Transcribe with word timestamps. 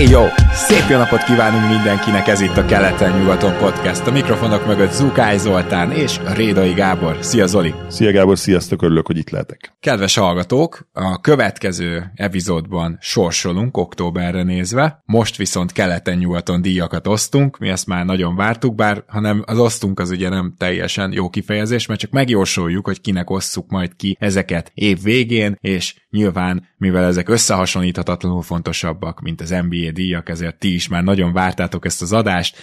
Hey 0.00 0.08
jó! 0.08 0.24
Szép 0.52 0.88
jó 0.90 0.96
napot 0.96 1.22
kívánunk 1.22 1.68
mindenkinek, 1.68 2.28
ez 2.28 2.40
itt 2.40 2.56
a 2.56 2.64
Keleten-nyugaton 2.64 3.56
podcast. 3.56 4.06
A 4.06 4.10
mikrofonok 4.10 4.66
mögött 4.66 4.92
Zukály 4.92 5.38
Zoltán 5.38 5.92
és 5.92 6.20
Rédai 6.34 6.72
Gábor. 6.72 7.16
Szia 7.20 7.46
Zoli! 7.46 7.74
Szia 7.88 8.12
Gábor, 8.12 8.38
sziasztok, 8.38 8.82
örülök, 8.82 9.06
hogy 9.06 9.16
itt 9.16 9.30
lehetek. 9.30 9.76
Kedves 9.80 10.16
hallgatók, 10.16 10.88
a 10.92 11.20
következő 11.20 12.12
epizódban 12.14 12.98
sorsolunk 13.00 13.76
októberre 13.76 14.42
nézve, 14.42 15.02
most 15.04 15.36
viszont 15.36 15.72
keleten-nyugaton 15.72 16.62
díjakat 16.62 17.06
osztunk, 17.06 17.58
mi 17.58 17.68
ezt 17.68 17.86
már 17.86 18.04
nagyon 18.04 18.36
vártuk, 18.36 18.74
bár 18.74 19.04
hanem 19.06 19.42
az 19.46 19.58
osztunk 19.58 20.00
az 20.00 20.10
ugye 20.10 20.28
nem 20.28 20.54
teljesen 20.58 21.12
jó 21.12 21.28
kifejezés, 21.28 21.86
mert 21.86 22.00
csak 22.00 22.10
megjósoljuk, 22.10 22.86
hogy 22.86 23.00
kinek 23.00 23.30
osszuk 23.30 23.70
majd 23.70 23.96
ki 23.96 24.16
ezeket 24.20 24.70
év 24.74 25.02
végén, 25.02 25.56
és 25.60 25.94
nyilván, 26.10 26.68
mivel 26.76 27.04
ezek 27.04 27.28
összehasonlíthatatlanul 27.28 28.42
fontosabbak, 28.42 29.20
mint 29.20 29.40
az 29.40 29.50
NBA 29.68 29.89
díjak, 29.90 30.28
ezért 30.28 30.58
ti 30.58 30.74
is 30.74 30.88
már 30.88 31.02
nagyon 31.02 31.32
vártátok 31.32 31.84
ezt 31.84 32.02
az 32.02 32.12
adást, 32.12 32.56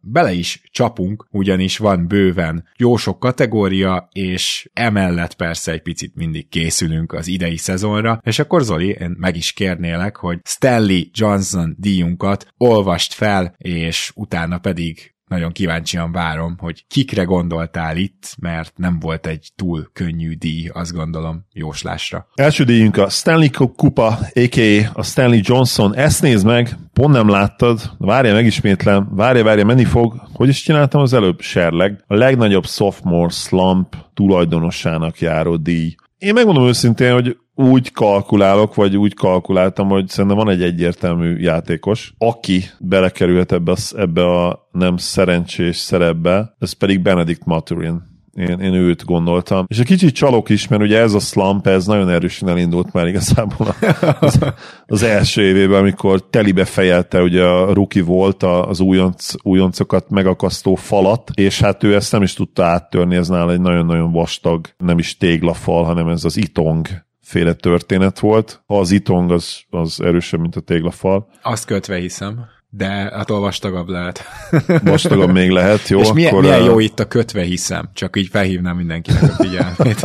bele 0.00 0.32
is 0.32 0.60
csapunk, 0.70 1.26
ugyanis 1.30 1.78
van 1.78 2.06
bőven 2.06 2.68
jó 2.76 2.96
sok 2.96 3.18
kategória, 3.18 4.08
és 4.12 4.70
emellett 4.72 5.34
persze 5.34 5.72
egy 5.72 5.82
picit 5.82 6.14
mindig 6.14 6.48
készülünk 6.48 7.12
az 7.12 7.26
idei 7.26 7.56
szezonra, 7.56 8.20
és 8.24 8.38
akkor 8.38 8.62
Zoli, 8.62 8.88
én 8.88 9.14
meg 9.18 9.36
is 9.36 9.52
kérnélek, 9.52 10.16
hogy 10.16 10.38
Stanley 10.44 11.02
Johnson 11.12 11.76
díjunkat 11.78 12.46
olvast 12.56 13.12
fel, 13.12 13.54
és 13.58 14.12
utána 14.14 14.58
pedig 14.58 15.15
nagyon 15.28 15.52
kíváncsian 15.52 16.12
várom, 16.12 16.56
hogy 16.58 16.84
kikre 16.88 17.22
gondoltál 17.22 17.96
itt, 17.96 18.34
mert 18.40 18.72
nem 18.76 18.98
volt 18.98 19.26
egy 19.26 19.50
túl 19.56 19.90
könnyű 19.92 20.32
díj, 20.32 20.68
azt 20.72 20.92
gondolom, 20.92 21.46
jóslásra. 21.52 22.28
Első 22.34 22.64
díjunk 22.64 22.96
a 22.96 23.08
Stanley 23.08 23.50
Kupa, 23.76 24.06
a.k.a. 24.06 24.90
a 24.92 25.02
Stanley 25.02 25.40
Johnson. 25.42 25.94
Ezt 25.94 26.22
nézd 26.22 26.46
meg, 26.46 26.76
pont 26.92 27.12
nem 27.12 27.28
láttad, 27.28 27.80
várja, 27.98 28.34
megismétlem, 28.34 29.08
várja, 29.10 29.44
várja, 29.44 29.64
menni 29.64 29.84
fog. 29.84 30.22
Hogy 30.32 30.48
is 30.48 30.62
csináltam 30.62 31.00
az 31.00 31.12
előbb? 31.12 31.40
Serleg. 31.40 32.04
A 32.06 32.14
legnagyobb 32.14 32.66
sophomore 32.66 33.28
slump 33.28 33.96
tulajdonosának 34.14 35.18
járó 35.18 35.56
díj. 35.56 35.94
Én 36.18 36.32
megmondom 36.32 36.66
őszintén, 36.66 37.12
hogy 37.12 37.36
úgy 37.58 37.92
kalkulálok, 37.92 38.74
vagy 38.74 38.96
úgy 38.96 39.14
kalkuláltam, 39.14 39.88
hogy 39.88 40.08
szerintem 40.08 40.38
van 40.38 40.50
egy 40.50 40.62
egyértelmű 40.62 41.36
játékos, 41.36 42.14
aki 42.18 42.64
belekerülhet 42.78 43.52
ebbe 43.52 43.72
a, 43.72 43.76
ebbe 43.96 44.24
a 44.24 44.68
nem 44.72 44.96
szerencsés 44.96 45.76
szerepbe, 45.76 46.54
ez 46.58 46.72
pedig 46.72 47.00
Benedict 47.00 47.44
Maturin 47.44 48.14
én, 48.36 48.60
én 48.60 48.74
őt 48.74 49.04
gondoltam. 49.04 49.64
És 49.68 49.78
egy 49.78 49.86
kicsit 49.86 50.14
csalok 50.14 50.48
is, 50.48 50.68
mert 50.68 50.82
ugye 50.82 50.98
ez 50.98 51.14
a 51.14 51.18
slump, 51.18 51.66
ez 51.66 51.86
nagyon 51.86 52.10
erősen 52.10 52.48
elindult 52.48 52.92
már 52.92 53.06
igazából 53.06 53.74
az, 54.20 54.38
az 54.86 55.02
első 55.02 55.42
évében, 55.42 55.78
amikor 55.78 56.28
telibe 56.30 56.64
fejelte, 56.64 57.22
ugye 57.22 57.44
a 57.44 57.72
ruki 57.72 58.00
volt 58.00 58.42
az 58.42 58.80
újonc, 58.80 59.32
újoncokat 59.42 60.10
megakasztó 60.10 60.74
falat, 60.74 61.30
és 61.34 61.60
hát 61.60 61.82
ő 61.82 61.94
ezt 61.94 62.12
nem 62.12 62.22
is 62.22 62.34
tudta 62.34 62.64
áttörni, 62.64 63.16
ez 63.16 63.28
nála 63.28 63.52
egy 63.52 63.60
nagyon-nagyon 63.60 64.12
vastag, 64.12 64.66
nem 64.78 64.98
is 64.98 65.16
téglafal, 65.16 65.84
hanem 65.84 66.08
ez 66.08 66.24
az 66.24 66.36
itong 66.36 66.88
féle 67.26 67.52
történet 67.52 68.18
volt. 68.18 68.62
Ha 68.66 68.78
az 68.78 68.90
itong 68.90 69.32
az, 69.32 69.60
az 69.70 70.00
erősebb, 70.00 70.40
mint 70.40 70.56
a 70.56 70.60
téglafal. 70.60 71.28
Azt 71.42 71.64
kötve 71.64 71.96
hiszem. 71.96 72.44
De 72.68 73.02
attól 73.02 73.40
vastagabb 73.40 73.88
lehet. 73.88 74.24
Vastagabb 74.84 75.32
még 75.32 75.50
lehet, 75.50 75.88
jó? 75.88 76.00
És 76.00 76.12
milyen, 76.12 76.30
akkor 76.30 76.42
milyen 76.42 76.62
jó 76.62 76.78
itt 76.78 77.00
a 77.00 77.08
kötve 77.08 77.42
hiszem, 77.42 77.90
csak 77.92 78.16
így 78.16 78.28
felhívnám 78.28 78.76
mindenkinek 78.76 79.22
a 79.22 79.26
figyelmét. 79.26 80.00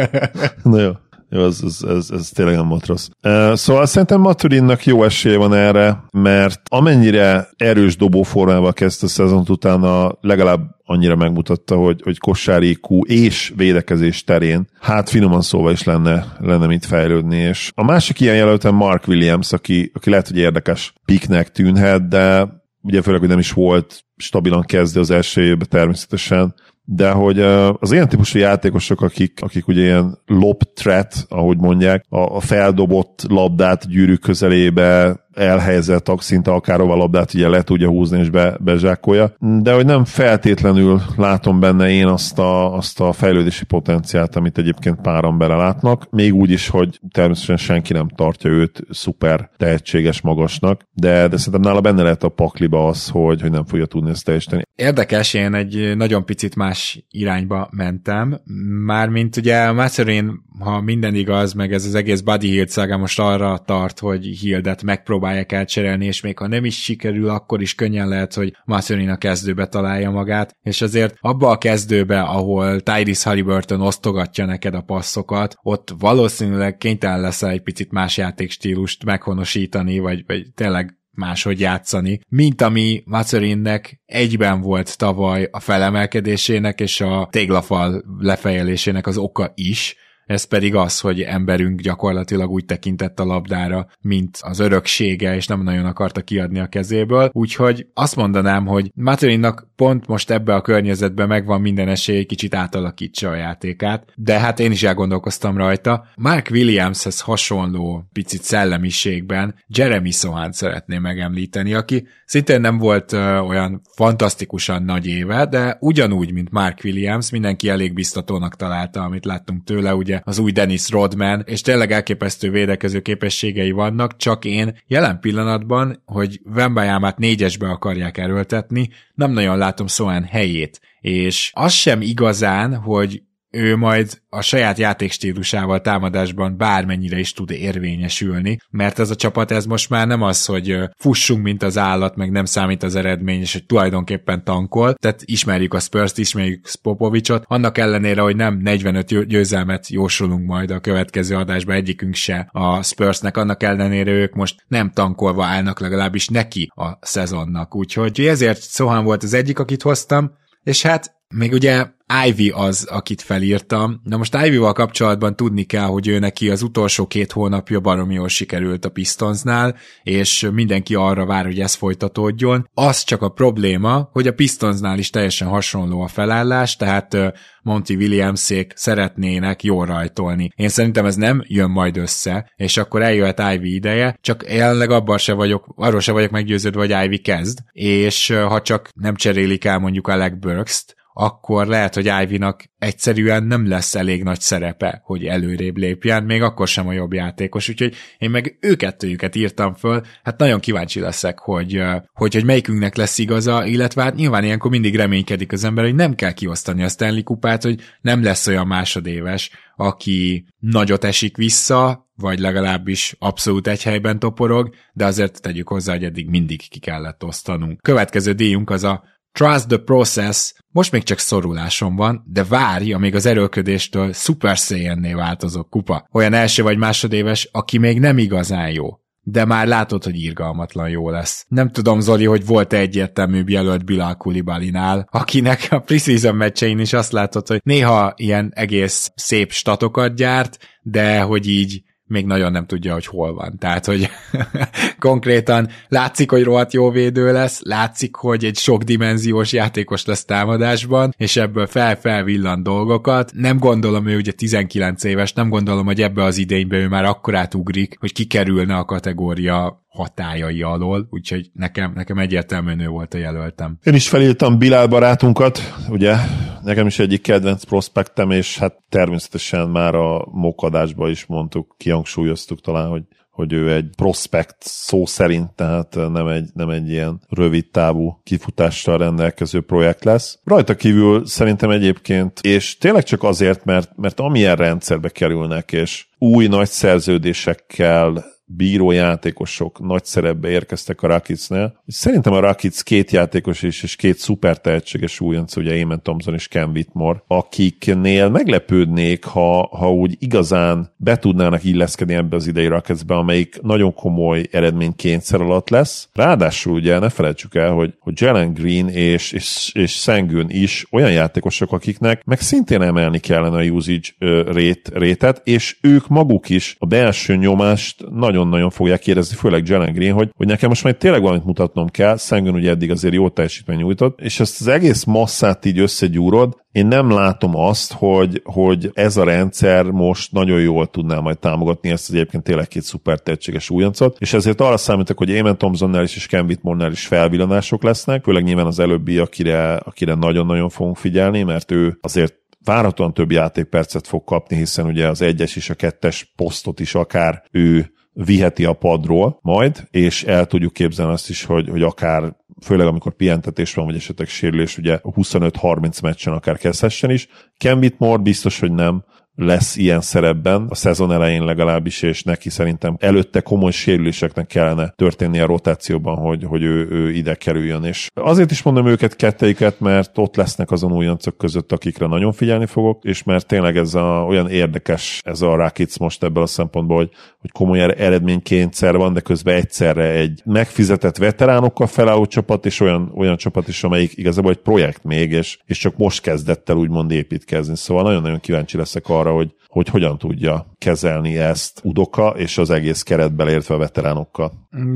Na 0.72 0.80
jó. 0.80 0.90
Jó, 1.30 1.44
ez, 1.44 1.60
ez, 1.64 1.78
ez, 1.88 2.10
ez 2.10 2.28
tényleg 2.28 2.54
nem 2.54 2.68
volt 2.68 2.86
rossz. 2.86 3.08
Szóval 3.52 3.86
szerintem 3.86 4.20
Maturinnak 4.20 4.86
jó 4.86 5.04
esélye 5.04 5.36
van 5.36 5.54
erre, 5.54 6.04
mert 6.10 6.60
amennyire 6.68 7.48
erős 7.56 7.96
dobóformával 7.96 8.72
kezdte 8.72 9.06
a 9.06 9.08
szezont 9.08 9.48
utána 9.48 10.12
legalább 10.20 10.60
annyira 10.84 11.16
megmutatta, 11.16 11.76
hogy, 11.76 12.00
hogy 12.02 12.18
kosárikú 12.18 13.04
és 13.04 13.52
védekezés 13.56 14.24
terén, 14.24 14.68
hát 14.80 15.08
finoman 15.08 15.40
szóval 15.40 15.72
is 15.72 15.82
lenne, 15.82 16.36
lenne 16.40 16.66
mit 16.66 16.86
fejlődni. 16.86 17.36
És 17.36 17.72
a 17.74 17.84
másik 17.84 18.20
ilyen 18.20 18.36
jelöltem 18.36 18.74
Mark 18.74 19.08
Williams, 19.08 19.52
aki, 19.52 19.90
aki 19.94 20.10
lehet, 20.10 20.28
hogy 20.28 20.38
érdekes 20.38 20.92
piknek 21.04 21.50
tűnhet, 21.50 22.08
de 22.08 22.48
ugye 22.80 23.02
főleg, 23.02 23.20
hogy 23.20 23.28
nem 23.28 23.38
is 23.38 23.52
volt 23.52 24.04
stabilan 24.16 24.62
kezdő 24.62 25.00
az 25.00 25.10
első 25.10 25.42
évben 25.42 25.68
természetesen, 25.70 26.54
de 26.90 27.10
hogy 27.10 27.40
az 27.78 27.92
ilyen 27.92 28.08
típusú 28.08 28.38
játékosok, 28.38 29.00
akik, 29.00 29.38
akik 29.42 29.68
ugye 29.68 29.82
ilyen 29.82 30.18
lob 30.26 30.62
threat, 30.74 31.14
ahogy 31.28 31.58
mondják, 31.58 32.04
a, 32.08 32.18
a 32.18 32.40
feldobott 32.40 33.24
labdát 33.28 33.88
gyűrűk 33.88 34.20
közelébe 34.20 35.20
elhelyezett 35.38 36.10
szinte 36.16 36.50
akár 36.50 36.80
a 36.80 36.84
labdát 36.84 37.34
ugye 37.34 37.48
le 37.48 37.62
tudja 37.62 37.88
húzni 37.88 38.18
és 38.18 38.30
be, 38.30 38.56
bezsákolja, 38.60 39.34
de 39.38 39.74
hogy 39.74 39.84
nem 39.84 40.04
feltétlenül 40.04 41.00
látom 41.16 41.60
benne 41.60 41.90
én 41.90 42.06
azt 42.06 42.38
a, 42.38 42.74
azt 42.76 43.00
a 43.00 43.12
fejlődési 43.12 43.64
potenciált, 43.64 44.36
amit 44.36 44.58
egyébként 44.58 45.00
páran 45.00 45.38
belelátnak, 45.38 46.10
még 46.10 46.34
úgy 46.34 46.50
is, 46.50 46.68
hogy 46.68 47.00
természetesen 47.12 47.56
senki 47.56 47.92
nem 47.92 48.08
tartja 48.08 48.50
őt 48.50 48.80
szuper 48.90 49.50
tehetséges 49.56 50.20
magasnak, 50.20 50.82
de, 50.92 51.28
de 51.28 51.36
szerintem 51.36 51.60
nála 51.60 51.80
benne 51.80 52.02
lehet 52.02 52.22
a 52.22 52.28
pakliba 52.28 52.86
az, 52.86 53.08
hogy, 53.08 53.40
hogy 53.40 53.50
nem 53.50 53.64
fogja 53.64 53.86
tudni 53.86 54.10
ezt 54.10 54.24
teljesíteni. 54.24 54.62
Érdekes, 54.74 55.34
én 55.34 55.54
egy 55.54 55.96
nagyon 55.96 56.24
picit 56.24 56.56
más 56.56 57.04
irányba 57.10 57.68
mentem, 57.70 58.40
mármint 58.84 59.36
ugye 59.36 59.72
Matherin, 59.72 60.46
ha 60.58 60.80
minden 60.80 61.14
igaz, 61.14 61.52
meg 61.52 61.72
ez 61.72 61.84
az 61.84 61.94
egész 61.94 62.20
Buddy 62.20 62.48
Hield 62.48 62.98
most 62.98 63.18
arra 63.18 63.58
tart, 63.58 63.98
hogy 63.98 64.24
Hildet 64.24 64.82
megpróbál 64.82 65.27
próbálják 65.28 65.52
elcserélni, 65.52 66.06
és 66.06 66.20
még 66.20 66.38
ha 66.38 66.46
nem 66.46 66.64
is 66.64 66.82
sikerül, 66.82 67.28
akkor 67.28 67.60
is 67.60 67.74
könnyen 67.74 68.08
lehet, 68.08 68.34
hogy 68.34 68.54
Matherin 68.64 69.08
a 69.08 69.16
kezdőbe 69.16 69.66
találja 69.66 70.10
magát, 70.10 70.56
és 70.62 70.82
azért 70.82 71.14
abba 71.20 71.50
a 71.50 71.58
kezdőbe, 71.58 72.20
ahol 72.20 72.80
Tyrese 72.80 73.28
Halliburton 73.28 73.80
osztogatja 73.80 74.44
neked 74.44 74.74
a 74.74 74.80
passzokat, 74.82 75.54
ott 75.62 75.94
valószínűleg 75.98 76.76
kénytelen 76.76 77.20
lesz 77.20 77.42
egy 77.42 77.62
picit 77.62 77.92
más 77.92 78.16
játékstílust 78.16 79.04
meghonosítani, 79.04 79.98
vagy, 79.98 80.24
vagy 80.26 80.46
tényleg 80.54 80.96
máshogy 81.10 81.60
játszani, 81.60 82.20
mint 82.28 82.62
ami 82.62 83.02
Mazerinnek 83.04 84.00
egyben 84.06 84.60
volt 84.60 84.98
tavaly 84.98 85.48
a 85.50 85.60
felemelkedésének 85.60 86.80
és 86.80 87.00
a 87.00 87.28
téglafal 87.30 88.04
lefejelésének 88.18 89.06
az 89.06 89.16
oka 89.16 89.52
is, 89.54 89.96
ez 90.28 90.44
pedig 90.44 90.74
az, 90.74 91.00
hogy 91.00 91.20
emberünk 91.20 91.80
gyakorlatilag 91.80 92.50
úgy 92.50 92.64
tekintett 92.64 93.20
a 93.20 93.24
labdára, 93.24 93.86
mint 94.00 94.38
az 94.40 94.58
öröksége, 94.58 95.34
és 95.34 95.46
nem 95.46 95.62
nagyon 95.62 95.84
akarta 95.84 96.20
kiadni 96.20 96.58
a 96.58 96.66
kezéből, 96.66 97.30
úgyhogy 97.32 97.86
azt 97.94 98.16
mondanám, 98.16 98.66
hogy 98.66 98.90
Materinnak 98.94 99.68
pont 99.76 100.06
most 100.06 100.30
ebbe 100.30 100.54
a 100.54 100.60
környezetbe 100.60 101.26
megvan 101.26 101.60
minden 101.60 101.88
esély, 101.88 102.24
kicsit 102.24 102.54
átalakítsa 102.54 103.30
a 103.30 103.34
játékát, 103.34 104.12
de 104.14 104.38
hát 104.38 104.60
én 104.60 104.70
is 104.70 104.82
elgondolkoztam 104.82 105.56
rajta. 105.56 106.06
Mark 106.16 106.48
Williamshez 106.50 107.20
hasonló 107.20 108.04
picit 108.12 108.42
szellemiségben 108.42 109.54
Jeremy 109.66 110.10
Sohan 110.10 110.52
szeretném 110.52 111.02
megemlíteni, 111.02 111.74
aki 111.74 112.06
szintén 112.24 112.60
nem 112.60 112.78
volt 112.78 113.12
uh, 113.12 113.48
olyan 113.48 113.80
fantasztikusan 113.94 114.82
nagy 114.82 115.06
éve, 115.06 115.46
de 115.46 115.76
ugyanúgy, 115.80 116.32
mint 116.32 116.50
Mark 116.50 116.80
Williams, 116.84 117.30
mindenki 117.30 117.68
elég 117.68 117.94
biztatónak 117.94 118.56
találta, 118.56 119.02
amit 119.02 119.24
láttunk 119.24 119.64
tőle, 119.64 119.94
ugye 119.94 120.17
az 120.24 120.38
új 120.38 120.52
Dennis 120.52 120.90
Rodman, 120.90 121.42
és 121.46 121.60
tényleg 121.60 121.92
elképesztő 121.92 122.50
védekező 122.50 123.00
képességei 123.00 123.70
vannak, 123.70 124.16
csak 124.16 124.44
én 124.44 124.78
jelen 124.86 125.20
pillanatban, 125.20 126.02
hogy 126.06 126.40
Vembayámát 126.44 127.18
négyesbe 127.18 127.68
akarják 127.68 128.18
erőltetni, 128.18 128.88
nem 129.14 129.30
nagyon 129.30 129.58
látom 129.58 129.86
szóán 129.86 130.24
helyét. 130.24 130.80
És 131.00 131.50
az 131.54 131.72
sem 131.72 132.00
igazán, 132.00 132.74
hogy 132.74 133.22
ő 133.50 133.76
majd 133.76 134.20
a 134.28 134.40
saját 134.40 134.78
játékstílusával 134.78 135.80
támadásban 135.80 136.56
bármennyire 136.56 137.18
is 137.18 137.32
tud 137.32 137.50
érvényesülni, 137.50 138.58
mert 138.70 138.98
ez 138.98 139.10
a 139.10 139.16
csapat 139.16 139.50
ez 139.50 139.66
most 139.66 139.90
már 139.90 140.06
nem 140.06 140.22
az, 140.22 140.44
hogy 140.44 140.78
fussunk, 140.96 141.42
mint 141.42 141.62
az 141.62 141.78
állat, 141.78 142.16
meg 142.16 142.30
nem 142.30 142.44
számít 142.44 142.82
az 142.82 142.94
eredmény, 142.94 143.40
és 143.40 143.52
hogy 143.52 143.66
tulajdonképpen 143.66 144.44
tankol, 144.44 144.94
tehát 144.94 145.22
ismerjük 145.24 145.74
a 145.74 145.78
Spurs-t, 145.78 146.18
ismerjük 146.18 146.66
Popovicsot, 146.82 147.44
annak 147.46 147.78
ellenére, 147.78 148.20
hogy 148.20 148.36
nem 148.36 148.58
45 148.58 149.26
győzelmet 149.26 149.88
jósolunk 149.88 150.46
majd 150.46 150.70
a 150.70 150.80
következő 150.80 151.36
adásban 151.36 151.74
egyikünk 151.74 152.14
se 152.14 152.48
a 152.52 152.82
Spursnek, 152.82 153.36
annak 153.36 153.62
ellenére 153.62 154.10
ők 154.10 154.34
most 154.34 154.64
nem 154.68 154.90
tankolva 154.90 155.44
állnak 155.44 155.80
legalábbis 155.80 156.28
neki 156.28 156.70
a 156.74 156.98
szezonnak, 157.00 157.74
úgyhogy 157.74 158.20
ezért 158.20 158.70
Sohan 158.70 159.04
volt 159.04 159.22
az 159.22 159.34
egyik, 159.34 159.58
akit 159.58 159.82
hoztam, 159.82 160.32
és 160.62 160.82
hát 160.82 161.17
Még 161.34 161.52
ugye 161.52 161.86
Ivy 162.26 162.50
az, 162.50 162.84
akit 162.90 163.22
felírtam. 163.22 164.00
Na 164.04 164.16
most 164.16 164.36
Ivy-val 164.44 164.72
kapcsolatban 164.72 165.36
tudni 165.36 165.64
kell, 165.64 165.84
hogy 165.84 166.08
ő 166.08 166.18
neki 166.18 166.50
az 166.50 166.62
utolsó 166.62 167.06
két 167.06 167.32
hónapja 167.32 167.80
baromi 167.80 168.14
jól 168.14 168.28
sikerült 168.28 168.84
a 168.84 168.90
Pistonsnál, 168.90 169.76
és 170.02 170.48
mindenki 170.52 170.94
arra 170.94 171.26
vár, 171.26 171.44
hogy 171.44 171.60
ez 171.60 171.74
folytatódjon. 171.74 172.68
Az 172.74 173.02
csak 173.02 173.22
a 173.22 173.28
probléma, 173.28 174.08
hogy 174.12 174.26
a 174.26 174.32
Pistonsnál 174.32 174.98
is 174.98 175.10
teljesen 175.10 175.48
hasonló 175.48 176.00
a 176.00 176.08
felállás, 176.08 176.76
tehát 176.76 177.16
Monty 177.62 177.94
Williamsék 177.94 178.72
szeretnének 178.76 179.62
jól 179.62 179.86
rajtolni. 179.86 180.50
Én 180.56 180.68
szerintem 180.68 181.06
ez 181.06 181.16
nem 181.16 181.42
jön 181.46 181.70
majd 181.70 181.96
össze, 181.96 182.52
és 182.56 182.76
akkor 182.76 183.02
eljöhet 183.02 183.42
Ivy 183.54 183.74
ideje, 183.74 184.18
csak 184.20 184.44
jelenleg 184.48 184.90
abban 184.90 185.18
se 185.18 185.32
vagyok, 185.32 185.72
arról 185.76 186.00
se 186.00 186.12
vagyok 186.12 186.30
meggyőződve, 186.30 186.80
hogy 186.80 187.04
Ivy 187.04 187.18
kezd, 187.18 187.58
és 187.72 188.28
ha 188.48 188.62
csak 188.62 188.88
nem 188.94 189.14
cserélik 189.14 189.64
el 189.64 189.78
mondjuk 189.78 190.08
Alec 190.08 190.38
Burks-t, 190.40 190.96
akkor 191.20 191.66
lehet, 191.66 191.94
hogy 191.94 192.10
Ivy-nak 192.22 192.64
egyszerűen 192.78 193.44
nem 193.44 193.68
lesz 193.68 193.94
elég 193.94 194.22
nagy 194.22 194.40
szerepe, 194.40 195.00
hogy 195.04 195.24
előrébb 195.24 195.76
lépjen, 195.76 196.24
még 196.24 196.42
akkor 196.42 196.68
sem 196.68 196.88
a 196.88 196.92
jobb 196.92 197.12
játékos, 197.12 197.68
úgyhogy 197.68 197.94
én 198.18 198.30
meg 198.30 198.58
őkettőjüket 198.60 199.34
írtam 199.34 199.74
föl, 199.74 200.02
hát 200.22 200.38
nagyon 200.38 200.60
kíváncsi 200.60 201.00
leszek, 201.00 201.38
hogy, 201.38 201.82
hogy, 202.12 202.34
hogy 202.34 202.44
melyikünknek 202.44 202.96
lesz 202.96 203.18
igaza, 203.18 203.66
illetve 203.66 204.02
hát 204.02 204.14
nyilván 204.14 204.44
ilyenkor 204.44 204.70
mindig 204.70 204.96
reménykedik 204.96 205.52
az 205.52 205.64
ember, 205.64 205.84
hogy 205.84 205.94
nem 205.94 206.14
kell 206.14 206.32
kiosztani 206.32 206.82
a 206.82 206.88
Stanley 206.88 207.22
kupát, 207.22 207.62
hogy 207.62 207.80
nem 208.00 208.22
lesz 208.22 208.46
olyan 208.46 208.66
másodéves, 208.66 209.50
aki 209.76 210.46
nagyot 210.58 211.04
esik 211.04 211.36
vissza, 211.36 212.08
vagy 212.14 212.38
legalábbis 212.38 213.16
abszolút 213.18 213.66
egy 213.66 213.82
helyben 213.82 214.18
toporog, 214.18 214.74
de 214.92 215.04
azért 215.04 215.40
tegyük 215.40 215.68
hozzá, 215.68 215.92
hogy 215.92 216.04
eddig 216.04 216.28
mindig 216.28 216.68
ki 216.68 216.78
kellett 216.78 217.24
osztanunk. 217.24 217.80
Következő 217.82 218.32
díjunk 218.32 218.70
az 218.70 218.84
a 218.84 219.16
Trust 219.38 219.68
the 219.68 219.78
process, 219.78 220.52
most 220.72 220.92
még 220.92 221.02
csak 221.02 221.18
szorulásom 221.18 221.96
van, 221.96 222.22
de 222.26 222.44
várj, 222.44 222.92
amíg 222.92 223.14
az 223.14 223.26
erőlködéstől 223.26 224.12
Super 224.12 224.56
Saiyan-nél 224.56 225.16
változó 225.16 225.62
kupa. 225.62 226.08
Olyan 226.12 226.32
első 226.32 226.62
vagy 226.62 226.78
másodéves, 226.78 227.48
aki 227.52 227.78
még 227.78 228.00
nem 228.00 228.18
igazán 228.18 228.70
jó 228.70 228.86
de 229.30 229.44
már 229.44 229.66
látod, 229.66 230.04
hogy 230.04 230.22
irgalmatlan 230.22 230.88
jó 230.88 231.10
lesz. 231.10 231.44
Nem 231.48 231.70
tudom, 231.70 232.00
Zoli, 232.00 232.24
hogy 232.24 232.46
volt-e 232.46 232.76
egyértelműbb 232.76 233.48
jelölt 233.48 233.84
Bilal 233.84 234.14
Kulibalinál, 234.14 235.08
akinek 235.10 235.66
a 235.70 235.78
preseason 235.78 236.34
meccsein 236.34 236.78
is 236.78 236.92
azt 236.92 237.12
látod, 237.12 237.46
hogy 237.46 237.60
néha 237.62 238.12
ilyen 238.16 238.52
egész 238.54 239.12
szép 239.14 239.52
statokat 239.52 240.14
gyárt, 240.14 240.58
de 240.82 241.20
hogy 241.20 241.48
így 241.48 241.82
még 242.08 242.26
nagyon 242.26 242.52
nem 242.52 242.66
tudja, 242.66 242.92
hogy 242.92 243.06
hol 243.06 243.34
van. 243.34 243.58
Tehát, 243.58 243.86
hogy 243.86 244.08
konkrétan 244.98 245.68
látszik, 245.88 246.30
hogy 246.30 246.42
rohadt 246.42 246.72
jó 246.72 246.90
védő 246.90 247.32
lesz, 247.32 247.60
látszik, 247.62 248.14
hogy 248.14 248.44
egy 248.44 248.56
sokdimenziós 248.56 249.52
játékos 249.52 250.04
lesz 250.04 250.24
támadásban, 250.24 251.14
és 251.16 251.36
ebből 251.36 251.66
fel-fel 251.66 252.24
villan 252.24 252.62
dolgokat. 252.62 253.32
Nem 253.34 253.58
gondolom, 253.58 254.06
ő 254.06 254.16
ugye 254.16 254.32
19 254.32 255.04
éves, 255.04 255.32
nem 255.32 255.48
gondolom, 255.48 255.86
hogy 255.86 256.02
ebbe 256.02 256.22
az 256.22 256.38
idénybe 256.38 256.76
ő 256.76 256.88
már 256.88 257.04
akkorát 257.04 257.54
ugrik, 257.54 257.96
hogy 258.00 258.12
kikerülne 258.12 258.76
a 258.76 258.84
kategória 258.84 259.86
hatájai 259.98 260.62
alól, 260.62 261.06
úgyhogy 261.10 261.50
nekem, 261.52 261.92
nekem 261.94 262.18
egyértelműen 262.18 262.80
ő 262.80 262.88
volt 262.88 263.14
a 263.14 263.18
jelöltem. 263.18 263.78
Én 263.82 263.94
is 263.94 264.08
felírtam 264.08 264.58
Bilál 264.58 264.86
barátunkat, 264.86 265.58
ugye, 265.88 266.14
nekem 266.62 266.86
is 266.86 266.98
egyik 266.98 267.22
kedvenc 267.22 267.64
prospektem, 267.64 268.30
és 268.30 268.58
hát 268.58 268.74
természetesen 268.88 269.68
már 269.68 269.94
a 269.94 270.26
mokadásban 270.30 271.10
is 271.10 271.26
mondtuk, 271.26 271.74
kihangsúlyoztuk 271.78 272.60
talán, 272.60 272.88
hogy 272.88 273.02
hogy 273.38 273.52
ő 273.52 273.72
egy 273.72 273.90
prospekt 273.96 274.56
szó 274.60 275.06
szerint, 275.06 275.50
tehát 275.50 275.94
nem 275.94 276.26
egy, 276.26 276.48
nem 276.54 276.68
egy 276.68 276.90
ilyen 276.90 277.20
rövid 277.28 277.70
távú 277.70 278.20
kifutással 278.22 278.98
rendelkező 278.98 279.60
projekt 279.60 280.04
lesz. 280.04 280.38
Rajta 280.44 280.74
kívül 280.74 281.26
szerintem 281.26 281.70
egyébként, 281.70 282.40
és 282.40 282.78
tényleg 282.78 283.02
csak 283.02 283.22
azért, 283.22 283.64
mert, 283.64 283.96
mert 283.96 284.20
amilyen 284.20 284.56
rendszerbe 284.56 285.08
kerülnek, 285.08 285.72
és 285.72 286.06
új 286.18 286.46
nagy 286.46 286.68
szerződésekkel 286.68 288.24
bíró 288.56 288.90
játékosok 288.90 289.80
nagy 289.80 290.04
szerepbe 290.04 290.48
érkeztek 290.48 291.02
a 291.02 291.06
Rakicnél. 291.06 291.82
Szerintem 291.86 292.32
a 292.32 292.40
Rakic 292.40 292.80
két 292.80 293.10
játékos 293.10 293.62
is, 293.62 293.82
és 293.82 293.96
két 293.96 294.18
szuper 294.18 294.60
tehetséges 294.60 295.20
újonc, 295.20 295.56
ugye 295.56 295.72
Eamon 295.72 296.02
Thompson 296.02 296.34
és 296.34 296.48
Ken 296.48 296.70
Whitmore, 296.70 297.22
akiknél 297.26 298.28
meglepődnék, 298.28 299.24
ha, 299.24 299.66
ha 299.66 299.92
úgy 299.92 300.16
igazán 300.18 300.92
be 300.96 301.16
tudnának 301.16 301.64
illeszkedni 301.64 302.14
ebbe 302.14 302.36
az 302.36 302.46
idei 302.46 302.66
Rakicbe, 302.66 303.14
amelyik 303.14 303.60
nagyon 303.62 303.94
komoly 303.94 304.46
eredménykényszer 304.50 305.40
alatt 305.40 305.68
lesz. 305.68 306.08
Ráadásul 306.12 306.72
ugye 306.72 306.98
ne 306.98 307.08
felejtsük 307.08 307.54
el, 307.54 307.72
hogy, 307.72 307.94
hogy 307.98 308.12
Jalen 308.16 308.52
Green 308.52 308.88
és, 308.88 309.32
és, 309.32 309.70
és 309.74 309.92
Sengun 309.92 310.46
is 310.48 310.86
olyan 310.90 311.12
játékosok, 311.12 311.72
akiknek 311.72 312.24
meg 312.24 312.40
szintén 312.40 312.82
emelni 312.82 313.18
kellene 313.18 313.58
a 313.58 313.64
usage 313.64 314.08
rét, 314.52 314.90
rétet, 314.94 315.40
és 315.44 315.76
ők 315.80 316.08
maguk 316.08 316.48
is 316.48 316.76
a 316.78 316.86
belső 316.86 317.36
nyomást 317.36 318.04
nagyon 318.10 318.37
nagyon-nagyon 318.38 318.70
fogják 318.70 319.06
érezni, 319.06 319.36
főleg 319.36 319.68
Jalen 319.68 319.92
Green, 319.92 320.14
hogy, 320.14 320.30
hogy 320.36 320.46
nekem 320.46 320.68
most 320.68 320.84
már 320.84 320.94
tényleg 320.94 321.22
valamit 321.22 321.44
mutatnom 321.44 321.88
kell, 321.88 322.16
Szengen 322.16 322.54
ugye 322.54 322.70
eddig 322.70 322.90
azért 322.90 323.14
jó 323.14 323.28
teljesítmény 323.28 323.78
nyújtott, 323.78 324.20
és 324.20 324.40
ezt 324.40 324.60
az 324.60 324.66
egész 324.66 325.04
masszát 325.04 325.64
így 325.64 325.78
összegyúrod, 325.78 326.56
én 326.72 326.86
nem 326.86 327.10
látom 327.10 327.56
azt, 327.56 327.92
hogy, 327.92 328.42
hogy 328.44 328.90
ez 328.94 329.16
a 329.16 329.24
rendszer 329.24 329.84
most 329.84 330.32
nagyon 330.32 330.60
jól 330.60 330.86
tudná 330.86 331.18
majd 331.18 331.38
támogatni 331.38 331.90
ezt 331.90 332.08
az 332.08 332.14
egyébként 332.14 332.42
tényleg 332.42 332.68
két 332.68 332.82
szuper 332.82 333.20
tehetséges 333.20 333.70
újoncot, 333.70 334.16
és 334.18 334.32
ezért 334.32 334.60
arra 334.60 334.76
számítok, 334.76 335.18
hogy 335.18 335.30
Eamon 335.30 335.58
Thompsonnál 335.58 336.02
is 336.02 336.16
és 336.16 336.26
Ken 336.26 336.44
Whitmore-nál 336.44 336.90
is 336.90 337.06
felvillanások 337.06 337.82
lesznek, 337.82 338.22
főleg 338.22 338.44
nyilván 338.44 338.66
az 338.66 338.78
előbbi, 338.78 339.18
akire, 339.18 339.74
akire 339.74 340.14
nagyon-nagyon 340.14 340.68
fogunk 340.68 340.96
figyelni, 340.96 341.42
mert 341.42 341.70
ő 341.70 341.98
azért 342.00 342.34
várhatóan 342.64 343.14
több 343.14 343.30
játékpercet 343.30 344.06
fog 344.06 344.24
kapni, 344.24 344.56
hiszen 344.56 344.86
ugye 344.86 345.08
az 345.08 345.22
egyes 345.22 345.56
és 345.56 345.70
a 345.70 345.74
kettes 345.74 346.32
posztot 346.36 346.80
is 346.80 346.94
akár 346.94 347.42
ő 347.50 347.92
viheti 348.24 348.64
a 348.64 348.72
padról 348.72 349.38
majd, 349.42 349.88
és 349.90 350.24
el 350.24 350.46
tudjuk 350.46 350.72
képzelni 350.72 351.12
azt 351.12 351.28
is, 351.28 351.44
hogy, 351.44 351.68
hogy 351.68 351.82
akár 351.82 352.36
főleg 352.60 352.86
amikor 352.86 353.14
pihentetés 353.14 353.74
van, 353.74 353.86
vagy 353.86 353.94
esetleg 353.94 354.28
sérülés, 354.28 354.78
ugye 354.78 355.00
25-30 355.02 356.02
meccsen 356.02 356.32
akár 356.32 356.58
kezdhessen 356.58 357.10
is. 357.10 357.28
Ken 357.56 357.78
Whitmore 357.78 358.22
biztos, 358.22 358.60
hogy 358.60 358.72
nem, 358.72 359.04
lesz 359.38 359.76
ilyen 359.76 360.00
szerepben 360.00 360.66
a 360.68 360.74
szezon 360.74 361.12
elején 361.12 361.44
legalábbis, 361.44 362.02
és 362.02 362.22
neki 362.22 362.50
szerintem 362.50 362.96
előtte 362.98 363.40
komoly 363.40 363.70
sérüléseknek 363.70 364.46
kellene 364.46 364.92
történni 364.96 365.38
a 365.40 365.46
rotációban, 365.46 366.16
hogy, 366.16 366.44
hogy 366.44 366.62
ő, 366.62 366.88
ő 366.90 367.10
ide 367.10 367.34
kerüljön. 367.34 367.84
És 367.84 368.08
azért 368.14 368.50
is 368.50 368.62
mondom 368.62 368.86
őket 368.86 369.16
ketteiket, 369.16 369.80
mert 369.80 370.18
ott 370.18 370.36
lesznek 370.36 370.70
azon 370.70 370.92
újoncok 370.92 371.38
között, 371.38 371.72
akikre 371.72 372.06
nagyon 372.06 372.32
figyelni 372.32 372.66
fogok, 372.66 373.04
és 373.04 373.22
mert 373.22 373.46
tényleg 373.46 373.76
ez 373.76 373.94
a, 373.94 374.24
olyan 374.28 374.50
érdekes 374.50 375.20
ez 375.24 375.40
a 375.40 375.54
Rakic 375.56 375.98
most 375.98 376.24
ebből 376.24 376.42
a 376.42 376.46
szempontból, 376.46 376.96
hogy, 376.96 377.10
hogy 377.40 377.50
komoly 377.50 377.80
eredménykényszer 377.80 378.96
van, 378.96 379.12
de 379.12 379.20
közben 379.20 379.54
egyszerre 379.54 380.10
egy 380.10 380.42
megfizetett 380.44 381.16
veteránokkal 381.16 381.86
felálló 381.86 382.26
csapat, 382.26 382.66
és 382.66 382.80
olyan, 382.80 383.12
olyan 383.16 383.36
csapat 383.36 383.68
is, 383.68 383.84
amelyik 383.84 384.16
igazából 384.16 384.50
egy 384.50 384.58
projekt 384.58 385.04
még, 385.04 385.32
és, 385.32 385.58
és 385.66 385.78
csak 385.78 385.96
most 385.96 386.20
kezdett 386.20 386.68
el 386.68 386.76
úgymond 386.76 387.10
építkezni. 387.10 387.76
Szóval 387.76 388.02
nagyon-nagyon 388.02 388.40
kíváncsi 388.40 388.76
leszek 388.76 389.08
arra, 389.08 389.27
arra, 389.28 389.36
hogy, 389.36 389.54
hogy 389.66 389.88
hogyan 389.88 390.18
tudja 390.18 390.66
kezelni 390.78 391.38
ezt 391.38 391.80
Udoka 391.84 392.28
és 392.28 392.58
az 392.58 392.70
egész 392.70 393.02
keretbe 393.02 393.50
értve 393.50 393.74
a 393.74 393.78
veteránokkal. 393.78 394.52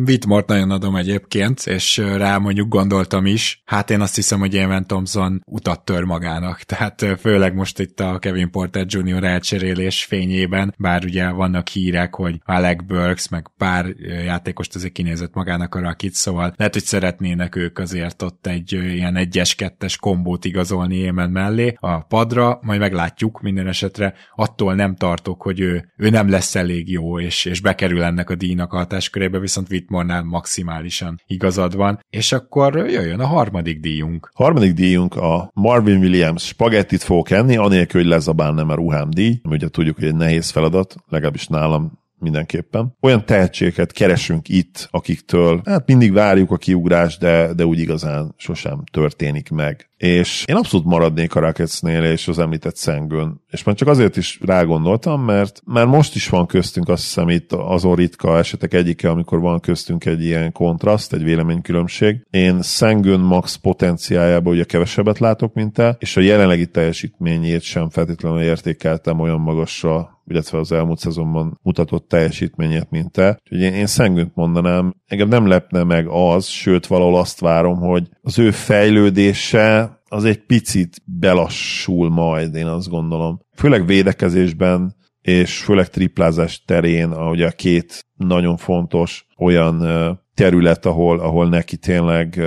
Whitmore 0.07 0.45
nagyon 0.47 0.71
adom 0.71 0.97
egyébként, 0.97 1.67
és 1.67 1.97
rá 1.97 2.39
mondjuk 2.39 2.69
gondoltam 2.69 3.27
is. 3.27 3.63
Hát 3.65 3.91
én 3.91 4.01
azt 4.01 4.15
hiszem, 4.15 4.39
hogy 4.39 4.57
Evan 4.57 4.87
Thompson 4.87 5.43
utat 5.47 5.85
tör 5.85 6.03
magának, 6.03 6.63
tehát 6.73 7.07
főleg 7.21 7.55
most 7.55 7.79
itt 7.79 8.01
a 8.01 8.19
Kevin 8.19 8.51
Porter 8.51 8.87
Jr. 8.89 9.25
elcserélés 9.25 10.05
fényében, 10.05 10.75
bár 10.79 11.05
ugye 11.05 11.31
vannak 11.31 11.69
hírek, 11.69 12.15
hogy 12.15 12.41
Alec 12.45 12.83
Burks, 12.87 13.29
meg 13.29 13.51
pár 13.57 13.87
játékost 14.25 14.75
azért 14.75 14.93
kinézett 14.93 15.35
magának 15.35 15.75
a 15.75 15.81
Rakit, 15.81 16.15
szóval 16.15 16.55
lehet, 16.57 16.73
hogy 16.73 16.85
szeretnének 16.85 17.57
ők 17.57 17.79
azért 17.79 18.23
ott 18.23 18.47
egy 18.47 18.73
ilyen 18.73 19.17
egyes-kettes 19.17 19.97
kombót 19.97 20.45
igazolni 20.45 21.07
Eman 21.07 21.31
mellé 21.31 21.77
a 21.81 22.01
padra, 22.01 22.59
majd 22.63 22.81
meglátjuk 22.81 23.41
minden 23.41 23.67
esetre. 23.67 24.15
Attól 24.35 24.75
nem 24.75 24.95
tartok, 24.95 25.43
hogy 25.43 25.61
ő, 25.61 25.93
ő 25.97 26.11
nem 26.11 26.31
lesz 26.31 26.55
elég 26.55 26.91
jó, 26.91 27.21
és, 27.21 27.45
és 27.45 27.61
bekerül 27.61 28.03
ennek 28.03 28.31
a 28.31 28.35
díjnak 28.35 28.73
a 28.73 28.77
hatáskörébe, 28.77 29.39
viszont 29.39 29.69
Whitmore-nál 29.73 30.23
maximálisan 30.23 31.21
igazad 31.27 31.77
van. 31.77 32.01
És 32.11 32.33
akkor 32.33 32.77
jöjjön 32.77 33.21
a 33.21 33.27
harmadik 33.27 33.81
díjunk. 33.81 34.31
Harmadik 34.35 34.73
díjunk 34.73 35.17
a 35.17 35.51
Marvin 35.55 35.99
Williams 35.99 36.47
spagettit 36.47 37.03
fogok 37.03 37.31
enni, 37.31 37.57
anélkül, 37.57 38.01
hogy 38.01 38.11
lezabálnám 38.11 38.69
a 38.69 38.75
ruhám 38.75 39.11
díj, 39.11 39.41
ami 39.43 39.55
ugye 39.55 39.69
tudjuk, 39.69 39.95
hogy 39.95 40.05
egy 40.05 40.15
nehéz 40.15 40.51
feladat, 40.51 40.95
legalábbis 41.09 41.47
nálam 41.47 42.01
mindenképpen. 42.23 42.97
Olyan 43.01 43.25
tehetségeket 43.25 43.93
keresünk 43.93 44.49
itt, 44.49 44.89
akiktől 44.91 45.61
hát 45.65 45.87
mindig 45.87 46.13
várjuk 46.13 46.51
a 46.51 46.57
kiugrást, 46.57 47.21
de, 47.21 47.53
de 47.55 47.67
úgy 47.67 47.79
igazán 47.79 48.35
sosem 48.37 48.83
történik 48.93 49.51
meg. 49.51 49.91
És 49.97 50.45
én 50.49 50.57
abszolút 50.57 50.87
maradnék 50.87 51.35
a 51.35 51.41
Rocketsnél 51.41 52.05
és 52.05 52.29
az 52.29 52.39
említett 52.39 52.77
Szengőn. 52.77 53.41
És 53.51 53.63
már 53.63 53.75
csak 53.75 53.89
azért 53.89 54.17
is 54.17 54.39
rágondoltam, 54.45 55.25
mert 55.25 55.61
már 55.65 55.87
most 55.87 56.15
is 56.15 56.29
van 56.29 56.47
köztünk 56.47 56.89
azt 56.89 57.03
hiszem 57.03 57.29
itt 57.29 57.53
azon 57.53 57.95
ritka 57.95 58.39
esetek 58.39 58.75
egyike, 58.75 59.11
amikor 59.11 59.41
van 59.41 59.61
köztünk 59.61 60.05
egy 60.05 60.25
ilyen 60.25 60.53
kontraszt, 60.53 61.13
egy 61.13 61.23
véleménykülönbség. 61.23 62.27
Én 62.31 62.63
Szengőn 62.63 63.21
max 63.21 63.55
potenciájából 63.55 64.53
ugye 64.53 64.65
kevesebbet 64.65 65.19
látok, 65.19 65.55
mint 65.55 65.73
te, 65.73 65.97
és 65.99 66.17
a 66.17 66.21
jelenlegi 66.21 66.67
teljesítményét 66.67 67.63
sem 67.63 67.91
feltétlenül 67.91 68.41
értékeltem 68.41 69.21
olyan 69.21 69.41
magasra, 69.41 70.12
illetve 70.27 70.59
az 70.59 70.73
elmúlt 70.73 70.99
szezonban 70.99 71.59
mutatott 71.63 72.09
teljesítményét, 72.09 72.91
mint 72.91 73.13
te. 73.13 73.39
Úgyhogy 73.43 73.61
én, 73.61 73.73
én 73.73 73.87
Szengőnt 73.87 74.35
mondanám, 74.35 74.95
engem 75.07 75.29
nem 75.29 75.47
lepne 75.47 75.83
meg 75.83 76.07
az, 76.09 76.47
sőt 76.47 76.87
valahol 76.87 77.19
azt 77.19 77.41
várom, 77.41 77.77
hogy 77.77 78.09
az 78.21 78.39
ő 78.39 78.51
fejlődése 78.51 80.01
az 80.09 80.25
egy 80.25 80.47
picit 80.47 80.97
belassul 81.05 82.11
majd, 82.11 82.55
én 82.55 82.67
azt 82.67 82.89
gondolom. 82.89 83.41
Főleg 83.57 83.87
védekezésben, 83.87 84.95
és 85.21 85.59
főleg 85.59 85.89
triplázás 85.89 86.65
terén, 86.65 87.11
ahogy 87.11 87.43
a 87.43 87.51
két 87.51 88.05
nagyon 88.17 88.57
fontos 88.57 89.27
olyan 89.37 89.87
terület, 90.35 90.87
ahol, 90.87 91.21
ahol 91.21 91.49
neki 91.49 91.77
tényleg 91.77 92.41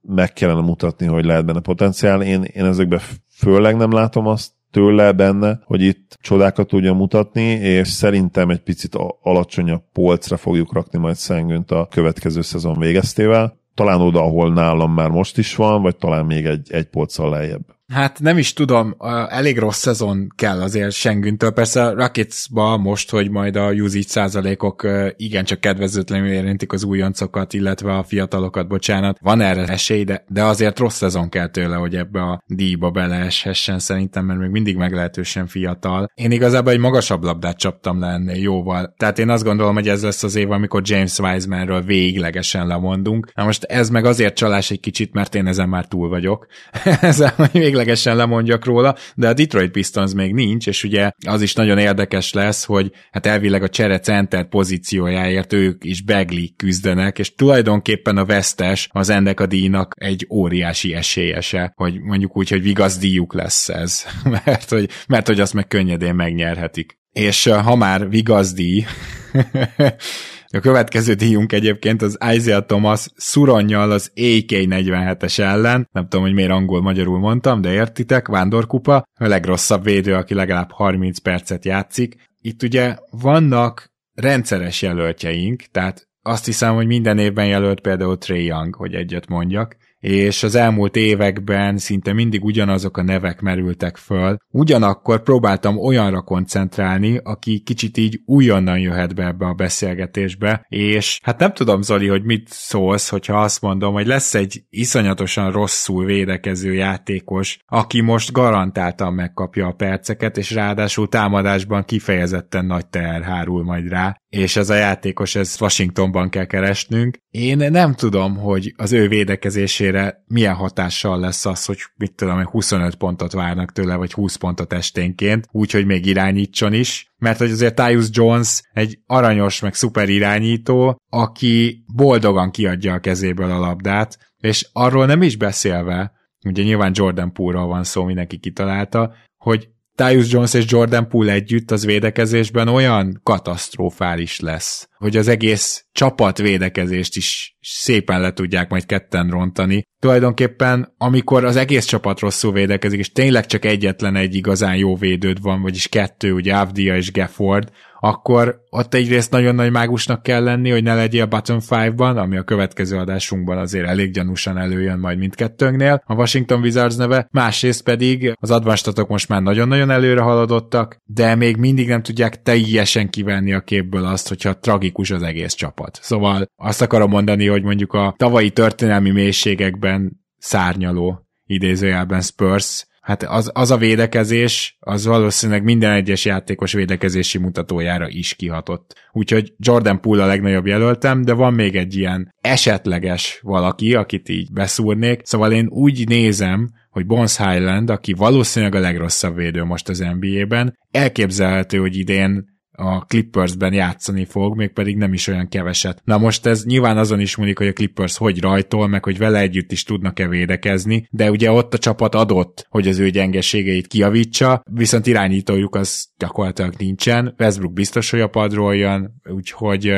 meg 0.00 0.32
kellene 0.32 0.60
mutatni, 0.60 1.06
hogy 1.06 1.24
lehet 1.24 1.44
benne 1.44 1.60
potenciál. 1.60 2.22
Én, 2.22 2.42
én 2.42 2.64
ezekben 2.64 3.00
főleg 3.36 3.76
nem 3.76 3.92
látom 3.92 4.26
azt 4.26 4.52
tőle 4.74 5.12
benne, 5.12 5.60
hogy 5.64 5.82
itt 5.82 6.18
csodákat 6.20 6.68
tudja 6.68 6.92
mutatni, 6.92 7.42
és 7.50 7.88
szerintem 7.88 8.50
egy 8.50 8.62
picit 8.62 8.94
alacsonyabb 9.22 9.82
polcra 9.92 10.36
fogjuk 10.36 10.72
rakni 10.72 10.98
majd 10.98 11.14
Szengőnt 11.14 11.70
a 11.70 11.88
következő 11.90 12.40
szezon 12.40 12.78
végeztével. 12.78 13.58
Talán 13.74 14.00
oda, 14.00 14.20
ahol 14.20 14.52
nálam 14.52 14.92
már 14.92 15.08
most 15.08 15.38
is 15.38 15.56
van, 15.56 15.82
vagy 15.82 15.96
talán 15.96 16.24
még 16.26 16.46
egy, 16.46 16.72
egy 16.72 16.84
polccal 16.84 17.30
lejjebb. 17.30 17.64
Hát 17.92 18.20
nem 18.20 18.38
is 18.38 18.52
tudom, 18.52 18.96
elég 19.28 19.58
rossz 19.58 19.78
szezon 19.78 20.32
kell 20.36 20.60
azért 20.60 20.92
Sengüntől. 20.92 21.50
Persze 21.50 21.90
Rocketsba 21.90 22.76
most, 22.76 23.10
hogy 23.10 23.30
majd 23.30 23.56
a 23.56 23.72
usage 23.72 24.04
százalékok 24.06 24.86
igencsak 25.16 25.60
kedvezőtlenül 25.60 26.28
érintik 26.28 26.72
az 26.72 26.84
újoncokat, 26.84 27.52
illetve 27.52 27.96
a 27.96 28.02
fiatalokat, 28.02 28.68
bocsánat. 28.68 29.18
Van 29.20 29.40
erre 29.40 29.66
esély, 29.66 30.04
de, 30.04 30.24
de 30.28 30.44
azért 30.44 30.78
rossz 30.78 30.96
szezon 30.96 31.28
kell 31.28 31.48
tőle, 31.48 31.76
hogy 31.76 31.96
ebbe 31.96 32.22
a 32.22 32.42
díjba 32.46 32.90
beleeshessen 32.90 33.78
szerintem, 33.78 34.24
mert 34.24 34.40
még 34.40 34.50
mindig 34.50 34.76
meglehetősen 34.76 35.46
fiatal. 35.46 36.10
Én 36.14 36.30
igazából 36.30 36.72
egy 36.72 36.78
magasabb 36.78 37.22
labdát 37.22 37.58
csaptam 37.58 38.00
le 38.00 38.08
ennél 38.08 38.42
jóval. 38.42 38.94
Tehát 38.96 39.18
én 39.18 39.28
azt 39.28 39.44
gondolom, 39.44 39.74
hogy 39.74 39.88
ez 39.88 40.02
lesz 40.02 40.22
az 40.22 40.34
év, 40.34 40.50
amikor 40.50 40.82
James 40.84 41.18
Wisemanről 41.18 41.82
véglegesen 41.82 42.66
lemondunk. 42.66 43.32
Na 43.34 43.44
most 43.44 43.64
ez 43.64 43.90
meg 43.90 44.04
azért 44.04 44.36
csalás 44.36 44.70
egy 44.70 44.80
kicsit, 44.80 45.12
mert 45.12 45.34
én 45.34 45.46
ezen 45.46 45.68
már 45.68 45.86
túl 45.86 46.08
vagyok. 46.08 46.46
ezen, 47.00 47.32
hogy 47.36 47.50
végleg 47.74 47.83
ténylegesen 47.84 48.16
lemondjak 48.16 48.64
róla, 48.64 48.96
de 49.14 49.28
a 49.28 49.32
Detroit 49.32 49.70
Pistons 49.70 50.12
még 50.12 50.34
nincs, 50.34 50.66
és 50.66 50.84
ugye 50.84 51.10
az 51.26 51.42
is 51.42 51.54
nagyon 51.54 51.78
érdekes 51.78 52.32
lesz, 52.32 52.64
hogy 52.64 52.90
hát 53.10 53.26
elvileg 53.26 53.62
a 53.62 53.68
csere 53.68 53.98
center 53.98 54.48
pozíciójáért 54.48 55.52
ők 55.52 55.84
is 55.84 56.02
Bagley 56.02 56.46
küzdenek, 56.56 57.18
és 57.18 57.34
tulajdonképpen 57.34 58.16
a 58.16 58.24
vesztes 58.24 58.88
az 58.92 59.08
ennek 59.08 59.40
a 59.40 59.46
díjnak 59.46 59.94
egy 59.96 60.26
óriási 60.30 60.94
esélyese, 60.94 61.72
hogy 61.76 62.00
mondjuk 62.00 62.36
úgy, 62.36 62.48
hogy 62.48 62.62
vigasz 62.62 62.98
díjuk 62.98 63.34
lesz 63.34 63.68
ez, 63.68 64.04
mert 64.44 64.70
hogy, 64.70 64.90
mert 65.08 65.26
hogy 65.26 65.40
azt 65.40 65.54
meg 65.54 65.66
könnyedén 65.66 66.14
megnyerhetik. 66.14 66.98
És 67.12 67.44
ha 67.44 67.76
már 67.76 68.08
vigazdi, 68.08 68.84
a 70.54 70.60
következő 70.60 71.14
díjunk 71.14 71.52
egyébként 71.52 72.02
az 72.02 72.18
Isaiah 72.32 72.66
Thomas 72.66 73.06
szuronnyal 73.16 73.90
az 73.90 74.12
AK-47-es 74.14 75.38
ellen, 75.38 75.88
nem 75.92 76.02
tudom, 76.02 76.24
hogy 76.24 76.34
miért 76.34 76.50
angol-magyarul 76.50 77.18
mondtam, 77.18 77.60
de 77.60 77.72
értitek, 77.72 78.28
vándorkupa, 78.28 79.04
a 79.20 79.26
legrosszabb 79.26 79.84
védő, 79.84 80.14
aki 80.14 80.34
legalább 80.34 80.70
30 80.70 81.18
percet 81.18 81.64
játszik. 81.64 82.16
Itt 82.40 82.62
ugye 82.62 82.96
vannak 83.10 83.92
rendszeres 84.14 84.82
jelöltjeink, 84.82 85.62
tehát 85.62 86.08
azt 86.22 86.44
hiszem, 86.44 86.74
hogy 86.74 86.86
minden 86.86 87.18
évben 87.18 87.46
jelölt 87.46 87.80
például 87.80 88.18
Trey 88.18 88.44
Young, 88.44 88.74
hogy 88.74 88.94
egyet 88.94 89.28
mondjak, 89.28 89.76
és 90.04 90.42
az 90.42 90.54
elmúlt 90.54 90.96
években 90.96 91.78
szinte 91.78 92.12
mindig 92.12 92.44
ugyanazok 92.44 92.96
a 92.96 93.02
nevek 93.02 93.40
merültek 93.40 93.96
föl. 93.96 94.36
Ugyanakkor 94.50 95.22
próbáltam 95.22 95.78
olyanra 95.78 96.22
koncentrálni, 96.22 97.20
aki 97.22 97.58
kicsit 97.58 97.96
így 97.96 98.20
újonnan 98.26 98.78
jöhet 98.78 99.14
be 99.14 99.26
ebbe 99.26 99.46
a 99.46 99.54
beszélgetésbe, 99.54 100.66
és 100.68 101.20
hát 101.22 101.38
nem 101.38 101.52
tudom, 101.52 101.82
Zoli, 101.82 102.06
hogy 102.06 102.24
mit 102.24 102.48
szólsz, 102.48 103.08
hogyha 103.08 103.42
azt 103.42 103.60
mondom, 103.60 103.92
hogy 103.92 104.06
lesz 104.06 104.34
egy 104.34 104.62
iszonyatosan 104.70 105.52
rosszul 105.52 106.04
védekező 106.04 106.74
játékos, 106.74 107.58
aki 107.66 108.00
most 108.00 108.32
garantáltan 108.32 109.14
megkapja 109.14 109.66
a 109.66 109.72
perceket, 109.72 110.36
és 110.36 110.50
ráadásul 110.50 111.08
támadásban 111.08 111.84
kifejezetten 111.84 112.66
nagy 112.66 112.86
teher 112.86 113.22
hárul 113.22 113.64
majd 113.64 113.88
rá, 113.88 114.16
és 114.34 114.56
ez 114.56 114.70
a 114.70 114.74
játékos, 114.74 115.34
ez 115.34 115.56
Washingtonban 115.60 116.28
kell 116.28 116.44
keresnünk. 116.44 117.18
Én 117.30 117.56
nem 117.56 117.94
tudom, 117.94 118.36
hogy 118.36 118.74
az 118.76 118.92
ő 118.92 119.08
védekezésére 119.08 120.24
milyen 120.26 120.54
hatással 120.54 121.18
lesz 121.18 121.46
az, 121.46 121.64
hogy 121.64 121.78
mit 121.96 122.14
tudom, 122.14 122.36
hogy 122.36 122.46
25 122.46 122.94
pontot 122.94 123.32
várnak 123.32 123.72
tőle, 123.72 123.94
vagy 123.94 124.12
20 124.12 124.36
pontot 124.36 124.72
esténként, 124.72 125.48
úgyhogy 125.50 125.86
még 125.86 126.06
irányítson 126.06 126.72
is, 126.72 127.12
mert 127.18 127.38
hogy 127.38 127.50
azért 127.50 127.74
Tyus 127.74 128.06
Jones 128.10 128.62
egy 128.72 128.98
aranyos, 129.06 129.60
meg 129.60 129.74
szuper 129.74 130.08
irányító, 130.08 131.00
aki 131.08 131.84
boldogan 131.94 132.50
kiadja 132.50 132.92
a 132.92 132.98
kezéből 132.98 133.50
a 133.50 133.58
labdát, 133.58 134.18
és 134.38 134.68
arról 134.72 135.06
nem 135.06 135.22
is 135.22 135.36
beszélve, 135.36 136.12
ugye 136.44 136.62
nyilván 136.62 136.92
Jordan 136.94 137.32
Poole-ról 137.32 137.66
van 137.66 137.84
szó, 137.84 138.04
mindenki 138.04 138.38
kitalálta, 138.38 139.14
hogy 139.36 139.68
Tyus 139.96 140.32
Jones 140.32 140.54
és 140.54 140.64
Jordan 140.68 141.08
Poole 141.08 141.32
együtt 141.32 141.70
az 141.70 141.84
védekezésben 141.84 142.68
olyan 142.68 143.20
katasztrofális 143.22 144.40
lesz, 144.40 144.88
hogy 144.96 145.16
az 145.16 145.28
egész 145.28 145.84
csapat 145.92 146.38
védekezést 146.38 147.16
is 147.16 147.56
szépen 147.60 148.20
le 148.20 148.32
tudják 148.32 148.70
majd 148.70 148.86
ketten 148.86 149.30
rontani. 149.30 149.82
Tulajdonképpen, 149.98 150.94
amikor 150.98 151.44
az 151.44 151.56
egész 151.56 151.84
csapat 151.84 152.20
rosszul 152.20 152.52
védekezik, 152.52 152.98
és 152.98 153.12
tényleg 153.12 153.46
csak 153.46 153.64
egyetlen 153.64 154.16
egy 154.16 154.34
igazán 154.34 154.76
jó 154.76 154.96
védőd 154.96 155.40
van, 155.40 155.62
vagyis 155.62 155.88
kettő, 155.88 156.32
ugye 156.32 156.54
Avdia 156.54 156.96
és 156.96 157.12
Gafford, 157.12 157.70
akkor 158.04 158.60
ott 158.70 158.94
egyrészt 158.94 159.30
nagyon 159.30 159.54
nagy 159.54 159.70
mágusnak 159.70 160.22
kell 160.22 160.42
lenni, 160.42 160.70
hogy 160.70 160.82
ne 160.82 160.94
legyél 160.94 161.26
bottom 161.26 161.58
5-ban, 161.60 162.16
ami 162.16 162.36
a 162.36 162.42
következő 162.42 162.96
adásunkban 162.96 163.58
azért 163.58 163.86
elég 163.86 164.10
gyanúsan 164.10 164.58
előjön 164.58 164.98
majd 164.98 165.18
mindkettőnknél, 165.18 166.02
a 166.06 166.14
Washington 166.14 166.60
Wizards 166.60 166.96
neve, 166.96 167.28
másrészt 167.30 167.82
pedig 167.82 168.32
az 168.40 168.50
advanstatok 168.50 169.08
most 169.08 169.28
már 169.28 169.42
nagyon-nagyon 169.42 169.90
előre 169.90 170.20
haladottak, 170.20 170.96
de 171.04 171.34
még 171.34 171.56
mindig 171.56 171.88
nem 171.88 172.02
tudják 172.02 172.42
teljesen 172.42 173.10
kivenni 173.10 173.52
a 173.52 173.60
képből 173.60 174.04
azt, 174.04 174.28
hogyha 174.28 174.58
tragikus 174.58 175.10
az 175.10 175.22
egész 175.22 175.54
csapat. 175.54 175.98
Szóval 176.02 176.46
azt 176.56 176.82
akarom 176.82 177.10
mondani, 177.10 177.46
hogy 177.46 177.62
mondjuk 177.62 177.92
a 177.92 178.14
tavalyi 178.16 178.50
történelmi 178.50 179.10
mélységekben 179.10 180.20
szárnyaló 180.38 181.26
idézőjelben 181.46 182.20
Spurs 182.20 182.86
hát 183.04 183.22
az, 183.22 183.50
az 183.54 183.70
a 183.70 183.76
védekezés, 183.76 184.76
az 184.80 185.06
valószínűleg 185.06 185.62
minden 185.62 185.92
egyes 185.92 186.24
játékos 186.24 186.72
védekezési 186.72 187.38
mutatójára 187.38 188.08
is 188.08 188.34
kihatott. 188.34 188.94
Úgyhogy 189.12 189.52
Jordan 189.58 190.00
Poole 190.00 190.22
a 190.22 190.26
legnagyobb 190.26 190.66
jelöltem, 190.66 191.22
de 191.22 191.32
van 191.32 191.54
még 191.54 191.76
egy 191.76 191.96
ilyen 191.96 192.34
esetleges 192.40 193.38
valaki, 193.42 193.94
akit 193.94 194.28
így 194.28 194.52
beszúrnék, 194.52 195.20
szóval 195.24 195.52
én 195.52 195.66
úgy 195.68 196.08
nézem, 196.08 196.70
hogy 196.90 197.06
Bones 197.06 197.36
Highland, 197.36 197.90
aki 197.90 198.12
valószínűleg 198.12 198.74
a 198.74 198.80
legrosszabb 198.80 199.36
védő 199.36 199.64
most 199.64 199.88
az 199.88 199.98
NBA-ben, 199.98 200.78
elképzelhető, 200.90 201.78
hogy 201.78 201.96
idén 201.96 202.53
a 202.76 203.04
Clippersben 203.04 203.72
játszani 203.72 204.24
fog, 204.24 204.56
mégpedig 204.56 204.96
nem 204.96 205.12
is 205.12 205.26
olyan 205.26 205.48
keveset. 205.48 206.00
Na 206.04 206.18
most 206.18 206.46
ez 206.46 206.64
nyilván 206.64 206.98
azon 206.98 207.20
is 207.20 207.36
múlik, 207.36 207.58
hogy 207.58 207.66
a 207.66 207.72
Clippers 207.72 208.16
hogy 208.16 208.40
rajtol, 208.40 208.88
meg 208.88 209.04
hogy 209.04 209.18
vele 209.18 209.38
együtt 209.38 209.72
is 209.72 209.82
tudnak-e 209.82 210.28
védekezni, 210.28 211.06
de 211.10 211.30
ugye 211.30 211.50
ott 211.50 211.74
a 211.74 211.78
csapat 211.78 212.14
adott, 212.14 212.66
hogy 212.70 212.88
az 212.88 212.98
ő 212.98 213.10
gyengeségeit 213.10 213.86
kiavítsa, 213.86 214.62
viszont 214.70 215.06
irányítójuk 215.06 215.74
az 215.74 216.08
gyakorlatilag 216.16 216.74
nincsen. 216.78 217.34
Westbrook 217.38 217.72
biztos, 217.72 218.10
hogy 218.10 218.20
a 218.20 218.28
padról 218.28 218.76
jön, 218.76 219.14
úgyhogy 219.24 219.94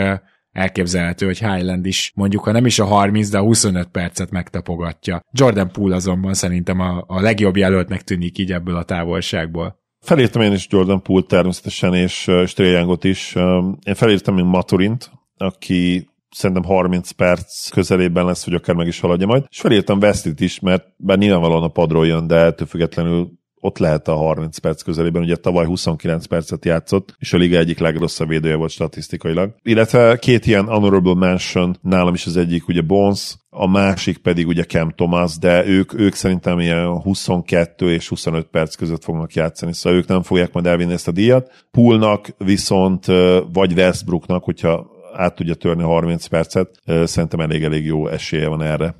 elképzelhető, 0.57 1.27
hogy 1.27 1.39
Highland 1.39 1.87
is 1.87 2.13
mondjuk, 2.15 2.45
ha 2.45 2.53
nem 2.53 2.67
is 2.67 2.79
a 2.79 2.85
30, 2.85 3.29
de 3.29 3.39
a 3.39 3.43
25 3.43 3.89
percet 3.89 4.31
megtapogatja. 4.31 5.21
Jordan 5.33 5.71
Poole 5.73 5.95
azonban 5.95 6.35
szerintem 6.35 6.81
a, 6.81 7.05
a 7.07 7.21
legjobb 7.21 7.57
jelöltnek 7.57 8.03
tűnik 8.03 8.39
így 8.39 8.53
ebből 8.53 8.77
a 8.77 8.85
távolságból. 8.85 9.85
Felírtam 10.01 10.43
én 10.43 10.53
is 10.53 10.67
Jordan 10.71 11.03
Poole 11.03 11.23
természetesen, 11.23 11.95
és, 11.95 12.27
és 12.27 12.53
Trae 12.53 12.97
is. 13.01 13.35
Én 13.85 13.95
felírtam 13.95 14.35
még 14.35 14.45
Maturint, 14.45 15.11
aki 15.37 16.09
szerintem 16.31 16.65
30 16.65 17.11
perc 17.11 17.69
közelében 17.69 18.25
lesz, 18.25 18.45
hogy 18.45 18.55
akár 18.55 18.75
meg 18.75 18.87
is 18.87 19.01
haladja 19.01 19.27
majd. 19.27 19.45
És 19.49 19.61
felírtam 19.61 19.99
Westit 19.99 20.41
is, 20.41 20.61
mert 20.61 20.85
bár 20.97 21.19
nyilvánvalóan 21.19 21.63
a 21.63 21.69
padról 21.69 22.07
jön, 22.07 22.27
de 22.27 22.37
ettől 22.37 22.67
függetlenül 22.67 23.33
ott 23.61 23.79
lehet 23.79 24.09
a 24.09 24.15
30 24.15 24.59
perc 24.59 24.83
közelében, 24.83 25.23
ugye 25.23 25.37
tavaly 25.37 25.67
29 25.67 26.27
percet 26.27 26.65
játszott, 26.65 27.15
és 27.19 27.33
a 27.33 27.37
liga 27.37 27.59
egyik 27.59 27.79
legrosszabb 27.79 28.29
védője 28.29 28.55
volt 28.55 28.71
statisztikailag. 28.71 29.55
Illetve 29.63 30.17
két 30.19 30.47
ilyen 30.47 30.65
honorable 30.65 31.15
mention, 31.15 31.79
nálam 31.83 32.15
is 32.15 32.27
az 32.27 32.37
egyik 32.37 32.69
ugye 32.69 32.83
Bones, 32.83 33.37
a 33.51 33.69
másik 33.69 34.19
pedig 34.19 34.47
ugye 34.47 34.65
Cam 34.65 34.91
Thomas, 34.91 35.39
de 35.39 35.67
ők, 35.67 35.99
ők 35.99 36.15
szerintem 36.15 36.61
ilyen 36.61 37.01
22 37.01 37.93
és 37.93 38.09
25 38.09 38.47
perc 38.47 38.75
között 38.75 39.05
fognak 39.05 39.35
játszani, 39.35 39.73
szóval 39.73 39.99
ők 39.99 40.07
nem 40.07 40.23
fogják 40.23 40.53
majd 40.53 40.67
elvinni 40.67 40.93
ezt 40.93 41.09
a 41.09 41.13
díjat. 41.13 41.67
Poolnak 41.71 42.29
viszont, 42.39 43.07
vagy 43.53 43.73
Westbrooknak, 43.73 44.45
hogyha 44.45 44.87
át 45.15 45.35
tudja 45.35 45.55
törni 45.55 45.83
30 45.83 46.27
percet, 46.27 46.81
szerintem 47.05 47.41
elég-elég 47.41 47.85
jó 47.85 48.09
esélye 48.09 48.49
van 48.49 48.63
erre. 48.63 48.95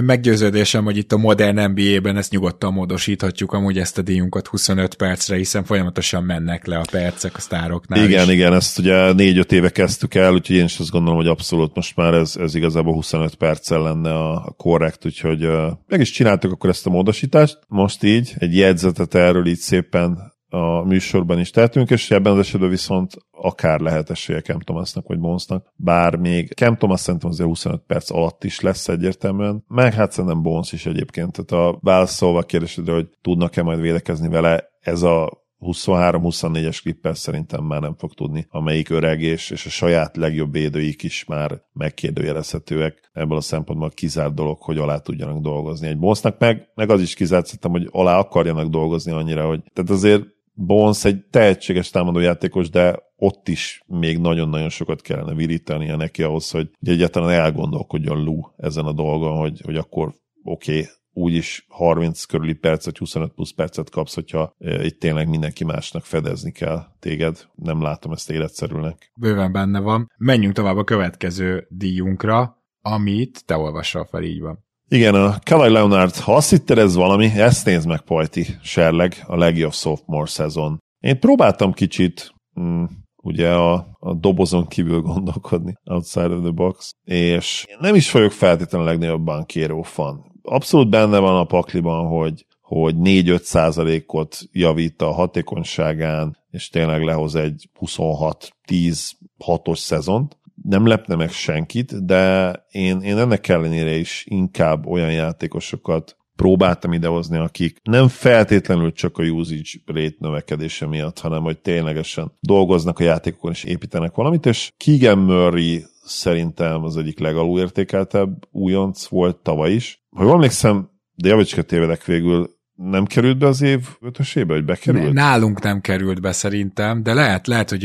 Meggyőződésem, 0.00 0.84
hogy 0.84 0.96
itt 0.96 1.12
a 1.12 1.16
modern 1.16 1.70
NBA-ben 1.70 2.16
ezt 2.16 2.30
nyugodtan 2.30 2.72
módosíthatjuk, 2.72 3.52
amúgy 3.52 3.78
ezt 3.78 3.98
a 3.98 4.02
díjunkat 4.02 4.46
25 4.46 4.94
percre, 4.94 5.36
hiszen 5.36 5.64
folyamatosan 5.64 6.24
mennek 6.24 6.66
le 6.66 6.78
a 6.78 6.84
percek 6.90 7.36
a 7.36 7.40
sztároknál 7.40 8.04
Igen, 8.04 8.28
is. 8.28 8.34
igen, 8.34 8.52
ezt 8.52 8.78
ugye 8.78 9.12
4-5 9.12 9.50
éve 9.50 9.70
kezdtük 9.70 10.14
el, 10.14 10.32
úgyhogy 10.32 10.56
én 10.56 10.64
is 10.64 10.78
azt 10.78 10.90
gondolom, 10.90 11.18
hogy 11.18 11.26
abszolút 11.26 11.74
most 11.74 11.96
már 11.96 12.14
ez, 12.14 12.36
ez 12.36 12.54
igazából 12.54 12.92
25 12.92 13.34
perccel 13.34 13.82
lenne 13.82 14.14
a 14.14 14.54
korrekt, 14.56 15.04
úgyhogy 15.04 15.44
uh, 15.44 15.70
meg 15.86 16.00
is 16.00 16.10
csináltuk 16.10 16.52
akkor 16.52 16.70
ezt 16.70 16.86
a 16.86 16.90
módosítást. 16.90 17.58
Most 17.68 18.02
így, 18.02 18.34
egy 18.38 18.56
jegyzetet 18.56 19.14
erről 19.14 19.46
így 19.46 19.58
szépen 19.58 20.36
a 20.48 20.82
műsorban 20.84 21.38
is 21.38 21.50
tehetünk, 21.50 21.90
és 21.90 22.10
ebben 22.10 22.32
az 22.32 22.38
esetben 22.38 22.68
viszont 22.68 23.12
akár 23.30 23.80
lehet 23.80 24.10
esélye 24.10 24.40
Cam 24.40 24.60
Thomasnak 24.60 25.08
vagy 25.08 25.18
Bonesnak, 25.18 25.72
bár 25.76 26.16
még 26.16 26.52
Cam 26.54 26.76
Thomas 26.76 27.00
szerintem 27.00 27.30
azért 27.30 27.48
25 27.48 27.82
perc 27.86 28.10
alatt 28.10 28.44
is 28.44 28.60
lesz 28.60 28.88
egyértelműen, 28.88 29.64
meg 29.68 29.94
hát 29.94 30.12
szerintem 30.12 30.42
Bones 30.42 30.72
is 30.72 30.86
egyébként, 30.86 31.32
tehát 31.32 31.66
a 31.66 31.78
válaszolva 31.82 32.38
a 32.38 32.42
kérdésedre, 32.42 32.92
hogy 32.92 33.08
tudnak-e 33.22 33.62
majd 33.62 33.80
védekezni 33.80 34.28
vele, 34.28 34.68
ez 34.80 35.02
a 35.02 35.46
23-24-es 35.60 36.78
klippel 36.82 37.14
szerintem 37.14 37.64
már 37.64 37.80
nem 37.80 37.94
fog 37.94 38.14
tudni, 38.14 38.46
amelyik 38.50 38.90
öreg 38.90 39.20
és, 39.20 39.50
és 39.50 39.66
a 39.66 39.70
saját 39.70 40.16
legjobb 40.16 40.52
védőik 40.52 41.02
is 41.02 41.24
már 41.24 41.62
megkérdőjelezhetőek. 41.72 43.10
Ebből 43.12 43.36
a 43.36 43.40
szempontból 43.40 43.90
kizárt 43.90 44.34
dolog, 44.34 44.62
hogy 44.62 44.78
alá 44.78 44.98
tudjanak 44.98 45.40
dolgozni 45.40 45.88
egy 45.88 45.98
Bonsznak, 45.98 46.38
meg, 46.38 46.68
meg 46.74 46.90
az 46.90 47.00
is 47.00 47.14
kizárt 47.14 47.44
szerintem, 47.44 47.70
hogy 47.70 47.88
alá 47.90 48.18
akarjanak 48.18 48.68
dolgozni 48.68 49.12
annyira, 49.12 49.46
hogy 49.46 49.62
tehát 49.72 49.90
azért 49.90 50.24
Bones 50.60 51.04
egy 51.04 51.24
tehetséges 51.30 51.90
támadójátékos, 51.90 52.70
de 52.70 53.02
ott 53.16 53.48
is 53.48 53.82
még 53.86 54.18
nagyon-nagyon 54.18 54.68
sokat 54.68 55.00
kellene 55.00 55.34
virítania 55.34 55.96
neki 55.96 56.22
ahhoz, 56.22 56.50
hogy 56.50 56.70
egyáltalán 56.80 57.30
elgondolkodjon 57.30 58.24
Lou 58.24 58.40
ezen 58.56 58.84
a 58.84 58.92
dolgon, 58.92 59.36
hogy, 59.36 59.60
hogy 59.64 59.76
akkor 59.76 60.14
oké, 60.42 60.78
okay, 60.78 60.86
úgyis 61.12 61.66
30 61.68 62.24
körüli 62.24 62.54
perc, 62.54 62.84
vagy 62.84 62.98
25 62.98 63.32
plusz 63.32 63.52
percet 63.52 63.90
kapsz, 63.90 64.14
hogyha 64.14 64.54
itt 64.58 65.00
tényleg 65.00 65.28
mindenki 65.28 65.64
másnak 65.64 66.04
fedezni 66.04 66.52
kell 66.52 66.84
téged. 66.98 67.46
Nem 67.54 67.82
látom 67.82 68.12
ezt 68.12 68.30
életszerűnek. 68.30 69.12
Bőven 69.20 69.52
benne 69.52 69.80
van. 69.80 70.10
Menjünk 70.16 70.54
tovább 70.54 70.76
a 70.76 70.84
következő 70.84 71.66
díjunkra, 71.70 72.62
amit 72.80 73.44
te 73.44 73.56
olvassal 73.56 74.04
fel, 74.04 74.22
így 74.22 74.40
van. 74.40 74.66
Igen, 74.90 75.14
a 75.14 75.38
Kawhi 75.44 75.70
Leonard, 75.70 76.16
ha 76.16 76.34
azt 76.34 76.50
hitted 76.50 76.78
ez 76.78 76.94
valami, 76.94 77.26
ezt 77.26 77.66
nézd 77.66 77.86
meg, 77.86 78.00
Pajti, 78.00 78.46
serleg, 78.62 79.24
a 79.26 79.36
legjobb 79.36 79.72
sophomore 79.72 80.28
szezon. 80.28 80.78
Én 80.98 81.20
próbáltam 81.20 81.72
kicsit, 81.72 82.34
mm, 82.60 82.84
ugye 83.16 83.52
a, 83.52 83.86
a 83.98 84.14
dobozon 84.14 84.66
kívül 84.66 85.00
gondolkodni, 85.00 85.74
outside 85.84 86.34
of 86.34 86.42
the 86.42 86.50
box, 86.50 86.90
és 87.04 87.64
nem 87.80 87.94
is 87.94 88.10
vagyok 88.10 88.32
feltétlenül 88.32 88.86
a 88.86 88.90
legnagyobb 88.90 89.24
bankéró 89.24 89.82
fan. 89.82 90.32
Abszolút 90.42 90.90
benne 90.90 91.18
van 91.18 91.36
a 91.36 91.44
pakliban, 91.44 92.06
hogy 92.06 92.46
hogy 92.68 92.94
4-5 92.98 93.42
százalékot 93.42 94.38
javít 94.52 95.02
a 95.02 95.12
hatékonyságán, 95.12 96.36
és 96.50 96.68
tényleg 96.68 97.02
lehoz 97.02 97.34
egy 97.34 97.68
26-10-6-os 97.80 99.78
szezont, 99.78 100.37
nem 100.68 100.86
lepne 100.86 101.14
meg 101.14 101.30
senkit, 101.30 102.04
de 102.04 102.52
én, 102.70 103.00
én 103.00 103.18
ennek 103.18 103.48
ellenére 103.48 103.96
is 103.96 104.24
inkább 104.28 104.86
olyan 104.86 105.12
játékosokat 105.12 106.16
próbáltam 106.36 106.92
idehozni, 106.92 107.36
akik 107.36 107.78
nem 107.82 108.08
feltétlenül 108.08 108.92
csak 108.92 109.18
a 109.18 109.22
usage 109.22 109.70
rate 109.86 110.16
növekedése 110.18 110.86
miatt, 110.86 111.18
hanem 111.18 111.42
hogy 111.42 111.58
ténylegesen 111.58 112.32
dolgoznak 112.40 112.98
a 112.98 113.04
játékokon 113.04 113.50
és 113.50 113.64
építenek 113.64 114.14
valamit, 114.14 114.46
és 114.46 114.72
Keegan 114.76 115.18
Murray 115.18 115.84
szerintem 116.04 116.84
az 116.84 116.96
egyik 116.96 117.18
legalulértékeltebb 117.18 118.48
újonc 118.50 119.06
volt 119.06 119.36
tavaly 119.36 119.72
is. 119.72 120.02
Ha 120.16 120.22
jól 120.22 120.32
emlékszem, 120.32 120.90
de 121.14 121.28
javicska 121.28 121.62
tévedek 121.62 122.04
végül, 122.04 122.57
nem 122.82 123.04
került 123.04 123.38
be 123.38 123.46
az 123.46 123.62
év 123.62 123.86
ötösébe, 124.00 124.54
hogy 124.54 124.64
bekerült? 124.64 125.12
Nálunk 125.12 125.62
nem 125.62 125.80
került 125.80 126.20
be 126.20 126.32
szerintem, 126.32 127.02
de 127.02 127.14
lehet, 127.14 127.46
lehet, 127.46 127.70
hogy 127.70 127.82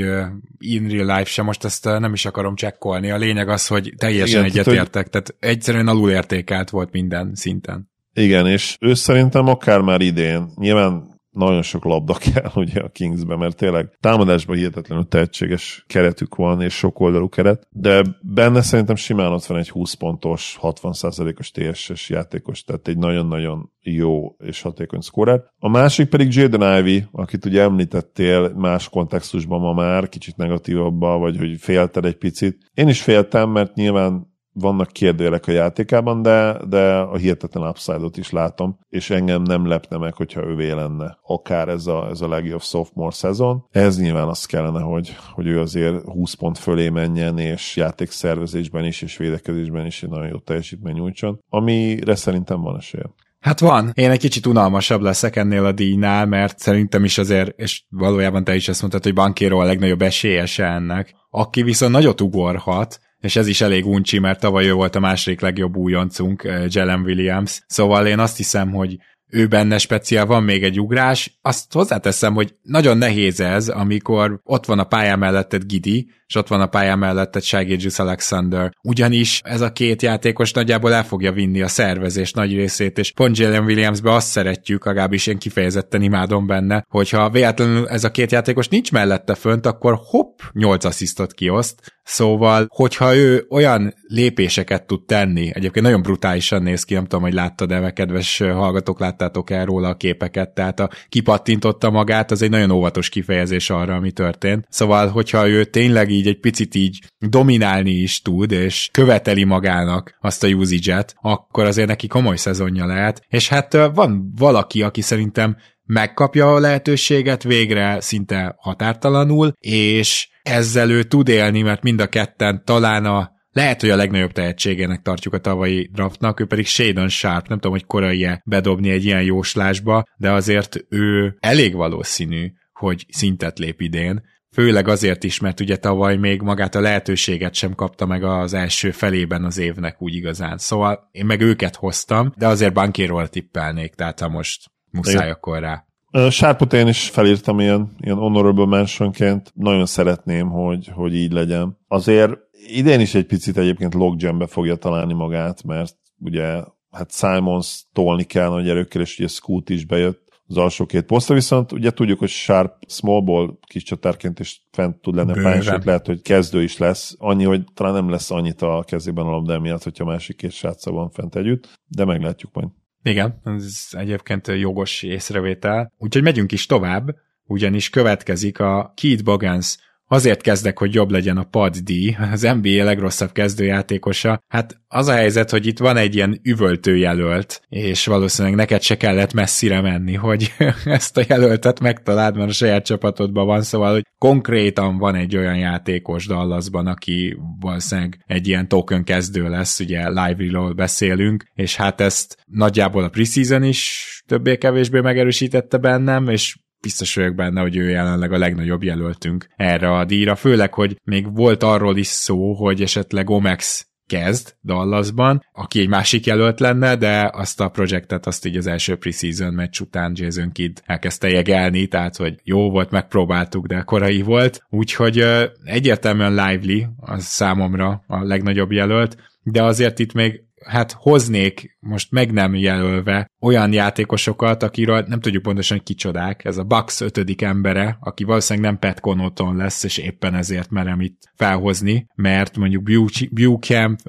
in 0.57 0.87
real 0.87 1.17
life 1.17 1.29
sem, 1.29 1.45
most 1.45 1.63
ezt 1.63 1.83
nem 1.83 2.13
is 2.13 2.25
akarom 2.25 2.55
csekkolni. 2.55 3.11
A 3.11 3.17
lényeg 3.17 3.49
az, 3.49 3.67
hogy 3.67 3.93
teljesen 3.97 4.43
egyetértek, 4.43 5.09
tehát, 5.09 5.35
egyszerűen 5.39 5.87
alulértékelt 5.87 6.69
volt 6.69 6.91
minden 6.91 7.31
szinten. 7.35 7.91
Igen, 8.13 8.47
és 8.47 8.77
ő 8.79 8.93
szerintem 8.93 9.47
akár 9.47 9.81
már 9.81 10.01
idén, 10.01 10.51
nyilván 10.55 11.12
nagyon 11.33 11.61
sok 11.61 11.83
labda 11.83 12.13
kell 12.13 12.51
ugye 12.63 12.79
a 12.79 12.89
Kingsbe, 12.89 13.35
mert 13.35 13.57
tényleg 13.57 13.97
támadásban 13.99 14.55
hihetetlenül 14.55 15.07
tehetséges 15.07 15.83
keretük 15.87 16.35
van, 16.35 16.61
és 16.61 16.73
sok 16.73 16.99
oldalú 16.99 17.29
keret, 17.29 17.67
de 17.69 18.03
benne 18.21 18.61
szerintem 18.61 18.95
simán 18.95 19.31
ott 19.31 19.45
van 19.45 19.57
egy 19.57 19.69
20 19.69 19.93
pontos, 19.93 20.57
60%-os 20.61 21.51
TSS 21.51 22.09
játékos, 22.09 22.63
tehát 22.63 22.87
egy 22.87 22.97
nagyon-nagyon 22.97 23.71
jó 23.81 24.35
és 24.37 24.61
hatékony 24.61 25.01
scorer. 25.01 25.43
A 25.59 25.69
másik 25.69 26.09
pedig 26.09 26.35
Jaden 26.35 26.77
Ivey, 26.79 27.03
akit 27.11 27.45
ugye 27.45 27.61
említettél 27.61 28.53
más 28.55 28.89
kontextusban 28.89 29.59
ma 29.59 29.73
már, 29.73 30.09
kicsit 30.09 30.35
negatívabban, 30.35 31.19
vagy 31.19 31.37
hogy 31.37 31.55
félted 31.59 32.05
egy 32.05 32.17
picit. 32.17 32.57
Én 32.73 32.87
is 32.87 33.01
féltem, 33.01 33.49
mert 33.49 33.75
nyilván 33.75 34.32
vannak 34.53 34.91
kérdőjelek 34.91 35.47
a 35.47 35.51
játékában, 35.51 36.21
de, 36.21 36.57
de 36.67 36.93
a 36.95 37.15
hihetetlen 37.15 37.67
upside 37.67 38.09
is 38.15 38.31
látom, 38.31 38.79
és 38.89 39.09
engem 39.09 39.41
nem 39.41 39.67
lepne 39.67 39.97
meg, 39.97 40.13
hogyha 40.13 40.45
ővé 40.45 40.71
lenne 40.71 41.17
akár 41.21 41.67
ez 41.67 41.87
a, 41.87 42.07
ez 42.09 42.21
a 42.21 42.27
legjobb 42.27 42.61
sophomore 42.61 43.13
szezon. 43.13 43.65
Ez 43.71 43.99
nyilván 43.99 44.27
az 44.27 44.45
kellene, 44.45 44.81
hogy, 44.81 45.15
hogy 45.31 45.47
ő 45.47 45.59
azért 45.59 46.03
20 46.03 46.33
pont 46.33 46.57
fölé 46.57 46.89
menjen, 46.89 47.37
és 47.37 47.75
játékszervezésben 47.75 48.85
is, 48.85 49.01
és 49.01 49.17
védekezésben 49.17 49.85
is 49.85 50.03
egy 50.03 50.09
nagyon 50.09 50.27
jó 50.27 50.37
teljesítmény 50.37 50.95
nyújtson, 50.95 51.39
amire 51.49 52.15
szerintem 52.15 52.61
van 52.61 52.77
esélye. 52.77 53.05
Hát 53.43 53.59
van. 53.59 53.91
Én 53.93 54.09
egy 54.09 54.19
kicsit 54.19 54.45
unalmasabb 54.45 55.01
leszek 55.01 55.35
ennél 55.35 55.65
a 55.65 55.71
díjnál, 55.71 56.25
mert 56.25 56.59
szerintem 56.59 57.03
is 57.03 57.17
azért, 57.17 57.59
és 57.59 57.83
valójában 57.89 58.43
te 58.43 58.55
is 58.55 58.67
ezt 58.67 58.79
mondtad, 58.79 59.03
hogy 59.03 59.13
Bankéró 59.13 59.59
a 59.59 59.63
legnagyobb 59.63 60.01
esélyese 60.01 60.65
ennek, 60.65 61.15
aki 61.29 61.63
viszont 61.63 61.91
nagyot 61.91 62.21
ugorhat, 62.21 62.99
és 63.23 63.35
ez 63.35 63.47
is 63.47 63.61
elég 63.61 63.85
uncsi, 63.85 64.19
mert 64.19 64.39
tavaly 64.39 64.67
ő 64.67 64.73
volt 64.73 64.95
a 64.95 64.99
második 64.99 65.41
legjobb 65.41 65.75
újoncunk, 65.75 66.43
eh, 66.43 66.65
Jelen 66.69 67.01
Williams. 67.01 67.61
Szóval 67.67 68.07
én 68.07 68.19
azt 68.19 68.37
hiszem, 68.37 68.71
hogy 68.71 68.97
ő 69.29 69.47
benne 69.47 69.77
speciál, 69.77 70.25
van 70.25 70.43
még 70.43 70.63
egy 70.63 70.79
ugrás. 70.79 71.37
Azt 71.41 71.73
hozzáteszem, 71.73 72.33
hogy 72.33 72.55
nagyon 72.61 72.97
nehéz 72.97 73.39
ez, 73.39 73.69
amikor 73.69 74.39
ott 74.43 74.65
van 74.65 74.79
a 74.79 74.83
pályán 74.83 75.19
melletted 75.19 75.63
Gidi, 75.65 76.09
és 76.33 76.39
ott 76.39 76.47
van 76.47 76.61
a 76.61 76.67
pályán 76.67 76.99
melletted 76.99 77.43
Shaggy 77.43 77.87
Alexander. 77.95 78.71
Ugyanis 78.81 79.41
ez 79.43 79.61
a 79.61 79.71
két 79.71 80.01
játékos 80.01 80.51
nagyjából 80.51 80.93
el 80.93 81.03
fogja 81.03 81.31
vinni 81.31 81.61
a 81.61 81.67
szervezés 81.67 82.31
nagy 82.31 82.53
részét, 82.53 82.97
és 82.97 83.11
pont 83.11 83.37
Jalen 83.37 83.63
Williamsbe 83.63 84.13
azt 84.13 84.27
szeretjük, 84.27 84.85
legalábbis 84.85 85.27
én 85.27 85.37
kifejezetten 85.37 86.01
imádom 86.01 86.47
benne, 86.47 86.85
hogyha 86.89 87.29
véletlenül 87.29 87.87
ez 87.87 88.03
a 88.03 88.11
két 88.11 88.31
játékos 88.31 88.67
nincs 88.67 88.91
mellette 88.91 89.35
fönt, 89.35 89.65
akkor 89.65 89.99
hopp, 90.01 90.39
8 90.53 90.85
asszisztot 90.85 91.33
kioszt. 91.33 91.93
Szóval, 92.03 92.65
hogyha 92.69 93.15
ő 93.15 93.45
olyan 93.49 93.93
lépéseket 94.07 94.87
tud 94.87 95.05
tenni, 95.05 95.51
egyébként 95.53 95.85
nagyon 95.85 96.01
brutálisan 96.01 96.63
néz 96.63 96.83
ki, 96.83 96.93
nem 96.93 97.03
tudom, 97.03 97.21
hogy 97.21 97.33
láttad-e, 97.33 97.91
kedves 97.91 98.37
hallgatók, 98.37 98.99
láttátok 98.99 99.49
el 99.49 99.65
róla 99.65 99.87
a 99.87 99.95
képeket, 99.95 100.49
tehát 100.49 100.79
a 100.79 100.89
kipattintotta 101.09 101.89
magát, 101.89 102.31
az 102.31 102.41
egy 102.41 102.49
nagyon 102.49 102.71
óvatos 102.71 103.09
kifejezés 103.09 103.69
arra, 103.69 103.95
ami 103.95 104.11
történt. 104.11 104.65
Szóval, 104.69 105.07
hogyha 105.07 105.47
ő 105.47 105.63
tényleg 105.63 106.09
így 106.09 106.22
egy 106.27 106.39
picit 106.39 106.75
így 106.75 106.99
dominálni 107.19 107.91
is 107.91 108.21
tud, 108.21 108.51
és 108.51 108.89
követeli 108.91 109.43
magának 109.43 110.17
azt 110.21 110.43
a 110.43 110.47
usage 110.47 111.05
akkor 111.21 111.65
azért 111.65 111.87
neki 111.87 112.07
komoly 112.07 112.35
szezonja 112.35 112.85
lehet. 112.85 113.21
És 113.27 113.49
hát 113.49 113.73
van 113.73 114.31
valaki, 114.35 114.81
aki 114.81 115.01
szerintem 115.01 115.57
megkapja 115.85 116.53
a 116.53 116.59
lehetőséget 116.59 117.43
végre 117.43 118.01
szinte 118.01 118.55
határtalanul, 118.57 119.53
és 119.59 120.29
ezzel 120.41 120.89
ő 120.89 121.03
tud 121.03 121.27
élni, 121.27 121.61
mert 121.61 121.83
mind 121.83 122.01
a 122.01 122.07
ketten 122.07 122.61
talán 122.65 123.05
a 123.05 123.31
lehet, 123.53 123.81
hogy 123.81 123.89
a 123.89 123.95
legnagyobb 123.95 124.31
tehetségének 124.31 125.01
tartjuk 125.01 125.33
a 125.33 125.39
tavalyi 125.39 125.89
draftnak, 125.93 126.39
ő 126.39 126.45
pedig 126.45 126.65
Shadon 126.65 127.09
Sharp, 127.09 127.47
nem 127.47 127.57
tudom, 127.57 127.71
hogy 127.71 127.85
korai 127.85 128.23
-e 128.23 128.41
bedobni 128.45 128.89
egy 128.89 129.05
ilyen 129.05 129.23
jóslásba, 129.23 130.03
de 130.17 130.31
azért 130.31 130.85
ő 130.89 131.37
elég 131.39 131.73
valószínű, 131.73 132.51
hogy 132.73 133.05
szintet 133.09 133.59
lép 133.59 133.81
idén, 133.81 134.21
Főleg 134.53 134.87
azért 134.87 135.23
is, 135.23 135.39
mert 135.39 135.59
ugye 135.59 135.77
tavaly 135.77 136.17
még 136.17 136.41
magát 136.41 136.75
a 136.75 136.81
lehetőséget 136.81 137.53
sem 137.53 137.73
kapta 137.73 138.05
meg 138.05 138.23
az 138.23 138.53
első 138.53 138.91
felében 138.91 139.43
az 139.43 139.57
évnek 139.57 140.01
úgy 140.01 140.15
igazán. 140.15 140.57
Szóval 140.57 141.09
én 141.11 141.25
meg 141.25 141.41
őket 141.41 141.75
hoztam, 141.75 142.33
de 142.37 142.47
azért 142.47 142.73
bankéról 142.73 143.27
tippelnék, 143.27 143.93
tehát 143.93 144.19
ha 144.19 144.29
most 144.29 144.71
muszáj, 144.91 145.29
akkor 145.29 145.59
rá. 145.59 145.85
Sárpot 146.29 146.73
én 146.73 146.87
is 146.87 147.09
felírtam 147.09 147.59
ilyen, 147.59 147.95
ilyen 147.99 148.17
honorable 148.17 148.65
mentionként. 148.65 149.51
Nagyon 149.55 149.85
szeretném, 149.85 150.49
hogy, 150.49 150.87
hogy 150.93 151.15
így 151.15 151.31
legyen. 151.31 151.77
Azért 151.87 152.31
idén 152.67 152.99
is 152.99 153.15
egy 153.15 153.25
picit 153.25 153.57
egyébként 153.57 153.93
logjambe 153.93 154.47
fogja 154.47 154.75
találni 154.75 155.13
magát, 155.13 155.63
mert 155.63 155.95
ugye 156.19 156.63
hát 156.91 157.11
Simons 157.11 157.83
tolni 157.93 158.23
kell 158.23 158.49
nagy 158.49 158.69
erőkkel, 158.69 159.01
és 159.01 159.19
ugye 159.19 159.27
Scoot 159.27 159.69
is 159.69 159.85
bejött 159.85 160.22
az 160.57 160.63
alsó 160.63 160.85
két 160.85 161.05
posztra, 161.05 161.35
viszont 161.35 161.71
ugye 161.71 161.91
tudjuk, 161.91 162.19
hogy 162.19 162.29
Sharp 162.29 162.73
smallból 162.87 163.59
kis 163.67 163.83
csatárként 163.83 164.39
is 164.39 164.67
fent 164.71 165.01
tud 165.01 165.15
lenni 165.15 165.31
a 165.31 165.41
pályán, 165.41 165.61
sőt 165.61 165.85
lehet, 165.85 166.05
hogy 166.05 166.21
kezdő 166.21 166.63
is 166.63 166.77
lesz. 166.77 167.15
Annyi, 167.17 167.43
hogy 167.43 167.63
talán 167.73 167.93
nem 167.93 168.09
lesz 168.09 168.31
annyit 168.31 168.61
a 168.61 168.83
kezében 168.87 169.25
a 169.25 169.29
labda 169.29 169.59
miatt, 169.59 169.83
hogyha 169.83 170.05
másik 170.05 170.35
két 170.35 170.51
srácsa 170.51 170.91
van 170.91 171.09
fent 171.09 171.35
együtt, 171.35 171.79
de 171.87 172.05
meglátjuk 172.05 172.53
majd. 172.53 172.67
Igen, 173.03 173.41
ez 173.43 173.87
egyébként 173.91 174.47
jogos 174.47 175.03
észrevétel. 175.03 175.91
Úgyhogy 175.97 176.23
megyünk 176.23 176.51
is 176.51 176.65
tovább, 176.65 177.15
ugyanis 177.45 177.89
következik 177.89 178.59
a 178.59 178.93
Keith 178.95 179.23
Bogans 179.23 179.77
Azért 180.13 180.41
kezdek, 180.41 180.79
hogy 180.79 180.93
jobb 180.93 181.11
legyen 181.11 181.37
a 181.37 181.43
pad 181.43 181.75
D, 181.75 181.91
az 182.31 182.41
NBA 182.41 182.83
legrosszabb 182.83 183.31
kezdőjátékosa. 183.31 184.39
Hát 184.47 184.81
az 184.87 185.07
a 185.07 185.13
helyzet, 185.13 185.49
hogy 185.49 185.67
itt 185.67 185.79
van 185.79 185.97
egy 185.97 186.15
ilyen 186.15 186.39
üvöltő 186.43 186.97
jelölt, 186.97 187.61
és 187.69 188.05
valószínűleg 188.05 188.57
neked 188.57 188.81
se 188.81 188.97
kellett 188.97 189.33
messzire 189.33 189.81
menni, 189.81 190.13
hogy 190.13 190.53
ezt 190.85 191.17
a 191.17 191.23
jelöltet 191.27 191.79
megtaláld, 191.79 192.35
mert 192.37 192.49
a 192.49 192.53
saját 192.53 192.85
csapatodban 192.85 193.45
van, 193.45 193.61
szóval, 193.61 193.91
hogy 193.91 194.05
konkrétan 194.17 194.97
van 194.97 195.15
egy 195.15 195.37
olyan 195.37 195.57
játékos 195.57 196.27
Dallasban, 196.27 196.87
aki 196.87 197.37
valószínűleg 197.59 198.23
egy 198.25 198.47
ilyen 198.47 198.67
token 198.67 199.03
kezdő 199.03 199.49
lesz, 199.49 199.79
ugye 199.79 200.09
lively 200.09 200.73
beszélünk, 200.75 201.43
és 201.53 201.75
hát 201.75 202.01
ezt 202.01 202.37
nagyjából 202.45 203.03
a 203.03 203.09
preseason 203.09 203.63
is 203.63 204.07
többé-kevésbé 204.25 204.99
megerősítette 204.99 205.77
bennem, 205.77 206.27
és 206.27 206.55
biztos 206.83 207.15
vagyok 207.15 207.35
benne, 207.35 207.61
hogy 207.61 207.75
ő 207.75 207.89
jelenleg 207.89 208.33
a 208.33 208.37
legnagyobb 208.37 208.83
jelöltünk 208.83 209.47
erre 209.55 209.91
a 209.91 210.05
díjra, 210.05 210.35
főleg, 210.35 210.73
hogy 210.73 210.99
még 211.03 211.35
volt 211.35 211.63
arról 211.63 211.97
is 211.97 212.07
szó, 212.07 212.53
hogy 212.53 212.81
esetleg 212.81 213.29
Omex 213.29 213.87
kezd 214.07 214.55
Dallasban, 214.63 215.45
aki 215.53 215.79
egy 215.79 215.87
másik 215.87 216.25
jelölt 216.25 216.59
lenne, 216.59 216.95
de 216.95 217.29
azt 217.33 217.61
a 217.61 217.69
projektet 217.69 218.27
azt 218.27 218.45
így 218.45 218.57
az 218.57 218.67
első 218.67 218.95
preseason 218.95 219.53
meccs 219.53 219.79
után 219.79 220.11
Jason 220.15 220.51
Kidd 220.51 220.77
elkezdte 220.85 221.29
jegelni, 221.29 221.87
tehát 221.87 222.15
hogy 222.15 222.35
jó 222.43 222.69
volt, 222.69 222.91
megpróbáltuk, 222.91 223.67
de 223.67 223.81
korai 223.81 224.21
volt, 224.21 224.63
úgyhogy 224.69 225.25
egyértelműen 225.63 226.31
Lively 226.31 226.87
az 226.99 227.23
számomra 227.23 228.03
a 228.07 228.23
legnagyobb 228.23 228.71
jelölt, 228.71 229.17
de 229.43 229.63
azért 229.63 229.99
itt 229.99 230.13
még 230.13 230.43
hát 230.65 230.95
hoznék 230.97 231.77
most 231.79 232.11
meg 232.11 232.31
nem 232.31 232.55
jelölve 232.55 233.31
olyan 233.41 233.73
játékosokat, 233.73 234.63
akiről 234.63 235.03
nem 235.07 235.19
tudjuk 235.19 235.43
pontosan, 235.43 235.81
kicsodák. 235.83 236.45
Ez 236.45 236.57
a 236.57 236.63
Bucks 236.63 237.01
ötödik 237.01 237.41
embere, 237.41 237.97
aki 237.99 238.23
valószínűleg 238.23 238.69
nem 238.69 238.79
Pat 238.79 238.99
Connaughton 238.99 239.55
lesz, 239.55 239.83
és 239.83 239.97
éppen 239.97 240.35
ezért 240.35 240.69
merem 240.69 241.01
itt 241.01 241.21
felhozni, 241.35 242.07
mert 242.15 242.57
mondjuk 242.57 242.83
Buchamp, 243.31 243.99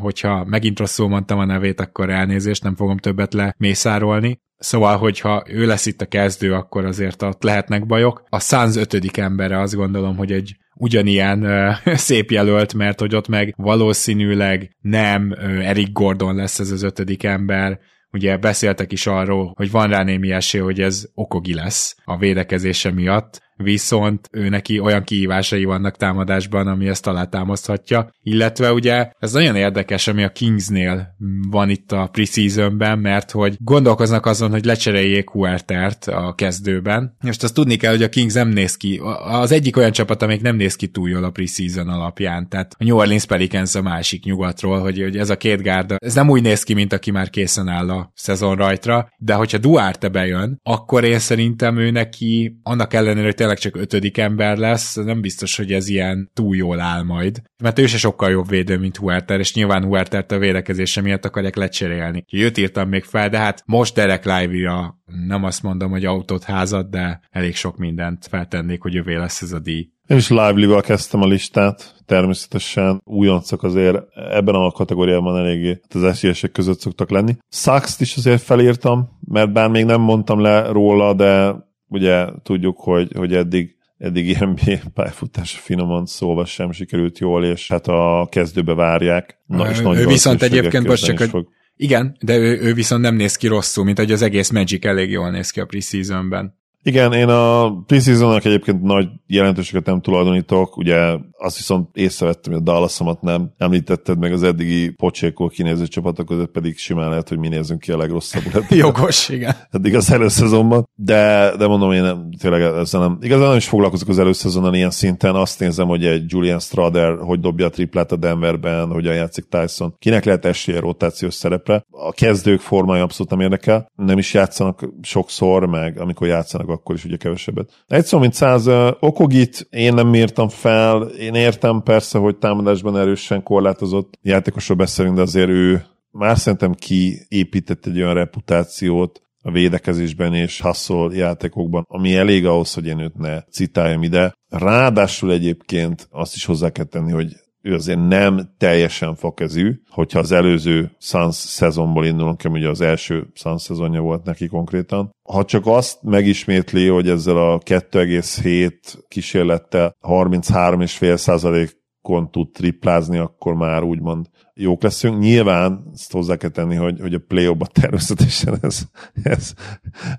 hogyha 0.00 0.44
megint 0.44 0.78
rosszul 0.78 1.08
mondtam 1.08 1.38
a 1.38 1.44
nevét, 1.44 1.80
akkor 1.80 2.10
elnézést, 2.10 2.62
nem 2.62 2.76
fogom 2.76 2.98
többet 2.98 3.34
lemészárolni. 3.34 4.40
Szóval, 4.58 4.96
hogyha 4.96 5.42
ő 5.46 5.66
lesz 5.66 5.86
itt 5.86 6.00
a 6.00 6.06
kezdő, 6.06 6.54
akkor 6.54 6.84
azért 6.84 7.22
ott 7.22 7.42
lehetnek 7.42 7.86
bajok. 7.86 8.22
A 8.28 8.40
Suns 8.40 8.76
ötödik 8.76 9.16
embere 9.16 9.60
azt 9.60 9.74
gondolom, 9.74 10.16
hogy 10.16 10.32
egy 10.32 10.56
ugyanilyen 10.74 11.44
uh, 11.44 11.94
szép 12.08 12.30
jelölt, 12.30 12.74
mert 12.74 13.00
hogy 13.00 13.14
ott 13.14 13.28
meg 13.28 13.54
valószínűleg 13.56 14.76
nem 14.80 15.30
uh, 15.30 15.68
Eric 15.68 15.92
Gordon 15.92 16.34
lesz 16.34 16.58
ez 16.58 16.70
az 16.70 16.82
ötödik 16.82 17.24
ember, 17.24 17.80
ugye 18.12 18.36
beszéltek 18.36 18.92
is 18.92 19.06
arról, 19.06 19.52
hogy 19.56 19.70
van 19.70 19.88
rá 19.88 20.02
némi 20.02 20.32
esély, 20.32 20.60
hogy 20.60 20.80
ez 20.80 21.04
Okogi 21.14 21.54
lesz 21.54 21.96
a 22.04 22.16
védekezése 22.16 22.90
miatt, 22.90 23.42
viszont 23.62 24.28
ő 24.32 24.48
neki 24.48 24.78
olyan 24.78 25.02
kihívásai 25.02 25.64
vannak 25.64 25.96
támadásban, 25.96 26.66
ami 26.66 26.88
ezt 26.88 27.06
alátámaszthatja. 27.06 28.10
Illetve 28.22 28.72
ugye 28.72 29.10
ez 29.18 29.32
nagyon 29.32 29.56
érdekes, 29.56 30.08
ami 30.08 30.22
a 30.24 30.32
Kingsnél 30.32 31.16
van 31.50 31.70
itt 31.70 31.92
a 31.92 32.08
preseasonben, 32.12 32.98
mert 32.98 33.30
hogy 33.30 33.56
gondolkoznak 33.58 34.26
azon, 34.26 34.50
hogy 34.50 34.64
lecseréljék 34.64 35.30
Huertert 35.30 36.06
a 36.06 36.34
kezdőben. 36.34 37.16
Most 37.20 37.42
azt 37.42 37.54
tudni 37.54 37.76
kell, 37.76 37.90
hogy 37.90 38.02
a 38.02 38.08
Kings 38.08 38.34
nem 38.34 38.48
néz 38.48 38.76
ki, 38.76 39.00
az 39.24 39.52
egyik 39.52 39.76
olyan 39.76 39.92
csapat, 39.92 40.22
amelyik 40.22 40.42
nem 40.42 40.56
néz 40.56 40.76
ki 40.76 40.86
túl 40.86 41.08
jól 41.08 41.24
a 41.24 41.30
preseason 41.30 41.88
alapján, 41.88 42.48
tehát 42.48 42.74
a 42.78 42.84
New 42.84 42.96
Orleans 42.96 43.24
Pelicans 43.24 43.74
a 43.74 43.82
másik 43.82 44.24
nyugatról, 44.24 44.80
hogy, 44.80 45.00
hogy 45.02 45.16
ez 45.16 45.30
a 45.30 45.36
két 45.36 45.62
gárda, 45.62 45.96
ez 45.98 46.14
nem 46.14 46.30
úgy 46.30 46.42
néz 46.42 46.62
ki, 46.62 46.74
mint 46.74 46.92
aki 46.92 47.10
már 47.10 47.30
készen 47.30 47.68
áll 47.68 47.90
a 47.90 48.12
szezon 48.14 48.56
rajtra, 48.56 49.08
de 49.18 49.34
hogyha 49.34 49.58
Duarte 49.58 50.08
bejön, 50.08 50.58
akkor 50.62 51.04
én 51.04 51.18
szerintem 51.18 51.76
ő 51.76 51.90
neki, 51.90 52.58
annak 52.62 52.94
ellenére, 52.94 53.24
hogy 53.24 53.34
tényleg 53.54 53.72
csak 53.72 53.82
ötödik 53.82 54.18
ember 54.18 54.56
lesz, 54.56 54.94
nem 54.94 55.20
biztos, 55.20 55.56
hogy 55.56 55.72
ez 55.72 55.88
ilyen 55.88 56.30
túl 56.34 56.56
jól 56.56 56.80
áll 56.80 57.02
majd. 57.02 57.42
Mert 57.62 57.78
ő 57.78 57.86
se 57.86 57.98
sokkal 57.98 58.30
jobb 58.30 58.48
védő, 58.48 58.78
mint 58.78 58.96
Huerter, 58.96 59.38
és 59.38 59.54
nyilván 59.54 59.84
Huertert 59.84 60.32
a 60.32 60.38
védekezése 60.38 61.00
miatt 61.00 61.24
akarják 61.24 61.56
lecserélni. 61.56 62.24
Őt 62.32 62.58
írtam 62.58 62.88
még 62.88 63.04
fel, 63.04 63.28
de 63.28 63.38
hát 63.38 63.62
most 63.66 63.94
Derek 63.94 64.24
Lively-ra 64.24 64.98
nem 65.26 65.44
azt 65.44 65.62
mondom, 65.62 65.90
hogy 65.90 66.04
autót 66.04 66.44
házat, 66.44 66.90
de 66.90 67.20
elég 67.30 67.56
sok 67.56 67.76
mindent 67.76 68.26
feltennék, 68.26 68.82
hogy 68.82 68.94
jövő 68.94 69.18
lesz 69.18 69.42
ez 69.42 69.52
a 69.52 69.58
díj. 69.58 69.90
Én 70.06 70.16
is 70.16 70.28
Lively-val 70.28 70.80
kezdtem 70.80 71.22
a 71.22 71.26
listát, 71.26 71.94
természetesen 72.06 73.00
újoncok 73.04 73.62
azért 73.62 73.98
ebben 74.14 74.54
a 74.54 74.70
kategóriában 74.70 75.36
eléggé 75.36 75.68
hát 75.68 75.94
az 75.94 76.04
esélyesek 76.04 76.52
között 76.52 76.80
szoktak 76.80 77.10
lenni. 77.10 77.36
Saxt 77.48 78.00
is 78.00 78.16
azért 78.16 78.42
felírtam, 78.42 79.08
mert 79.20 79.52
bár 79.52 79.68
még 79.68 79.84
nem 79.84 80.00
mondtam 80.00 80.40
le 80.40 80.66
róla, 80.66 81.14
de 81.14 81.54
ugye 81.92 82.26
tudjuk, 82.42 82.78
hogy, 82.78 83.12
hogy 83.14 83.34
eddig 83.34 83.76
eddig 84.02 84.38
NBA 84.38 84.78
pályafutása 84.94 85.58
finoman 85.58 86.06
szóval 86.06 86.44
sem 86.44 86.72
sikerült 86.72 87.18
jól, 87.18 87.44
és 87.44 87.68
hát 87.68 87.86
a 87.86 88.28
kezdőbe 88.30 88.74
várják. 88.74 89.38
Na, 89.46 89.70
és 89.70 89.80
ő 89.80 90.06
viszont 90.06 90.42
egyébként 90.42 90.86
most 90.86 91.04
csak, 91.04 91.18
hogy 91.18 91.28
fog. 91.28 91.48
igen, 91.76 92.16
de 92.20 92.36
ő, 92.36 92.60
ő 92.60 92.74
viszont 92.74 93.02
nem 93.02 93.14
néz 93.14 93.36
ki 93.36 93.46
rosszul, 93.46 93.84
mint 93.84 93.98
hogy 93.98 94.12
az 94.12 94.22
egész 94.22 94.50
Magic 94.50 94.84
elég 94.84 95.10
jól 95.10 95.30
néz 95.30 95.50
ki 95.50 95.60
a 95.60 95.66
preseasonben. 95.66 96.60
Igen, 96.84 97.12
én 97.12 97.28
a 97.28 97.74
preseasonnak 97.86 98.44
egyébként 98.44 98.82
nagy 98.82 99.08
jelentőséget 99.26 99.86
nem 99.86 100.00
tulajdonítok, 100.00 100.76
ugye 100.76 101.16
azt 101.38 101.56
viszont 101.56 101.88
észrevettem, 101.96 102.52
hogy 102.52 102.62
a 102.62 102.64
Dallasomat 102.64 103.20
nem 103.20 103.52
említetted 103.58 104.18
meg 104.18 104.32
az 104.32 104.42
eddigi 104.42 104.90
pocsékol 104.90 105.48
kinéző 105.48 105.86
csapatok 105.86 106.26
között, 106.26 106.50
pedig 106.50 106.78
simán 106.78 107.08
lehet, 107.08 107.28
hogy 107.28 107.38
mi 107.38 107.48
nézzünk 107.48 107.80
ki 107.80 107.92
a 107.92 107.96
legrosszabbul. 107.96 108.64
Jogos, 108.78 109.28
igen. 109.28 109.54
Eddig 109.70 109.94
az 109.94 110.12
előszezonban, 110.12 110.88
de, 110.94 111.52
de 111.56 111.66
mondom, 111.66 111.92
én 111.92 112.02
nem, 112.02 112.28
tényleg 112.40 112.60
ezzel 112.60 113.00
nem, 113.00 113.18
igazán 113.20 113.48
nem 113.48 113.56
is 113.56 113.68
foglalkozok 113.68 114.08
az 114.08 114.18
előszezonon 114.18 114.74
ilyen 114.74 114.90
szinten, 114.90 115.34
azt 115.34 115.60
nézem, 115.60 115.86
hogy 115.86 116.04
egy 116.04 116.24
Julian 116.26 116.58
Strader, 116.58 117.18
hogy 117.18 117.40
dobja 117.40 117.66
a 117.66 117.70
triplát 117.70 118.12
a 118.12 118.16
Denverben, 118.16 118.88
hogyan 118.88 119.14
játszik 119.14 119.44
Tyson, 119.48 119.94
kinek 119.98 120.24
lehet 120.24 120.44
esélye 120.44 120.80
rotációs 120.80 121.34
szerepre. 121.34 121.84
A 121.90 122.12
kezdők 122.12 122.60
formája 122.60 123.02
abszolút 123.02 123.30
nem 123.30 123.40
érdekel, 123.40 123.90
nem 123.96 124.18
is 124.18 124.34
játszanak 124.34 124.88
sokszor, 125.02 125.66
meg 125.66 126.00
amikor 126.00 126.26
játszanak, 126.26 126.70
akkor 126.72 126.94
is 126.94 127.04
ugye 127.04 127.16
kevesebbet. 127.16 127.84
Egy 127.86 128.04
szó, 128.04 128.18
mint 128.18 128.34
száz 128.34 128.66
Okogit 129.00 129.66
én 129.70 129.94
nem 129.94 130.14
írtam 130.14 130.48
fel, 130.48 131.02
én 131.02 131.34
értem 131.34 131.82
persze, 131.82 132.18
hogy 132.18 132.36
támadásban 132.36 132.98
erősen 132.98 133.42
korlátozott 133.42 134.18
játékosról 134.22 134.76
beszélünk, 134.76 135.16
de 135.16 135.22
azért 135.22 135.48
ő 135.48 135.84
már 136.10 136.38
szerintem 136.38 136.72
kiépített 136.72 137.86
egy 137.86 137.96
olyan 137.96 138.14
reputációt, 138.14 139.22
a 139.42 139.50
védekezésben 139.50 140.34
és 140.34 140.60
hustle 140.60 141.14
játékokban, 141.14 141.84
ami 141.88 142.16
elég 142.16 142.46
ahhoz, 142.46 142.74
hogy 142.74 142.86
én 142.86 142.98
őt 142.98 143.16
ne 143.16 143.40
citáljam 143.40 144.02
ide. 144.02 144.34
Ráadásul 144.48 145.32
egyébként 145.32 146.08
azt 146.10 146.34
is 146.34 146.44
hozzá 146.44 146.70
kell 146.70 146.84
tenni, 146.84 147.12
hogy 147.12 147.36
ő 147.62 147.74
azért 147.74 148.08
nem 148.08 148.40
teljesen 148.58 149.14
fakezű, 149.14 149.80
hogyha 149.88 150.18
az 150.18 150.32
előző 150.32 150.90
Suns 150.98 151.34
szezonból 151.34 152.06
indulunk, 152.06 152.44
ami 152.44 152.58
ugye 152.58 152.68
az 152.68 152.80
első 152.80 153.26
Suns 153.34 153.62
szezonja 153.62 154.00
volt 154.00 154.24
neki 154.24 154.46
konkrétan. 154.46 155.10
Ha 155.22 155.44
csak 155.44 155.66
azt 155.66 156.02
megismétli, 156.02 156.86
hogy 156.86 157.08
ezzel 157.08 157.36
a 157.36 157.58
2,7 157.58 158.72
kísérlettel 159.08 159.96
33,5% 160.00 161.70
kon 162.02 162.30
tud 162.30 162.52
triplázni, 162.52 163.18
akkor 163.18 163.54
már 163.54 163.82
úgymond 163.82 164.26
jók 164.54 164.82
leszünk. 164.82 165.18
Nyilván 165.18 165.90
ezt 165.94 166.12
hozzá 166.12 166.36
kell 166.36 166.50
tenni, 166.50 166.74
hogy, 166.74 167.00
hogy 167.00 167.14
a 167.14 167.20
play 167.28 167.56
természetesen 167.72 168.58
ez, 168.60 168.82
ez, 169.22 169.52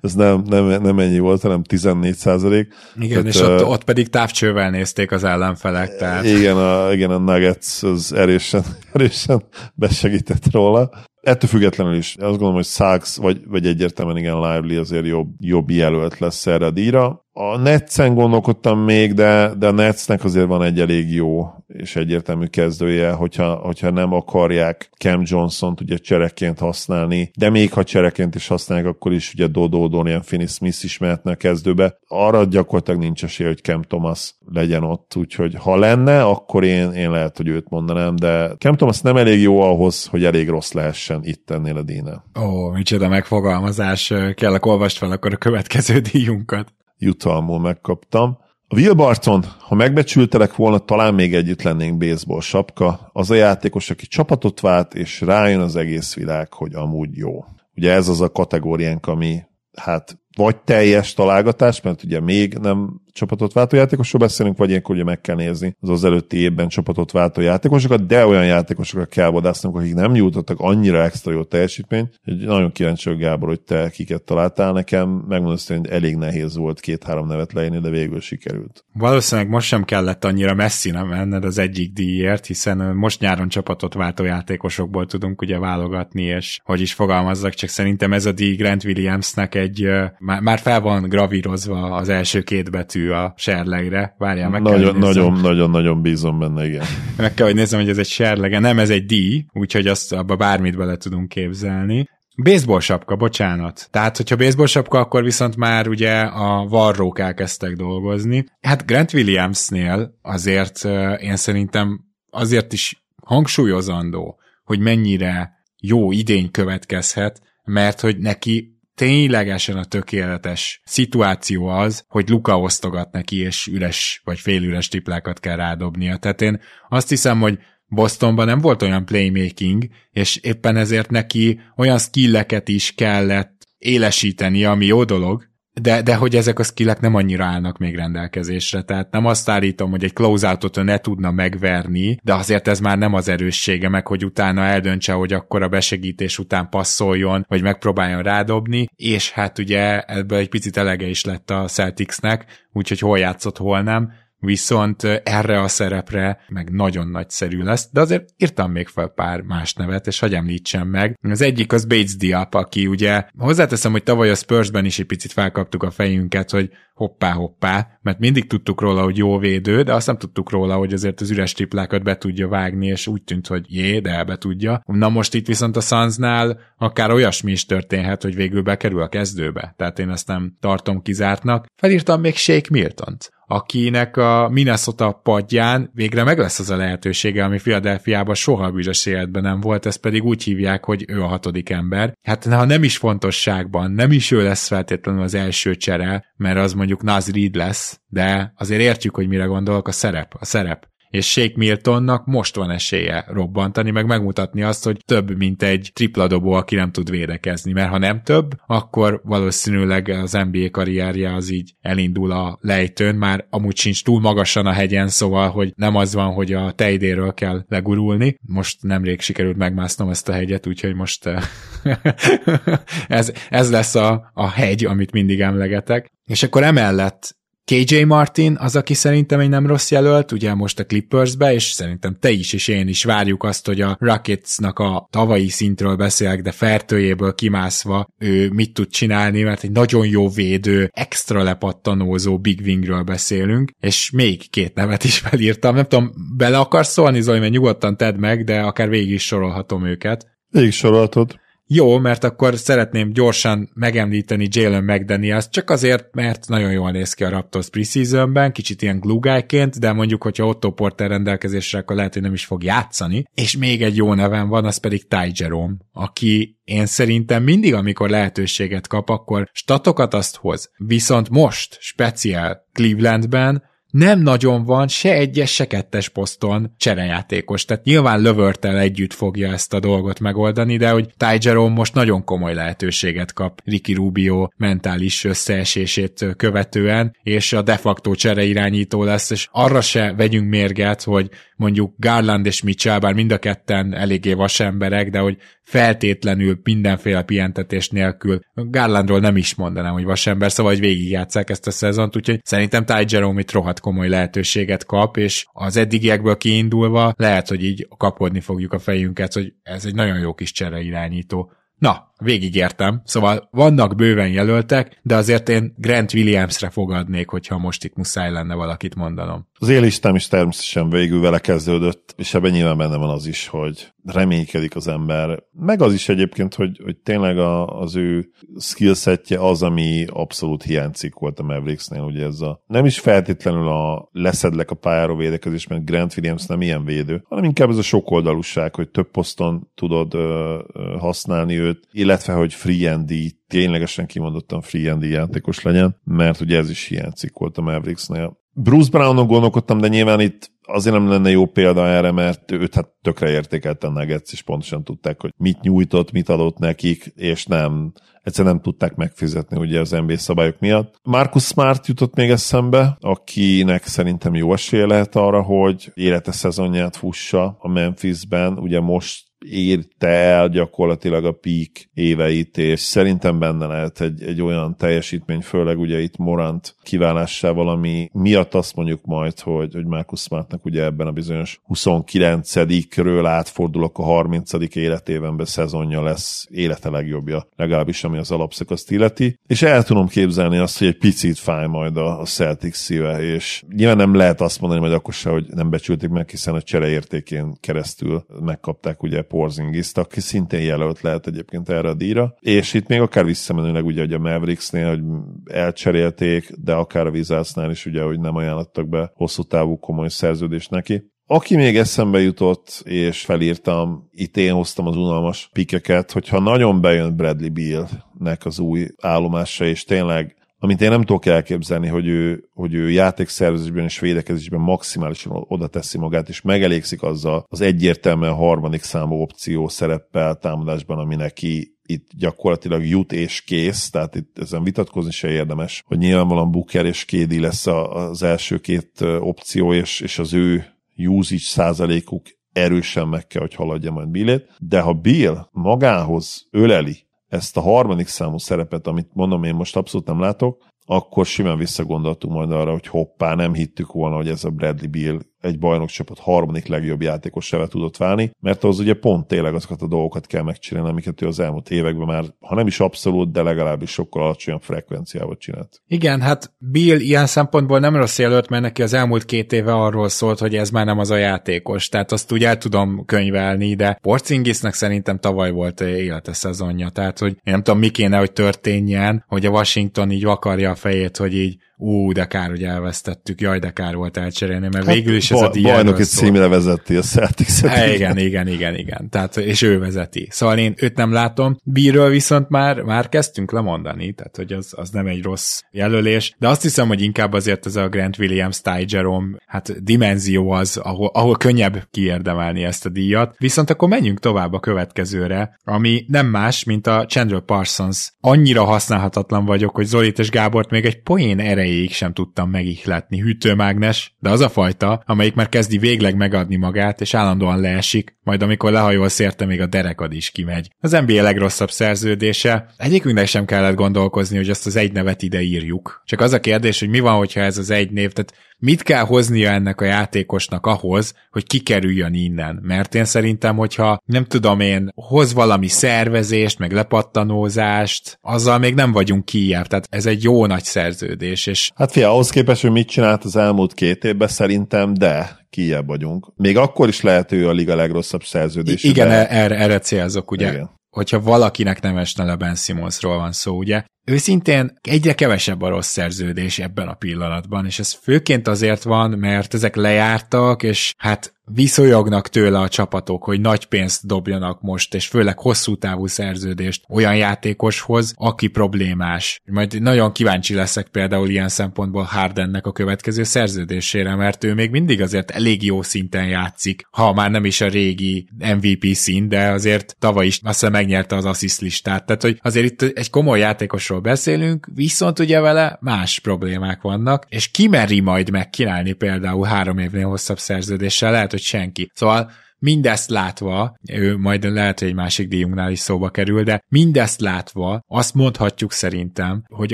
ez 0.01 0.13
nem, 0.13 0.43
nem, 0.45 0.81
nem 0.81 0.99
ennyi 0.99 1.19
volt, 1.19 1.41
hanem 1.41 1.63
14 1.63 2.15
százalék. 2.15 2.73
Igen, 2.95 3.09
Tehát, 3.09 3.25
és 3.25 3.41
ott, 3.41 3.65
ott 3.65 3.83
pedig 3.83 4.09
távcsővel 4.09 4.69
nézték 4.69 5.11
az 5.11 5.23
ellenfelek. 5.23 5.95
Tehát... 5.95 6.25
Igen, 6.25 6.57
a, 6.57 6.93
igen, 6.93 7.11
a 7.11 7.17
Nuggets 7.17 7.83
az 7.83 8.13
erősen, 8.13 8.63
erősen 8.93 9.43
besegített 9.73 10.51
róla. 10.51 10.89
Ettől 11.21 11.49
függetlenül 11.49 11.95
is 11.95 12.15
azt 12.15 12.29
gondolom, 12.29 12.53
hogy 12.53 12.65
Sachs, 12.65 13.17
vagy, 13.17 13.41
vagy 13.47 13.67
egyértelműen 13.67 14.17
igen, 14.17 14.35
Lively 14.35 14.77
azért 14.77 15.05
jobb, 15.05 15.27
jobb 15.39 15.69
jelölt 15.69 16.19
lesz 16.19 16.47
erre 16.47 16.65
a 16.65 16.71
díjra. 16.71 17.25
A 17.31 17.57
Netsen 17.57 18.13
gondolkodtam 18.13 18.79
még, 18.79 19.13
de, 19.13 19.53
de 19.57 19.67
a 19.67 19.71
Netsnek 19.71 20.23
azért 20.23 20.47
van 20.47 20.63
egy 20.63 20.79
elég 20.79 21.13
jó 21.13 21.45
és 21.67 21.95
egyértelmű 21.95 22.45
kezdője, 22.45 23.11
hogyha, 23.11 23.53
hogyha 23.53 23.89
nem 23.89 24.13
akarják 24.23 24.89
Cam 24.97 25.21
Johnson-t 25.25 25.81
ugye 25.81 25.97
csereként 25.97 26.59
használni, 26.59 27.31
de 27.35 27.49
még 27.49 27.73
ha 27.73 27.83
csereként 27.83 28.35
is 28.35 28.47
használják, 28.47 28.87
akkor 28.87 29.13
is 29.13 29.33
ugye 29.33 29.47
Dodo, 29.47 29.87
Dorian 29.87 30.21
Finney-Smith 30.21 30.83
is 30.83 30.97
mehetne 30.97 31.31
a 31.31 31.35
kezdőbe. 31.35 31.97
Arra 32.07 32.43
gyakorlatilag 32.45 32.99
nincs 32.99 33.23
esély, 33.23 33.47
hogy 33.47 33.61
Cam 33.61 33.81
Thomas 33.81 34.35
legyen 34.45 34.83
ott, 34.83 35.15
úgyhogy 35.15 35.55
ha 35.55 35.75
lenne, 35.75 36.23
akkor 36.23 36.63
én, 36.63 36.91
én 36.91 37.11
lehet, 37.11 37.37
hogy 37.37 37.47
őt 37.47 37.69
mondanám, 37.69 38.15
de 38.15 38.55
Cam 38.57 38.75
Thomas 38.75 39.01
nem 39.01 39.17
elég 39.17 39.41
jó 39.41 39.61
ahhoz, 39.61 40.05
hogy 40.05 40.23
elég 40.23 40.49
rossz 40.49 40.71
lehessen 40.71 41.19
itt 41.23 41.51
ennél 41.51 41.77
a 41.77 41.81
díjnál. 41.81 42.25
Ó, 42.39 42.69
micsoda 42.69 43.07
megfogalmazás, 43.07 44.13
kell, 44.35 44.57
olvast 44.61 44.97
fel 44.97 45.11
akkor 45.11 45.33
a 45.33 45.37
következő 45.37 45.99
díjunkat. 45.99 46.73
Jutalmul 46.97 47.59
megkaptam. 47.59 48.37
A 48.73 48.75
Will 48.75 48.93
Barton, 48.93 49.43
ha 49.59 49.75
megbecsültelek 49.75 50.55
volna, 50.55 50.77
talán 50.77 51.13
még 51.13 51.35
együtt 51.35 51.61
lennénk 51.61 51.97
baseball 51.97 52.41
sapka. 52.41 53.09
Az 53.11 53.31
a 53.31 53.35
játékos, 53.35 53.89
aki 53.89 54.05
csapatot 54.05 54.59
vált, 54.59 54.93
és 54.93 55.21
rájön 55.21 55.59
az 55.59 55.75
egész 55.75 56.13
világ, 56.13 56.53
hogy 56.53 56.73
amúgy 56.73 57.17
jó. 57.17 57.45
Ugye 57.75 57.91
ez 57.91 58.07
az 58.07 58.21
a 58.21 58.31
kategóriánk, 58.31 59.07
ami 59.07 59.41
hát 59.73 60.19
vagy 60.37 60.57
teljes 60.57 61.13
találgatás, 61.13 61.81
mert 61.81 62.03
ugye 62.03 62.19
még 62.19 62.53
nem 62.53 63.01
csapatot 63.13 63.53
váltó 63.53 63.77
játékosról 63.77 64.21
beszélünk, 64.21 64.57
vagy 64.57 64.69
ilyenkor 64.69 64.95
ugye 64.95 65.03
meg 65.03 65.21
kell 65.21 65.35
nézni 65.35 65.75
az 65.79 65.89
az 65.89 66.03
előtti 66.03 66.37
évben 66.37 66.67
csapatot 66.67 67.11
váltó 67.11 67.41
játékosokat, 67.41 68.05
de 68.05 68.25
olyan 68.25 68.45
játékosokat 68.45 69.09
kell 69.09 69.29
vadásznunk, 69.29 69.75
akik 69.75 69.93
nem 69.93 70.11
nyújtottak 70.11 70.59
annyira 70.59 71.03
extra 71.03 71.31
jó 71.31 71.43
teljesítményt, 71.43 72.19
hogy 72.23 72.37
nagyon 72.37 72.71
kíváncsi 72.71 73.09
vagyok, 73.09 73.23
Gábor, 73.23 73.47
hogy 73.47 73.61
te 73.61 73.89
kiket 73.89 74.21
találtál 74.21 74.71
nekem. 74.71 75.09
Megmondom 75.09 75.57
hogy 75.67 75.87
elég 75.87 76.15
nehéz 76.15 76.55
volt 76.55 76.79
két-három 76.79 77.27
nevet 77.27 77.53
leírni, 77.53 77.79
de 77.79 77.89
végül 77.89 78.19
sikerült. 78.19 78.85
Valószínűleg 78.93 79.49
most 79.49 79.67
sem 79.67 79.83
kellett 79.83 80.25
annyira 80.25 80.53
messzire 80.53 81.03
menned 81.03 81.45
az 81.45 81.57
egyik 81.57 81.93
díjért, 81.93 82.45
hiszen 82.45 82.77
most 82.77 83.19
nyáron 83.19 83.47
csapatot 83.47 83.93
váltó 83.93 84.23
játékosokból 84.23 85.05
tudunk 85.05 85.41
ugye 85.41 85.59
válogatni, 85.59 86.23
és 86.23 86.59
hogy 86.63 86.81
is 86.81 86.93
fogalmazzak, 86.93 87.53
csak 87.53 87.69
szerintem 87.69 88.13
ez 88.13 88.25
a 88.25 88.31
díj 88.31 88.55
Grant 88.55 88.83
Williamsnek 88.83 89.55
egy, 89.55 89.87
már 90.19 90.59
fel 90.59 90.81
van 90.81 91.09
gravírozva 91.09 91.95
az 91.95 92.09
első 92.09 92.41
két 92.41 92.71
betű 92.71 93.02
a 93.11 93.33
serlegre. 93.37 94.15
Várjál, 94.17 94.49
meg 94.49 94.61
nagyon, 94.61 94.91
kell, 94.91 95.01
nagyon, 95.01 95.39
nagyon, 95.41 95.69
nagyon 95.69 96.01
bízom 96.01 96.39
benne, 96.39 96.65
igen. 96.65 96.85
Meg 97.17 97.33
kell, 97.33 97.45
hogy 97.45 97.55
nézzem, 97.55 97.79
hogy 97.79 97.89
ez 97.89 97.97
egy 97.97 98.07
serlege. 98.07 98.59
Nem, 98.59 98.79
ez 98.79 98.89
egy 98.89 99.05
díj, 99.05 99.45
úgyhogy 99.53 99.87
azt 99.87 100.13
abba 100.13 100.35
bármit 100.35 100.77
bele 100.77 100.97
tudunk 100.97 101.29
képzelni. 101.29 102.09
Baseball 102.43 102.79
sapka, 102.79 103.15
bocsánat. 103.15 103.87
Tehát, 103.91 104.17
hogyha 104.17 104.35
baseball 104.35 104.65
sapka, 104.65 104.99
akkor 104.99 105.23
viszont 105.23 105.55
már 105.55 105.87
ugye 105.87 106.19
a 106.19 106.65
varrók 106.67 107.19
elkezdtek 107.19 107.75
dolgozni. 107.75 108.45
Hát 108.61 108.85
Grant 108.85 109.13
Williamsnél 109.13 110.17
azért 110.21 110.85
én 111.19 111.35
szerintem 111.35 111.99
azért 112.29 112.73
is 112.73 113.05
hangsúlyozandó, 113.23 114.39
hogy 114.63 114.79
mennyire 114.79 115.51
jó 115.79 116.11
idény 116.11 116.51
következhet, 116.51 117.41
mert 117.63 117.99
hogy 117.99 118.17
neki 118.17 118.72
ténylegesen 118.95 119.77
a 119.77 119.85
tökéletes 119.85 120.81
szituáció 120.85 121.67
az, 121.67 122.05
hogy 122.07 122.29
Luka 122.29 122.59
osztogat 122.59 123.11
neki, 123.11 123.37
és 123.37 123.67
üres 123.67 124.21
vagy 124.23 124.39
félüres 124.39 124.87
triplákat 124.87 125.39
kell 125.39 125.55
rádobnia. 125.55 126.17
Tehát 126.17 126.41
én 126.41 126.61
azt 126.89 127.09
hiszem, 127.09 127.39
hogy 127.39 127.59
Bostonban 127.87 128.45
nem 128.45 128.59
volt 128.59 128.81
olyan 128.81 129.05
playmaking, 129.05 129.87
és 130.11 130.35
éppen 130.35 130.75
ezért 130.75 131.09
neki 131.09 131.59
olyan 131.75 131.97
skilleket 131.97 132.67
is 132.67 132.93
kellett 132.95 133.67
élesíteni, 133.77 134.65
ami 134.65 134.85
jó 134.85 135.03
dolog, 135.03 135.51
de, 135.81 136.01
de 136.01 136.15
hogy 136.15 136.35
ezek 136.35 136.59
a 136.59 136.63
skillek 136.63 136.99
nem 136.99 137.15
annyira 137.15 137.45
állnak 137.45 137.77
még 137.77 137.95
rendelkezésre, 137.95 138.81
tehát 138.81 139.11
nem 139.11 139.25
azt 139.25 139.49
állítom, 139.49 139.89
hogy 139.89 140.03
egy 140.03 140.13
closeoutot 140.13 140.83
ne 140.83 140.97
tudna 140.97 141.31
megverni, 141.31 142.19
de 142.23 142.33
azért 142.33 142.67
ez 142.67 142.79
már 142.79 142.97
nem 142.97 143.13
az 143.13 143.27
erőssége 143.27 143.89
meg, 143.89 144.07
hogy 144.07 144.25
utána 144.25 144.61
eldöntse, 144.61 145.13
hogy 145.13 145.33
akkor 145.33 145.61
a 145.61 145.67
besegítés 145.67 146.39
után 146.39 146.69
passzoljon, 146.69 147.45
vagy 147.47 147.61
megpróbáljon 147.61 148.21
rádobni, 148.21 148.87
és 148.95 149.31
hát 149.31 149.59
ugye 149.59 150.01
ebből 150.01 150.37
egy 150.37 150.49
picit 150.49 150.77
elege 150.77 151.07
is 151.07 151.25
lett 151.25 151.49
a 151.49 151.67
Celticsnek, 151.67 152.45
úgyhogy 152.73 152.99
hol 152.99 153.19
játszott, 153.19 153.57
hol 153.57 153.81
nem, 153.81 154.11
viszont 154.43 155.03
erre 155.23 155.61
a 155.61 155.67
szerepre 155.67 156.39
meg 156.47 156.71
nagyon 156.71 157.07
nagyszerű 157.07 157.61
lesz, 157.61 157.89
de 157.91 158.01
azért 158.01 158.29
írtam 158.37 158.71
még 158.71 158.87
fel 158.87 159.07
pár 159.07 159.41
más 159.41 159.73
nevet, 159.73 160.07
és 160.07 160.19
hagyj 160.19 160.35
említsem 160.35 160.87
meg. 160.87 161.17
Az 161.21 161.41
egyik 161.41 161.73
az 161.73 161.85
Bates 161.85 162.15
Diap, 162.15 162.53
aki 162.53 162.87
ugye 162.87 163.25
hozzáteszem, 163.37 163.91
hogy 163.91 164.03
tavaly 164.03 164.29
a 164.29 164.35
Spursben 164.35 164.85
is 164.85 164.99
egy 164.99 165.05
picit 165.05 165.31
felkaptuk 165.31 165.83
a 165.83 165.91
fejünket, 165.91 166.51
hogy 166.51 166.69
hoppá, 166.93 167.31
hoppá, 167.31 167.87
mert 168.01 168.19
mindig 168.19 168.47
tudtuk 168.47 168.81
róla, 168.81 169.03
hogy 169.03 169.17
jó 169.17 169.37
védő, 169.37 169.81
de 169.81 169.93
azt 169.93 170.07
nem 170.07 170.17
tudtuk 170.17 170.49
róla, 170.49 170.75
hogy 170.75 170.93
azért 170.93 171.21
az 171.21 171.31
üres 171.31 171.53
triplákat 171.53 172.03
be 172.03 172.17
tudja 172.17 172.47
vágni, 172.47 172.87
és 172.87 173.07
úgy 173.07 173.23
tűnt, 173.23 173.47
hogy 173.47 173.65
jé, 173.67 173.99
de 173.99 174.23
be 174.23 174.37
tudja. 174.37 174.81
Na 174.85 175.09
most 175.09 175.33
itt 175.33 175.47
viszont 175.47 175.77
a 175.77 175.81
Sunsnál 175.81 176.59
akár 176.77 177.11
olyasmi 177.11 177.51
is 177.51 177.65
történhet, 177.65 178.21
hogy 178.23 178.35
végül 178.35 178.61
bekerül 178.61 179.01
a 179.01 179.07
kezdőbe, 179.07 179.73
tehát 179.77 179.99
én 179.99 180.09
ezt 180.09 180.27
nem 180.27 180.57
tartom 180.59 181.01
kizártnak. 181.01 181.65
Felírtam 181.75 182.21
még 182.21 182.35
Shake 182.35 182.67
Milton-t 182.69 183.32
akinek 183.53 184.17
a 184.17 184.49
Minnesota 184.51 185.11
padján 185.11 185.91
végre 185.93 186.23
meg 186.23 186.37
lesz 186.37 186.59
az 186.59 186.69
a 186.69 186.75
lehetősége, 186.75 187.43
ami 187.43 187.57
Philadelphiában 187.57 188.35
soha 188.35 188.71
büdös 188.71 189.05
életben 189.05 189.41
nem 189.41 189.59
volt, 189.59 189.85
ezt 189.85 189.99
pedig 189.99 190.23
úgy 190.23 190.43
hívják, 190.43 190.85
hogy 190.85 191.05
ő 191.07 191.21
a 191.21 191.27
hatodik 191.27 191.69
ember. 191.69 192.13
Hát 192.21 192.45
ha 192.45 192.65
nem 192.65 192.83
is 192.83 192.97
fontosságban, 192.97 193.91
nem 193.91 194.11
is 194.11 194.31
ő 194.31 194.43
lesz 194.43 194.67
feltétlenül 194.67 195.21
az 195.21 195.33
első 195.33 195.75
csere, 195.75 196.25
mert 196.37 196.57
az 196.57 196.73
mondjuk 196.73 197.03
Naz 197.03 197.31
Reed 197.31 197.55
lesz, 197.55 197.99
de 198.07 198.53
azért 198.57 198.81
értjük, 198.81 199.15
hogy 199.15 199.27
mire 199.27 199.45
gondolok, 199.45 199.87
a 199.87 199.91
szerep, 199.91 200.35
a 200.39 200.45
szerep 200.45 200.91
és 201.13 201.31
Shake 201.31 201.53
Miltonnak 201.55 202.25
most 202.25 202.55
van 202.55 202.71
esélye 202.71 203.25
robbantani, 203.27 203.91
meg 203.91 204.05
megmutatni 204.05 204.61
azt, 204.63 204.83
hogy 204.83 205.03
több, 205.05 205.37
mint 205.37 205.63
egy 205.63 205.91
tripla 205.93 206.27
dobó, 206.27 206.51
aki 206.51 206.75
nem 206.75 206.91
tud 206.91 207.09
védekezni, 207.09 207.71
mert 207.71 207.89
ha 207.89 207.97
nem 207.97 208.21
több, 208.23 208.51
akkor 208.67 209.21
valószínűleg 209.23 210.09
az 210.09 210.31
NBA 210.31 210.69
karrierje 210.71 211.33
az 211.33 211.51
így 211.51 211.73
elindul 211.81 212.31
a 212.31 212.57
lejtőn, 212.61 213.15
már 213.15 213.45
amúgy 213.49 213.77
sincs 213.77 214.03
túl 214.03 214.19
magasan 214.19 214.65
a 214.65 214.71
hegyen, 214.71 215.07
szóval, 215.07 215.49
hogy 215.49 215.73
nem 215.75 215.95
az 215.95 216.13
van, 216.13 216.33
hogy 216.33 216.53
a 216.53 216.71
tejdéről 216.71 217.33
kell 217.33 217.65
legurulni. 217.67 218.37
Most 218.41 218.81
nemrég 218.81 219.21
sikerült 219.21 219.57
megmásznom 219.57 220.09
ezt 220.09 220.29
a 220.29 220.33
hegyet, 220.33 220.67
úgyhogy 220.67 220.95
most 220.95 221.25
eh, 221.25 221.43
ez, 223.07 223.33
ez 223.49 223.71
lesz 223.71 223.95
a, 223.95 224.31
a 224.33 224.49
hegy, 224.49 224.85
amit 224.85 225.11
mindig 225.11 225.41
emlegetek. 225.41 226.11
És 226.25 226.43
akkor 226.43 226.63
emellett 226.63 227.35
KJ 227.65 228.03
Martin 228.03 228.55
az, 228.59 228.75
aki 228.75 228.93
szerintem 228.93 229.39
egy 229.39 229.49
nem 229.49 229.67
rossz 229.67 229.91
jelölt, 229.91 230.31
ugye 230.31 230.53
most 230.53 230.79
a 230.79 230.85
Clippersbe, 230.85 231.53
és 231.53 231.63
szerintem 231.63 232.17
te 232.19 232.31
is 232.31 232.53
és 232.53 232.67
én 232.67 232.87
is 232.87 233.03
várjuk 233.03 233.43
azt, 233.43 233.65
hogy 233.65 233.81
a 233.81 233.97
Rocketsnak 233.99 234.79
a 234.79 235.07
tavalyi 235.09 235.49
szintről 235.49 235.95
beszélek, 235.95 236.41
de 236.41 236.51
fertőjéből 236.51 237.33
kimászva 237.33 238.07
ő 238.17 238.49
mit 238.49 238.73
tud 238.73 238.89
csinálni, 238.89 239.43
mert 239.43 239.63
egy 239.63 239.71
nagyon 239.71 240.07
jó 240.07 240.29
védő, 240.29 240.89
extra 240.93 241.43
lepattanózó 241.43 242.39
Big 242.39 242.59
Wingről 242.63 243.03
beszélünk, 243.03 243.71
és 243.79 244.11
még 244.11 244.49
két 244.49 244.73
nevet 244.73 245.03
is 245.03 245.17
felírtam. 245.17 245.75
Nem 245.75 245.85
tudom, 245.85 246.11
bele 246.37 246.57
akarsz 246.57 246.91
szólni, 246.91 247.21
Zoli, 247.21 247.39
mert 247.39 247.51
nyugodtan 247.51 247.97
tedd 247.97 248.15
meg, 248.15 248.43
de 248.43 248.59
akár 248.59 248.89
végig 248.89 249.11
is 249.11 249.25
sorolhatom 249.25 249.85
őket. 249.85 250.25
Végig 250.49 250.71
sorolhatod. 250.71 251.41
Jó, 251.67 251.99
mert 251.99 252.23
akkor 252.23 252.57
szeretném 252.57 253.13
gyorsan 253.13 253.69
megemlíteni 253.73 254.47
Jalen 254.51 254.83
McDaniels, 254.83 255.49
csak 255.49 255.69
azért, 255.69 256.13
mert 256.13 256.47
nagyon 256.47 256.71
jól 256.71 256.91
néz 256.91 257.13
ki 257.13 257.23
a 257.23 257.29
Raptors 257.29 257.69
preseasonben, 257.69 258.51
kicsit 258.51 258.81
ilyen 258.81 258.99
glugájként, 258.99 259.79
de 259.79 259.91
mondjuk, 259.91 260.23
hogyha 260.23 260.47
Otto 260.47 260.71
Porter 260.71 261.09
rendelkezésre, 261.09 261.79
akkor 261.79 261.95
lehet, 261.95 262.13
hogy 262.13 262.21
nem 262.21 262.33
is 262.33 262.45
fog 262.45 262.63
játszani. 262.63 263.25
És 263.33 263.57
még 263.57 263.81
egy 263.81 263.95
jó 263.95 264.13
nevem 264.13 264.47
van, 264.47 264.65
az 264.65 264.77
pedig 264.77 265.07
Ty 265.07 265.31
Jerome, 265.33 265.75
aki 265.91 266.57
én 266.63 266.85
szerintem 266.85 267.43
mindig, 267.43 267.73
amikor 267.73 268.09
lehetőséget 268.09 268.87
kap, 268.87 269.09
akkor 269.09 269.49
statokat 269.51 270.13
azt 270.13 270.35
hoz. 270.35 270.71
Viszont 270.77 271.29
most, 271.29 271.77
speciál 271.79 272.67
Clevelandben 272.73 273.63
nem 273.93 274.19
nagyon 274.19 274.63
van 274.63 274.87
se 274.87 275.13
egyes, 275.13 275.53
se 275.53 275.67
kettes 275.67 276.09
poszton 276.09 276.73
cserejátékos. 276.77 277.65
Tehát 277.65 277.83
nyilván 277.83 278.21
Lövörtel 278.21 278.77
együtt 278.77 279.13
fogja 279.13 279.51
ezt 279.51 279.73
a 279.73 279.79
dolgot 279.79 280.19
megoldani, 280.19 280.77
de 280.77 280.89
hogy 280.89 281.09
Ty 281.17 281.37
Jerome 281.39 281.73
most 281.73 281.93
nagyon 281.93 282.23
komoly 282.23 282.53
lehetőséget 282.53 283.33
kap 283.33 283.61
Ricky 283.65 283.93
Rubio 283.93 284.47
mentális 284.57 285.23
összeesését 285.23 286.25
követően, 286.37 287.15
és 287.23 287.53
a 287.53 287.61
de 287.61 287.77
facto 287.77 288.15
csereirányító 288.15 289.03
lesz, 289.03 289.29
és 289.29 289.47
arra 289.51 289.81
se 289.81 290.13
vegyünk 290.17 290.49
mérget, 290.49 291.03
hogy 291.03 291.29
mondjuk 291.55 291.93
Garland 291.97 292.45
és 292.45 292.61
Mitchell, 292.61 292.99
bár 292.99 293.13
mind 293.13 293.31
a 293.31 293.37
ketten 293.37 293.93
eléggé 293.93 294.33
vasemberek, 294.33 295.09
de 295.09 295.19
hogy 295.19 295.37
feltétlenül 295.63 296.59
mindenféle 296.63 297.21
pihentetés 297.21 297.89
nélkül. 297.89 298.39
Garlandról 298.53 299.19
nem 299.19 299.37
is 299.37 299.55
mondanám, 299.55 299.93
hogy 299.93 300.03
vasember, 300.03 300.51
szóval 300.51 300.71
hogy 300.71 300.81
végigjátszák 300.81 301.49
ezt 301.49 301.67
a 301.67 301.71
szezont, 301.71 302.15
úgyhogy 302.15 302.39
szerintem 302.43 302.85
Ty 302.85 303.05
Jerome 303.07 303.39
itt 303.39 303.51
rohadt 303.51 303.79
komoly 303.79 304.09
lehetőséget 304.09 304.85
kap, 304.85 305.17
és 305.17 305.45
az 305.51 305.77
eddigiekből 305.77 306.37
kiindulva 306.37 307.13
lehet, 307.17 307.47
hogy 307.47 307.63
így 307.63 307.87
kapodni 307.97 308.39
fogjuk 308.39 308.73
a 308.73 308.79
fejünket, 308.79 309.33
hogy 309.33 309.53
ez 309.63 309.85
egy 309.85 309.95
nagyon 309.95 310.19
jó 310.19 310.33
kis 310.33 310.51
csere 310.51 310.81
irányító. 310.81 311.51
Na, 311.77 312.12
végigértem, 312.23 313.01
szóval 313.05 313.47
vannak 313.51 313.95
bőven 313.95 314.29
jelöltek, 314.29 314.99
de 315.01 315.15
azért 315.15 315.49
én 315.49 315.73
Grant 315.77 316.13
Williamsre 316.13 316.69
fogadnék, 316.69 317.29
hogyha 317.29 317.57
most 317.57 317.83
itt 317.83 317.95
muszáj 317.95 318.31
lenne 318.31 318.55
valakit 318.55 318.95
mondanom. 318.95 319.47
Az 319.53 319.69
élistám 319.69 320.15
is 320.15 320.27
természetesen 320.27 320.89
végül 320.89 321.21
vele 321.21 321.39
kezdődött, 321.39 322.13
és 322.17 322.33
ebben 322.33 322.51
nyilván 322.51 322.77
benne 322.77 322.97
van 322.97 323.09
az 323.09 323.25
is, 323.25 323.47
hogy 323.47 323.93
reménykedik 324.05 324.75
az 324.75 324.87
ember. 324.87 325.43
Meg 325.51 325.81
az 325.81 325.93
is 325.93 326.09
egyébként, 326.09 326.55
hogy, 326.55 326.79
hogy 326.83 326.97
tényleg 326.97 327.37
a, 327.37 327.79
az 327.79 327.95
ő 327.95 328.29
skillsetje 328.59 329.39
az, 329.39 329.63
ami 329.63 330.05
abszolút 330.09 330.63
hiányzik 330.63 331.13
volt 331.13 331.39
a 331.39 331.43
Mavericksnél, 331.43 332.01
ugye 332.01 332.25
ez 332.25 332.41
a 332.41 332.63
nem 332.67 332.85
is 332.85 332.99
feltétlenül 332.99 333.67
a 333.67 334.09
leszedlek 334.11 334.71
a 334.71 334.75
pályáról 334.75 335.17
védekezés, 335.17 335.67
mert 335.67 335.85
Grant 335.85 336.17
Williams 336.17 336.45
nem 336.45 336.61
ilyen 336.61 336.85
védő, 336.85 337.23
hanem 337.29 337.43
inkább 337.43 337.69
ez 337.69 337.77
a 337.77 337.81
sokoldalúság, 337.81 338.75
hogy 338.75 338.89
több 338.89 339.11
poszton 339.11 339.71
tudod 339.75 340.13
ö, 340.13 340.59
ö, 340.73 340.95
használni 340.99 341.59
őt, 341.59 341.87
illetve 341.91 342.12
hogy 342.21 342.53
free 342.53 342.93
and 342.93 343.11
ténylegesen 343.47 344.05
kimondottan 344.05 344.61
free 344.61 344.91
and 344.91 345.03
játékos 345.03 345.61
legyen, 345.61 345.99
mert 346.03 346.41
ugye 346.41 346.57
ez 346.57 346.69
is 346.69 346.87
hiányzik 346.87 347.31
volt 347.33 347.57
a 347.57 347.61
Mavericksnél. 347.61 348.41
Bruce 348.55 348.89
Brownon 348.89 349.27
gondolkodtam, 349.27 349.77
de 349.77 349.87
nyilván 349.87 350.19
itt 350.19 350.51
azért 350.65 350.95
nem 350.95 351.09
lenne 351.09 351.29
jó 351.29 351.45
példa 351.45 351.87
erre, 351.87 352.11
mert 352.11 352.51
őt 352.51 352.75
hát 352.75 352.89
tökre 353.01 353.29
értékelte 353.29 353.87
a 353.87 353.89
Nuggets, 353.89 354.31
és 354.31 354.41
pontosan 354.41 354.83
tudták, 354.83 355.21
hogy 355.21 355.33
mit 355.37 355.61
nyújtott, 355.61 356.11
mit 356.11 356.29
adott 356.29 356.57
nekik, 356.57 357.13
és 357.15 357.45
nem, 357.45 357.91
egyszerűen 358.21 358.53
nem 358.53 358.63
tudták 358.63 358.95
megfizetni 358.95 359.57
ugye 359.57 359.79
az 359.79 359.89
NBA 359.89 360.17
szabályok 360.17 360.59
miatt. 360.59 360.95
Marcus 361.03 361.43
Smart 361.43 361.87
jutott 361.87 362.15
még 362.15 362.29
eszembe, 362.29 362.97
akinek 362.99 363.85
szerintem 363.85 364.35
jó 364.35 364.53
esélye 364.53 364.85
lehet 364.85 365.15
arra, 365.15 365.41
hogy 365.41 365.91
élete 365.93 366.31
szezonját 366.31 366.95
fussa 366.95 367.55
a 367.59 367.67
Memphisben, 367.67 368.57
ugye 368.57 368.79
most 368.79 369.23
érte 369.49 370.07
el 370.07 370.49
gyakorlatilag 370.49 371.25
a 371.25 371.31
peak 371.31 371.69
éveit, 371.93 372.57
és 372.57 372.79
szerintem 372.79 373.39
benne 373.39 373.65
lehet 373.65 374.01
egy, 374.01 374.23
egy 374.23 374.41
olyan 374.41 374.77
teljesítmény, 374.77 375.41
főleg 375.41 375.79
ugye 375.79 376.01
itt 376.01 376.17
Morant 376.17 376.75
kiválásával, 376.83 377.69
ami 377.69 378.09
miatt 378.13 378.53
azt 378.53 378.75
mondjuk 378.75 379.05
majd, 379.05 379.39
hogy, 379.39 379.73
hogy 379.73 379.85
Marcus 379.85 380.21
Smartnak 380.21 380.65
ugye 380.65 380.83
ebben 380.83 381.07
a 381.07 381.11
bizonyos 381.11 381.61
29-ről 381.69 383.23
átfordulok 383.25 383.99
a 383.99 384.03
30. 384.03 384.75
életében 384.75 385.37
be 385.37 385.45
szezonja 385.45 386.03
lesz 386.03 386.47
élete 386.51 386.89
legjobbja, 386.89 387.47
legalábbis 387.55 388.03
ami 388.03 388.17
az 388.17 388.31
alapszakaszt 388.31 388.91
illeti, 388.91 389.39
és 389.47 389.61
el 389.61 389.83
tudom 389.83 390.07
képzelni 390.07 390.57
azt, 390.57 390.77
hogy 390.77 390.87
egy 390.87 390.97
picit 390.97 391.37
fáj 391.37 391.67
majd 391.67 391.97
a, 391.97 392.19
a 392.19 392.25
Celtics 392.25 392.73
szíve, 392.73 393.21
és 393.21 393.63
nyilván 393.75 393.97
nem 393.97 394.15
lehet 394.15 394.41
azt 394.41 394.61
mondani, 394.61 394.81
hogy 394.81 394.93
akkor 394.93 395.13
se, 395.13 395.29
hogy 395.29 395.45
nem 395.47 395.69
becsülték 395.69 396.09
meg, 396.09 396.29
hiszen 396.29 396.55
a 396.55 396.61
csereértékén 396.61 397.57
keresztül 397.59 398.25
megkapták 398.41 399.03
ugye 399.03 399.21
Porzingis, 399.33 399.91
aki 399.93 400.19
szintén 400.19 400.61
jelölt 400.61 401.01
lehet 401.01 401.27
egyébként 401.27 401.69
erre 401.69 401.89
a 401.89 401.93
díjra, 401.93 402.35
és 402.39 402.73
itt 402.73 402.87
még 402.87 402.99
akár 402.99 403.25
visszamenőleg 403.25 403.85
ugye, 403.85 404.01
hogy 404.01 404.13
a 404.13 404.19
Mavericksnél, 404.19 404.89
hogy 404.89 405.01
elcserélték, 405.43 406.51
de 406.63 406.73
akár 406.73 407.07
a 407.07 407.09
Wizardsnál 407.09 407.71
is 407.71 407.85
ugye, 407.85 408.01
hogy 408.01 408.19
nem 408.19 408.35
ajánlottak 408.35 408.89
be 408.89 409.11
hosszú 409.13 409.43
távú 409.43 409.77
komoly 409.77 410.09
szerződést 410.09 410.69
neki. 410.69 411.11
Aki 411.25 411.55
még 411.55 411.77
eszembe 411.77 412.19
jutott, 412.19 412.81
és 412.85 413.21
felírtam, 413.21 414.09
itt 414.11 414.37
én 414.37 414.53
hoztam 414.53 414.87
az 414.87 414.95
unalmas 414.95 415.49
pikeket, 415.53 416.11
hogyha 416.11 416.39
nagyon 416.39 416.81
bejön 416.81 417.15
Bradley 417.15 417.51
Beal-nek 417.51 418.45
az 418.45 418.59
új 418.59 418.87
állomása, 419.01 419.65
és 419.65 419.83
tényleg 419.83 420.35
amit 420.63 420.81
én 420.81 420.89
nem 420.89 421.03
tudok 421.03 421.25
elképzelni, 421.25 421.87
hogy 421.87 422.07
ő, 422.07 422.49
hogy 422.53 422.73
ő 422.73 422.89
játékszervezésben 422.91 423.83
és 423.83 423.99
védekezésben 423.99 424.59
maximálisan 424.59 425.45
oda 425.47 425.67
teszi 425.67 425.97
magát, 425.97 426.29
és 426.29 426.41
megelégszik 426.41 427.03
azzal 427.03 427.45
az 427.49 427.61
egyértelműen 427.61 428.33
harmadik 428.33 428.83
számú 428.83 429.15
opció 429.15 429.67
szereppel 429.67 430.35
támadásban, 430.35 430.97
ami 430.97 431.15
neki 431.15 431.77
itt 431.85 432.07
gyakorlatilag 432.17 432.85
jut 432.85 433.11
és 433.11 433.41
kész, 433.41 433.89
tehát 433.89 434.15
itt 434.15 434.39
ezen 434.39 434.63
vitatkozni 434.63 435.11
se 435.11 435.29
érdemes, 435.29 435.83
hogy 435.85 435.97
nyilvánvalóan 435.97 436.51
Booker 436.51 436.85
és 436.85 437.05
Kédi 437.05 437.39
lesz 437.39 437.67
az 437.67 438.23
első 438.23 438.57
két 438.57 439.01
opció, 439.19 439.73
és, 439.73 439.99
és 439.99 440.19
az 440.19 440.33
ő 440.33 440.65
usage 440.97 441.41
százalékuk 441.41 442.25
erősen 442.51 443.07
meg 443.07 443.27
kell, 443.27 443.41
hogy 443.41 443.55
haladja 443.55 443.91
majd 443.91 444.07
Billét, 444.07 444.55
de 444.59 444.79
ha 444.79 444.93
Bill 444.93 445.47
magához 445.51 446.47
öleli 446.51 446.97
ezt 447.33 447.57
a 447.57 447.61
harmadik 447.61 448.07
számú 448.07 448.37
szerepet, 448.37 448.87
amit 448.87 449.09
mondom, 449.13 449.43
én 449.43 449.55
most 449.55 449.75
abszolút 449.75 450.07
nem 450.07 450.19
látok, 450.19 450.63
akkor 450.85 451.25
simán 451.25 451.57
visszagondoltunk 451.57 452.33
majd 452.33 452.51
arra, 452.51 452.71
hogy 452.71 452.87
hoppá, 452.87 453.35
nem 453.35 453.53
hittük 453.53 453.91
volna, 453.91 454.15
hogy 454.15 454.27
ez 454.27 454.43
a 454.43 454.49
Bradley 454.49 454.89
Bill 454.89 455.19
egy 455.43 455.59
bajnokcsapat 455.59 456.19
harmadik 456.19 456.67
legjobb 456.67 457.01
játékos 457.01 457.45
seve 457.45 457.67
tudott 457.67 457.97
válni, 457.97 458.31
mert 458.39 458.63
az 458.63 458.79
ugye 458.79 458.93
pont 458.93 459.27
tényleg 459.27 459.53
azokat 459.53 459.81
a 459.81 459.87
dolgokat 459.87 460.27
kell 460.27 460.43
megcsinálni, 460.43 460.89
amiket 460.89 461.21
ő 461.21 461.27
az 461.27 461.39
elmúlt 461.39 461.69
években 461.69 462.07
már, 462.07 462.23
ha 462.39 462.55
nem 462.55 462.67
is 462.67 462.79
abszolút, 462.79 463.31
de 463.31 463.41
legalábbis 463.41 463.89
sokkal 463.89 464.23
alacsonyabb 464.23 464.61
frekvenciával 464.61 465.37
csinált. 465.37 465.81
Igen, 465.87 466.21
hát 466.21 466.53
Bill 466.57 466.99
ilyen 466.99 467.25
szempontból 467.25 467.79
nem 467.79 467.95
rossz 467.95 468.19
jelölt, 468.19 468.49
mert 468.49 468.63
neki 468.63 468.81
az 468.81 468.93
elmúlt 468.93 469.25
két 469.25 469.51
éve 469.51 469.73
arról 469.73 470.09
szólt, 470.09 470.39
hogy 470.39 470.55
ez 470.55 470.69
már 470.69 470.85
nem 470.85 470.99
az 470.99 471.09
a 471.09 471.17
játékos, 471.17 471.89
tehát 471.89 472.11
azt 472.11 472.31
úgy 472.31 472.43
el 472.43 472.57
tudom 472.57 473.05
könyvelni, 473.05 473.75
de 473.75 473.97
Porcingisnek 474.01 474.73
szerintem 474.73 475.19
tavaly 475.19 475.51
volt 475.51 475.81
élete 475.81 476.33
szezonja, 476.33 476.89
tehát 476.89 477.19
hogy 477.19 477.31
én 477.31 477.39
nem 477.43 477.63
tudom, 477.63 477.79
mi 477.79 477.89
kéne, 477.89 478.17
hogy 478.17 478.31
történjen, 478.31 479.23
hogy 479.27 479.45
a 479.45 479.49
Washington 479.49 480.11
így 480.11 480.23
vakarja 480.23 480.69
a 480.69 480.75
fejét, 480.75 481.17
hogy 481.17 481.35
így 481.35 481.57
ú, 481.83 482.11
de 482.11 482.25
kár, 482.25 482.49
hogy 482.49 482.63
elvesztettük, 482.63 483.41
jaj, 483.41 483.59
de 483.59 483.69
kár 483.69 483.95
volt 483.95 484.17
elcserélni, 484.17 484.67
mert 484.71 484.85
hát 484.85 484.93
végül 484.93 485.15
is 485.15 485.31
ez 485.31 485.41
a 485.41 485.49
díj 485.49 485.63
Bajnoki 485.63 486.03
címre 486.03 486.47
vezeti 486.47 486.95
a 486.95 487.01
celtics 487.01 487.61
igen, 487.61 487.93
igen, 487.93 488.17
igen, 488.17 488.47
igen, 488.47 488.75
igen. 488.75 489.09
Tehát, 489.09 489.37
és 489.37 489.61
ő 489.61 489.79
vezeti. 489.79 490.27
Szóval 490.31 490.57
én 490.57 490.73
őt 490.77 490.95
nem 490.95 491.11
látom. 491.11 491.57
Bíről 491.63 492.09
viszont 492.09 492.49
már, 492.49 492.81
már 492.81 493.09
kezdtünk 493.09 493.51
lemondani, 493.51 494.13
tehát 494.13 494.35
hogy 494.35 494.53
az, 494.53 494.73
az 494.75 494.89
nem 494.89 495.07
egy 495.07 495.23
rossz 495.23 495.61
jelölés, 495.71 496.35
de 496.37 496.47
azt 496.47 496.61
hiszem, 496.61 496.87
hogy 496.87 497.01
inkább 497.01 497.33
azért 497.33 497.65
ez 497.65 497.75
a 497.75 497.89
Grant 497.89 498.17
Williams, 498.19 498.61
Ty 498.61 498.85
Jerome, 498.87 499.37
hát 499.45 499.83
dimenzió 499.83 500.51
az, 500.51 500.77
ahol, 500.77 501.09
ahol 501.13 501.37
könnyebb 501.37 501.87
kiérdemelni 501.91 502.63
ezt 502.63 502.85
a 502.85 502.89
díjat. 502.89 503.35
Viszont 503.37 503.69
akkor 503.69 503.89
menjünk 503.89 504.19
tovább 504.19 504.53
a 504.53 504.59
következőre, 504.59 505.59
ami 505.63 506.05
nem 506.07 506.27
más, 506.27 506.63
mint 506.63 506.87
a 506.87 507.05
Chandler 507.05 507.41
Parsons. 507.41 508.13
Annyira 508.19 508.63
használhatatlan 508.63 509.45
vagyok, 509.45 509.75
hogy 509.75 509.85
Zolit 509.85 510.19
és 510.19 510.29
Gábort 510.29 510.69
még 510.69 510.85
egy 510.85 511.01
poén 511.01 511.39
erejéig 511.39 511.72
erejéig 511.73 511.91
sem 511.91 512.13
tudtam 512.13 512.49
megihletni. 512.49 513.19
Hűtőmágnes, 513.19 514.15
de 514.19 514.29
az 514.29 514.39
a 514.39 514.49
fajta, 514.49 515.03
amelyik 515.05 515.33
már 515.33 515.49
kezdi 515.49 515.77
végleg 515.77 516.15
megadni 516.15 516.55
magát, 516.55 517.01
és 517.01 517.13
állandóan 517.13 517.59
leesik, 517.59 518.15
majd 518.23 518.41
amikor 518.41 518.71
lehajol 518.71 519.09
szérte, 519.09 519.45
még 519.45 519.61
a 519.61 519.65
derekad 519.65 520.13
is 520.13 520.29
kimegy. 520.29 520.69
Az 520.79 520.91
NBA 520.91 521.21
legrosszabb 521.21 521.71
szerződése. 521.71 522.73
Egyikünknek 522.77 523.27
sem 523.27 523.45
kellett 523.45 523.75
gondolkozni, 523.75 524.37
hogy 524.37 524.49
azt 524.49 524.65
az 524.65 524.75
egy 524.75 524.91
nevet 524.91 525.21
ide 525.21 525.41
írjuk. 525.41 526.01
Csak 526.05 526.21
az 526.21 526.33
a 526.33 526.39
kérdés, 526.39 526.79
hogy 526.79 526.89
mi 526.89 526.99
van, 526.99 527.17
hogyha 527.17 527.39
ez 527.39 527.57
az 527.57 527.69
egy 527.69 527.91
név, 527.91 528.11
tehát 528.11 528.33
mit 528.63 528.81
kell 528.83 529.03
hoznia 529.03 529.51
ennek 529.51 529.81
a 529.81 529.85
játékosnak 529.85 530.65
ahhoz, 530.65 531.13
hogy 531.31 531.47
kikerüljön 531.47 532.13
innen? 532.13 532.59
Mert 532.61 532.95
én 532.95 533.05
szerintem, 533.05 533.55
hogyha 533.55 534.01
nem 534.05 534.25
tudom 534.25 534.59
én, 534.59 534.91
hoz 534.95 535.33
valami 535.33 535.67
szervezést, 535.67 536.59
meg 536.59 536.71
lepattanózást, 536.71 538.17
azzal 538.21 538.57
még 538.57 538.73
nem 538.73 538.91
vagyunk 538.91 539.25
kijebb, 539.25 539.67
tehát 539.67 539.87
ez 539.89 540.05
egy 540.05 540.23
jó 540.23 540.45
nagy 540.45 540.63
szerződés. 540.63 541.47
És... 541.47 541.71
Hát 541.75 541.91
fia, 541.91 542.09
ahhoz 542.09 542.29
képest, 542.29 542.61
hogy 542.61 542.71
mit 542.71 542.87
csinált 542.87 543.23
az 543.23 543.35
elmúlt 543.35 543.73
két 543.73 544.03
évben 544.03 544.27
szerintem, 544.27 544.93
de 544.93 545.45
kijebb 545.49 545.87
vagyunk. 545.87 546.31
Még 546.35 546.57
akkor 546.57 546.87
is 546.87 547.01
lehet 547.01 547.31
ő 547.31 547.47
a 547.47 547.51
liga 547.51 547.75
legrosszabb 547.75 548.23
szerződés. 548.23 548.83
Igen, 548.83 549.07
de... 549.07 549.29
erre, 549.29 549.57
erre 549.57 549.79
célzok, 549.79 550.31
ugye? 550.31 550.51
Igen 550.51 550.81
hogyha 550.93 551.21
valakinek 551.21 551.81
nem 551.81 551.97
esne 551.97 552.23
le 552.23 552.35
Ben 552.35 552.55
Simmonsról 552.55 553.17
van 553.17 553.31
szó, 553.31 553.57
ugye? 553.57 553.83
Őszintén 554.05 554.79
egyre 554.81 555.13
kevesebb 555.13 555.61
a 555.61 555.69
rossz 555.69 555.91
szerződés 555.91 556.59
ebben 556.59 556.87
a 556.87 556.93
pillanatban, 556.93 557.65
és 557.65 557.79
ez 557.79 557.91
főként 557.91 558.47
azért 558.47 558.83
van, 558.83 559.11
mert 559.11 559.53
ezek 559.53 559.75
lejártak, 559.75 560.63
és 560.63 560.93
hát 560.97 561.33
viszonyognak 561.45 562.27
tőle 562.27 562.59
a 562.59 562.67
csapatok, 562.67 563.23
hogy 563.23 563.41
nagy 563.41 563.65
pénzt 563.65 564.07
dobjanak 564.07 564.61
most, 564.61 564.93
és 564.93 565.07
főleg 565.07 565.39
hosszú 565.39 565.75
távú 565.75 566.07
szerződést 566.07 566.83
olyan 566.89 567.15
játékoshoz, 567.15 568.13
aki 568.17 568.47
problémás. 568.47 569.41
Majd 569.45 569.81
nagyon 569.81 570.11
kíváncsi 570.11 570.53
leszek 570.53 570.87
például 570.87 571.29
ilyen 571.29 571.49
szempontból 571.49 572.03
Hardennek 572.03 572.65
a 572.65 572.71
következő 572.71 573.23
szerződésére, 573.23 574.15
mert 574.15 574.43
ő 574.43 574.53
még 574.53 574.69
mindig 574.69 575.01
azért 575.01 575.31
elég 575.31 575.63
jó 575.63 575.81
szinten 575.81 576.27
játszik, 576.27 576.87
ha 576.91 577.13
már 577.13 577.31
nem 577.31 577.45
is 577.45 577.61
a 577.61 577.67
régi 577.67 578.27
MVP 578.37 578.85
szín, 578.93 579.29
de 579.29 579.49
azért 579.49 579.95
tavaly 579.99 580.25
is 580.25 580.39
azt 580.43 580.69
megnyerte 580.69 581.15
az 581.15 581.25
assist 581.25 581.61
listát. 581.61 582.05
Tehát, 582.05 582.21
hogy 582.21 582.39
azért 582.41 582.65
itt 582.65 582.97
egy 582.97 583.09
komoly 583.09 583.39
játékosról 583.39 583.99
beszélünk, 583.99 584.67
viszont 584.73 585.19
ugye 585.19 585.39
vele 585.39 585.77
más 585.81 586.19
problémák 586.19 586.81
vannak, 586.81 587.25
és 587.29 587.51
ki 587.51 587.67
meri 587.67 587.99
majd 587.99 588.29
megkínálni 588.29 588.93
például 588.93 589.45
három 589.45 589.77
évnél 589.77 590.07
hosszabb 590.07 590.39
szerződéssel, 590.39 591.11
lehet, 591.11 591.32
hogy 591.33 591.41
senki. 591.41 591.91
Szóval 591.93 592.31
mindezt 592.63 593.09
látva, 593.09 593.75
ő 593.91 594.17
majd 594.17 594.43
lehet, 594.43 594.79
hogy 594.79 594.87
egy 594.87 594.93
másik 594.93 595.27
díjunknál 595.27 595.71
is 595.71 595.79
szóba 595.79 596.09
kerül, 596.09 596.43
de 596.43 596.63
mindezt 596.67 597.21
látva 597.21 597.79
azt 597.87 598.13
mondhatjuk 598.13 598.71
szerintem, 598.71 599.43
hogy 599.47 599.73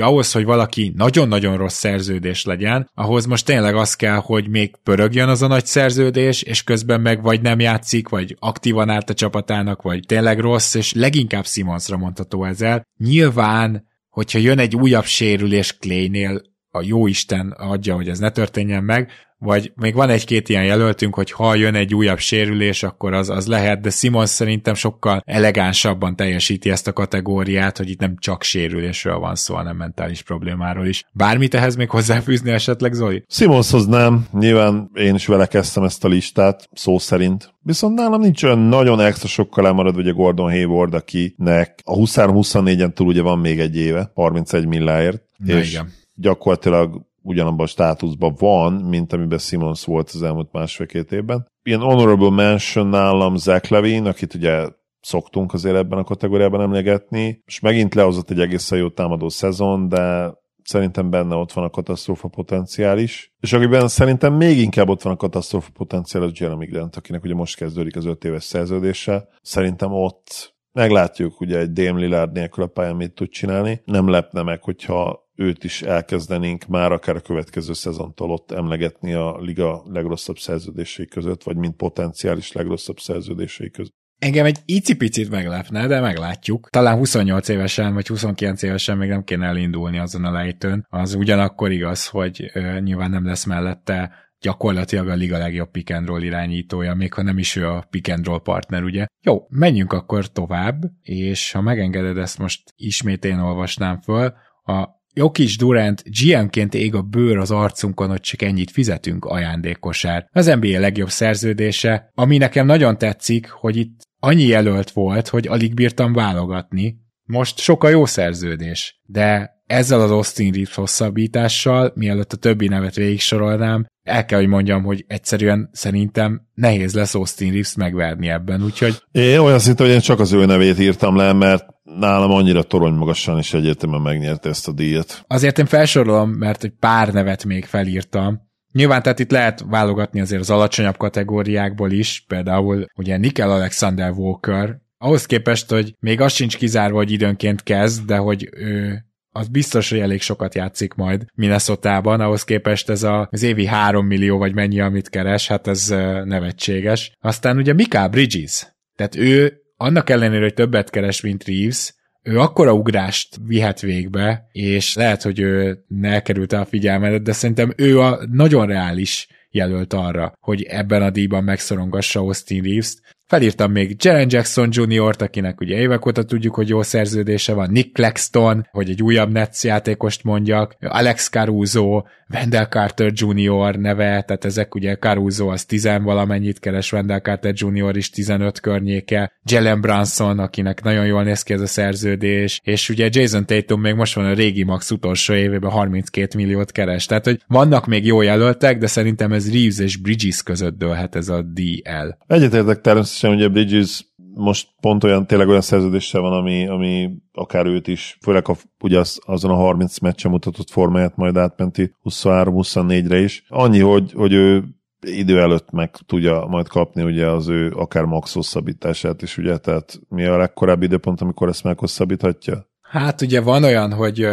ahhoz, 0.00 0.32
hogy 0.32 0.44
valaki 0.44 0.92
nagyon-nagyon 0.96 1.56
rossz 1.56 1.78
szerződés 1.78 2.44
legyen, 2.44 2.90
ahhoz 2.94 3.26
most 3.26 3.44
tényleg 3.44 3.74
az 3.74 3.94
kell, 3.94 4.16
hogy 4.16 4.48
még 4.48 4.76
pörögjön 4.82 5.28
az 5.28 5.42
a 5.42 5.46
nagy 5.46 5.66
szerződés, 5.66 6.42
és 6.42 6.62
közben 6.62 7.00
meg 7.00 7.22
vagy 7.22 7.40
nem 7.40 7.60
játszik, 7.60 8.08
vagy 8.08 8.36
aktívan 8.38 8.88
állt 8.88 9.10
a 9.10 9.14
csapatának, 9.14 9.82
vagy 9.82 10.00
tényleg 10.06 10.38
rossz, 10.38 10.74
és 10.74 10.92
leginkább 10.92 11.46
Simonsra 11.46 11.96
mondható 11.96 12.44
ezzel. 12.44 12.86
Nyilván 12.98 13.88
hogyha 14.10 14.38
jön 14.38 14.58
egy 14.58 14.76
újabb 14.76 15.04
sérülés 15.04 15.76
Claynél, 15.76 16.40
a 16.70 16.82
jó 16.82 17.06
Isten 17.06 17.50
adja, 17.50 17.94
hogy 17.94 18.08
ez 18.08 18.18
ne 18.18 18.30
történjen 18.30 18.84
meg, 18.84 19.10
vagy 19.40 19.72
még 19.76 19.94
van 19.94 20.08
egy-két 20.08 20.48
ilyen 20.48 20.64
jelöltünk, 20.64 21.14
hogy 21.14 21.32
ha 21.32 21.54
jön 21.54 21.74
egy 21.74 21.94
újabb 21.94 22.18
sérülés, 22.18 22.82
akkor 22.82 23.12
az, 23.12 23.30
az 23.30 23.46
lehet, 23.46 23.80
de 23.80 23.90
Simons 23.90 24.30
szerintem 24.30 24.74
sokkal 24.74 25.22
elegánsabban 25.24 26.16
teljesíti 26.16 26.70
ezt 26.70 26.86
a 26.86 26.92
kategóriát, 26.92 27.76
hogy 27.76 27.90
itt 27.90 28.00
nem 28.00 28.14
csak 28.18 28.42
sérülésről 28.42 29.18
van 29.18 29.34
szó, 29.34 29.54
hanem 29.54 29.76
mentális 29.76 30.22
problémáról 30.22 30.86
is. 30.86 31.04
Bármit 31.12 31.54
ehhez 31.54 31.76
még 31.76 31.90
hozzáfűzni 31.90 32.50
esetleg, 32.50 32.92
Zoli? 32.92 33.24
Simonshoz 33.28 33.86
nem, 33.86 34.26
nyilván 34.32 34.90
én 34.94 35.14
is 35.14 35.26
vele 35.26 35.46
kezdtem 35.46 35.84
ezt 35.84 36.04
a 36.04 36.08
listát, 36.08 36.68
szó 36.72 36.98
szerint. 36.98 37.54
Viszont 37.62 37.98
nálam 37.98 38.20
nincs 38.20 38.42
olyan 38.42 38.58
nagyon 38.58 39.00
extra 39.00 39.28
sokkal 39.28 39.64
lemarad, 39.64 39.96
ugye 39.96 40.10
Gordon 40.10 40.50
Hayward, 40.50 40.94
akinek 40.94 41.80
a 41.84 41.94
23-24-en 41.94 42.92
túl 42.92 43.06
ugye 43.06 43.22
van 43.22 43.38
még 43.38 43.60
egy 43.60 43.76
éve, 43.76 44.10
31 44.14 44.66
milláért. 44.66 45.22
Na 45.36 45.58
és 45.58 45.70
igen. 45.70 45.92
gyakorlatilag 46.14 47.08
ugyanabban 47.22 47.64
a 47.64 47.68
státuszban 47.68 48.34
van, 48.38 48.72
mint 48.72 49.12
amiben 49.12 49.38
Simons 49.38 49.84
volt 49.84 50.10
az 50.14 50.22
elmúlt 50.22 50.52
másfél-két 50.52 51.12
évben. 51.12 51.46
Ilyen 51.62 51.80
honorable 51.80 52.30
mention 52.30 52.86
nálam 52.86 53.36
Zach 53.36 53.70
Levine, 53.70 54.08
akit 54.08 54.34
ugye 54.34 54.68
szoktunk 55.00 55.52
azért 55.52 55.76
ebben 55.76 55.98
a 55.98 56.04
kategóriában 56.04 56.60
emlegetni, 56.60 57.42
és 57.46 57.60
megint 57.60 57.94
lehozott 57.94 58.30
egy 58.30 58.40
egészen 58.40 58.78
jó 58.78 58.88
támadó 58.88 59.28
szezon, 59.28 59.88
de 59.88 60.34
szerintem 60.62 61.10
benne 61.10 61.34
ott 61.34 61.52
van 61.52 61.64
a 61.64 61.70
katasztrófa 61.70 62.28
potenciál 62.28 62.98
is. 62.98 63.34
És 63.40 63.52
akiben 63.52 63.88
szerintem 63.88 64.34
még 64.34 64.58
inkább 64.58 64.88
ott 64.88 65.02
van 65.02 65.12
a 65.12 65.16
katasztrófa 65.16 65.70
potenciál, 65.72 66.22
az 66.22 66.32
Jeremy 66.34 66.66
Grant, 66.66 66.96
akinek 66.96 67.24
ugye 67.24 67.34
most 67.34 67.56
kezdődik 67.56 67.96
az 67.96 68.04
öt 68.04 68.24
éves 68.24 68.44
szerződése. 68.44 69.28
Szerintem 69.42 69.92
ott 69.92 70.54
meglátjuk 70.72 71.40
ugye 71.40 71.58
egy 71.58 71.72
Dame 71.72 72.00
Lillard 72.00 72.32
nélkül 72.32 72.64
a 72.64 72.66
pályán 72.66 72.96
mit 72.96 73.14
tud 73.14 73.28
csinálni. 73.28 73.82
Nem 73.84 74.08
lepne 74.08 74.42
meg, 74.42 74.62
hogyha 74.62 75.28
őt 75.40 75.64
is 75.64 75.82
elkezdenénk 75.82 76.66
már 76.66 76.92
akár 76.92 77.16
a 77.16 77.20
következő 77.20 77.72
szezontól 77.72 78.30
ott 78.30 78.50
emlegetni 78.50 79.12
a 79.12 79.38
liga 79.38 79.82
legrosszabb 79.86 80.38
szerződései 80.38 81.06
között, 81.06 81.42
vagy 81.42 81.56
mint 81.56 81.76
potenciális 81.76 82.52
legrosszabb 82.52 82.98
szerződései 82.98 83.70
között. 83.70 83.98
Engem 84.18 84.44
egy 84.44 84.58
icipicit 84.64 85.30
meglepne, 85.30 85.86
de 85.86 86.00
meglátjuk. 86.00 86.68
Talán 86.70 86.96
28 86.96 87.48
évesen, 87.48 87.94
vagy 87.94 88.06
29 88.06 88.62
évesen 88.62 88.96
még 88.96 89.08
nem 89.08 89.24
kéne 89.24 89.46
elindulni 89.46 89.98
azon 89.98 90.24
a 90.24 90.30
lejtőn. 90.30 90.86
Az 90.88 91.14
ugyanakkor 91.14 91.70
igaz, 91.70 92.08
hogy 92.08 92.50
ö, 92.52 92.80
nyilván 92.80 93.10
nem 93.10 93.26
lesz 93.26 93.44
mellette 93.44 94.12
gyakorlatilag 94.40 95.08
a 95.08 95.14
liga 95.14 95.38
legjobb 95.38 95.70
pick 95.70 95.90
and 95.90 96.06
roll 96.06 96.22
irányítója, 96.22 96.94
még 96.94 97.12
ha 97.12 97.22
nem 97.22 97.38
is 97.38 97.56
ő 97.56 97.66
a 97.66 97.86
pick 97.90 98.12
and 98.12 98.26
roll 98.26 98.42
partner, 98.42 98.82
ugye? 98.82 99.06
Jó, 99.24 99.46
menjünk 99.48 99.92
akkor 99.92 100.32
tovább, 100.32 100.82
és 101.02 101.52
ha 101.52 101.60
megengeded 101.60 102.16
ezt 102.16 102.38
most 102.38 102.72
ismét 102.76 103.24
én 103.24 103.38
olvasnám 103.38 104.00
föl, 104.00 104.32
a 104.64 104.99
Jokic 105.14 105.56
Durant 105.56 106.02
GM-ként 106.04 106.74
ég 106.74 106.94
a 106.94 107.02
bőr 107.02 107.38
az 107.38 107.50
arcunkon, 107.50 108.08
hogy 108.08 108.20
csak 108.20 108.42
ennyit 108.42 108.70
fizetünk 108.70 109.24
ajándékosár. 109.24 110.28
Az 110.32 110.46
NBA 110.46 110.78
legjobb 110.78 111.08
szerződése, 111.08 112.10
ami 112.14 112.36
nekem 112.36 112.66
nagyon 112.66 112.98
tetszik, 112.98 113.50
hogy 113.50 113.76
itt 113.76 114.00
annyi 114.18 114.46
jelölt 114.46 114.90
volt, 114.90 115.28
hogy 115.28 115.46
alig 115.46 115.74
bírtam 115.74 116.12
válogatni. 116.12 116.98
Most 117.24 117.58
sokkal 117.58 117.90
jó 117.90 118.06
szerződés, 118.06 119.00
de 119.06 119.50
ezzel 119.70 120.00
az 120.00 120.10
Austin 120.10 120.52
Reeves 120.52 120.74
hosszabbítással, 120.74 121.92
mielőtt 121.94 122.32
a 122.32 122.36
többi 122.36 122.68
nevet 122.68 122.94
végig 122.94 123.20
sorolnám, 123.20 123.86
el 124.02 124.24
kell, 124.24 124.38
hogy 124.38 124.48
mondjam, 124.48 124.82
hogy 124.82 125.04
egyszerűen 125.08 125.70
szerintem 125.72 126.46
nehéz 126.54 126.94
lesz 126.94 127.14
Austin 127.14 127.48
Reeves 127.48 127.74
megverni 127.74 128.28
ebben, 128.28 128.62
úgyhogy... 128.64 129.02
Én 129.12 129.38
olyan 129.38 129.58
szinte, 129.58 129.84
hogy 129.84 129.92
én 129.92 130.00
csak 130.00 130.20
az 130.20 130.32
ő 130.32 130.44
nevét 130.44 130.78
írtam 130.78 131.16
le, 131.16 131.32
mert 131.32 131.66
nálam 131.82 132.30
annyira 132.30 132.62
torony 132.62 132.92
magasan 132.92 133.38
is 133.38 133.54
egyértelműen 133.54 134.02
megnyerte 134.02 134.48
ezt 134.48 134.68
a 134.68 134.72
díjat. 134.72 135.24
Azért 135.26 135.58
én 135.58 135.66
felsorolom, 135.66 136.30
mert 136.30 136.64
egy 136.64 136.74
pár 136.80 137.12
nevet 137.12 137.44
még 137.44 137.64
felírtam. 137.64 138.48
Nyilván 138.72 139.02
tehát 139.02 139.18
itt 139.18 139.30
lehet 139.30 139.64
válogatni 139.68 140.20
azért 140.20 140.40
az 140.40 140.50
alacsonyabb 140.50 140.96
kategóriákból 140.96 141.90
is, 141.90 142.24
például 142.28 142.86
ugye 142.96 143.16
Nickel 143.16 143.50
Alexander 143.50 144.10
Walker, 144.10 144.76
ahhoz 144.98 145.26
képest, 145.26 145.70
hogy 145.70 145.94
még 146.00 146.20
az 146.20 146.32
sincs 146.32 146.56
kizárva, 146.56 146.96
hogy 146.96 147.10
időnként 147.10 147.62
kezd, 147.62 148.04
de 148.04 148.16
hogy 148.16 148.48
ő 148.52 149.04
az 149.32 149.48
biztos, 149.48 149.90
hogy 149.90 149.98
elég 149.98 150.20
sokat 150.20 150.54
játszik 150.54 150.94
majd 150.94 151.24
Minnesota-ban, 151.34 152.20
ahhoz 152.20 152.44
képest 152.44 152.88
ez 152.88 153.02
a, 153.02 153.28
az 153.30 153.42
évi 153.42 153.66
3 153.66 154.06
millió 154.06 154.38
vagy 154.38 154.54
mennyi, 154.54 154.80
amit 154.80 155.08
keres, 155.08 155.48
hát 155.48 155.66
ez 155.66 155.88
nevetséges. 156.24 157.12
Aztán 157.20 157.56
ugye 157.56 157.72
Mika 157.72 158.08
Bridges, 158.08 158.66
tehát 158.96 159.16
ő 159.16 159.60
annak 159.76 160.10
ellenére, 160.10 160.42
hogy 160.42 160.54
többet 160.54 160.90
keres, 160.90 161.20
mint 161.20 161.44
Reeves, 161.44 161.94
ő 162.22 162.38
akkora 162.38 162.72
ugrást 162.72 163.36
vihet 163.46 163.80
végbe, 163.80 164.48
és 164.52 164.94
lehet, 164.94 165.22
hogy 165.22 165.40
ő 165.40 165.84
ne 165.86 166.20
került 166.22 166.52
el 166.52 166.60
a 166.60 166.64
figyelmedet, 166.64 167.22
de 167.22 167.32
szerintem 167.32 167.72
ő 167.76 168.00
a 168.00 168.26
nagyon 168.30 168.66
reális 168.66 169.28
jelölt 169.50 169.92
arra, 169.92 170.32
hogy 170.40 170.62
ebben 170.62 171.02
a 171.02 171.10
díjban 171.10 171.44
megszorongassa 171.44 172.20
Austin 172.20 172.62
Reeves-t. 172.62 173.18
Felírtam 173.30 173.72
még 173.72 173.96
Jaren 173.98 174.26
Jackson 174.30 174.68
Jr.-t, 174.72 175.22
akinek 175.22 175.60
ugye 175.60 175.76
évek 175.76 176.06
óta 176.06 176.22
tudjuk, 176.22 176.54
hogy 176.54 176.68
jó 176.68 176.82
szerződése 176.82 177.52
van, 177.52 177.70
Nick 177.70 177.92
Claxton, 177.92 178.66
hogy 178.70 178.90
egy 178.90 179.02
újabb 179.02 179.32
Nets 179.32 179.64
játékost 179.64 180.24
mondjak, 180.24 180.76
Alex 180.80 181.28
Caruso, 181.28 182.02
Wendell 182.34 182.66
Carter 182.66 183.12
Jr. 183.14 183.76
neve, 183.76 184.22
tehát 184.22 184.44
ezek 184.44 184.74
ugye 184.74 184.96
Caruso 184.96 185.48
az 185.48 185.64
10 185.64 185.88
valamennyit 186.02 186.58
keres, 186.58 186.92
Wendell 186.92 187.20
Carter 187.20 187.52
Jr. 187.56 187.96
is 187.96 188.10
15 188.10 188.60
környéke, 188.60 189.32
Jalen 189.44 189.80
Brunson, 189.80 190.38
akinek 190.38 190.82
nagyon 190.82 191.06
jól 191.06 191.22
néz 191.22 191.42
ki 191.42 191.52
ez 191.52 191.60
a 191.60 191.66
szerződés, 191.66 192.60
és 192.64 192.88
ugye 192.88 193.08
Jason 193.10 193.46
Tatum 193.46 193.80
még 193.80 193.94
most 193.94 194.14
van 194.14 194.24
a 194.24 194.34
régi 194.34 194.62
max 194.62 194.90
utolsó 194.90 195.34
évében 195.34 195.70
32 195.70 196.38
milliót 196.38 196.72
keres, 196.72 197.06
tehát 197.06 197.24
hogy 197.24 197.40
vannak 197.46 197.86
még 197.86 198.06
jó 198.06 198.22
jelöltek, 198.22 198.78
de 198.78 198.86
szerintem 198.86 199.32
ez 199.32 199.52
Reeves 199.52 199.78
és 199.78 199.96
Bridges 199.96 200.42
között 200.42 200.78
dőlhet 200.78 201.16
ez 201.16 201.28
a 201.28 201.42
DL. 201.42 202.08
Egyetértek 202.26 202.80
természetesen, 202.80 203.19
ugye 203.28 203.48
Bridges 203.48 204.08
most 204.34 204.68
pont 204.80 205.04
olyan, 205.04 205.26
tényleg 205.26 205.48
olyan 205.48 205.60
szerződéssel 205.60 206.20
van, 206.20 206.32
ami, 206.32 206.66
ami 206.66 207.10
akár 207.32 207.66
őt 207.66 207.88
is, 207.88 208.18
főleg 208.22 208.48
a, 208.48 208.56
ugye 208.80 208.98
az, 208.98 209.20
azon 209.24 209.50
a 209.50 209.54
30 209.54 209.98
meccsen 209.98 210.30
mutatott 210.30 210.70
formáját 210.70 211.16
majd 211.16 211.36
átmenti 211.36 211.94
23-24-re 212.04 213.18
is. 213.18 213.44
Annyi, 213.48 213.80
hogy, 213.80 214.12
hogy 214.12 214.32
ő 214.32 214.64
idő 215.00 215.40
előtt 215.40 215.70
meg 215.70 215.90
tudja 216.06 216.46
majd 216.46 216.68
kapni 216.68 217.02
ugye 217.02 217.26
az 217.26 217.48
ő 217.48 217.70
akár 217.70 218.04
max 218.04 218.34
hosszabbítását 218.34 219.22
is, 219.22 219.38
ugye, 219.38 219.58
tehát 219.58 220.00
mi 220.08 220.24
a 220.24 220.36
legkorábbi 220.36 220.84
időpont, 220.84 221.20
amikor 221.20 221.48
ezt 221.48 221.64
meghosszabbíthatja? 221.64 222.68
Hát 222.80 223.20
ugye 223.20 223.40
van 223.40 223.64
olyan, 223.64 223.92
hogy 223.92 224.26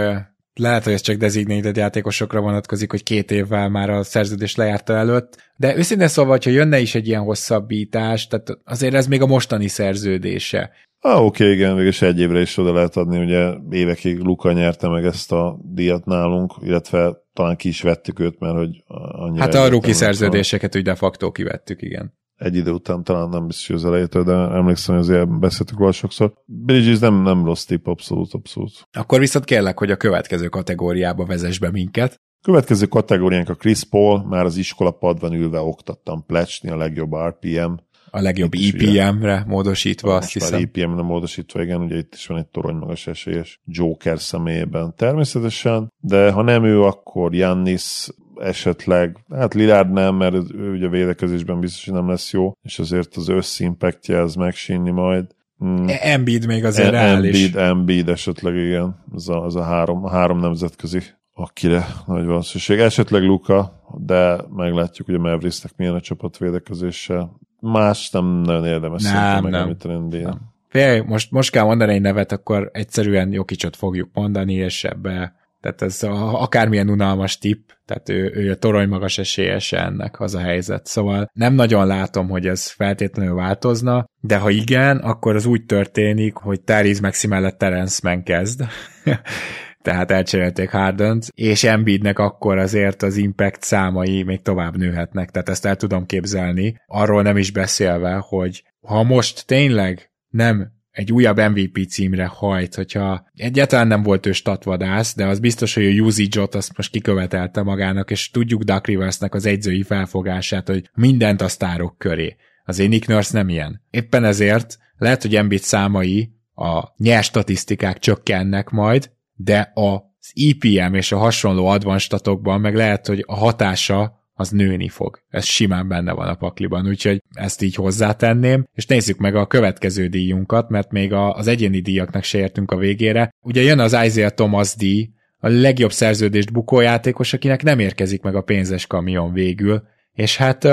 lehet, 0.57 0.83
hogy 0.83 0.93
ez 0.93 1.01
csak 1.01 1.15
designated 1.15 1.75
játékosokra 1.75 2.41
vonatkozik, 2.41 2.91
hogy 2.91 3.03
két 3.03 3.31
évvel 3.31 3.69
már 3.69 3.89
a 3.89 4.03
szerződés 4.03 4.55
lejárta 4.55 4.93
előtt, 4.93 5.51
de 5.55 5.77
őszintén 5.77 6.07
szóval, 6.07 6.31
hogyha 6.31 6.51
jönne 6.51 6.79
is 6.79 6.95
egy 6.95 7.07
ilyen 7.07 7.21
hosszabbítás, 7.21 8.27
tehát 8.27 8.59
azért 8.63 8.93
ez 8.93 9.07
még 9.07 9.21
a 9.21 9.25
mostani 9.25 9.67
szerződése. 9.67 10.71
Ah, 10.99 11.25
oké, 11.25 11.43
okay, 11.43 11.55
igen, 11.55 11.75
végül 11.75 12.07
egy 12.07 12.19
évre 12.19 12.41
is 12.41 12.57
oda 12.57 12.73
lehet 12.73 12.95
adni, 12.95 13.23
ugye 13.23 13.53
évekig 13.69 14.19
Luka 14.19 14.51
nyerte 14.51 14.87
meg 14.87 15.05
ezt 15.05 15.31
a 15.31 15.59
díjat 15.63 16.05
nálunk, 16.05 16.53
illetve 16.61 17.17
talán 17.33 17.55
ki 17.55 17.67
is 17.67 17.81
vettük 17.81 18.19
őt, 18.19 18.39
mert 18.39 18.55
hogy 18.55 18.83
annyira... 18.87 19.43
Hát 19.43 19.53
a 19.53 19.67
ruki 19.67 19.93
szerződéseket 19.93 20.75
úgy 20.75 20.81
de 20.81 20.95
facto 20.95 21.31
kivettük, 21.31 21.81
igen 21.81 22.13
egy 22.37 22.55
idő 22.55 22.71
után 22.71 23.03
talán 23.03 23.29
nem 23.29 23.47
biztos, 23.47 23.67
hogy 23.67 23.75
az 23.75 23.85
elejétől, 23.85 24.23
de 24.23 24.33
emlékszem, 24.33 24.95
hogy 24.95 25.03
azért 25.03 25.39
beszéltük 25.39 25.77
róla 25.77 25.91
sokszor. 25.91 26.33
Bridges 26.45 26.99
nem, 26.99 27.21
nem 27.21 27.45
rossz 27.45 27.63
tip, 27.63 27.87
abszolút, 27.87 28.33
abszolút. 28.33 28.87
Akkor 28.91 29.19
viszont 29.19 29.45
kérlek, 29.45 29.79
hogy 29.79 29.91
a 29.91 29.97
következő 29.97 30.47
kategóriába 30.47 31.25
vezess 31.25 31.57
be 31.57 31.71
minket. 31.71 32.21
Következő 32.41 32.85
kategóriánk 32.85 33.49
a 33.49 33.53
Chris 33.53 33.83
Paul, 33.83 34.27
már 34.27 34.45
az 34.45 34.57
iskola 34.57 34.91
padban 34.91 35.33
ülve 35.33 35.59
oktattam 35.59 36.25
plecsni 36.25 36.69
a 36.69 36.77
legjobb 36.77 37.15
RPM. 37.15 37.71
A 38.09 38.21
legjobb 38.21 38.53
EPM-re 38.53 39.43
módosítva, 39.47 40.15
azt 40.15 40.33
hiszem. 40.33 40.61
EPM-re 40.61 41.01
módosítva, 41.01 41.61
igen, 41.61 41.81
ugye 41.81 41.97
itt 41.97 42.13
is 42.13 42.27
van 42.27 42.37
egy 42.37 42.47
torony 42.47 42.75
magas 42.75 43.07
esélyes 43.07 43.61
Joker 43.65 44.19
személyében 44.19 44.93
természetesen, 44.95 45.93
de 45.99 46.31
ha 46.31 46.41
nem 46.41 46.63
ő, 46.63 46.81
akkor 46.81 47.33
Jannis 47.33 48.07
esetleg, 48.39 49.17
hát 49.29 49.53
Lillard 49.53 49.91
nem, 49.91 50.15
mert 50.15 50.35
ő 50.53 50.71
ugye 50.71 50.87
védekezésben 50.87 51.59
biztos, 51.59 51.85
hogy 51.85 51.93
nem 51.93 52.09
lesz 52.09 52.31
jó, 52.33 52.51
és 52.61 52.79
azért 52.79 53.15
az 53.15 53.27
összimpaktja 53.27 54.21
az 54.21 54.35
megsínni 54.35 54.91
majd. 54.91 55.25
Mm. 55.65 55.85
Embiid 55.87 56.45
még 56.45 56.65
azért 56.65 56.87
e- 56.87 56.91
reális. 56.91 57.35
Embiid, 57.35 57.55
Embiid 57.55 58.09
esetleg 58.09 58.55
igen, 58.55 59.03
az 59.11 59.29
a, 59.29 59.43
az 59.43 59.55
a 59.55 59.63
három, 59.63 60.03
a 60.03 60.09
három 60.09 60.39
nemzetközi, 60.39 61.01
akire 61.33 61.85
nagy 62.05 62.25
valószínűség. 62.25 62.79
Esetleg 62.79 63.23
Luka, 63.23 63.83
de 63.97 64.37
meglátjuk, 64.55 65.07
hogy 65.07 65.15
a 65.15 65.19
Mavericksnek 65.19 65.71
milyen 65.75 65.93
a 65.93 66.01
csapat 66.01 66.37
védekezése. 66.37 67.29
más 67.59 68.09
nem 68.09 68.25
nagyon 68.25 68.65
érdemes 68.65 69.03
nem, 69.03 69.47
nem. 69.47 69.75
nem. 70.09 70.55
Fél, 70.67 71.03
most, 71.03 71.31
most 71.31 71.51
kell 71.51 71.63
mondani 71.63 71.93
egy 71.93 72.01
nevet, 72.01 72.31
akkor 72.31 72.69
egyszerűen 72.73 73.33
Jokicsot 73.33 73.75
fogjuk 73.75 74.09
mondani, 74.13 74.53
és 74.53 74.83
ebbe 74.83 75.36
tehát 75.61 75.81
ez 75.81 76.03
a, 76.03 76.41
akármilyen 76.41 76.89
unalmas 76.89 77.37
tipp, 77.37 77.69
tehát 77.85 78.09
ő, 78.09 78.31
ő 78.35 78.51
a 78.51 78.55
torony 78.55 78.87
magas 78.87 79.17
esélyese 79.17 79.85
ennek 79.85 80.19
az 80.19 80.35
a 80.35 80.39
helyzet. 80.39 80.85
Szóval 80.85 81.29
nem 81.33 81.53
nagyon 81.53 81.87
látom, 81.87 82.29
hogy 82.29 82.47
ez 82.47 82.71
feltétlenül 82.71 83.35
változna, 83.35 84.05
de 84.21 84.37
ha 84.37 84.49
igen, 84.49 84.97
akkor 84.97 85.35
az 85.35 85.45
úgy 85.45 85.65
történik, 85.65 86.35
hogy 86.35 86.61
Therese 86.61 87.01
Maxi 87.01 87.27
mellett 87.27 87.57
Terence 87.57 87.99
Mann 88.03 88.23
kezd. 88.23 88.63
tehát 89.87 90.11
elcserélték 90.11 90.69
harden 90.69 91.21
és 91.33 91.63
Embiidnek 91.63 92.19
akkor 92.19 92.57
azért 92.57 93.01
az 93.01 93.17
impact 93.17 93.63
számai 93.63 94.23
még 94.23 94.41
tovább 94.41 94.77
nőhetnek, 94.77 95.31
tehát 95.31 95.49
ezt 95.49 95.65
el 95.65 95.75
tudom 95.75 96.05
képzelni, 96.05 96.81
arról 96.85 97.21
nem 97.21 97.37
is 97.37 97.51
beszélve, 97.51 98.23
hogy 98.27 98.63
ha 98.87 99.03
most 99.03 99.45
tényleg 99.45 100.11
nem 100.29 100.71
egy 100.97 101.11
újabb 101.11 101.37
MVP 101.39 101.87
címre 101.89 102.25
hajt, 102.25 102.75
hogyha 102.75 103.27
egyáltalán 103.35 103.87
nem 103.87 104.03
volt 104.03 104.25
ő 104.25 104.31
statvadász, 104.31 105.15
de 105.15 105.25
az 105.25 105.39
biztos, 105.39 105.73
hogy 105.73 105.85
a 105.85 106.01
usage-ot 106.01 106.55
azt 106.55 106.77
most 106.77 106.91
kikövetelte 106.91 107.63
magának, 107.63 108.11
és 108.11 108.29
tudjuk 108.31 108.63
Duck 108.63 108.87
Riversnek 108.87 109.33
az 109.33 109.45
egyzői 109.45 109.83
felfogását, 109.83 110.67
hogy 110.67 110.89
mindent 110.93 111.41
a 111.41 111.47
sztárok 111.47 111.97
köré. 111.97 112.35
Az 112.65 112.79
én 112.79 112.89
Nick 112.89 113.07
Nurse 113.07 113.37
nem 113.37 113.49
ilyen. 113.49 113.81
Éppen 113.89 114.23
ezért 114.23 114.77
lehet, 114.97 115.21
hogy 115.21 115.35
Embiid 115.35 115.61
számai, 115.61 116.31
a 116.55 116.83
nyers 116.97 117.25
statisztikák 117.25 117.99
csökkennek 117.99 118.69
majd, 118.69 119.11
de 119.35 119.71
az 119.73 120.33
EPM 120.33 120.93
és 120.93 121.11
a 121.11 121.17
hasonló 121.17 121.65
advanstatokban 121.67 122.61
meg 122.61 122.75
lehet, 122.75 123.07
hogy 123.07 123.23
a 123.27 123.35
hatása 123.35 124.16
az 124.37 124.49
nőni 124.49 124.89
fog. 124.89 125.19
Ez 125.29 125.45
simán 125.45 125.87
benne 125.87 126.11
van 126.11 126.27
a 126.27 126.35
pakliban, 126.35 126.87
úgyhogy 126.87 127.23
ezt 127.33 127.61
így 127.61 127.75
hozzátenném, 127.75 128.67
és 128.73 128.85
nézzük 128.85 129.17
meg 129.17 129.35
a 129.35 129.47
következő 129.47 130.07
díjunkat, 130.07 130.69
mert 130.69 130.91
még 130.91 131.13
az 131.13 131.47
egyéni 131.47 131.79
díjaknak 131.79 132.23
se 132.23 132.37
értünk 132.37 132.71
a 132.71 132.77
végére. 132.77 133.29
Ugye 133.41 133.61
jön 133.61 133.79
az 133.79 133.97
Isaiah 134.05 134.31
Thomas 134.31 134.75
díj, 134.75 135.09
a 135.39 135.47
legjobb 135.47 135.91
szerződést 135.91 136.51
bukójátékos, 136.51 137.33
akinek 137.33 137.63
nem 137.63 137.79
érkezik 137.79 138.21
meg 138.21 138.35
a 138.35 138.41
pénzes 138.41 138.87
kamion 138.87 139.33
végül, 139.33 139.83
és 140.13 140.37
hát 140.37 140.67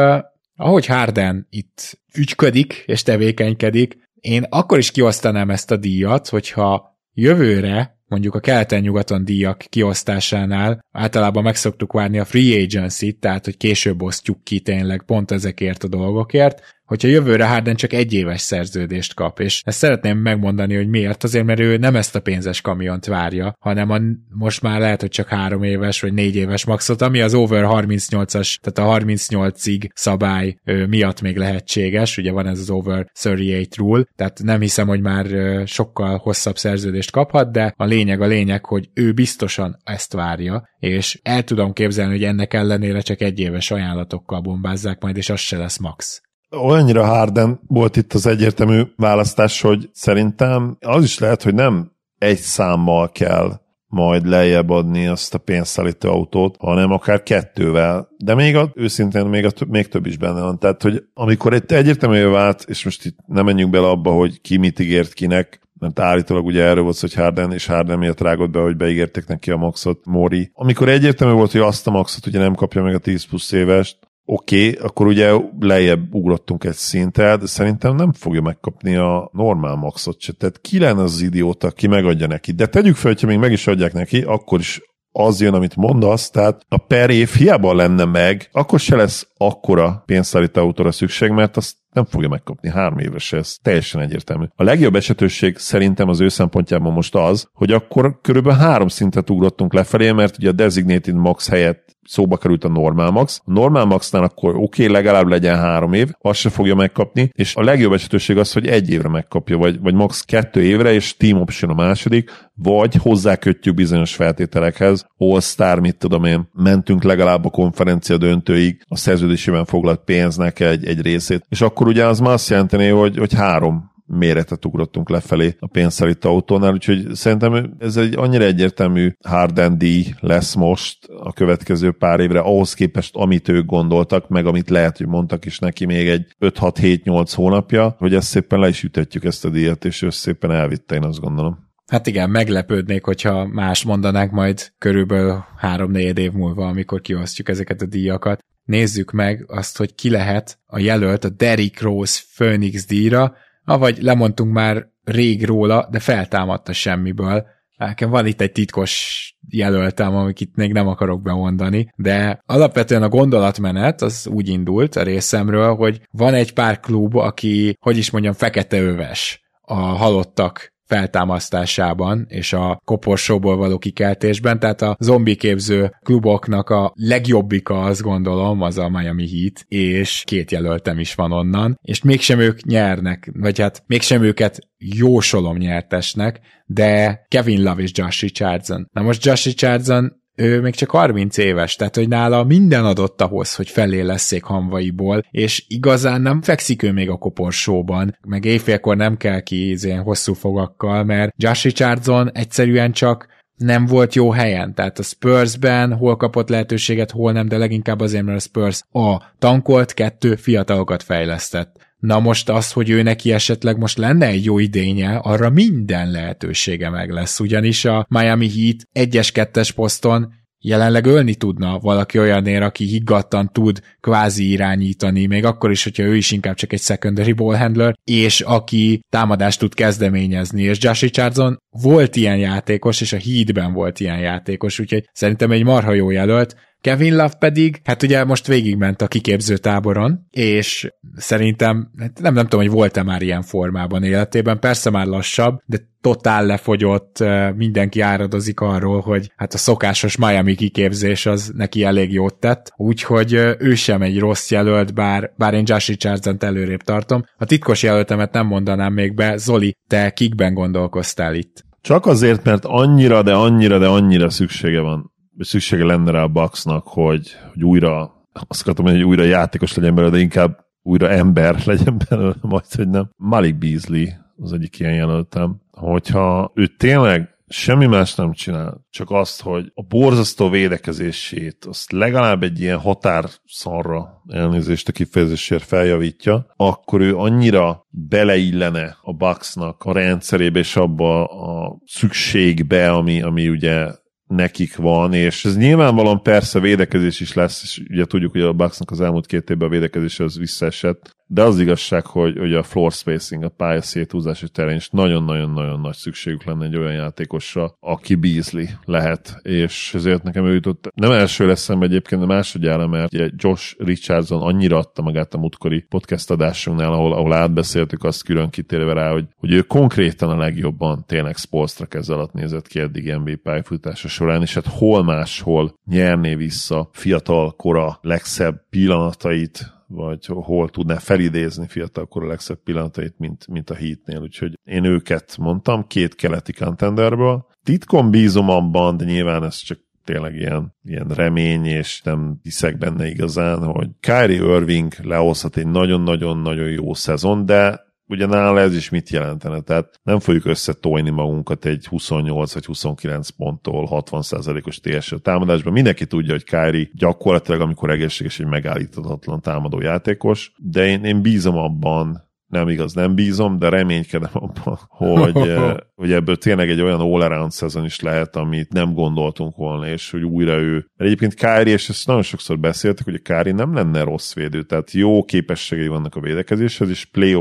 ahogy 0.57 0.87
Harden 0.87 1.47
itt 1.51 1.99
ügyködik 2.19 2.83
és 2.87 3.03
tevékenykedik, 3.03 3.97
én 4.15 4.43
akkor 4.49 4.79
is 4.79 4.91
kiosztanám 4.91 5.51
ezt 5.51 5.71
a 5.71 5.77
díjat, 5.77 6.29
hogyha 6.29 6.99
jövőre 7.13 7.99
mondjuk 8.15 8.35
a 8.35 8.41
keleten-nyugaton 8.41 9.25
díjak 9.25 9.59
kiosztásánál 9.59 10.85
általában 10.93 11.43
megszoktuk 11.43 11.93
várni 11.93 12.19
a 12.19 12.25
free 12.25 12.63
agency-t, 12.63 13.21
tehát 13.21 13.45
hogy 13.45 13.57
később 13.57 14.03
osztjuk 14.03 14.45
ki 14.45 14.61
tényleg 14.61 15.03
pont 15.03 15.31
ezekért 15.31 15.85
a 15.85 15.89
dolgokért, 15.89 16.63
hogyha 16.85 17.09
jövőre 17.09 17.47
Harden 17.47 17.75
csak 17.75 17.93
egy 17.93 18.13
éves 18.13 18.41
szerződést 18.41 19.15
kap, 19.15 19.41
és 19.41 19.63
ezt 19.65 19.79
szeretném 19.79 20.19
megmondani, 20.19 20.75
hogy 20.75 20.89
miért, 20.89 21.25
azért 21.25 21.45
mert 21.45 21.61
ő 21.61 21.77
nem 21.77 21.97
ezt 21.97 22.15
a 22.15 22.21
pénzes 22.21 22.61
kamiont 22.61 23.07
várja, 23.07 23.57
hanem 23.59 23.91
a, 23.91 23.99
most 24.29 24.63
már 24.63 24.81
lehet, 24.81 25.01
hogy 25.01 25.11
csak 25.11 25.29
három 25.29 25.63
éves 25.63 26.01
vagy 26.01 26.13
négy 26.13 26.37
éves 26.37 26.65
maxot, 26.65 27.03
ami 27.03 27.21
az 27.21 27.35
over 27.35 27.65
38-as, 27.69 28.57
tehát 28.61 28.93
a 28.93 29.05
38-ig 29.05 29.89
szabály 29.95 30.57
ö, 30.65 30.87
miatt 30.87 31.21
még 31.21 31.37
lehetséges, 31.37 32.17
ugye 32.19 32.33
van 32.33 32.47
ez 32.47 32.59
az 32.59 32.71
over 32.71 33.11
38 33.15 33.77
rule, 33.77 34.05
tehát 34.17 34.41
nem 34.43 34.61
hiszem, 34.61 34.87
hogy 34.87 35.01
már 35.01 35.33
ö, 35.33 35.63
sokkal 35.67 36.17
hosszabb 36.19 36.59
szerződést 36.59 37.11
kaphat, 37.11 37.53
de 37.53 37.75
a 37.77 37.85
lényeg 37.85 38.21
a 38.21 38.27
lényeg, 38.27 38.65
hogy 38.65 38.89
ő 38.95 39.13
biztosan 39.13 39.81
ezt 39.85 40.13
várja, 40.13 40.69
és 40.79 41.21
el 41.23 41.45
tudom 41.45 41.73
képzelni, 41.73 42.13
hogy 42.13 42.25
ennek 42.25 42.55
ellenére 42.55 43.01
csak 43.01 43.21
egy 43.21 43.39
éves 43.39 43.71
ajánlatokkal 43.71 44.41
bombázzák 44.41 45.03
majd, 45.03 45.17
és 45.17 45.31
az 45.31 45.41
se 45.41 45.57
lesz 45.57 45.79
max 45.79 46.23
olyannyira 46.63 47.05
Harden 47.05 47.61
volt 47.67 47.97
itt 47.97 48.13
az 48.13 48.27
egyértelmű 48.27 48.83
választás, 48.97 49.61
hogy 49.61 49.91
szerintem 49.93 50.77
az 50.81 51.05
is 51.05 51.19
lehet, 51.19 51.43
hogy 51.43 51.55
nem 51.55 51.93
egy 52.19 52.39
számmal 52.39 53.11
kell 53.11 53.63
majd 53.95 54.27
lejjebb 54.27 54.71
adni 54.71 55.07
azt 55.07 55.35
a 55.35 55.39
pénzszállító 55.39 56.11
autót, 56.11 56.57
hanem 56.59 56.91
akár 56.91 57.23
kettővel. 57.23 58.09
De 58.19 58.35
még 58.35 58.57
a, 58.57 58.71
őszintén 58.75 59.27
még, 59.27 59.45
a, 59.45 59.51
még 59.69 59.89
több 59.89 60.07
is 60.07 60.17
benne 60.17 60.41
van. 60.41 60.59
Tehát, 60.59 60.83
hogy 60.83 61.05
amikor 61.15 61.53
egy 61.53 61.73
egyértelmű 61.73 62.27
vált, 62.27 62.65
és 62.69 62.85
most 62.85 63.05
itt 63.05 63.17
nem 63.27 63.45
menjünk 63.45 63.71
bele 63.71 63.87
abba, 63.87 64.11
hogy 64.11 64.41
ki 64.41 64.57
mit 64.57 64.79
ígért 64.79 65.13
kinek, 65.13 65.61
mert 65.79 65.99
állítólag 65.99 66.45
ugye 66.45 66.63
erről 66.63 66.83
volt, 66.83 67.01
hogy 67.01 67.15
Harden 67.15 67.53
és 67.53 67.67
Harden 67.67 67.99
miatt 67.99 68.21
rágott 68.21 68.51
be, 68.51 68.61
hogy 68.61 68.77
beígértek 68.77 69.27
neki 69.27 69.51
a 69.51 69.57
maxot 69.57 70.01
Mori. 70.05 70.51
Amikor 70.55 70.89
egyértelmű 70.89 71.35
volt, 71.35 71.53
hogy 71.53 71.61
azt 71.61 71.87
a 71.87 71.91
maxot 71.91 72.27
ugye 72.27 72.39
nem 72.39 72.55
kapja 72.55 72.83
meg 72.83 72.95
a 72.95 72.99
10 72.99 73.25
plusz 73.25 73.53
évest, 73.53 73.99
oké, 74.25 74.69
okay, 74.69 74.87
akkor 74.87 75.07
ugye 75.07 75.33
lejjebb 75.61 76.15
ugrottunk 76.15 76.65
egy 76.65 76.75
szintet, 76.75 77.41
de 77.41 77.47
szerintem 77.47 77.95
nem 77.95 78.13
fogja 78.13 78.41
megkapni 78.41 78.95
a 78.95 79.31
normál 79.33 79.75
maxot 79.75 80.21
se. 80.21 80.33
Tehát 80.33 80.61
ki 80.61 80.79
lenne 80.79 81.03
az 81.03 81.21
idióta, 81.21 81.71
ki 81.71 81.87
megadja 81.87 82.27
neki. 82.27 82.53
De 82.53 82.67
tegyük 82.67 82.97
fel, 82.97 83.11
hogyha 83.11 83.27
még 83.27 83.39
meg 83.39 83.53
is 83.53 83.67
adják 83.67 83.93
neki, 83.93 84.23
akkor 84.23 84.61
is 84.61 84.81
az 85.17 85.41
jön, 85.41 85.55
amit 85.55 85.77
mondasz, 85.77 86.31
tehát 86.31 86.61
a 86.69 86.77
per 86.77 87.11
év 87.11 87.31
hiába 87.31 87.75
lenne 87.75 88.05
meg, 88.05 88.49
akkor 88.53 88.81
se 88.81 88.97
lesz 88.97 89.29
akkora 89.37 90.03
pénzszállító 90.07 90.61
autóra 90.61 90.93
szükség, 90.93 91.31
mert 91.31 91.57
azt 91.57 91.77
nem 91.95 92.05
fogja 92.05 92.29
megkapni 92.29 92.71
három 92.71 92.99
éves, 92.99 93.33
ez 93.33 93.57
teljesen 93.63 94.01
egyértelmű. 94.01 94.45
A 94.57 94.63
legjobb 94.63 94.95
esetőség 94.95 95.57
szerintem 95.57 96.09
az 96.09 96.21
ő 96.21 96.29
szempontjában 96.29 96.93
most 96.93 97.15
az, 97.15 97.49
hogy 97.53 97.73
akkor 97.73 98.21
körülbelül 98.21 98.59
három 98.59 98.89
szintet 98.89 99.31
ugrottunk 99.31 99.73
lefelé, 99.73 100.13
mert 100.13 100.39
ugye 100.39 100.49
a 100.49 100.53
designated 100.53 101.15
max 101.15 101.49
helyett 101.49 101.95
szóba 102.05 102.37
került 102.37 102.65
a 102.65 102.69
Normal 102.69 103.11
Max. 103.11 103.41
A 103.45 103.53
Normal 103.53 103.85
Maxnál 103.85 104.23
akkor 104.23 104.55
oké, 104.55 104.83
okay, 104.83 104.95
legalább 104.95 105.27
legyen 105.27 105.59
három 105.59 105.93
év, 105.93 106.11
azt 106.21 106.39
se 106.39 106.51
fogja 106.51 106.75
megkapni, 106.75 107.31
és 107.33 107.55
a 107.57 107.63
legjobb 107.63 107.93
esetőség 107.93 108.39
az, 108.39 108.53
hogy 108.53 108.67
egy 108.67 108.91
évre 108.91 109.09
megkapja, 109.09 109.57
vagy, 109.57 109.81
vagy 109.81 109.95
max 109.95 110.21
kettő 110.21 110.63
évre, 110.63 110.93
és 110.93 111.17
Team 111.17 111.41
Option 111.41 111.71
a 111.71 111.75
második, 111.75 112.31
vagy 112.55 112.95
hozzákötjük 112.95 113.75
bizonyos 113.75 114.15
feltételekhez, 114.15 115.07
All-Star, 115.17 115.81
mit 115.81 115.97
tudom 115.97 116.25
én, 116.25 116.49
mentünk 116.53 117.03
legalább 117.03 117.45
a 117.45 117.51
konferencia 117.51 118.17
döntőig, 118.17 118.83
a 118.89 118.97
szerződésében 118.97 119.65
foglalt 119.65 120.01
pénznek 120.05 120.61
egy, 120.61 120.87
egy 120.87 121.01
részét, 121.01 121.47
és 121.49 121.61
akkor 121.61 121.84
ugye 121.87 122.07
az 122.07 122.19
már 122.19 122.33
azt 122.33 122.49
jelenteni, 122.49 122.89
hogy, 122.89 123.17
hogy 123.17 123.33
három 123.33 123.93
méretet 124.07 124.65
ugrottunk 124.65 125.09
lefelé 125.09 125.57
a 125.59 125.67
pénzszerít 125.67 126.25
autónál, 126.25 126.73
úgyhogy 126.73 127.15
szerintem 127.15 127.75
ez 127.79 127.97
egy 127.97 128.17
annyira 128.17 128.45
egyértelmű 128.45 129.13
Harden 129.25 129.79
díj 129.79 130.15
lesz 130.21 130.55
most 130.55 130.99
a 131.19 131.33
következő 131.33 131.93
pár 131.93 132.21
évre, 132.21 132.41
ahhoz 132.41 132.75
képest, 132.75 133.17
amit 133.17 133.49
ők 133.49 133.67
gondoltak, 133.67 134.29
meg 134.29 134.47
amit 134.47 134.71
lehet, 134.71 134.97
hogy 134.97 135.07
mondtak 135.07 135.45
is 135.45 135.59
neki 135.59 135.85
még 135.85 136.09
egy 136.09 136.35
5-6-7-8 136.41 137.33
hónapja, 137.35 137.95
hogy 137.99 138.15
ezt 138.15 138.29
szépen 138.29 138.59
le 138.59 138.69
is 138.69 138.83
ütetjük 138.83 139.25
ezt 139.25 139.45
a 139.45 139.51
díjat, 139.51 139.85
és 139.85 140.03
ő 140.03 140.11
szépen 140.11 140.51
elvitte, 140.51 140.95
én 140.95 141.05
azt 141.05 141.21
gondolom. 141.21 141.59
Hát 141.87 142.07
igen, 142.07 142.31
meglepődnék, 142.31 143.05
hogyha 143.05 143.47
más 143.47 143.85
mondanák 143.85 144.31
majd 144.31 144.73
körülbelül 144.79 145.45
három-négy 145.57 146.19
év 146.19 146.33
múlva, 146.33 146.67
amikor 146.67 147.01
kiosztjuk 147.01 147.49
ezeket 147.49 147.83
a 147.83 147.87
díjakat. 147.87 148.45
Nézzük 148.65 149.11
meg 149.11 149.45
azt, 149.47 149.77
hogy 149.77 149.95
ki 149.95 150.11
lehet 150.11 150.59
a 150.67 150.79
jelölt 150.79 151.25
a 151.25 151.29
Derrick 151.29 151.81
Rose 151.81 152.21
Phoenix 152.35 152.87
díjra, 152.87 153.35
avagy 153.65 154.03
lemondtunk 154.03 154.53
már 154.53 154.87
rég 155.05 155.45
róla, 155.45 155.89
de 155.91 155.99
feltámadta 155.99 156.73
semmiből. 156.73 157.47
Nekem 157.77 158.11
van 158.11 158.27
itt 158.27 158.41
egy 158.41 158.53
titkos 158.53 159.35
jelöltem, 159.49 160.15
amit 160.15 160.41
itt 160.41 160.55
még 160.55 160.73
nem 160.73 160.89
akarok 160.89 161.23
bemondani, 161.23 161.93
de 161.97 162.43
alapvetően 162.47 163.03
a 163.03 163.09
gondolatmenet 163.09 164.03
az 164.03 164.27
úgy 164.27 164.49
indult 164.49 164.97
a 164.97 165.03
részemről, 165.03 165.75
hogy 165.75 166.01
van 166.11 166.35
egy 166.35 166.53
pár 166.53 166.81
klub, 166.81 167.17
aki, 167.17 167.77
hogy 167.81 167.97
is 167.97 168.11
mondjam, 168.11 168.33
fekete 168.33 168.81
öves 168.81 169.43
a 169.61 169.75
halottak 169.75 170.74
feltámasztásában 170.87 172.27
és 172.29 172.53
a 172.53 172.81
koporsóból 172.85 173.57
való 173.57 173.79
kikeltésben, 173.79 174.59
tehát 174.59 174.83
a 174.83 174.97
zombiképző 175.01 175.93
kluboknak 176.03 176.71
a 176.71 176.93
legjobbika 176.95 177.83
azt 177.83 178.03
gondolom, 178.03 178.61
az 178.61 178.79
a 178.79 178.89
Miami 178.89 179.29
Heat, 179.29 179.65
és 179.69 180.23
két 180.27 180.51
jelöltem 180.51 180.99
is 180.99 181.15
van 181.15 181.33
onnan, 181.33 181.79
és 181.83 182.03
mégsem 182.03 182.39
ők 182.39 182.65
nyernek, 182.65 183.31
vagy 183.33 183.61
hát 183.61 183.83
mégsem 183.87 184.23
őket 184.23 184.59
jósolom 184.79 185.57
nyertesnek, 185.57 186.41
de 186.67 187.21
Kevin 187.29 187.63
Love 187.63 187.83
és 187.83 187.91
Josh 187.95 188.21
Richardson. 188.21 188.89
Na 188.93 189.03
most 189.03 189.25
Josh 189.25 189.45
Richardson 189.45 190.23
ő 190.35 190.61
még 190.61 190.75
csak 190.75 190.91
30 190.91 191.37
éves, 191.37 191.77
tehát 191.77 191.97
hogy 191.97 192.09
nála 192.09 192.45
minden 192.45 192.85
adott 192.85 193.21
ahhoz, 193.21 193.55
hogy 193.55 193.69
felé 193.69 194.01
leszék 194.01 194.45
hamvaiból, 194.45 195.25
és 195.31 195.65
igazán 195.69 196.21
nem 196.21 196.43
fekszik 196.43 196.83
ő 196.83 196.93
még 196.93 197.11
a 197.11 197.17
koporsóban, 197.17 198.19
meg 198.27 198.45
éjfélkor 198.45 198.97
nem 198.97 199.17
kell 199.17 199.41
ki 199.41 199.73
ilyen 199.73 200.03
hosszú 200.03 200.33
fogakkal, 200.33 201.05
mert 201.05 201.35
Josh 201.37 201.65
Richardson 201.65 202.33
egyszerűen 202.33 202.93
csak 202.93 203.27
nem 203.57 203.87
volt 203.87 204.15
jó 204.15 204.31
helyen, 204.31 204.75
tehát 204.75 204.99
a 204.99 205.03
Spursben 205.03 205.97
hol 205.97 206.17
kapott 206.17 206.49
lehetőséget, 206.49 207.11
hol 207.11 207.33
nem, 207.33 207.49
de 207.49 207.59
leginkább 207.59 208.01
azért, 208.01 208.25
mert 208.25 208.37
a 208.37 208.41
Spurs 208.41 208.83
a 208.93 209.23
tankolt, 209.39 209.95
kettő 209.95 210.35
fiatalokat 210.35 211.03
fejlesztett. 211.03 211.77
Na 212.05 212.21
most 212.21 212.49
az, 212.49 212.73
hogy 212.73 212.91
ő 212.91 213.03
neki 213.03 213.33
esetleg 213.33 213.79
most 213.79 213.99
lenne 213.99 214.27
egy 214.27 214.45
jó 214.45 214.59
idénye, 214.59 215.17
arra 215.17 215.51
minden 215.51 216.11
lehetősége 216.11 216.91
meg 216.91 217.11
lesz, 217.11 217.41
ugyanis 217.41 217.85
a 217.85 218.07
Miami 218.09 218.49
Heat 218.49 219.09
1-es, 219.11 219.29
2-es 219.35 219.71
poszton 219.75 220.33
jelenleg 220.59 221.07
ölni 221.07 221.35
tudna 221.35 221.79
valaki 221.79 222.19
olyanért, 222.19 222.63
aki 222.63 222.85
higgadtan 222.85 223.51
tud 223.53 223.81
kvázi 224.01 224.51
irányítani, 224.51 225.27
még 225.27 225.45
akkor 225.45 225.71
is, 225.71 225.85
hogyha 225.85 226.03
ő 226.03 226.17
is 226.17 226.31
inkább 226.31 226.55
csak 226.55 226.73
egy 226.73 226.81
secondary 226.81 227.33
ball 227.33 227.57
handler, 227.57 227.95
és 228.05 228.41
aki 228.41 229.01
támadást 229.09 229.59
tud 229.59 229.75
kezdeményezni, 229.75 230.63
és 230.63 230.79
Josh 230.81 231.03
Richardson 231.03 231.57
volt 231.71 232.17
ilyen 232.17 232.39
játékos, 232.39 233.01
és 233.01 233.13
a 233.13 233.19
Heatben 233.25 233.73
volt 233.73 234.01
ilyen 234.01 234.19
játékos, 234.19 234.79
úgyhogy 234.79 235.09
szerintem 235.13 235.51
egy 235.51 235.65
marha 235.65 235.93
jó 235.93 236.11
jelölt, 236.11 236.57
Kevin 236.85 237.17
Love 237.17 237.35
pedig, 237.39 237.81
hát 237.85 238.03
ugye 238.03 238.25
most 238.25 238.47
végigment 238.47 239.03
a 239.03 239.09
kiképző 239.09 239.57
táboron, 239.57 240.27
és 240.31 240.89
szerintem, 241.17 241.91
hát 241.99 242.21
nem, 242.21 242.35
nem 242.35 242.45
tudom, 242.45 242.67
hogy 242.67 242.75
volt-e 242.75 243.03
már 243.03 243.23
ilyen 243.23 243.43
formában 243.43 244.03
életében, 244.03 244.59
persze 244.59 244.91
már 244.91 245.07
lassabb, 245.07 245.59
de 245.67 245.79
totál 246.01 246.47
lefogyott, 246.47 247.25
mindenki 247.57 248.01
áradozik 248.01 248.61
arról, 248.61 249.01
hogy 249.01 249.33
hát 249.37 249.55
a 249.55 249.59
szokásos 249.59 250.17
Miami 250.17 250.55
kiképzés 250.55 251.27
az 251.27 251.53
neki 251.55 251.85
elég 251.85 252.13
jót 252.13 252.35
tett, 252.35 252.73
úgyhogy 252.77 253.33
ő 253.59 253.75
sem 253.75 254.03
egy 254.03 254.19
rossz 254.19 254.51
jelölt, 254.51 254.95
bár, 254.95 255.33
bár 255.37 255.55
én 255.55 255.65
Josh 255.67 255.89
richardson 255.89 256.37
előrébb 256.41 256.83
tartom. 256.83 257.25
A 257.39 257.45
titkos 257.45 257.83
jelöltemet 257.83 258.33
nem 258.33 258.47
mondanám 258.47 258.93
még 258.93 259.15
be, 259.15 259.37
Zoli, 259.37 259.77
te 259.89 260.11
kikben 260.11 260.55
gondolkoztál 260.55 261.35
itt? 261.35 261.65
Csak 261.81 262.07
azért, 262.07 262.45
mert 262.45 262.65
annyira, 262.65 263.23
de 263.23 263.35
annyira, 263.35 263.79
de 263.79 263.87
annyira 263.87 264.31
szüksége 264.31 264.81
van 264.81 265.13
szüksége 265.39 265.85
lenne 265.85 266.11
rá 266.11 266.23
a 266.23 266.29
Bucksnak, 266.29 266.87
hogy, 266.87 267.37
hogy 267.53 267.65
újra, 267.65 268.13
azt 268.33 268.61
akartam, 268.61 268.85
hogy 268.85 269.03
újra 269.03 269.23
játékos 269.23 269.75
legyen 269.75 269.95
belőle, 269.95 270.13
de 270.13 270.21
inkább 270.21 270.65
újra 270.83 271.11
ember 271.11 271.63
legyen 271.67 271.97
belőle, 272.09 272.35
majd, 272.41 272.65
hogy 272.75 272.89
nem. 272.89 273.11
Malik 273.17 273.59
Beasley 273.59 274.07
az 274.37 274.53
egyik 274.53 274.79
ilyen 274.79 274.95
jelöltem. 274.95 275.61
Hogyha 275.71 276.53
ő 276.55 276.67
tényleg 276.67 277.35
semmi 277.49 277.87
más 277.87 278.15
nem 278.15 278.33
csinál, 278.33 278.87
csak 278.91 279.11
azt, 279.11 279.43
hogy 279.43 279.71
a 279.75 279.83
borzasztó 279.83 280.49
védekezését 280.49 281.65
azt 281.65 281.93
legalább 281.93 282.43
egy 282.43 282.61
ilyen 282.61 282.79
határszarra 282.79 284.23
elnézést 284.29 284.89
a 284.89 284.93
kifejezésért 284.93 285.65
feljavítja, 285.65 286.47
akkor 286.57 287.01
ő 287.01 287.17
annyira 287.17 287.87
beleillene 287.91 288.97
a 289.03 289.13
Bucksnak 289.13 289.83
a 289.85 289.93
rendszerébe 289.93 290.59
és 290.59 290.77
abba 290.77 291.25
a 291.25 291.79
szükségbe, 291.85 292.93
ami, 292.93 293.23
ami 293.23 293.49
ugye 293.49 293.91
nekik 294.27 294.77
van, 294.77 295.13
és 295.13 295.45
ez 295.45 295.57
nyilvánvalóan 295.57 296.23
persze 296.23 296.61
védekezés 296.61 297.21
is 297.21 297.33
lesz, 297.33 297.63
és 297.63 297.83
ugye 297.91 298.05
tudjuk, 298.05 298.33
hogy 298.33 298.41
a 298.41 298.53
Bucksnak 298.53 298.91
az 298.91 299.01
elmúlt 299.01 299.27
két 299.27 299.51
évben 299.51 299.69
a 299.69 299.71
védekezés 299.71 300.21
az 300.21 300.39
visszaesett, 300.39 301.17
de 301.27 301.43
az 301.43 301.61
igazság, 301.61 302.07
hogy, 302.07 302.39
hogy 302.39 302.55
a 302.55 302.63
floor 302.63 302.93
spacing, 302.93 303.43
a 303.43 303.49
pálya 303.49 303.83
széthúzási 303.83 304.49
terén 304.49 304.77
is 304.77 304.89
nagyon-nagyon-nagyon 304.91 305.81
nagy 305.81 305.95
szükségük 305.95 306.45
lenne 306.45 306.65
egy 306.65 306.77
olyan 306.77 306.93
játékosra, 306.93 307.77
aki 307.81 308.15
Beasley 308.15 308.67
lehet, 308.85 309.41
és 309.43 309.95
ezért 309.95 310.23
nekem 310.23 310.47
ő 310.47 310.55
jutott, 310.55 310.91
nem 310.95 311.11
első 311.11 311.47
leszem 311.47 311.83
egyébként, 311.83 312.21
de 312.21 312.27
másodjára, 312.27 312.87
mert 312.87 313.13
ugye 313.13 313.29
Josh 313.37 313.75
Richardson 313.79 314.43
annyira 314.43 314.79
adta 314.79 315.03
magát 315.03 315.35
a 315.35 315.39
múltkori 315.39 315.81
podcast 315.81 316.31
adásunknál, 316.31 316.93
ahol, 316.93 317.13
ahol 317.13 317.33
átbeszéltük 317.33 318.05
azt 318.05 318.25
külön 318.25 318.51
kitérve 318.51 318.93
rá, 318.93 319.11
hogy, 319.13 319.27
hogy 319.37 319.53
ő 319.53 319.61
konkrétan 319.63 320.31
a 320.31 320.37
legjobban 320.37 321.05
tényleg 321.07 321.37
Spolstra 321.37 321.87
kez 321.87 322.09
alatt 322.09 322.33
nézett 322.33 322.67
ki 322.67 322.81
eddig 322.81 323.13
NBA 323.13 323.33
pályafutása 323.43 324.09
során, 324.09 324.43
és 324.43 324.55
hát 324.55 324.67
hol 324.67 325.05
máshol 325.05 325.75
nyerné 325.87 326.35
vissza 326.35 326.89
fiatal 326.93 327.53
kora 327.57 327.99
legszebb 328.03 328.67
pillanatait, 328.71 329.73
vagy 329.87 330.27
hol 330.27 330.69
tudná 330.69 330.99
felidézni 330.99 331.67
fiatalkor 331.69 332.25
a 332.25 332.27
legszebb 332.27 332.63
pillanatait, 332.63 333.15
mint, 333.19 333.47
mint 333.47 333.71
a 333.71 333.75
Heatnél. 333.75 334.21
Úgyhogy 334.21 334.59
én 334.65 334.85
őket 334.85 335.37
mondtam, 335.39 335.87
két 335.87 336.15
keleti 336.15 336.53
contenderből. 336.53 337.47
Titkon 337.63 338.11
bízom 338.11 338.49
abban, 338.49 338.97
de 338.97 339.05
nyilván 339.05 339.45
ez 339.45 339.57
csak 339.57 339.79
tényleg 340.05 340.35
ilyen, 340.35 340.75
ilyen 340.83 341.09
remény, 341.09 341.65
és 341.65 342.03
nem 342.03 342.39
hiszek 342.43 342.79
benne 342.79 343.09
igazán, 343.09 343.65
hogy 343.65 343.89
Kyrie 344.01 344.57
Irving 344.57 344.93
lehozhat 345.03 345.57
egy 345.57 345.67
nagyon-nagyon-nagyon 345.67 346.69
jó 346.69 346.95
szezon, 346.95 347.47
de 347.47 347.81
ugye 348.07 348.27
nála 348.27 348.61
ez 348.61 348.75
is 348.75 348.91
mit 348.91 349.09
jelentene? 349.09 349.61
Tehát 349.61 350.01
nem 350.03 350.19
fogjuk 350.19 350.45
összetolni 350.45 351.11
magunkat 351.11 351.65
egy 351.65 351.87
28 351.87 352.55
vagy 352.55 352.65
29 352.65 353.29
ponttól 353.29 353.89
60%-os 353.91 354.81
TSL 354.81 355.17
támadásban. 355.17 355.73
Mindenki 355.73 356.07
tudja, 356.07 356.33
hogy 356.33 356.45
Kári 356.45 356.91
gyakorlatilag, 356.95 357.61
amikor 357.61 357.91
egészséges, 357.91 358.41
egy 358.41 358.47
megállíthatatlan 358.47 359.41
támadó 359.41 359.81
játékos, 359.81 360.53
de 360.57 360.87
én, 360.87 361.05
én 361.05 361.23
bízom 361.23 361.57
abban, 361.57 362.33
nem 362.55 362.69
igaz, 362.69 362.93
nem 362.93 363.15
bízom, 363.15 363.59
de 363.59 363.69
reménykedem 363.69 364.31
abban, 364.33 364.79
hogy, 364.89 365.37
eh, 365.49 365.75
hogy 365.95 366.13
ebből 366.13 366.37
tényleg 366.37 366.71
egy 366.71 366.81
olyan 366.81 367.01
all-around 367.01 367.53
szezon 367.53 367.85
is 367.85 368.01
lehet, 368.01 368.37
amit 368.37 368.73
nem 368.73 368.95
gondoltunk 368.95 369.57
volna, 369.57 369.89
és 369.89 370.11
hogy 370.11 370.23
újra 370.23 370.61
ő. 370.61 370.73
Mert 370.73 371.11
egyébként 371.11 371.35
Kári, 371.35 371.71
és 371.71 371.89
ezt 371.89 372.07
nagyon 372.07 372.23
sokszor 372.23 372.59
beszéltek, 372.59 373.05
hogy 373.05 373.15
a 373.15 373.23
Kári 373.23 373.53
nem 373.53 373.75
lenne 373.75 374.03
rossz 374.03 374.35
védő, 374.35 374.63
tehát 374.63 374.93
jó 374.93 375.25
képességei 375.25 375.87
vannak 375.87 376.17
a 376.17 376.21
védekezéshez, 376.21 376.89
és 376.89 377.05
play 377.05 377.33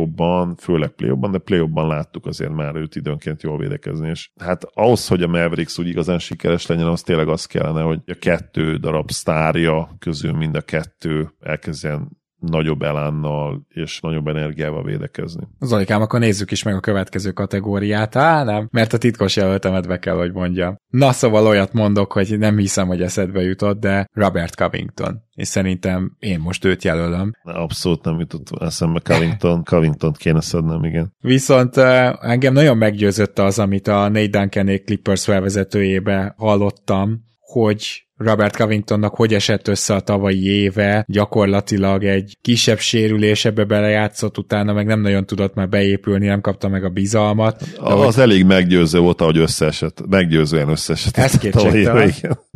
főleg 0.57 0.89
play 0.89 1.11
de 1.31 1.37
play 1.37 1.69
láttuk 1.73 2.25
azért 2.25 2.53
már 2.53 2.75
őt 2.75 2.95
időnként 2.95 3.43
jól 3.43 3.57
védekezni, 3.57 4.09
és 4.09 4.29
hát 4.39 4.63
ahhoz, 4.73 5.07
hogy 5.07 5.23
a 5.23 5.27
Mavericks 5.27 5.77
úgy 5.77 5.87
igazán 5.87 6.19
sikeres 6.19 6.65
legyen, 6.65 6.87
az 6.87 7.01
tényleg 7.01 7.27
az 7.27 7.45
kellene, 7.45 7.81
hogy 7.81 7.99
a 8.05 8.17
kettő 8.19 8.75
darab 8.75 9.11
sztárja 9.11 9.95
közül 9.99 10.31
mind 10.31 10.55
a 10.55 10.61
kettő 10.61 11.33
elkezdjen 11.39 12.21
nagyobb 12.43 12.81
elánnal 12.81 13.65
és 13.67 13.99
nagyobb 13.99 14.27
energiával 14.27 14.83
védekezni. 14.83 15.47
Zolikám, 15.59 16.01
akkor 16.01 16.19
nézzük 16.19 16.51
is 16.51 16.63
meg 16.63 16.75
a 16.75 16.79
következő 16.79 17.31
kategóriát. 17.31 18.15
Á, 18.15 18.43
nem, 18.43 18.67
mert 18.71 18.93
a 18.93 18.97
titkos 18.97 19.35
jelöltemet 19.35 19.87
be 19.87 19.99
kell, 19.99 20.15
hogy 20.15 20.33
mondja. 20.33 20.75
Na, 20.87 21.11
szóval 21.11 21.47
olyat 21.47 21.73
mondok, 21.73 22.11
hogy 22.11 22.37
nem 22.37 22.57
hiszem, 22.57 22.87
hogy 22.87 23.01
eszedbe 23.01 23.41
jutott, 23.41 23.79
de 23.79 24.07
Robert 24.13 24.55
Covington. 24.55 25.21
És 25.35 25.47
szerintem 25.47 26.15
én 26.19 26.39
most 26.39 26.65
őt 26.65 26.83
jelölöm. 26.83 27.31
Abszolút 27.43 28.03
nem 28.03 28.19
jutott 28.19 28.61
eszembe 28.61 28.99
Covington. 28.99 29.63
Covington 29.71 30.13
kéne 30.13 30.41
szednem, 30.41 30.83
igen. 30.83 31.13
Viszont 31.19 31.77
uh, 31.77 32.29
engem 32.31 32.53
nagyon 32.53 32.77
meggyőzött 32.77 33.39
az, 33.39 33.59
amit 33.59 33.87
a 33.87 34.07
Nate 34.09 34.27
Duncan 34.27 34.65
Clippers 34.65 35.23
felvezetőjébe 35.23 36.33
hallottam, 36.37 37.31
hogy 37.39 38.02
Robert 38.17 38.55
Covingtonnak 38.55 39.15
hogy 39.15 39.33
esett 39.33 39.67
össze 39.67 39.95
a 39.95 39.99
tavalyi 39.99 40.45
éve, 40.45 41.05
gyakorlatilag 41.07 42.03
egy 42.03 42.37
kisebb 42.41 42.79
sérülés 42.79 43.45
ebbe 43.45 43.63
belejátszott, 43.63 44.37
utána 44.37 44.73
meg 44.73 44.85
nem 44.85 45.01
nagyon 45.01 45.25
tudott 45.25 45.53
már 45.53 45.69
beépülni, 45.69 46.27
nem 46.27 46.41
kapta 46.41 46.67
meg 46.67 46.83
a 46.83 46.89
bizalmat. 46.89 47.63
De 47.73 47.93
az 47.93 48.15
hogy... 48.15 48.23
elég 48.23 48.45
meggyőző 48.45 48.99
volt, 48.99 49.21
ahogy 49.21 49.37
összeesett, 49.37 50.03
meggyőzően 50.09 50.69
összeesett. 50.69 51.17
Ez 51.17 51.37
kétségtelen. 51.37 52.11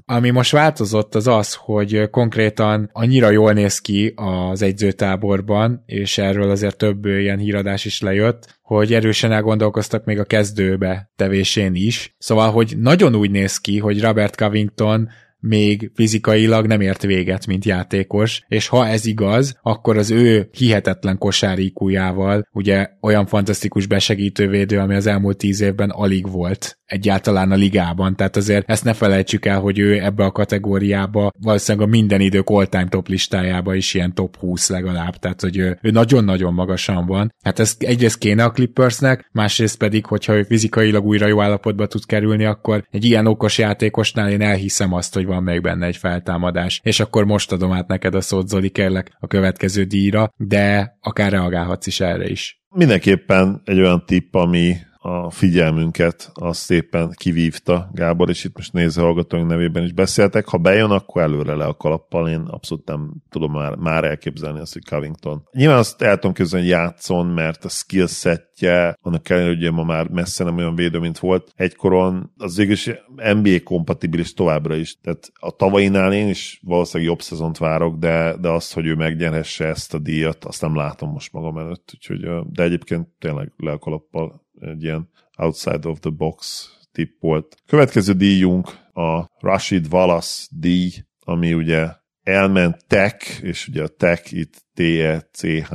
Ami 0.10 0.30
most 0.30 0.52
változott 0.52 1.16
az 1.16 1.28
az, 1.28 1.54
hogy 1.54 2.10
konkrétan 2.10 2.90
annyira 2.94 3.30
jól 3.30 3.54
néz 3.54 3.80
ki 3.80 4.14
az 4.16 4.62
egyzőtáborban, 4.62 5.84
és 5.86 6.18
erről 6.18 6.50
azért 6.50 6.78
több 6.78 7.06
ilyen 7.06 7.38
híradás 7.38 7.86
is 7.86 8.02
lejött, 8.02 8.58
hogy 8.62 8.94
erősen 8.94 9.32
elgondolkoztak 9.32 10.06
még 10.06 10.20
a 10.20 10.24
kezdőbe 10.24 11.12
tevésén 11.16 11.76
is. 11.76 12.16
Szóval, 12.18 12.52
hogy 12.52 12.74
nagyon 12.78 13.16
úgy 13.16 13.32
néz 13.32 13.58
ki, 13.58 13.78
hogy 13.78 14.02
Robert 14.02 14.36
Covington 14.36 15.10
még 15.40 15.92
fizikailag 15.96 16.66
nem 16.66 16.82
ért 16.82 17.02
véget, 17.02 17.48
mint 17.48 17.66
játékos, 17.66 18.42
és 18.48 18.68
ha 18.68 18.88
ez 18.88 19.06
igaz, 19.06 19.58
akkor 19.62 19.98
az 19.98 20.12
ő 20.12 20.50
hihetetlen 20.52 21.18
kosáríkújával, 21.18 22.48
ugye 22.52 22.88
olyan 23.02 23.26
fantasztikus 23.26 23.86
besegítővédő, 23.86 24.78
ami 24.78 24.96
az 24.96 25.08
elmúlt 25.08 25.38
tíz 25.38 25.62
évben 25.62 25.90
alig 25.90 26.32
volt 26.32 26.78
egyáltalán 26.88 27.52
a 27.52 27.56
ligában, 27.56 28.16
tehát 28.16 28.36
azért 28.36 28.70
ezt 28.70 28.84
ne 28.84 28.94
felejtsük 28.94 29.46
el, 29.46 29.60
hogy 29.60 29.80
ő 29.80 30.04
ebbe 30.04 30.24
a 30.24 30.32
kategóriába 30.32 31.32
valószínűleg 31.42 31.88
a 31.88 31.90
minden 31.90 32.22
idők 32.22 32.50
all-time 32.50 32.88
top 32.88 33.08
listájába 33.08 33.76
is 33.76 33.94
ilyen 33.94 34.14
top 34.14 34.38
20 34.38 34.70
legalább, 34.70 35.16
tehát 35.16 35.42
hogy 35.42 35.58
ő, 35.58 35.80
ő 35.82 35.90
nagyon-nagyon 35.90 36.54
magasan 36.54 37.06
van. 37.06 37.34
Hát 37.44 37.60
ez 37.60 37.76
egyrészt 37.80 38.18
kéne 38.18 38.44
a 38.44 38.52
Clippersnek, 38.52 39.30
másrészt 39.32 39.78
pedig, 39.78 40.06
hogyha 40.06 40.36
ő 40.36 40.44
fizikailag 40.44 41.06
újra 41.06 41.28
jó 41.28 41.42
állapotba 41.42 41.88
tud 41.88 42.06
kerülni, 42.06 42.46
akkor 42.46 42.84
egy 42.92 43.06
ilyen 43.06 43.28
okos 43.28 43.58
játékosnál 43.58 44.30
én 44.30 44.42
elhiszem 44.42 44.94
azt, 44.94 45.14
hogy 45.14 45.26
van 45.28 45.44
még 45.44 45.62
benne 45.62 45.86
egy 45.86 45.98
feltámadás. 45.98 46.80
És 46.84 47.00
akkor 47.00 47.26
most 47.26 47.52
adom 47.52 47.72
át 47.72 47.88
neked 47.88 48.16
a 48.16 48.22
szót, 48.22 48.48
Zoli, 48.48 48.70
kérlek 48.70 49.12
a 49.20 49.28
következő 49.28 49.84
díjra, 49.84 50.34
de 50.38 50.98
akár 51.02 51.32
reagálhatsz 51.32 51.88
is 51.88 52.00
erre 52.00 52.30
is. 52.30 52.62
Mindenképpen 52.70 53.62
egy 53.66 53.80
olyan 53.80 54.04
tipp, 54.06 54.36
ami 54.36 54.76
a 55.08 55.30
figyelmünket 55.30 56.32
azt 56.34 56.60
szépen 56.60 57.12
kivívta 57.14 57.90
Gábor, 57.94 58.30
és 58.30 58.44
itt 58.44 58.56
most 58.56 58.74
néző 58.74 59.02
hallgatóink 59.02 59.48
nevében 59.48 59.84
is 59.84 59.92
beszéltek. 59.92 60.48
Ha 60.48 60.58
bejön, 60.58 60.92
akkor 60.92 61.22
előre 61.22 61.56
le 61.56 61.66
a 61.66 61.74
kalappal, 61.74 62.30
én 62.30 62.40
abszolút 62.40 62.88
nem 62.88 63.14
tudom 63.30 63.52
már, 63.52 63.76
már 63.76 64.04
elképzelni 64.04 64.60
azt, 64.60 64.74
hogy 64.74 64.86
Covington. 64.86 65.48
Nyilván 65.52 65.78
azt 65.78 66.02
el 66.02 66.14
tudom 66.14 66.34
képzelni, 66.34 66.68
játszon, 66.68 67.26
mert 67.26 67.66
a 67.66 67.70
skillsetje, 67.70 68.98
annak 69.02 69.30
ellenére, 69.30 69.56
hogy 69.56 69.74
ma 69.74 69.84
már 69.84 70.08
messze 70.08 70.44
nem 70.44 70.58
olyan 70.58 70.76
védő, 70.76 71.00
mint 71.00 71.20
volt 71.20 71.52
egykoron, 71.56 72.32
az 72.38 72.58
végülis 72.58 72.90
NBA 73.16 73.64
kompatibilis 73.64 74.34
továbbra 74.34 74.76
is. 74.76 75.00
Tehát 75.02 75.32
a 75.40 75.52
tavainál 75.52 76.14
én 76.14 76.28
is 76.28 76.60
valószínűleg 76.64 77.12
jobb 77.12 77.22
szezont 77.22 77.58
várok, 77.58 77.98
de, 77.98 78.36
de 78.42 78.50
azt, 78.50 78.74
hogy 78.74 78.86
ő 78.86 78.96
megnyerhesse 78.96 79.66
ezt 79.66 79.94
a 79.94 80.00
díjat, 80.00 80.46
azt 80.46 80.62
nem 80.62 80.76
látom 80.76 81.10
most 81.10 81.34
magam 81.34 81.58
előtt. 81.58 81.92
Úgyhogy, 81.94 82.20
de 82.52 82.64
egyébként 82.64 83.08
tényleg 83.20 83.52
le 83.58 83.72
a 83.72 83.78
kalappal 83.78 84.46
egy 84.60 84.84
ilyen 84.84 85.10
outside 85.38 85.88
of 85.88 86.00
the 86.00 86.10
box 86.10 86.70
tippolt. 86.92 87.56
Következő 87.66 88.14
díjunk 88.14 88.68
a 88.94 89.26
Rashid 89.40 89.94
Wallace 89.94 90.48
díj, 90.52 90.92
ami 91.20 91.54
ugye 91.54 91.88
elmentek, 92.24 93.24
és 93.42 93.68
ugye 93.68 93.84
a 93.84 93.88
tech 93.88 94.34
itt 94.34 94.66
T-E-C-H, 94.74 95.74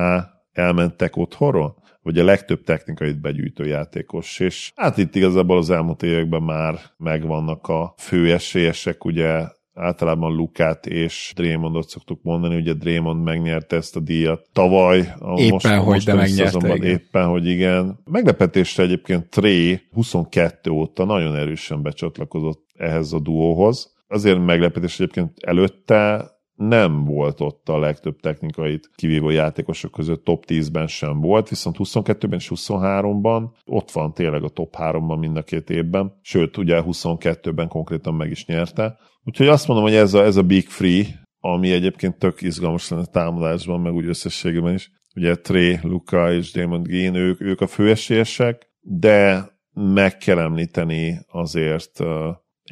elmentek 0.52 1.16
otthonról, 1.16 1.82
vagy 2.02 2.18
a 2.18 2.24
legtöbb 2.24 2.62
technikait 2.62 3.20
begyűjtő 3.20 3.66
játékos, 3.66 4.40
és 4.40 4.72
hát 4.76 4.98
itt 4.98 5.14
igazából 5.14 5.56
az 5.56 5.70
elmúlt 5.70 6.02
években 6.02 6.42
már 6.42 6.80
megvannak 6.96 7.68
a 7.68 7.94
fő 7.98 8.32
esélyesek, 8.32 9.04
ugye 9.04 9.46
általában 9.74 10.32
Lukát 10.32 10.86
és 10.86 11.32
Draymondot 11.34 11.88
szoktuk 11.88 12.22
mondani, 12.22 12.56
ugye 12.56 12.72
Draymond 12.72 13.22
megnyerte 13.22 13.76
ezt 13.76 13.96
a 13.96 14.00
díjat 14.00 14.48
tavaly. 14.52 15.14
A 15.18 15.40
éppen, 15.40 15.52
most, 15.52 15.66
hogy 15.66 15.84
most 15.84 16.06
de 16.06 16.14
megnyerte. 16.14 16.74
Igen. 16.74 16.90
Éppen, 16.90 17.26
hogy 17.26 17.46
igen. 17.46 18.00
Meglepetésre 18.04 18.82
egyébként 18.82 19.28
Tré 19.28 19.80
22 19.92 20.70
óta 20.70 21.04
nagyon 21.04 21.36
erősen 21.36 21.82
becsatlakozott 21.82 22.66
ehhez 22.76 23.12
a 23.12 23.20
duóhoz. 23.20 23.94
Azért 24.08 24.44
meglepetés 24.44 25.00
egyébként 25.00 25.32
előtte 25.40 26.30
nem 26.54 27.04
volt 27.04 27.40
ott 27.40 27.68
a 27.68 27.78
legtöbb 27.78 28.20
technikait 28.20 28.90
kivívó 28.94 29.30
játékosok 29.30 29.90
között, 29.90 30.24
top 30.24 30.44
10-ben 30.48 30.86
sem 30.86 31.20
volt, 31.20 31.48
viszont 31.48 31.76
22-ben 31.78 32.38
és 32.38 32.50
23-ban 32.54 33.50
ott 33.64 33.90
van 33.90 34.14
tényleg 34.14 34.42
a 34.42 34.48
top 34.48 34.74
3-ban 34.78 35.18
mind 35.18 35.36
a 35.36 35.42
két 35.42 35.70
évben, 35.70 36.18
sőt, 36.22 36.56
ugye 36.56 36.82
22-ben 36.84 37.68
konkrétan 37.68 38.14
meg 38.14 38.30
is 38.30 38.46
nyerte. 38.46 38.98
Úgyhogy 39.24 39.48
azt 39.48 39.66
mondom, 39.66 39.86
hogy 39.86 39.94
ez 39.94 40.14
a, 40.14 40.22
ez 40.22 40.36
a 40.36 40.42
Big 40.42 40.66
Free, 40.66 41.04
ami 41.38 41.72
egyébként 41.72 42.18
tök 42.18 42.42
izgalmas 42.42 42.88
lenne 42.88 43.04
támadásban, 43.04 43.80
meg 43.80 43.92
úgy 43.92 44.06
összességében 44.06 44.74
is. 44.74 44.90
Ugye 45.14 45.34
Trey, 45.34 45.78
Luka 45.82 46.32
és 46.32 46.52
Damon 46.52 46.82
Green, 46.82 47.14
ők, 47.14 47.40
ők 47.40 47.60
a 47.60 47.66
főesélyesek, 47.66 48.70
de 48.80 49.50
meg 49.72 50.16
kell 50.16 50.38
említeni 50.38 51.18
azért 51.26 52.00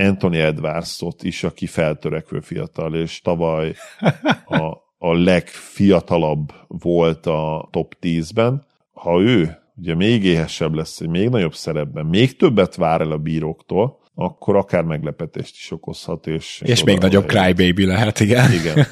Anthony 0.01 0.37
Edwardsot 0.37 1.23
is, 1.23 1.45
aki 1.45 1.67
feltörekvő 1.67 2.41
fiatal, 2.41 2.95
és 2.95 3.21
tavaly 3.21 3.75
a, 4.45 4.65
a 4.99 5.13
legfiatalabb 5.13 6.53
volt 6.67 7.27
a 7.27 7.69
top 7.71 7.95
10-ben. 8.01 8.67
Ha 8.93 9.21
ő 9.21 9.59
ugye 9.77 9.95
még 9.95 10.25
éhesebb 10.25 10.75
lesz, 10.75 11.01
még 11.01 11.29
nagyobb 11.29 11.55
szerepben, 11.55 12.07
még 12.07 12.37
többet 12.37 12.75
vár 12.75 13.01
el 13.01 13.11
a 13.11 13.19
bíróktól, 13.19 13.99
akkor 14.15 14.57
akár 14.57 14.83
meglepetést 14.83 15.55
is 15.55 15.71
okozhat. 15.71 16.27
És, 16.27 16.63
és 16.65 16.85
még 16.85 16.99
nagyobb 16.99 17.27
crybaby 17.27 17.85
lehet, 17.85 18.21
igen. 18.21 18.53
Igen. 18.53 18.87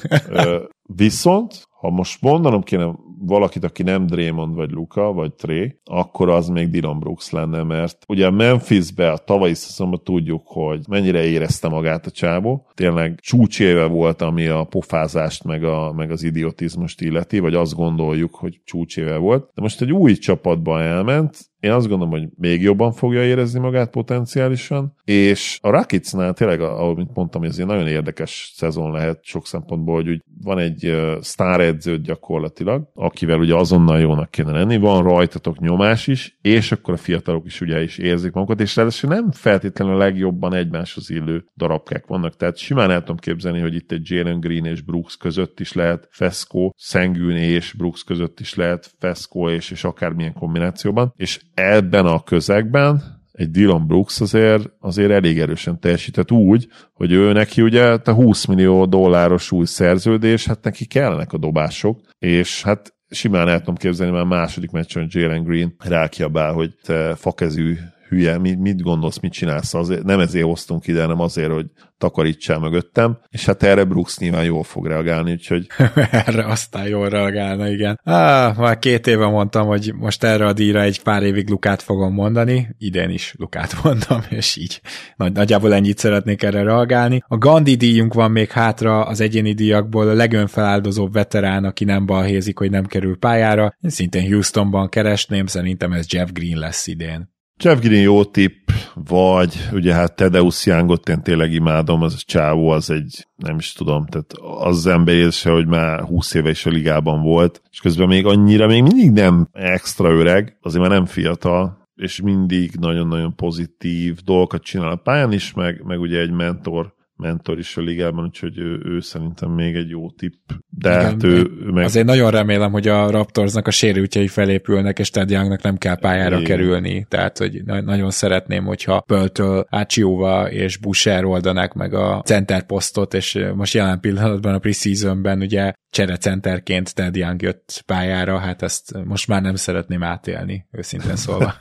Viszont, 0.95 1.67
ha 1.79 1.89
most 1.89 2.21
mondanom 2.21 2.63
kéne 2.63 2.91
valakit, 3.21 3.63
aki 3.63 3.83
nem 3.83 4.05
Draymond 4.05 4.55
vagy 4.55 4.71
Luka, 4.71 5.13
vagy 5.13 5.33
Tré, 5.33 5.79
akkor 5.83 6.29
az 6.29 6.47
még 6.47 6.69
Dylan 6.69 6.99
Brooks 6.99 7.29
lenne, 7.29 7.63
mert 7.63 7.97
ugye 8.07 8.25
a 8.25 8.31
Memphisbe 8.31 9.11
a 9.11 9.17
tavalyi 9.17 9.53
szezonban 9.53 10.03
tudjuk, 10.03 10.41
hogy 10.45 10.85
mennyire 10.89 11.25
érezte 11.25 11.67
magát 11.67 12.05
a 12.05 12.11
csábó. 12.11 12.67
Tényleg 12.73 13.19
csúcséve 13.21 13.85
volt, 13.85 14.21
ami 14.21 14.47
a 14.47 14.63
pofázást 14.63 15.43
meg, 15.43 15.63
a, 15.63 15.93
meg 15.93 16.11
az 16.11 16.23
idiotizmust 16.23 17.01
illeti, 17.01 17.39
vagy 17.39 17.53
azt 17.53 17.75
gondoljuk, 17.75 18.35
hogy 18.35 18.61
csúcséve 18.63 19.17
volt. 19.17 19.51
De 19.55 19.61
most 19.61 19.81
egy 19.81 19.91
új 19.91 20.13
csapatba 20.13 20.81
elment, 20.81 21.48
én 21.59 21.71
azt 21.71 21.87
gondolom, 21.87 22.13
hogy 22.13 22.27
még 22.37 22.61
jobban 22.61 22.91
fogja 22.91 23.23
érezni 23.23 23.59
magát 23.59 23.89
potenciálisan, 23.89 24.93
és 25.03 25.59
a 25.61 25.69
Rakicnál 25.69 26.33
tényleg, 26.33 26.61
ahogy 26.61 27.07
mondtam, 27.13 27.43
ez 27.43 27.59
egy 27.59 27.65
nagyon 27.65 27.87
érdekes 27.87 28.51
szezon 28.55 28.91
lehet 28.91 29.19
sok 29.23 29.47
szempontból, 29.47 29.95
hogy 29.95 30.09
úgy 30.09 30.21
van 30.43 30.59
egy 30.59 30.85
uh, 30.85 31.21
sztáredző 31.21 31.99
gyakorlatilag, 32.01 32.89
akivel 32.93 33.39
ugye 33.39 33.55
azonnal 33.55 33.99
jónak 33.99 34.31
kéne 34.31 34.51
lenni, 34.51 34.77
van 34.77 35.03
rajtatok 35.03 35.59
nyomás 35.59 36.07
is, 36.07 36.37
és 36.41 36.71
akkor 36.71 36.93
a 36.93 36.97
fiatalok 36.97 37.45
is 37.45 37.61
ugye 37.61 37.83
is 37.83 37.97
érzik 37.97 38.33
magukat, 38.33 38.59
és 38.59 38.75
ráadásul 38.75 39.09
nem 39.09 39.31
feltétlenül 39.31 39.93
a 39.93 39.97
legjobban 39.97 40.53
egymáshoz 40.53 41.09
illő 41.09 41.45
darabkák 41.57 42.05
vannak, 42.07 42.35
tehát 42.35 42.57
simán 42.57 42.91
el 42.91 42.99
tudom 42.99 43.17
képzelni, 43.17 43.59
hogy 43.59 43.75
itt 43.75 43.91
egy 43.91 44.09
Jalen 44.09 44.39
Green 44.39 44.65
és 44.65 44.81
Brooks 44.81 45.17
között 45.17 45.59
is 45.59 45.73
lehet 45.73 46.07
Fesco, 46.11 46.69
Szengűn 46.75 47.35
és 47.35 47.73
Brooks 47.73 48.03
között 48.03 48.39
is 48.39 48.55
lehet 48.55 48.91
Fesco 48.99 49.49
és, 49.49 49.71
és 49.71 49.83
akármilyen 49.83 50.33
kombinációban, 50.33 51.13
és 51.15 51.39
ebben 51.59 52.05
a 52.05 52.23
közegben 52.23 53.17
egy 53.31 53.51
Dylan 53.51 53.87
Brooks 53.87 54.21
azért, 54.21 54.69
azért 54.79 55.11
elég 55.11 55.39
erősen 55.39 55.79
teljesített 55.79 56.31
úgy, 56.31 56.67
hogy 56.93 57.11
ő 57.11 57.31
neki 57.31 57.61
ugye 57.61 57.83
a 57.83 58.11
20 58.11 58.45
millió 58.45 58.85
dolláros 58.85 59.51
új 59.51 59.65
szerződés, 59.65 60.45
hát 60.45 60.63
neki 60.63 60.85
kellenek 60.85 61.33
a 61.33 61.37
dobások, 61.37 62.01
és 62.17 62.63
hát 62.63 62.93
simán 63.09 63.47
el 63.47 63.59
tudom 63.59 63.75
képzelni, 63.75 64.13
már 64.13 64.25
második 64.25 64.71
meccsen 64.71 65.07
Jalen 65.09 65.43
Green 65.43 65.75
rákiabál, 65.77 66.53
hogy 66.53 66.75
te 66.83 67.15
fakezű 67.15 67.77
hülye, 68.09 68.37
mit 68.37 68.81
gondolsz, 68.81 69.19
mit 69.19 69.31
csinálsz, 69.31 69.73
azért, 69.73 70.03
nem 70.03 70.19
ezért 70.19 70.45
hoztunk 70.45 70.87
ide, 70.87 71.01
hanem 71.01 71.19
azért, 71.19 71.51
hogy 71.51 71.65
takarítsál 71.97 72.59
mögöttem, 72.59 73.17
és 73.29 73.45
hát 73.45 73.63
erre 73.63 73.83
Brooks 73.83 74.17
nyilván 74.17 74.43
jól 74.43 74.63
fog 74.63 74.85
reagálni, 74.85 75.31
úgyhogy... 75.31 75.67
erre 76.11 76.45
aztán 76.45 76.87
jól 76.87 77.09
reagálna, 77.09 77.69
igen. 77.69 77.99
Ah, 78.03 78.57
már 78.57 78.79
két 78.79 79.07
éve 79.07 79.27
mondtam, 79.27 79.67
hogy 79.67 79.93
most 79.95 80.23
erre 80.23 80.45
a 80.45 80.53
díjra 80.53 80.81
egy 80.81 81.01
pár 81.01 81.23
évig 81.23 81.49
Lukát 81.49 81.81
fogom 81.81 82.13
mondani, 82.13 82.75
idén 82.77 83.09
is 83.09 83.33
Lukát 83.37 83.75
mondtam, 83.83 84.21
és 84.29 84.55
így 84.55 84.81
nagy, 85.15 85.31
nagyjából 85.31 85.73
ennyit 85.73 85.97
szeretnék 85.97 86.43
erre 86.43 86.63
reagálni. 86.63 87.23
A 87.27 87.37
Gandhi 87.37 87.75
díjunk 87.75 88.13
van 88.13 88.31
még 88.31 88.51
hátra 88.51 89.05
az 89.05 89.21
egyéni 89.21 89.53
díjakból 89.53 90.09
a 90.09 90.13
legönfeláldozóbb 90.13 91.13
veterán, 91.13 91.63
aki 91.63 91.83
nem 91.83 92.05
balhézik, 92.05 92.57
hogy 92.57 92.69
nem 92.69 92.85
kerül 92.85 93.17
pályára. 93.17 93.75
Én 93.81 93.89
szintén 93.89 94.31
Houstonban 94.31 94.89
keresném, 94.89 95.45
szerintem 95.45 95.91
ez 95.91 96.05
Jeff 96.09 96.29
Green 96.31 96.59
lesz 96.59 96.87
idén. 96.87 97.37
Jeff 97.63 97.79
Green 97.79 98.01
jó 98.01 98.23
tipp, 98.23 98.69
vagy 98.93 99.69
ugye 99.71 99.93
hát 99.93 100.15
Tedeusz 100.15 100.65
Youngot 100.65 101.09
én 101.09 101.21
tényleg 101.21 101.53
imádom, 101.53 102.01
az 102.01 102.23
csávó 102.25 102.69
az 102.69 102.89
egy, 102.89 103.27
nem 103.35 103.57
is 103.57 103.73
tudom, 103.73 104.05
tehát 104.05 104.33
az, 104.59 104.87
ember 104.87 105.15
érzse, 105.15 105.51
hogy 105.51 105.67
már 105.67 105.99
20 106.01 106.33
éve 106.33 106.49
is 106.49 106.65
a 106.65 106.69
ligában 106.69 107.21
volt, 107.21 107.61
és 107.71 107.79
közben 107.79 108.07
még 108.07 108.25
annyira 108.25 108.67
még 108.67 108.81
mindig 108.81 109.11
nem 109.11 109.47
extra 109.51 110.09
öreg, 110.09 110.57
azért 110.61 110.81
már 110.81 110.91
nem 110.91 111.05
fiatal, 111.05 111.87
és 111.95 112.21
mindig 112.21 112.71
nagyon-nagyon 112.79 113.35
pozitív 113.35 114.15
dolgokat 114.23 114.63
csinál 114.63 114.91
a 114.91 114.95
pályán 114.95 115.31
is, 115.31 115.53
meg, 115.53 115.83
meg 115.83 115.99
ugye 115.99 116.19
egy 116.19 116.31
mentor 116.31 116.93
mentor 117.19 117.59
is 117.59 117.77
a 117.77 117.81
ligában, 117.81 118.23
úgyhogy 118.23 118.57
ő, 118.57 118.81
ő 118.85 118.99
szerintem 118.99 119.51
még 119.51 119.75
egy 119.75 119.89
jó 119.89 120.11
tipp. 120.11 120.49
De 120.69 120.89
Igen, 120.89 121.03
hát 121.03 121.23
ő, 121.23 121.51
ő 121.65 121.71
meg... 121.71 121.83
Azért 121.83 122.05
nagyon 122.05 122.31
remélem, 122.31 122.71
hogy 122.71 122.87
a 122.87 123.11
Raptorsnak 123.11 123.67
a 123.67 123.71
sérültjei 123.71 124.27
felépülnek, 124.27 124.99
és 124.99 125.09
Ted 125.09 125.29
Youngnak 125.29 125.61
nem 125.61 125.77
kell 125.77 125.95
pályára 125.95 126.35
Igen. 126.35 126.43
kerülni. 126.43 127.05
Tehát, 127.09 127.37
hogy 127.37 127.63
na- 127.65 127.81
nagyon 127.81 128.11
szeretném, 128.11 128.65
hogyha 128.65 128.99
Pöltől 128.99 129.65
Ácsióva 129.69 130.51
és 130.51 130.77
Busher 130.77 131.23
oldanák 131.23 131.73
meg 131.73 131.93
a 131.93 132.21
center 132.25 132.65
posztot, 132.65 133.13
és 133.13 133.39
most 133.55 133.73
jelen 133.73 133.99
pillanatban 133.99 134.53
a 134.53 134.59
preseasonben 134.59 135.41
ugye 135.41 135.71
cserecenterként 135.89 136.95
Ted 136.95 137.15
Young 137.15 137.41
jött 137.41 137.83
pályára, 137.85 138.37
hát 138.37 138.61
ezt 138.61 139.03
most 139.03 139.27
már 139.27 139.41
nem 139.41 139.55
szeretném 139.55 140.03
átélni, 140.03 140.65
őszintén 140.71 141.15
szólva. 141.15 141.55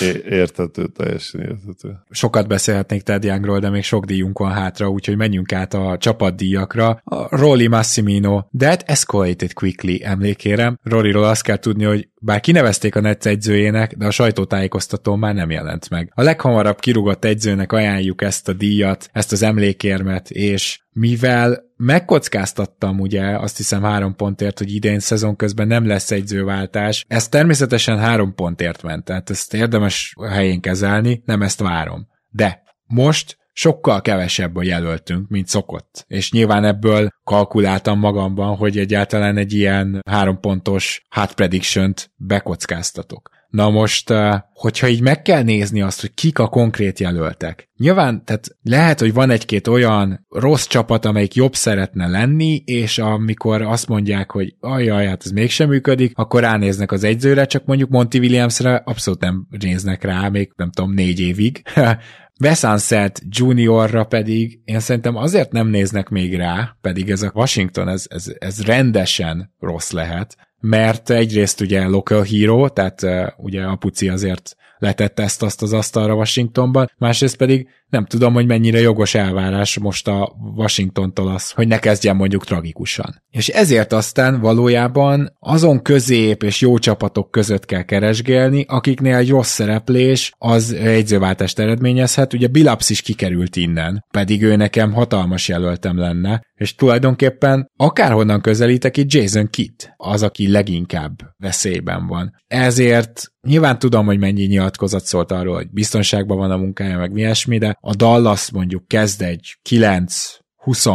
értető, 0.28 0.86
teljesen 0.86 1.40
értető. 1.40 1.98
Sokat 2.10 2.48
beszélhetnék 2.48 3.02
Ted 3.02 3.24
Youngról, 3.24 3.58
de 3.58 3.70
még 3.70 3.82
sok 3.82 4.04
díjunk 4.04 4.38
van 4.38 4.52
hátra, 4.52 4.88
úgyhogy 4.92 5.16
menjünk 5.16 5.52
át 5.52 5.74
a 5.74 5.96
csapatdíjakra. 5.98 7.00
A 7.04 7.36
Rolly 7.36 7.66
Massimino, 7.66 8.42
that 8.58 8.82
escalated 8.86 9.52
quickly 9.52 9.96
emlékérem. 10.02 10.78
Roryról 10.82 11.24
azt 11.24 11.42
kell 11.42 11.56
tudni, 11.56 11.84
hogy 11.84 12.08
bár 12.20 12.40
kinevezték 12.40 12.96
a 12.96 13.00
Netsz 13.00 13.26
egyzőjének, 13.26 13.96
de 13.96 14.06
a 14.06 14.10
sajtótájékoztató 14.10 15.16
már 15.16 15.34
nem 15.34 15.50
jelent 15.50 15.90
meg. 15.90 16.12
A 16.14 16.22
leghamarabb 16.22 16.78
kirúgott 16.78 17.24
egyzőnek 17.24 17.72
ajánljuk 17.72 18.22
ezt 18.22 18.48
a 18.48 18.52
díjat, 18.52 19.08
ezt 19.12 19.32
az 19.32 19.42
emlékérmet, 19.42 20.30
és 20.30 20.80
mivel 20.90 21.62
megkockáztattam 21.76 23.00
ugye 23.00 23.38
azt 23.38 23.56
hiszem 23.56 23.82
három 23.82 24.14
pontért, 24.14 24.58
hogy 24.58 24.74
idén 24.74 24.98
szezon 24.98 25.36
közben 25.36 25.66
nem 25.66 25.86
lesz 25.86 26.10
egyzőváltás, 26.10 27.04
ez 27.08 27.28
természetesen 27.28 27.98
három 27.98 28.34
pontért 28.34 28.82
ment, 28.82 29.04
tehát 29.04 29.30
ezt 29.30 29.54
érdemes 29.54 30.14
helyén 30.30 30.60
kezelni, 30.60 31.22
nem 31.24 31.42
ezt 31.42 31.60
várom. 31.60 32.06
De 32.28 32.62
most 32.86 33.36
sokkal 33.52 34.00
kevesebb 34.00 34.56
a 34.56 34.62
jelöltünk, 34.62 35.28
mint 35.28 35.46
szokott. 35.48 36.04
És 36.08 36.32
nyilván 36.32 36.64
ebből 36.64 37.08
kalkuláltam 37.24 37.98
magamban, 37.98 38.56
hogy 38.56 38.78
egyáltalán 38.78 39.36
egy 39.36 39.52
ilyen 39.52 40.00
három 40.08 40.40
pontos 40.40 41.02
hard 41.08 41.34
prediction-t 41.34 42.10
bekockáztatok. 42.16 43.30
Na 43.52 43.70
most, 43.70 44.10
eh, 44.10 44.40
hogyha 44.52 44.88
így 44.88 45.00
meg 45.00 45.22
kell 45.22 45.42
nézni 45.42 45.82
azt, 45.82 46.00
hogy 46.00 46.14
kik 46.14 46.38
a 46.38 46.48
konkrét 46.48 46.98
jelöltek. 46.98 47.70
Nyilván, 47.76 48.24
tehát 48.24 48.48
lehet, 48.62 49.00
hogy 49.00 49.12
van 49.12 49.30
egy-két 49.30 49.66
olyan 49.66 50.26
rossz 50.28 50.66
csapat, 50.66 51.04
amelyik 51.04 51.34
jobb 51.34 51.54
szeretne 51.54 52.06
lenni, 52.06 52.62
és 52.64 52.98
amikor 52.98 53.62
azt 53.62 53.88
mondják, 53.88 54.30
hogy 54.30 54.54
ajaj, 54.60 55.06
hát 55.06 55.22
ez 55.24 55.30
mégsem 55.30 55.68
működik, 55.68 56.12
akkor 56.14 56.40
ránéznek 56.40 56.92
az 56.92 57.04
egyzőre, 57.04 57.44
csak 57.44 57.64
mondjuk 57.64 57.90
Monty 57.90 58.18
Williamsre 58.18 58.74
abszolút 58.74 59.20
nem 59.20 59.46
néznek 59.58 60.02
rá, 60.04 60.28
még 60.28 60.52
nem 60.56 60.70
tudom, 60.70 60.92
négy 60.92 61.20
évig. 61.20 61.62
Besanset 62.40 63.22
Juniorra 63.28 64.04
pedig 64.04 64.60
én 64.64 64.80
szerintem 64.80 65.16
azért 65.16 65.52
nem 65.52 65.68
néznek 65.68 66.08
még 66.08 66.36
rá, 66.36 66.76
pedig 66.80 67.10
ez 67.10 67.22
a 67.22 67.32
Washington, 67.34 67.88
ez, 67.88 68.06
ez, 68.08 68.32
ez 68.38 68.64
rendesen 68.64 69.54
rossz 69.58 69.90
lehet, 69.90 70.36
mert 70.60 71.10
egyrészt 71.10 71.60
ugye 71.60 71.86
local 71.86 72.22
hero, 72.22 72.68
tehát 72.68 73.06
ugye 73.36 73.62
Apuci 73.62 74.08
azért 74.08 74.56
letette 74.82 75.22
ezt 75.22 75.42
azt 75.42 75.62
az 75.62 75.72
asztalra 75.72 76.14
Washingtonban, 76.14 76.90
másrészt 76.98 77.36
pedig 77.36 77.68
nem 77.88 78.06
tudom, 78.06 78.32
hogy 78.32 78.46
mennyire 78.46 78.80
jogos 78.80 79.14
elvárás 79.14 79.78
most 79.78 80.08
a 80.08 80.32
Washingtontól 80.56 81.28
az, 81.28 81.50
hogy 81.50 81.68
ne 81.68 81.78
kezdjen 81.78 82.16
mondjuk 82.16 82.44
tragikusan. 82.44 83.22
És 83.30 83.48
ezért 83.48 83.92
aztán 83.92 84.40
valójában 84.40 85.36
azon 85.38 85.82
közép 85.82 86.42
és 86.42 86.60
jó 86.60 86.78
csapatok 86.78 87.30
között 87.30 87.64
kell 87.64 87.82
keresgélni, 87.82 88.64
akiknél 88.68 89.16
egy 89.16 89.28
rossz 89.28 89.50
szereplés 89.50 90.32
az 90.38 90.72
egyzőváltást 90.72 91.58
eredményezhet. 91.58 92.32
Ugye 92.32 92.46
Bilaps 92.46 92.90
is 92.90 93.00
kikerült 93.00 93.56
innen, 93.56 94.04
pedig 94.10 94.42
ő 94.42 94.56
nekem 94.56 94.92
hatalmas 94.92 95.48
jelöltem 95.48 95.98
lenne, 95.98 96.42
és 96.54 96.74
tulajdonképpen 96.74 97.70
akárhonnan 97.76 98.40
közelítek 98.40 98.96
itt 98.96 99.12
Jason 99.12 99.50
Kidd 99.50 99.80
az, 99.96 100.22
aki 100.22 100.50
leginkább 100.50 101.12
veszélyben 101.36 102.06
van. 102.06 102.32
Ezért 102.46 103.31
nyilván 103.48 103.78
tudom, 103.78 104.06
hogy 104.06 104.18
mennyi 104.18 104.44
nyilatkozat 104.44 105.04
szólt 105.04 105.32
arról, 105.32 105.54
hogy 105.54 105.70
biztonságban 105.70 106.36
van 106.36 106.50
a 106.50 106.56
munkája, 106.56 106.98
meg 106.98 107.12
mi 107.12 107.20
ilyesmi, 107.20 107.58
de 107.58 107.78
a 107.80 107.94
Dallas 107.94 108.50
mondjuk 108.50 108.88
kezd 108.88 109.22
egy 109.22 109.58
9 109.62 110.38
20 110.56 110.86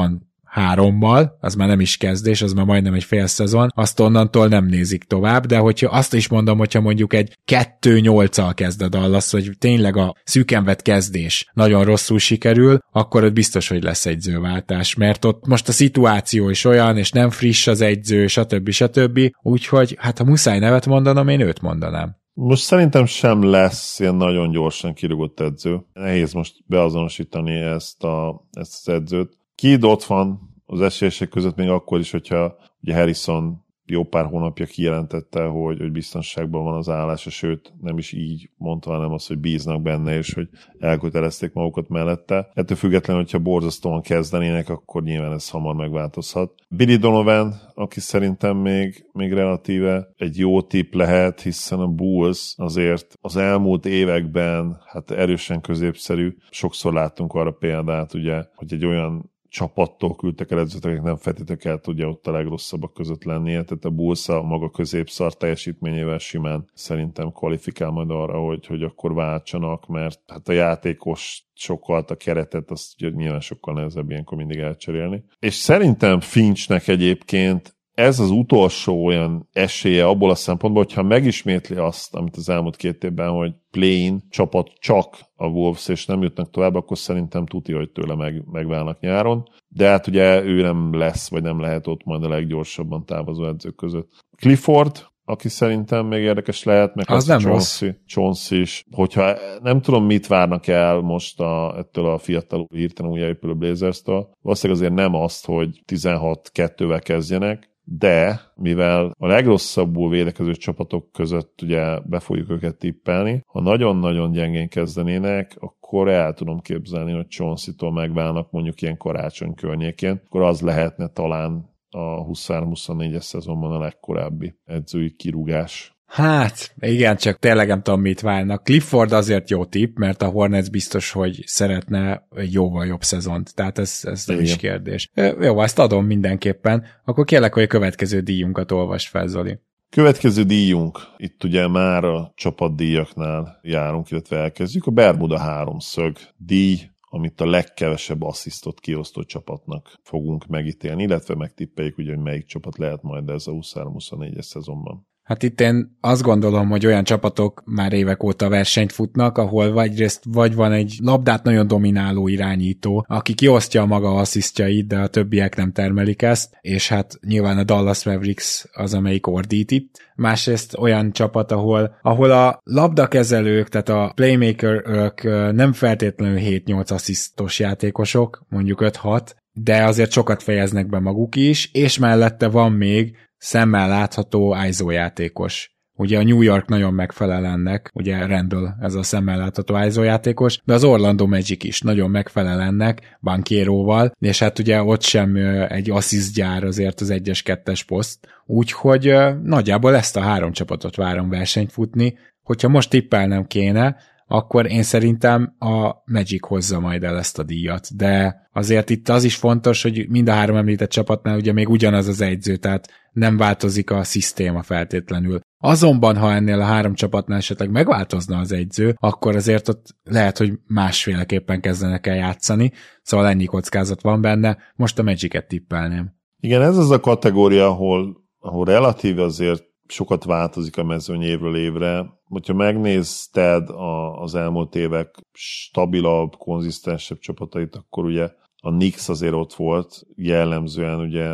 hárommal, 0.43 1.37
az 1.39 1.55
már 1.55 1.67
nem 1.67 1.79
is 1.79 1.97
kezdés, 1.97 2.41
az 2.41 2.53
már 2.53 2.65
majdnem 2.65 2.93
egy 2.93 3.03
fél 3.03 3.27
szezon, 3.27 3.69
azt 3.75 3.99
onnantól 3.99 4.47
nem 4.47 4.65
nézik 4.65 5.03
tovább, 5.03 5.45
de 5.45 5.57
hogyha 5.57 5.89
azt 5.89 6.13
is 6.13 6.27
mondom, 6.27 6.57
hogyha 6.57 6.81
mondjuk 6.81 7.13
egy 7.13 7.37
2-8-al 7.51 8.51
kezd 8.55 8.81
a 8.81 8.89
Dallas, 8.89 9.31
hogy 9.31 9.51
tényleg 9.59 9.97
a 9.97 10.15
szűkenvet 10.23 10.81
kezdés 10.81 11.49
nagyon 11.53 11.83
rosszul 11.83 12.19
sikerül, 12.19 12.79
akkor 12.91 13.23
ott 13.23 13.33
biztos, 13.33 13.67
hogy 13.67 13.83
lesz 13.83 14.05
egyzőváltás, 14.05 14.95
mert 14.95 15.25
ott 15.25 15.47
most 15.47 15.67
a 15.67 15.71
szituáció 15.71 16.49
is 16.49 16.65
olyan, 16.65 16.97
és 16.97 17.11
nem 17.11 17.29
friss 17.29 17.67
az 17.67 17.81
egyző, 17.81 18.27
stb. 18.27 18.69
stb. 18.69 19.19
Úgyhogy 19.41 19.95
hát 19.99 20.17
ha 20.17 20.23
muszáj 20.23 20.59
nevet 20.59 20.85
mondanom, 20.85 21.27
én 21.27 21.39
őt 21.39 21.61
mondanám. 21.61 22.15
Most 22.39 22.63
szerintem 22.63 23.05
sem 23.05 23.43
lesz 23.43 23.99
ilyen 23.99 24.15
nagyon 24.15 24.51
gyorsan 24.51 24.93
kirúgott 24.93 25.39
edző. 25.39 25.85
Nehéz 25.93 26.33
most 26.33 26.55
beazonosítani 26.65 27.55
ezt, 27.55 28.03
a, 28.03 28.47
ezt 28.51 28.87
az 28.87 28.93
edzőt. 28.93 29.37
Kid 29.55 29.83
ott 29.83 30.03
van 30.03 30.53
az 30.65 30.81
esélyesek 30.81 31.29
között 31.29 31.55
még 31.55 31.69
akkor 31.69 31.99
is, 31.99 32.11
hogyha 32.11 32.55
ugye 32.81 32.95
Harrison 32.95 33.65
jó 33.89 34.03
pár 34.03 34.25
hónapja 34.25 34.65
kijelentette, 34.65 35.43
hogy, 35.43 35.77
hogy 35.77 35.91
biztonságban 35.91 36.63
van 36.63 36.77
az 36.77 36.89
állása, 36.89 37.29
sőt 37.29 37.73
nem 37.81 37.97
is 37.97 38.11
így 38.11 38.49
mondta, 38.57 38.91
hanem 38.91 39.11
az, 39.11 39.27
hogy 39.27 39.37
bíznak 39.37 39.81
benne, 39.81 40.17
és 40.17 40.33
hogy 40.33 40.49
elkötelezték 40.79 41.53
magukat 41.53 41.89
mellette. 41.89 42.49
Ettől 42.53 42.77
függetlenül, 42.77 43.21
hogyha 43.21 43.39
borzasztóan 43.39 44.01
kezdenének, 44.01 44.69
akkor 44.69 45.03
nyilván 45.03 45.33
ez 45.33 45.49
hamar 45.49 45.75
megváltozhat. 45.75 46.51
Billy 46.69 46.95
Donovan, 46.95 47.53
aki 47.73 47.99
szerintem 47.99 48.57
még, 48.57 49.05
még 49.11 49.33
relatíve 49.33 50.07
egy 50.17 50.37
jó 50.37 50.61
tip 50.61 50.93
lehet, 50.93 51.41
hiszen 51.41 51.79
a 51.79 51.87
Bulls 51.87 52.53
azért 52.57 53.13
az 53.21 53.35
elmúlt 53.35 53.85
években 53.85 54.77
hát 54.85 55.11
erősen 55.11 55.61
középszerű. 55.61 56.35
Sokszor 56.49 56.93
láttunk 56.93 57.33
arra 57.33 57.51
példát, 57.51 58.13
ugye, 58.13 58.43
hogy 58.55 58.73
egy 58.73 58.85
olyan 58.85 59.35
csapattól 59.49 60.15
küldtek 60.15 60.51
el 60.51 60.59
edzőt, 60.59 61.01
nem 61.01 61.15
feltétlenül 61.15 61.63
kell 61.63 61.79
tudja 61.79 62.07
ott 62.07 62.27
a 62.27 62.31
legrosszabbak 62.31 62.93
között 62.93 63.23
lennie, 63.23 63.63
tehát 63.63 63.85
a 63.85 63.89
Bulls 63.89 64.29
a 64.29 64.41
maga 64.41 64.69
középszar 64.69 65.33
teljesítményével 65.33 66.17
simán 66.17 66.69
szerintem 66.73 67.31
kvalifikál 67.31 67.89
majd 67.89 68.09
arra, 68.09 68.39
hogy, 68.39 68.65
hogy 68.65 68.83
akkor 68.83 69.13
váltsanak, 69.13 69.87
mert 69.87 70.19
hát 70.27 70.47
a 70.47 70.51
játékos 70.51 71.45
sokkal 71.53 72.05
a 72.07 72.15
keretet, 72.15 72.71
azt 72.71 73.01
ugye 73.01 73.09
nyilván 73.15 73.39
sokkal 73.39 73.73
nehezebb 73.73 74.09
ilyenkor 74.09 74.37
mindig 74.37 74.59
elcserélni. 74.59 75.23
És 75.39 75.53
szerintem 75.53 76.19
Finchnek 76.19 76.87
egyébként 76.87 77.76
ez 77.97 78.19
az 78.19 78.29
utolsó 78.29 79.05
olyan 79.05 79.49
esélye 79.51 80.05
abból 80.07 80.29
a 80.29 80.35
szempontból, 80.35 80.83
hogyha 80.83 81.03
megismétli 81.03 81.75
azt, 81.75 82.15
amit 82.15 82.35
az 82.35 82.49
elmúlt 82.49 82.75
két 82.75 83.03
évben, 83.03 83.29
hogy 83.29 83.53
plain 83.71 84.23
csapat 84.29 84.71
csak 84.79 85.19
a 85.35 85.47
Wolves, 85.47 85.87
és 85.87 86.05
nem 86.05 86.21
jutnak 86.21 86.49
tovább, 86.49 86.75
akkor 86.75 86.97
szerintem 86.97 87.45
tuti, 87.45 87.73
hogy 87.73 87.91
tőle 87.91 88.15
meg, 88.15 88.43
megválnak 88.51 88.99
nyáron. 88.99 89.49
De 89.67 89.89
hát 89.89 90.07
ugye 90.07 90.43
ő 90.43 90.61
nem 90.61 90.97
lesz, 90.97 91.29
vagy 91.29 91.43
nem 91.43 91.59
lehet 91.59 91.87
ott 91.87 92.03
majd 92.03 92.23
a 92.23 92.29
leggyorsabban 92.29 93.05
távozó 93.05 93.47
edzők 93.47 93.75
között. 93.75 94.09
Clifford, 94.35 95.07
aki 95.25 95.49
szerintem 95.49 96.05
még 96.05 96.21
érdekes 96.21 96.63
lehet, 96.63 96.95
meg 96.95 97.05
az, 97.09 97.15
az 97.15 97.25
nem 97.25 97.39
Chauncey, 97.39 97.91
Chauncey 98.07 98.59
is. 98.59 98.83
Hogyha 98.91 99.33
nem 99.61 99.81
tudom, 99.81 100.05
mit 100.05 100.27
várnak 100.27 100.67
el 100.67 100.99
most 100.99 101.39
a, 101.39 101.77
ettől 101.77 102.05
a 102.05 102.17
fiatal 102.17 102.67
hirtelen 102.69 103.11
újjáépülő 103.11 103.53
Blazers-től, 103.53 104.29
valószínűleg 104.41 104.81
azért 104.81 104.95
nem 104.95 105.13
azt, 105.13 105.45
hogy 105.45 105.81
16-2-vel 105.87 107.01
kezdjenek, 107.03 107.75
de 107.89 108.41
mivel 108.55 109.15
a 109.17 109.27
legrosszabbul 109.27 110.09
védekező 110.09 110.51
csapatok 110.55 111.11
között 111.11 111.61
ugye 111.61 111.99
be 111.99 112.19
fogjuk 112.19 112.49
őket 112.49 112.77
tippelni, 112.77 113.43
ha 113.45 113.61
nagyon-nagyon 113.61 114.31
gyengén 114.31 114.69
kezdenének, 114.69 115.57
akkor 115.59 116.09
el 116.09 116.33
tudom 116.33 116.59
képzelni, 116.59 117.11
hogy 117.11 117.27
Chauncey-tól 117.27 117.91
megválnak 117.91 118.51
mondjuk 118.51 118.81
ilyen 118.81 118.97
karácsony 118.97 119.53
környékén, 119.53 120.21
akkor 120.25 120.41
az 120.41 120.61
lehetne 120.61 121.07
talán 121.07 121.75
a 121.89 122.25
23-24-es 122.25 123.21
szezonban 123.21 123.71
a 123.71 123.79
legkorábbi 123.79 124.55
edzői 124.65 125.15
kirúgás. 125.15 125.96
Hát, 126.07 126.73
igen, 126.79 127.17
csak 127.17 127.39
tényleg 127.39 127.67
nem 127.67 127.81
tudom, 127.81 128.01
mit 128.01 128.21
válnak. 128.21 128.63
Clifford 128.63 129.11
azért 129.11 129.49
jó 129.49 129.65
tipp, 129.65 129.97
mert 129.97 130.21
a 130.21 130.27
Hornets 130.27 130.69
biztos, 130.69 131.11
hogy 131.11 131.43
szeretne 131.45 132.27
jóval 132.51 132.85
jobb 132.85 133.03
szezont. 133.03 133.55
Tehát 133.55 133.77
ez, 133.77 133.99
ez 134.03 134.25
nem 134.25 134.35
igen. 134.39 134.49
is 134.49 134.55
kérdés. 134.55 135.09
Jó, 135.39 135.61
ezt 135.61 135.79
adom 135.79 136.05
mindenképpen. 136.05 136.85
Akkor 137.05 137.25
kérlek, 137.25 137.53
hogy 137.53 137.63
a 137.63 137.67
következő 137.67 138.19
díjunkat 138.19 138.71
olvas 138.71 139.07
fel, 139.07 139.27
Zoli. 139.27 139.59
Következő 139.89 140.43
díjunk, 140.43 140.99
itt 141.17 141.43
ugye 141.43 141.67
már 141.67 142.03
a 142.03 142.31
csapatdíjaknál 142.35 143.59
járunk, 143.61 144.11
illetve 144.11 144.37
elkezdjük, 144.37 144.85
a 144.85 144.91
Bermuda 144.91 145.39
háromszög 145.39 146.17
díj, 146.37 146.79
amit 147.09 147.41
a 147.41 147.49
legkevesebb 147.49 148.21
asszisztot 148.21 148.79
kiosztó 148.79 149.23
csapatnak 149.23 149.99
fogunk 150.03 150.47
megítélni, 150.47 151.03
illetve 151.03 151.35
megtippeljük, 151.35 151.97
ugye, 151.97 152.13
hogy 152.13 152.23
melyik 152.23 152.45
csapat 152.45 152.77
lehet 152.77 153.01
majd 153.01 153.29
ez 153.29 153.47
a 153.47 153.51
23-24-es 153.51 154.41
szezonban. 154.41 155.07
Hát 155.27 155.43
itt 155.43 155.61
én 155.61 155.97
azt 156.01 156.21
gondolom, 156.21 156.69
hogy 156.69 156.85
olyan 156.85 157.03
csapatok 157.03 157.61
már 157.65 157.93
évek 157.93 158.23
óta 158.23 158.49
versenyt 158.49 158.91
futnak, 158.91 159.37
ahol 159.37 159.71
vagy 159.71 160.05
vagy 160.23 160.55
van 160.55 160.71
egy 160.71 160.97
labdát 161.03 161.43
nagyon 161.43 161.67
domináló 161.67 162.27
irányító, 162.27 163.05
aki 163.07 163.33
kiosztja 163.33 163.81
a 163.81 163.85
maga 163.85 164.15
asszisztjait, 164.15 164.87
de 164.87 164.97
a 164.97 165.07
többiek 165.07 165.55
nem 165.55 165.71
termelik 165.71 166.21
ezt, 166.21 166.57
és 166.61 166.87
hát 166.87 167.19
nyilván 167.25 167.57
a 167.57 167.63
Dallas 167.63 168.03
Mavericks 168.03 168.65
az, 168.71 168.93
amelyik 168.93 169.27
ordít 169.27 169.71
itt. 169.71 169.95
Másrészt 170.15 170.77
olyan 170.77 171.11
csapat, 171.11 171.51
ahol, 171.51 171.97
ahol 172.01 172.31
a 172.31 172.59
labdakezelők, 172.63 173.69
tehát 173.69 173.89
a 173.89 174.11
playmakerök 174.15 175.23
nem 175.53 175.73
feltétlenül 175.73 176.39
7-8 176.41 176.91
asszisztos 176.91 177.59
játékosok, 177.59 178.45
mondjuk 178.49 178.79
5-6, 178.83 179.31
de 179.63 179.83
azért 179.83 180.11
sokat 180.11 180.43
fejeznek 180.43 180.87
be 180.87 180.99
maguk 180.99 181.35
is, 181.35 181.69
és 181.73 181.97
mellette 181.97 182.47
van 182.47 182.71
még 182.71 183.15
szemmel 183.37 183.87
látható 183.87 184.55
ISO 184.67 184.89
játékos. 184.89 185.71
Ugye 185.99 186.19
a 186.19 186.23
New 186.23 186.41
York 186.41 186.67
nagyon 186.67 186.93
megfelel 186.93 187.45
ennek, 187.45 187.91
ugye 187.93 188.25
Randall 188.25 188.67
ez 188.81 188.93
a 188.93 189.03
szemmel 189.03 189.37
látható 189.37 189.83
ISO 189.83 190.03
játékos, 190.03 190.59
de 190.65 190.73
az 190.73 190.83
Orlando 190.83 191.27
Magic 191.27 191.63
is 191.63 191.81
nagyon 191.81 192.09
megfelel 192.09 192.61
ennek, 192.61 193.17
Bankéróval, 193.21 194.11
és 194.19 194.39
hát 194.39 194.59
ugye 194.59 194.83
ott 194.83 195.01
sem 195.01 195.35
egy 195.69 195.89
assist 195.89 196.33
gyár 196.33 196.63
azért 196.63 197.01
az 197.01 197.09
egyes 197.09 197.41
kettes 197.41 197.83
poszt, 197.83 198.27
úgyhogy 198.45 199.13
nagyjából 199.43 199.95
ezt 199.95 200.17
a 200.17 200.21
három 200.21 200.51
csapatot 200.51 200.95
várom 200.95 201.29
versenyt 201.29 201.71
futni, 201.71 202.17
hogyha 202.43 202.67
most 202.67 202.89
tippelnem 202.89 203.47
kéne, 203.47 203.95
akkor 204.27 204.71
én 204.71 204.83
szerintem 204.83 205.55
a 205.59 205.91
Magic 206.05 206.47
hozza 206.47 206.79
majd 206.79 207.03
el 207.03 207.17
ezt 207.17 207.39
a 207.39 207.43
díjat, 207.43 207.95
de 207.95 208.47
azért 208.53 208.89
itt 208.89 209.09
az 209.09 209.23
is 209.23 209.35
fontos, 209.35 209.81
hogy 209.81 210.09
mind 210.09 210.29
a 210.29 210.33
három 210.33 210.55
említett 210.55 210.89
csapatnál 210.89 211.37
ugye 211.37 211.53
még 211.53 211.69
ugyanaz 211.69 212.07
az 212.07 212.21
egyző, 212.21 212.55
tehát 212.55 212.87
nem 213.11 213.37
változik 213.37 213.91
a 213.91 214.03
szisztéma 214.03 214.63
feltétlenül. 214.63 215.39
Azonban, 215.57 216.17
ha 216.17 216.33
ennél 216.33 216.59
a 216.59 216.65
három 216.65 216.93
csapatnál 216.93 217.37
esetleg 217.37 217.71
megváltozna 217.71 218.37
az 218.37 218.51
egyző, 218.51 218.95
akkor 218.99 219.35
azért 219.35 219.67
ott 219.67 219.95
lehet, 220.03 220.37
hogy 220.37 220.53
másféleképpen 220.67 221.61
kezdenek 221.61 222.07
el 222.07 222.15
játszani, 222.15 222.71
szóval 223.01 223.27
ennyi 223.27 223.45
kockázat 223.45 224.01
van 224.01 224.21
benne, 224.21 224.57
most 224.75 224.99
a 224.99 225.03
Magic-et 225.03 225.47
tippelném. 225.47 226.15
Igen, 226.39 226.61
ez 226.61 226.77
az 226.77 226.89
a 226.89 226.99
kategória, 226.99 227.67
ahol, 227.67 228.17
ahol 228.39 228.65
relatív 228.65 229.19
azért 229.19 229.63
sokat 229.87 230.23
változik 230.23 230.77
a 230.77 230.83
mezőny 230.83 231.21
évről 231.21 231.55
évre. 231.55 232.05
Hogyha 232.23 232.53
megnézted 232.53 233.69
a, 233.69 234.21
az 234.21 234.35
elmúlt 234.35 234.75
évek 234.75 235.15
stabilabb, 235.33 236.35
konzisztensebb 236.37 237.19
csapatait, 237.19 237.75
akkor 237.75 238.05
ugye 238.05 238.31
a 238.61 238.69
Nix 238.69 239.09
azért 239.09 239.33
ott 239.33 239.53
volt, 239.53 240.05
jellemzően 240.15 240.99
ugye 240.99 241.27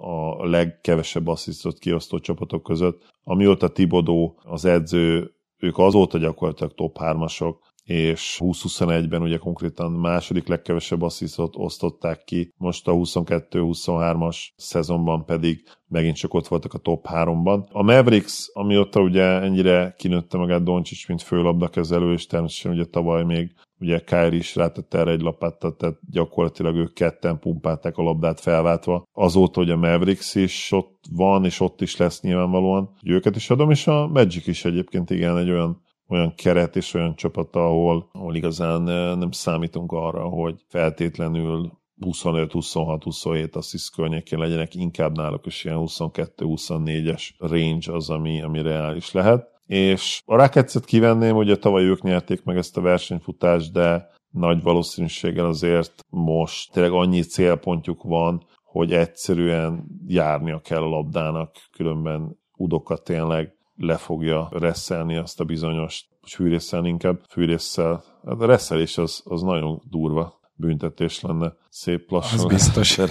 a 0.00 0.46
legkevesebb 0.46 1.26
asszisztot 1.26 1.78
kiosztó 1.78 2.18
csapatok 2.18 2.62
között. 2.62 3.02
Amióta 3.22 3.68
Tibodó 3.68 4.40
az 4.42 4.64
edző, 4.64 5.34
ők 5.58 5.78
azóta 5.78 6.18
gyakorlatilag 6.18 6.74
top 6.74 6.96
3-asok, 7.00 7.54
és 7.90 8.40
20-21-ben 8.44 9.22
ugye 9.22 9.36
konkrétan 9.36 9.92
második 9.92 10.48
legkevesebb 10.48 11.02
asszisztot 11.02 11.54
osztották 11.56 12.24
ki, 12.24 12.52
most 12.56 12.88
a 12.88 12.92
22-23-as 12.92 14.36
szezonban 14.56 15.24
pedig 15.24 15.62
megint 15.88 16.16
csak 16.16 16.34
ott 16.34 16.48
voltak 16.48 16.74
a 16.74 16.78
top 16.78 17.06
3-ban. 17.08 17.68
A 17.72 17.82
Mavericks, 17.82 18.50
amióta 18.52 19.00
ugye 19.00 19.24
ennyire 19.24 19.94
kinőtte 19.98 20.36
magát 20.36 20.62
Doncsics, 20.62 21.08
mint 21.08 21.22
főlabdakezelő, 21.22 22.12
és 22.12 22.26
természetesen 22.26 22.72
ugye 22.72 22.84
tavaly 22.84 23.24
még 23.24 23.54
ugye 23.80 24.00
Kyrie 24.00 24.38
is 24.38 24.56
rátett 24.56 24.94
erre 24.94 25.10
egy 25.10 25.20
lapáttal, 25.20 25.76
tehát 25.76 25.98
gyakorlatilag 26.10 26.76
ők 26.76 26.94
ketten 26.94 27.38
pumpálták 27.38 27.96
a 27.96 28.02
labdát 28.02 28.40
felváltva. 28.40 29.02
Azóta, 29.12 29.60
hogy 29.60 29.70
a 29.70 29.76
Mavericks 29.76 30.34
is 30.34 30.72
ott 30.72 31.04
van, 31.10 31.44
és 31.44 31.60
ott 31.60 31.80
is 31.80 31.96
lesz 31.96 32.20
nyilvánvalóan, 32.20 32.90
hogy 33.00 33.10
őket 33.10 33.36
is 33.36 33.50
adom, 33.50 33.70
és 33.70 33.86
a 33.86 34.06
Magic 34.06 34.46
is 34.46 34.64
egyébként 34.64 35.10
igen 35.10 35.36
egy 35.36 35.50
olyan 35.50 35.88
olyan 36.10 36.34
keret 36.34 36.76
és 36.76 36.94
olyan 36.94 37.14
csapat, 37.14 37.56
ahol, 37.56 38.08
ahol 38.12 38.34
igazán 38.34 38.82
nem 39.18 39.30
számítunk 39.30 39.92
arra, 39.92 40.22
hogy 40.22 40.64
feltétlenül 40.68 41.78
25-26-27 42.00 43.52
assziszt 43.52 43.94
környékén 43.94 44.38
legyenek, 44.38 44.74
inkább 44.74 45.16
náluk 45.16 45.46
is 45.46 45.64
ilyen 45.64 45.78
22-24-es 45.80 47.28
range 47.38 47.92
az, 47.92 48.10
ami, 48.10 48.42
ami 48.42 48.62
reális 48.62 49.12
lehet. 49.12 49.48
És 49.66 50.22
a 50.24 50.36
Rockets-et 50.36 50.84
kivenném, 50.84 51.36
ugye 51.36 51.56
tavaly 51.56 51.84
ők 51.84 52.02
nyerték 52.02 52.44
meg 52.44 52.56
ezt 52.56 52.76
a 52.76 52.80
versenyfutást, 52.80 53.72
de 53.72 54.10
nagy 54.30 54.62
valószínűséggel 54.62 55.46
azért 55.46 56.04
most 56.08 56.72
tényleg 56.72 56.92
annyi 56.92 57.20
célpontjuk 57.20 58.02
van, 58.02 58.46
hogy 58.64 58.92
egyszerűen 58.92 59.84
járnia 60.06 60.58
kell 60.60 60.82
a 60.82 60.88
labdának, 60.88 61.56
különben 61.72 62.38
Udoka 62.56 62.96
tényleg 62.96 63.54
le 63.80 63.96
fogja 63.96 64.48
reszelni 64.52 65.16
azt 65.16 65.40
a 65.40 65.44
bizonyos, 65.44 66.08
hogy 66.20 66.30
fűrészel 66.30 66.86
inkább, 66.86 67.20
fűrésszel. 67.28 68.02
Hát 68.26 68.40
a 68.40 68.46
reszelés 68.46 68.98
az, 68.98 69.22
az 69.24 69.42
nagyon 69.42 69.82
durva 69.90 70.40
büntetés 70.54 71.20
lenne 71.20 71.52
szép 71.68 72.10
lassan. 72.10 72.38
Az 72.38 72.46
biztos. 72.46 72.98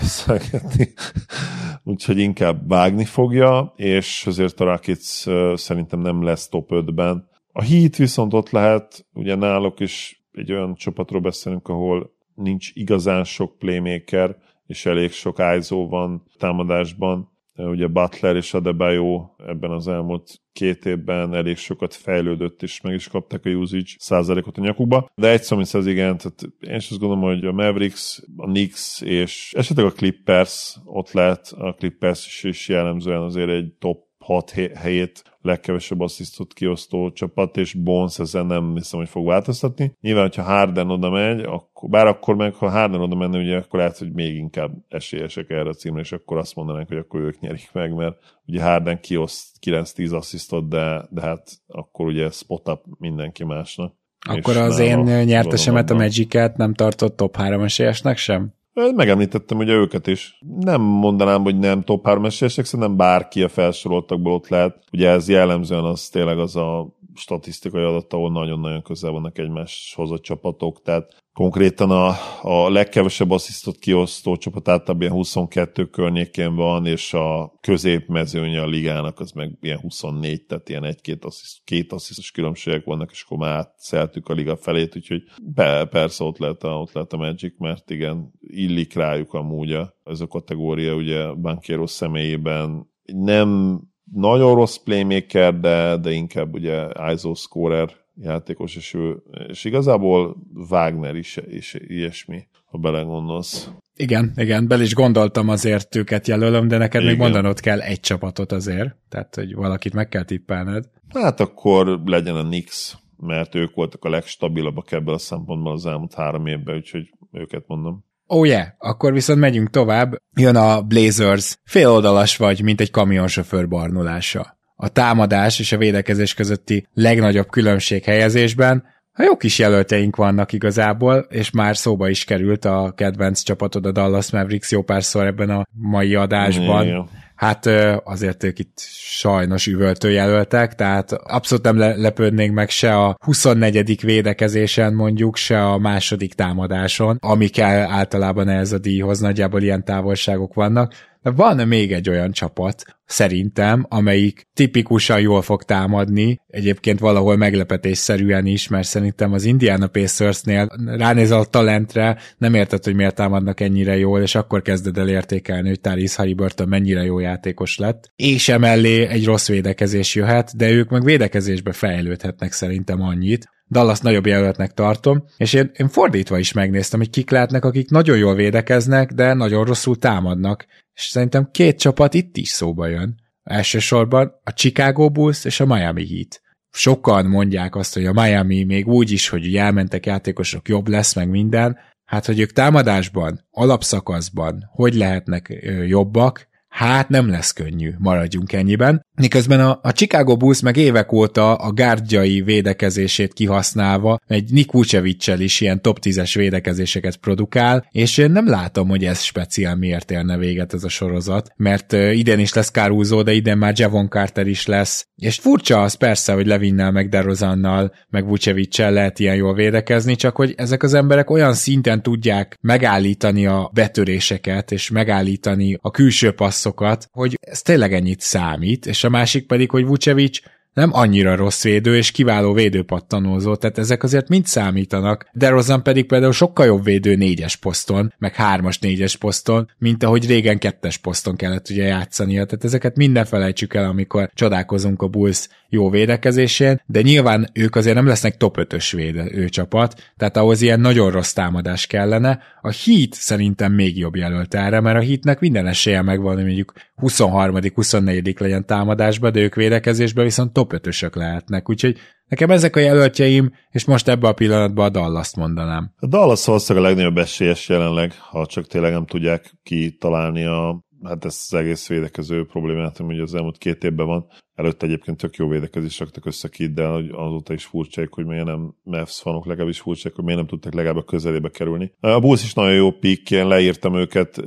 Úgyhogy 1.83 2.17
inkább 2.17 2.67
vágni 2.67 3.05
fogja, 3.05 3.73
és 3.75 4.25
azért 4.27 4.59
a 4.59 4.63
Rakic 4.63 5.25
szerintem 5.53 5.99
nem 5.99 6.23
lesz 6.23 6.47
top 6.47 6.69
5-ben. 6.71 7.27
A 7.51 7.63
Heat 7.63 7.95
viszont 7.95 8.33
ott 8.33 8.49
lehet, 8.49 9.05
ugye 9.13 9.35
náluk 9.35 9.79
is 9.79 10.23
egy 10.31 10.51
olyan 10.51 10.75
csapatról 10.75 11.21
beszélünk, 11.21 11.67
ahol 11.67 12.11
nincs 12.35 12.71
igazán 12.73 13.23
sok 13.23 13.57
playmaker, 13.57 14.37
és 14.67 14.85
elég 14.85 15.11
sok 15.11 15.41
ISO 15.57 15.87
van 15.87 16.23
támadásban, 16.37 17.28
ugye 17.67 17.87
Butler 17.87 18.35
és 18.35 18.53
Adebayo 18.53 19.29
ebben 19.47 19.71
az 19.71 19.87
elmúlt 19.87 20.41
két 20.53 20.85
évben 20.85 21.33
elég 21.33 21.57
sokat 21.57 21.93
fejlődött, 21.93 22.63
és 22.63 22.81
meg 22.81 22.93
is 22.93 23.07
kapták 23.07 23.45
a 23.45 23.49
usage 23.49 23.89
százalékot 23.97 24.57
a 24.57 24.61
nyakukba. 24.61 25.09
De 25.15 25.29
egy 25.29 25.41
szó, 25.41 25.55
mint 25.55 25.73
az 25.73 25.87
igen, 25.87 26.17
tehát 26.17 26.41
én 26.59 26.75
is 26.75 26.89
azt 26.89 26.99
gondolom, 26.99 27.23
hogy 27.23 27.45
a 27.45 27.51
Mavericks, 27.51 28.21
a 28.37 28.45
Knicks 28.45 29.01
és 29.01 29.53
esetleg 29.57 29.85
a 29.85 29.91
Clippers 29.91 30.75
ott 30.85 31.11
lehet, 31.11 31.53
a 31.57 31.73
Clippers 31.73 32.25
is, 32.25 32.43
is 32.43 32.67
jellemzően 32.67 33.21
azért 33.21 33.49
egy 33.49 33.73
top 33.79 34.08
6 34.19 34.51
helyét 34.75 35.23
legkevesebb 35.41 35.99
asszisztot 35.99 36.53
kiosztó 36.53 37.11
csapat, 37.11 37.57
és 37.57 37.73
Bones 37.73 38.19
ezen 38.19 38.45
nem 38.45 38.73
hiszem, 38.75 38.99
hogy 38.99 39.09
fog 39.09 39.25
változtatni. 39.25 39.95
Nyilván, 40.01 40.23
hogyha 40.23 40.43
Harden 40.43 40.89
oda 40.89 41.09
megy, 41.09 41.39
akkor, 41.39 41.89
bár 41.89 42.07
akkor 42.07 42.35
meg, 42.35 42.53
ha 42.53 42.69
Harden 42.69 43.01
oda 43.01 43.15
menne, 43.15 43.37
ugye 43.37 43.57
akkor 43.57 43.79
lehet, 43.79 43.97
hogy 43.97 44.13
még 44.13 44.35
inkább 44.35 44.71
esélyesek 44.87 45.49
erre 45.49 45.69
a 45.69 45.73
címre, 45.73 46.01
és 46.01 46.11
akkor 46.11 46.37
azt 46.37 46.55
mondanánk, 46.55 46.87
hogy 46.87 46.97
akkor 46.97 47.19
ők 47.19 47.39
nyerik 47.39 47.69
meg, 47.73 47.93
mert 47.93 48.17
ugye 48.45 48.63
Harden 48.63 48.99
kioszt 48.99 49.57
9-10 49.65 50.15
asszisztot, 50.15 50.69
de, 50.69 51.07
de 51.09 51.21
hát 51.21 51.49
akkor 51.67 52.05
ugye 52.05 52.29
spot 52.29 52.67
up 52.69 52.81
mindenki 52.97 53.43
másnak. 53.43 53.97
Akkor 54.27 54.57
az 54.57 54.79
én 54.79 54.99
nyertesemet 54.99 55.89
a 55.89 55.95
Magic-et 55.95 56.57
nem 56.57 56.73
tartott 56.73 57.15
top 57.15 57.35
3 57.35 57.61
esélyesnek 57.61 58.17
sem? 58.17 58.53
Megemlítettem 58.95 59.57
ugye 59.57 59.73
őket 59.73 60.07
is. 60.07 60.39
Nem 60.59 60.81
mondanám, 60.81 61.41
hogy 61.41 61.59
nem 61.59 61.83
top 61.83 62.05
3 62.05 62.25
esélyesek, 62.25 62.65
szerintem 62.65 62.97
bárki 62.97 63.43
a 63.43 63.49
felsoroltakból 63.49 64.33
ott 64.33 64.47
lehet. 64.47 64.83
Ugye 64.91 65.09
ez 65.09 65.29
jellemzően 65.29 65.83
az 65.83 66.09
tényleg 66.09 66.39
az 66.39 66.55
a 66.55 66.97
statisztikai 67.15 67.83
adat, 67.83 68.13
ahol 68.13 68.31
nagyon-nagyon 68.31 68.81
közel 68.81 69.11
vannak 69.11 69.37
egymáshoz 69.37 70.11
a 70.11 70.19
csapatok, 70.19 70.81
tehát 70.81 71.23
konkrétan 71.39 71.91
a, 71.91 72.15
a 72.41 72.69
legkevesebb 72.69 73.31
asszisztot 73.31 73.77
kiosztó 73.77 74.35
csapat 74.35 74.67
általában 74.67 75.01
ilyen 75.01 75.13
22 75.13 75.85
környékén 75.85 76.55
van, 76.55 76.85
és 76.85 77.13
a 77.13 77.53
középmezőnye 77.61 78.61
a 78.61 78.67
ligának 78.67 79.19
az 79.19 79.31
meg 79.31 79.57
ilyen 79.61 79.79
24, 79.79 80.45
tehát 80.45 80.69
ilyen 80.69 80.83
egy-két 80.83 81.25
assziszt, 81.25 81.61
két 81.63 81.91
asszisztos 81.91 82.31
különbségek 82.31 82.85
vannak, 82.85 83.11
és 83.11 83.23
akkor 83.25 83.37
már 83.37 83.57
átszeltük 83.57 84.29
a 84.29 84.33
liga 84.33 84.55
felét, 84.55 84.95
úgyhogy 84.95 85.23
be, 85.43 85.85
persze 85.85 86.23
ott 86.23 86.37
lehet, 86.37 86.63
a, 86.63 86.79
ott 86.79 86.91
lehet 86.91 87.13
a 87.13 87.17
Magic, 87.17 87.53
mert 87.57 87.89
igen, 87.89 88.31
illik 88.39 88.93
rájuk 88.93 89.33
amúgy 89.33 89.73
a, 89.73 89.93
ez 90.03 90.21
a 90.21 90.27
kategória, 90.27 90.95
ugye 90.95 91.31
Bankéro 91.31 91.87
személyében. 91.87 92.89
Nem 93.03 93.79
nagyon 94.13 94.55
rossz 94.55 94.77
playmaker, 94.77 95.59
de, 95.59 95.97
de 95.97 96.11
inkább 96.11 96.53
ugye 96.53 96.87
ISO 97.13 97.33
scorer 97.33 97.98
játékos, 98.21 98.75
és, 98.75 98.93
ő, 98.93 99.15
és 99.47 99.63
igazából 99.63 100.35
Wagner 100.69 101.15
is, 101.15 101.37
és 101.37 101.77
ilyesmi, 101.87 102.47
ha 102.65 102.77
belegondolsz. 102.77 103.71
Igen, 103.95 104.31
igen, 104.35 104.67
bel 104.67 104.81
is 104.81 104.93
gondoltam 104.93 105.49
azért 105.49 105.95
őket 105.95 106.27
jelölöm, 106.27 106.67
de 106.67 106.77
neked 106.77 107.01
igen. 107.01 107.13
még 107.13 107.21
mondanod 107.21 107.59
kell 107.59 107.81
egy 107.81 107.99
csapatot 107.99 108.51
azért, 108.51 108.95
tehát 109.09 109.35
hogy 109.35 109.55
valakit 109.55 109.93
meg 109.93 110.09
kell 110.09 110.23
tippelned. 110.23 110.85
Hát 111.13 111.39
akkor 111.39 112.01
legyen 112.05 112.35
a 112.35 112.43
Nix, 112.43 112.97
mert 113.17 113.55
ők 113.55 113.73
voltak 113.73 114.03
a 114.03 114.09
legstabilabbak 114.09 114.91
ebből 114.91 115.13
a 115.13 115.17
szempontból 115.17 115.71
az 115.71 115.85
elmúlt 115.85 116.13
három 116.13 116.45
évben, 116.45 116.75
úgyhogy 116.75 117.09
őket 117.31 117.63
mondom. 117.67 118.07
Oh 118.25 118.47
yeah, 118.47 118.67
akkor 118.77 119.13
viszont 119.13 119.39
megyünk 119.39 119.69
tovább. 119.69 120.15
Jön 120.35 120.55
a 120.55 120.81
Blazers. 120.81 121.57
Féloldalas 121.63 122.37
vagy, 122.37 122.61
mint 122.61 122.81
egy 122.81 122.91
kamionsofőr 122.91 123.67
barnulása. 123.67 124.58
A 124.81 124.89
támadás 124.89 125.59
és 125.59 125.71
a 125.71 125.77
védekezés 125.77 126.33
közötti 126.33 126.87
legnagyobb 126.93 127.49
különbség 127.49 128.03
helyezésben 128.03 128.83
ha 129.19 129.25
jó 129.25 129.37
kis 129.37 129.59
jelölteink 129.59 130.15
vannak 130.15 130.53
igazából, 130.53 131.25
és 131.29 131.51
már 131.51 131.77
szóba 131.77 132.09
is 132.09 132.23
került 132.23 132.65
a 132.65 132.93
kedvenc 132.95 133.41
csapatod 133.41 133.85
a 133.85 133.91
Dallas 133.91 134.31
Mavericks 134.31 134.71
jó 134.71 134.81
párszor 134.81 135.25
ebben 135.25 135.49
a 135.49 135.65
mai 135.73 136.15
adásban. 136.15 137.09
Hát 137.35 137.65
azért 138.03 138.43
ők 138.43 138.59
itt 138.59 138.79
sajnos 139.17 139.67
üvöltő 139.67 140.11
jelöltek, 140.11 140.75
tehát 140.75 141.11
abszolút 141.11 141.63
nem 141.63 141.77
lepődnénk 141.77 142.53
meg 142.53 142.69
se 142.69 142.97
a 142.97 143.17
24. 143.19 144.01
védekezésen 144.01 144.93
mondjuk, 144.93 145.35
se 145.35 145.65
a 145.65 145.77
második 145.77 146.33
támadáson, 146.33 147.17
ami 147.19 147.47
kell 147.47 147.79
általában 147.79 148.49
ez 148.49 148.71
a 148.71 148.77
díjhoz, 148.77 149.19
nagyjából 149.19 149.61
ilyen 149.61 149.85
távolságok 149.85 150.53
vannak. 150.53 150.93
De 151.21 151.31
van 151.31 151.67
még 151.67 151.91
egy 151.91 152.09
olyan 152.09 152.31
csapat, 152.31 152.83
szerintem, 153.05 153.85
amelyik 153.89 154.47
tipikusan 154.53 155.21
jól 155.21 155.41
fog 155.41 155.63
támadni, 155.63 156.41
egyébként 156.47 156.99
valahol 156.99 157.35
meglepetésszerűen 157.35 158.45
is, 158.45 158.67
mert 158.67 158.87
szerintem 158.87 159.33
az 159.33 159.43
Indiana 159.43 159.87
Pacersnél 159.87 160.69
ránézel 160.85 161.39
a 161.39 161.45
talentre, 161.45 162.17
nem 162.37 162.53
érted, 162.53 162.83
hogy 162.83 162.95
miért 162.95 163.15
támadnak 163.15 163.59
ennyire 163.59 163.97
jól, 163.97 164.21
és 164.21 164.35
akkor 164.35 164.61
kezded 164.61 164.97
el 164.97 165.09
értékelni, 165.09 165.67
hogy 165.67 165.81
Tyrese 165.81 166.15
Halliburton 166.17 166.67
mennyire 166.67 167.03
jó 167.03 167.19
játékos 167.19 167.77
lett, 167.77 168.11
és 168.15 168.49
emellé 168.49 169.07
egy 169.07 169.25
rossz 169.25 169.47
védekezés 169.47 170.15
jöhet, 170.15 170.57
de 170.57 170.69
ők 170.69 170.89
meg 170.89 171.03
védekezésbe 171.03 171.71
fejlődhetnek 171.71 172.51
szerintem 172.51 173.01
annyit, 173.01 173.49
Dallas 173.71 173.99
nagyobb 173.99 174.25
jelöltnek 174.25 174.73
tartom, 174.73 175.23
és 175.37 175.53
én, 175.53 175.71
én 175.77 175.87
fordítva 175.87 176.37
is 176.37 176.53
megnéztem, 176.53 176.99
hogy 176.99 177.09
kik 177.09 177.29
lehetnek, 177.29 177.65
akik 177.65 177.89
nagyon 177.89 178.17
jól 178.17 178.35
védekeznek, 178.35 179.11
de 179.11 179.33
nagyon 179.33 179.65
rosszul 179.65 179.97
támadnak, 179.97 180.65
és 180.99 181.05
szerintem 181.05 181.49
két 181.51 181.79
csapat 181.79 182.13
itt 182.13 182.37
is 182.37 182.49
szóba 182.49 182.87
jön. 182.87 183.15
Elsősorban 183.43 184.31
a 184.43 184.53
Chicago 184.53 185.09
Bulls 185.09 185.45
és 185.45 185.59
a 185.59 185.65
Miami 185.65 186.07
Heat. 186.07 186.41
Sokan 186.71 187.25
mondják 187.25 187.75
azt, 187.75 187.93
hogy 187.93 188.05
a 188.05 188.13
Miami 188.13 188.63
még 188.63 188.87
úgy 188.87 189.11
is, 189.11 189.29
hogy 189.29 189.55
elmentek 189.55 190.05
játékosok, 190.05 190.67
jobb 190.67 190.87
lesz, 190.87 191.15
meg 191.15 191.29
minden, 191.29 191.77
hát 192.05 192.25
hogy 192.25 192.39
ők 192.39 192.51
támadásban, 192.51 193.47
alapszakaszban 193.51 194.69
hogy 194.71 194.93
lehetnek 194.93 195.53
jobbak, 195.87 196.48
hát 196.69 197.09
nem 197.09 197.29
lesz 197.29 197.51
könnyű, 197.51 197.93
maradjunk 197.97 198.53
ennyiben. 198.53 199.05
Miközben 199.15 199.59
a, 199.59 199.79
a 199.81 199.91
Chicago 199.91 200.37
Bulls 200.37 200.61
meg 200.61 200.77
évek 200.77 201.11
óta 201.11 201.55
a 201.55 201.71
gárdjai 201.71 202.41
védekezését 202.41 203.33
kihasználva 203.33 204.19
egy 204.27 204.51
Nick 204.51 204.71
vucevic 204.71 205.27
is 205.27 205.61
ilyen 205.61 205.81
top 205.81 205.99
10-es 206.01 206.31
védekezéseket 206.35 207.17
produkál, 207.17 207.87
és 207.91 208.17
én 208.17 208.31
nem 208.31 208.47
látom, 208.49 208.87
hogy 208.89 209.05
ez 209.05 209.21
speciál 209.21 209.75
miért 209.75 210.11
érne 210.11 210.37
véget 210.37 210.73
ez 210.73 210.83
a 210.83 210.89
sorozat, 210.89 211.51
mert 211.55 211.93
idén 211.93 212.39
is 212.39 212.53
lesz 212.53 212.71
Caruso, 212.71 213.23
de 213.23 213.31
idén 213.33 213.57
már 213.57 213.73
Javon 213.75 214.09
Carter 214.09 214.47
is 214.47 214.65
lesz, 214.65 215.07
és 215.15 215.35
furcsa 215.35 215.81
az 215.81 215.93
persze, 215.93 216.33
hogy 216.33 216.47
Levinnel, 216.47 216.91
meg 216.91 217.09
DeRozannal, 217.09 217.93
meg 218.09 218.25
vucevic 218.25 218.77
lehet 218.77 219.19
ilyen 219.19 219.35
jól 219.35 219.53
védekezni, 219.53 220.15
csak 220.15 220.35
hogy 220.35 220.53
ezek 220.57 220.83
az 220.83 220.93
emberek 220.93 221.29
olyan 221.29 221.53
szinten 221.53 222.01
tudják 222.01 222.57
megállítani 222.61 223.45
a 223.45 223.69
betöréseket, 223.73 224.71
és 224.71 224.89
megállítani 224.89 225.77
a 225.81 225.91
külső 225.91 226.31
passzokat, 226.59 227.09
hogy 227.11 227.37
ez 227.41 227.61
tényleg 227.61 227.93
ennyit 227.93 228.21
számít, 228.21 228.85
és 228.85 229.03
a 229.03 229.09
másik 229.09 229.45
pedig, 229.47 229.69
hogy 229.71 229.85
Vucevic 229.85 230.39
nem 230.79 230.93
annyira 230.93 231.35
rossz 231.35 231.63
védő, 231.63 231.95
és 231.95 232.11
kiváló 232.11 232.53
védőpattanózó, 232.53 233.55
tehát 233.55 233.77
ezek 233.77 234.03
azért 234.03 234.29
mind 234.29 234.45
számítanak. 234.45 235.29
De 235.33 235.49
Rozan 235.49 235.83
pedig 235.83 236.05
például 236.05 236.31
sokkal 236.31 236.65
jobb 236.65 236.83
védő 236.83 237.15
négyes 237.15 237.55
poszton, 237.55 238.13
meg 238.17 238.35
hármas 238.35 238.79
négyes 238.79 239.15
poszton, 239.15 239.69
mint 239.77 240.03
ahogy 240.03 240.27
régen 240.27 240.57
kettes 240.57 240.97
poszton 240.97 241.35
kellett 241.35 241.69
ugye 241.69 241.83
játszania. 241.83 242.45
Tehát 242.45 242.63
ezeket 242.63 242.95
minden 242.95 243.25
felejtsük 243.25 243.73
el, 243.73 243.85
amikor 243.85 244.29
csodálkozunk 244.33 245.01
a 245.01 245.07
Bulls 245.07 245.47
jó 245.69 245.89
védekezésén, 245.89 246.81
de 246.85 247.01
nyilván 247.01 247.49
ők 247.53 247.75
azért 247.75 247.95
nem 247.95 248.07
lesznek 248.07 248.37
top 248.37 248.57
5-ös 248.59 248.91
védő 248.95 249.49
csapat, 249.49 250.11
tehát 250.17 250.37
ahhoz 250.37 250.61
ilyen 250.61 250.79
nagyon 250.79 251.11
rossz 251.11 251.33
támadás 251.33 251.87
kellene. 251.87 252.39
A 252.61 252.71
Heat 252.71 253.13
szerintem 253.13 253.73
még 253.73 253.97
jobb 253.97 254.15
jelölt 254.15 254.53
erre, 254.53 254.79
mert 254.79 254.97
a 254.97 255.03
Heatnek 255.03 255.39
minden 255.39 255.67
esélye 255.67 256.01
megvan, 256.01 256.35
hogy 256.35 256.43
mondjuk 256.43 256.73
23 256.95 257.57
24 257.73 258.35
legyen 258.39 258.65
támadásba, 258.65 259.31
de 259.31 259.39
ők 259.39 259.55
védekezésben 259.55 260.23
viszont 260.23 260.53
top 260.53 260.68
5-ösök 260.71 261.15
lehetnek, 261.15 261.69
úgyhogy 261.69 261.97
Nekem 262.29 262.49
ezek 262.49 262.75
a 262.75 262.79
jelöltjeim, 262.79 263.51
és 263.69 263.85
most 263.85 264.07
ebbe 264.07 264.27
a 264.27 264.33
pillanatban 264.33 264.85
a 264.85 264.89
Dallas-t 264.89 265.35
mondanám. 265.35 265.93
A 265.97 266.07
Dallas 266.07 266.45
valószínűleg 266.45 266.85
a 266.85 266.89
legnagyobb 266.89 267.17
esélyes 267.17 267.69
jelenleg, 267.69 268.13
ha 268.19 268.45
csak 268.45 268.67
tényleg 268.67 268.91
nem 268.91 269.05
tudják 269.05 269.53
kitalálni 269.63 270.45
a 270.45 270.87
hát 271.03 271.25
ez 271.25 271.45
az 271.49 271.57
egész 271.57 271.87
védekező 271.87 272.45
problémát, 272.45 272.99
ami 272.99 273.19
az 273.19 273.35
elmúlt 273.35 273.57
két 273.57 273.83
évben 273.83 274.05
van. 274.05 274.27
Előtte 274.55 274.85
egyébként 274.85 275.17
tök 275.17 275.35
jó 275.35 275.47
védekezés 275.47 275.99
raktak 275.99 276.25
össze 276.25 276.47
ki, 276.47 276.67
de 276.67 276.83
azóta 277.11 277.53
is 277.53 277.65
furcsáik, 277.65 278.11
hogy 278.11 278.25
miért 278.25 278.45
nem 278.45 278.73
Mavs 278.83 279.19
fanok 279.21 279.45
legalábbis 279.45 279.79
furcsáik, 279.79 280.15
hogy 280.15 280.23
miért 280.23 280.39
nem 280.39 280.49
tudtak 280.49 280.73
legalább 280.73 280.97
a 280.97 281.03
közelébe 281.03 281.49
kerülni. 281.49 281.91
A 281.99 282.19
Bulls 282.19 282.43
is 282.43 282.53
nagyon 282.53 282.75
jó 282.75 282.91
pick, 282.91 283.31
én 283.31 283.47
leírtam 283.47 283.95
őket, 283.95 284.41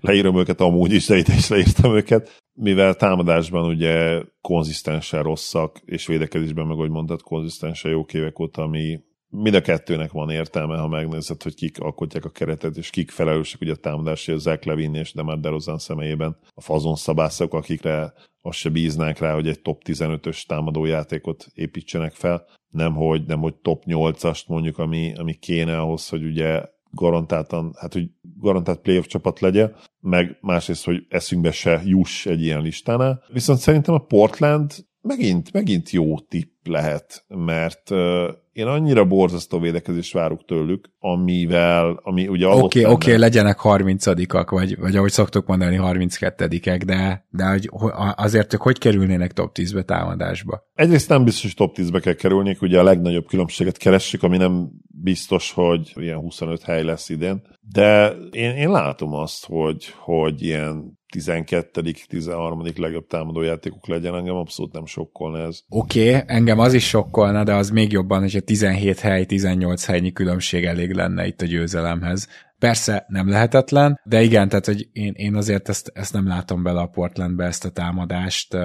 leírom 0.00 0.38
őket 0.38 0.60
amúgy 0.60 0.92
is, 0.92 1.06
de 1.06 1.16
is 1.16 1.48
leírtam 1.48 1.96
őket, 1.96 2.42
mivel 2.54 2.94
támadásban 2.94 3.68
ugye 3.68 4.22
konzisztensen 4.40 5.22
rosszak, 5.22 5.80
és 5.84 6.06
védekezésben 6.06 6.66
meg, 6.66 6.76
ahogy 6.76 6.90
mondtad, 6.90 7.22
konzisztensen 7.22 7.90
jó 7.90 8.04
évek 8.12 8.38
óta, 8.38 8.62
ami 8.62 9.00
mind 9.28 9.54
a 9.54 9.60
kettőnek 9.60 10.12
van 10.12 10.30
értelme, 10.30 10.76
ha 10.76 10.88
megnézed, 10.88 11.42
hogy 11.42 11.54
kik 11.54 11.80
alkotják 11.80 12.24
a 12.24 12.30
keretet, 12.30 12.76
és 12.76 12.90
kik 12.90 13.10
felelősek 13.10 13.60
ugye 13.60 13.72
a 13.72 13.76
támadásra, 13.76 14.34
a 14.34 14.38
Zach 14.38 14.66
Levin 14.66 14.94
és 14.94 15.12
Demar 15.12 15.40
DeRozan 15.40 15.78
személyében. 15.78 16.36
A 16.54 16.60
fazon 16.60 16.94
szabászok, 16.94 17.54
akikre 17.54 18.12
azt 18.40 18.58
se 18.58 18.68
bíznánk 18.68 19.18
rá, 19.18 19.34
hogy 19.34 19.48
egy 19.48 19.60
top 19.60 19.82
15-ös 19.84 20.46
támadójátékot 20.46 21.46
építsenek 21.54 22.12
fel, 22.12 22.46
nem 22.68 22.94
hogy, 22.94 23.24
nem 23.26 23.40
hogy 23.40 23.54
top 23.54 23.82
8-ast 23.86 24.46
mondjuk, 24.46 24.78
ami, 24.78 25.12
ami 25.16 25.34
kéne 25.34 25.78
ahhoz, 25.78 26.08
hogy 26.08 26.24
ugye 26.24 26.62
garantáltan, 26.94 27.74
hát 27.76 27.92
hogy 27.92 28.10
garantált 28.40 28.80
playoff 28.80 29.06
csapat 29.06 29.40
legyen, 29.40 29.74
meg 30.00 30.38
másrészt, 30.40 30.84
hogy 30.84 31.06
eszünkbe 31.08 31.50
se 31.50 31.82
juss 31.84 32.26
egy 32.26 32.42
ilyen 32.42 32.62
listánál. 32.62 33.22
Viszont 33.32 33.58
szerintem 33.58 33.94
a 33.94 33.98
Portland 33.98 34.72
megint, 35.00 35.52
megint 35.52 35.90
jó 35.90 36.18
tipp 36.18 36.66
lehet, 36.66 37.24
mert 37.28 37.90
uh, 37.90 38.28
én 38.52 38.66
annyira 38.66 39.04
borzasztó 39.04 39.58
védekezést 39.58 40.12
várok 40.12 40.44
tőlük, 40.44 40.90
amivel, 40.98 42.00
ami 42.02 42.28
ugye 42.28 42.46
Oké, 42.46 42.58
okay, 42.58 42.84
oké, 42.84 43.06
okay, 43.06 43.18
legyenek 43.18 43.58
30-ak, 43.62 44.46
vagy, 44.50 44.78
vagy 44.78 44.96
ahogy 44.96 45.10
szoktuk 45.10 45.46
mondani, 45.46 45.78
32-ek, 45.80 46.82
de, 46.86 47.26
de 47.30 47.44
hogy, 47.46 47.68
azért 48.14 48.54
ők 48.54 48.62
hogy 48.62 48.78
kerülnének 48.78 49.32
top 49.32 49.50
10-be 49.54 49.82
támadásba? 49.82 50.62
Egyrészt 50.74 51.08
nem 51.08 51.24
biztos, 51.24 51.42
hogy 51.42 51.54
top 51.54 51.76
10-be 51.78 52.00
kell 52.00 52.14
kerülni, 52.14 52.56
ugye 52.60 52.78
a 52.78 52.82
legnagyobb 52.82 53.26
különbséget 53.26 53.76
keressük, 53.76 54.22
ami 54.22 54.36
nem 54.36 54.70
biztos, 55.04 55.52
hogy 55.52 55.92
ilyen 55.94 56.18
25 56.18 56.62
hely 56.62 56.82
lesz 56.82 57.08
idén, 57.08 57.42
de 57.60 58.08
én, 58.30 58.50
én 58.50 58.70
látom 58.70 59.12
azt, 59.12 59.46
hogy, 59.46 59.86
hogy 59.98 60.42
ilyen 60.42 60.98
12 61.12 61.82
13 62.08 62.62
legjobb 62.76 63.06
támadójátékuk 63.06 63.86
legyen, 63.86 64.14
engem 64.14 64.34
abszolút 64.34 64.72
nem 64.72 64.86
sokkolna 64.86 65.38
ez. 65.38 65.60
Oké, 65.68 66.08
okay, 66.08 66.22
engem 66.26 66.58
az 66.58 66.74
is 66.74 66.88
sokkolna, 66.88 67.44
de 67.44 67.54
az 67.54 67.70
még 67.70 67.92
jobban, 67.92 68.20
hogy 68.20 68.36
a 68.36 68.40
17 68.40 69.00
hely, 69.00 69.24
18 69.24 69.84
helynyi 69.84 70.12
különbség 70.12 70.64
elég 70.64 70.92
lenne 70.92 71.26
itt 71.26 71.40
a 71.40 71.46
győzelemhez. 71.46 72.28
Persze 72.58 73.04
nem 73.08 73.28
lehetetlen, 73.28 74.00
de 74.04 74.22
igen, 74.22 74.48
tehát 74.48 74.66
hogy 74.66 74.88
én, 74.92 75.12
én 75.16 75.34
azért 75.34 75.68
ezt, 75.68 75.90
ezt 75.94 76.12
nem 76.12 76.26
látom 76.26 76.62
bele 76.62 76.80
a 76.80 76.86
Portlandbe 76.86 77.44
ezt 77.44 77.64
a 77.64 77.70
támadást. 77.70 78.56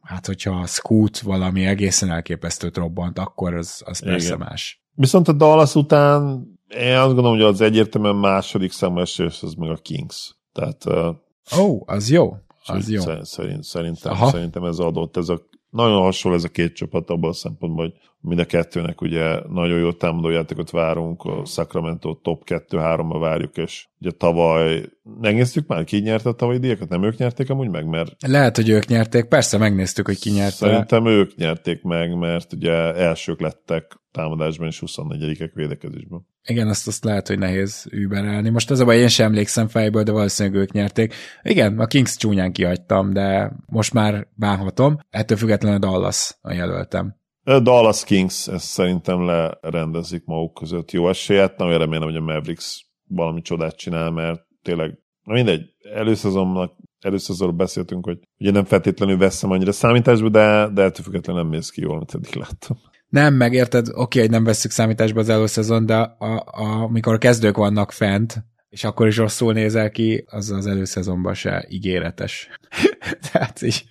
Hát, 0.00 0.26
hogyha 0.26 0.50
a 0.50 0.66
Scoot 0.66 1.18
valami 1.18 1.66
egészen 1.66 2.10
elképesztőt 2.10 2.76
robbant, 2.76 3.18
akkor 3.18 3.54
az, 3.54 3.82
az 3.84 4.00
persze 4.00 4.26
igen. 4.26 4.38
más. 4.38 4.82
Viszont 4.98 5.28
a 5.28 5.32
Dallas 5.32 5.74
után 5.74 6.42
én 6.68 6.96
azt 6.96 7.14
gondolom, 7.14 7.36
hogy 7.36 7.46
az 7.46 7.60
egyértelműen 7.60 8.14
második 8.14 8.72
számú 8.72 8.98
esélyes 8.98 9.42
az 9.42 9.54
meg 9.54 9.70
a 9.70 9.76
Kings. 9.76 10.36
Tehát 10.52 10.84
Ó, 11.58 11.62
oh, 11.62 11.82
az 11.86 12.10
jó. 12.10 12.36
Az 12.66 12.90
jó. 12.90 13.00
Szerint, 13.22 13.64
szerintem, 13.64 14.16
szerintem 14.16 14.64
ez 14.64 14.78
adott. 14.78 15.16
Ez 15.16 15.28
a, 15.28 15.40
nagyon 15.70 16.00
hasonló 16.00 16.36
ez 16.36 16.44
a 16.44 16.48
két 16.48 16.74
csapat 16.74 17.10
abban 17.10 17.30
a 17.30 17.32
szempontból, 17.32 17.84
hogy 17.84 17.94
mind 18.20 18.38
a 18.40 18.44
kettőnek 18.44 19.00
ugye 19.00 19.40
nagyon 19.48 19.78
jó 19.78 19.92
támadójátékot 19.92 20.70
várunk, 20.70 21.22
a 21.24 21.44
Sacramento 21.44 22.14
top 22.14 22.42
2-3-ba 22.46 23.16
várjuk, 23.20 23.56
és 23.56 23.86
ugye 24.00 24.10
tavaly, 24.10 24.82
megnéztük 25.20 25.66
már, 25.66 25.84
ki 25.84 25.98
nyerte 25.98 26.28
a 26.28 26.32
tavalyi 26.32 26.58
díjakat? 26.58 26.88
Nem 26.88 27.04
ők 27.04 27.16
nyerték 27.16 27.50
amúgy 27.50 27.70
meg, 27.70 27.86
mert... 27.86 28.14
Lehet, 28.26 28.56
hogy 28.56 28.68
ők 28.68 28.86
nyerték, 28.86 29.24
persze 29.24 29.58
megnéztük, 29.58 30.06
hogy 30.06 30.18
ki 30.18 30.30
nyerte. 30.30 30.50
Szerintem 30.50 31.06
ők 31.06 31.36
nyerték 31.36 31.82
meg, 31.82 32.18
mert 32.18 32.52
ugye 32.52 32.72
elsők 32.94 33.40
lettek 33.40 34.00
támadásban 34.12 34.66
és 34.66 34.82
24-ek 34.86 35.50
védekezésben. 35.54 36.26
Igen, 36.44 36.68
azt, 36.68 36.86
azt 36.86 37.04
lehet, 37.04 37.28
hogy 37.28 37.38
nehéz 37.38 37.86
überelni. 37.90 38.48
Most 38.48 38.70
az 38.70 38.80
a 38.80 38.84
baj, 38.84 38.98
én 38.98 39.08
sem 39.08 39.26
emlékszem 39.26 39.68
fejből, 39.68 40.02
de 40.02 40.12
valószínűleg 40.12 40.60
ők 40.60 40.72
nyerték. 40.72 41.14
Igen, 41.42 41.78
a 41.78 41.86
Kings 41.86 42.16
csúnyán 42.16 42.52
kihagytam, 42.52 43.12
de 43.12 43.52
most 43.66 43.94
már 43.94 44.26
bánhatom. 44.34 44.98
Ettől 45.10 45.36
függetlenül 45.36 45.78
Dallas 45.78 46.38
a 46.40 46.52
jelöltem. 46.52 47.16
Dallas 47.56 48.04
Kings 48.04 48.48
ezt 48.48 48.66
szerintem 48.66 49.24
lerendezik 49.26 50.24
maguk 50.24 50.54
között 50.54 50.90
jó 50.90 51.08
esélyet. 51.08 51.58
Nem 51.58 51.68
remélem, 51.68 52.02
hogy 52.02 52.16
a 52.16 52.20
Mavericks 52.20 52.86
valami 53.04 53.42
csodát 53.42 53.76
csinál, 53.76 54.10
mert 54.10 54.40
tényleg, 54.62 54.98
na 55.22 55.32
mindegy, 55.32 55.60
előszezonnak 55.94 56.72
először 57.00 57.54
beszéltünk, 57.54 58.04
hogy 58.04 58.18
ugye 58.38 58.50
nem 58.50 58.64
feltétlenül 58.64 59.16
veszem 59.16 59.50
annyira 59.50 59.72
számításba, 59.72 60.28
de, 60.28 60.68
de 60.74 60.82
ettől 60.82 61.04
függetlenül 61.04 61.42
nem 61.42 61.50
mész 61.50 61.70
ki 61.70 61.80
jól, 61.80 61.96
amit 61.96 62.14
eddig 62.14 62.34
láttam. 62.34 62.76
Nem, 63.08 63.34
megérted, 63.34 63.86
oké, 63.92 64.20
hogy 64.20 64.30
nem 64.30 64.44
veszük 64.44 64.70
számításba 64.70 65.20
az 65.20 65.28
előszezon, 65.28 65.86
de 65.86 65.96
a, 65.96 66.36
a, 66.46 66.82
amikor 66.82 67.14
a 67.14 67.18
kezdők 67.18 67.56
vannak 67.56 67.92
fent, 67.92 68.44
és 68.68 68.84
akkor 68.84 69.06
is 69.06 69.16
rosszul 69.16 69.52
nézel 69.52 69.90
ki, 69.90 70.24
az 70.26 70.50
az 70.50 70.66
előszezonban 70.66 71.34
se 71.34 71.66
ígéretes. 71.68 72.48
Tehát 73.32 73.62
így, 73.62 73.84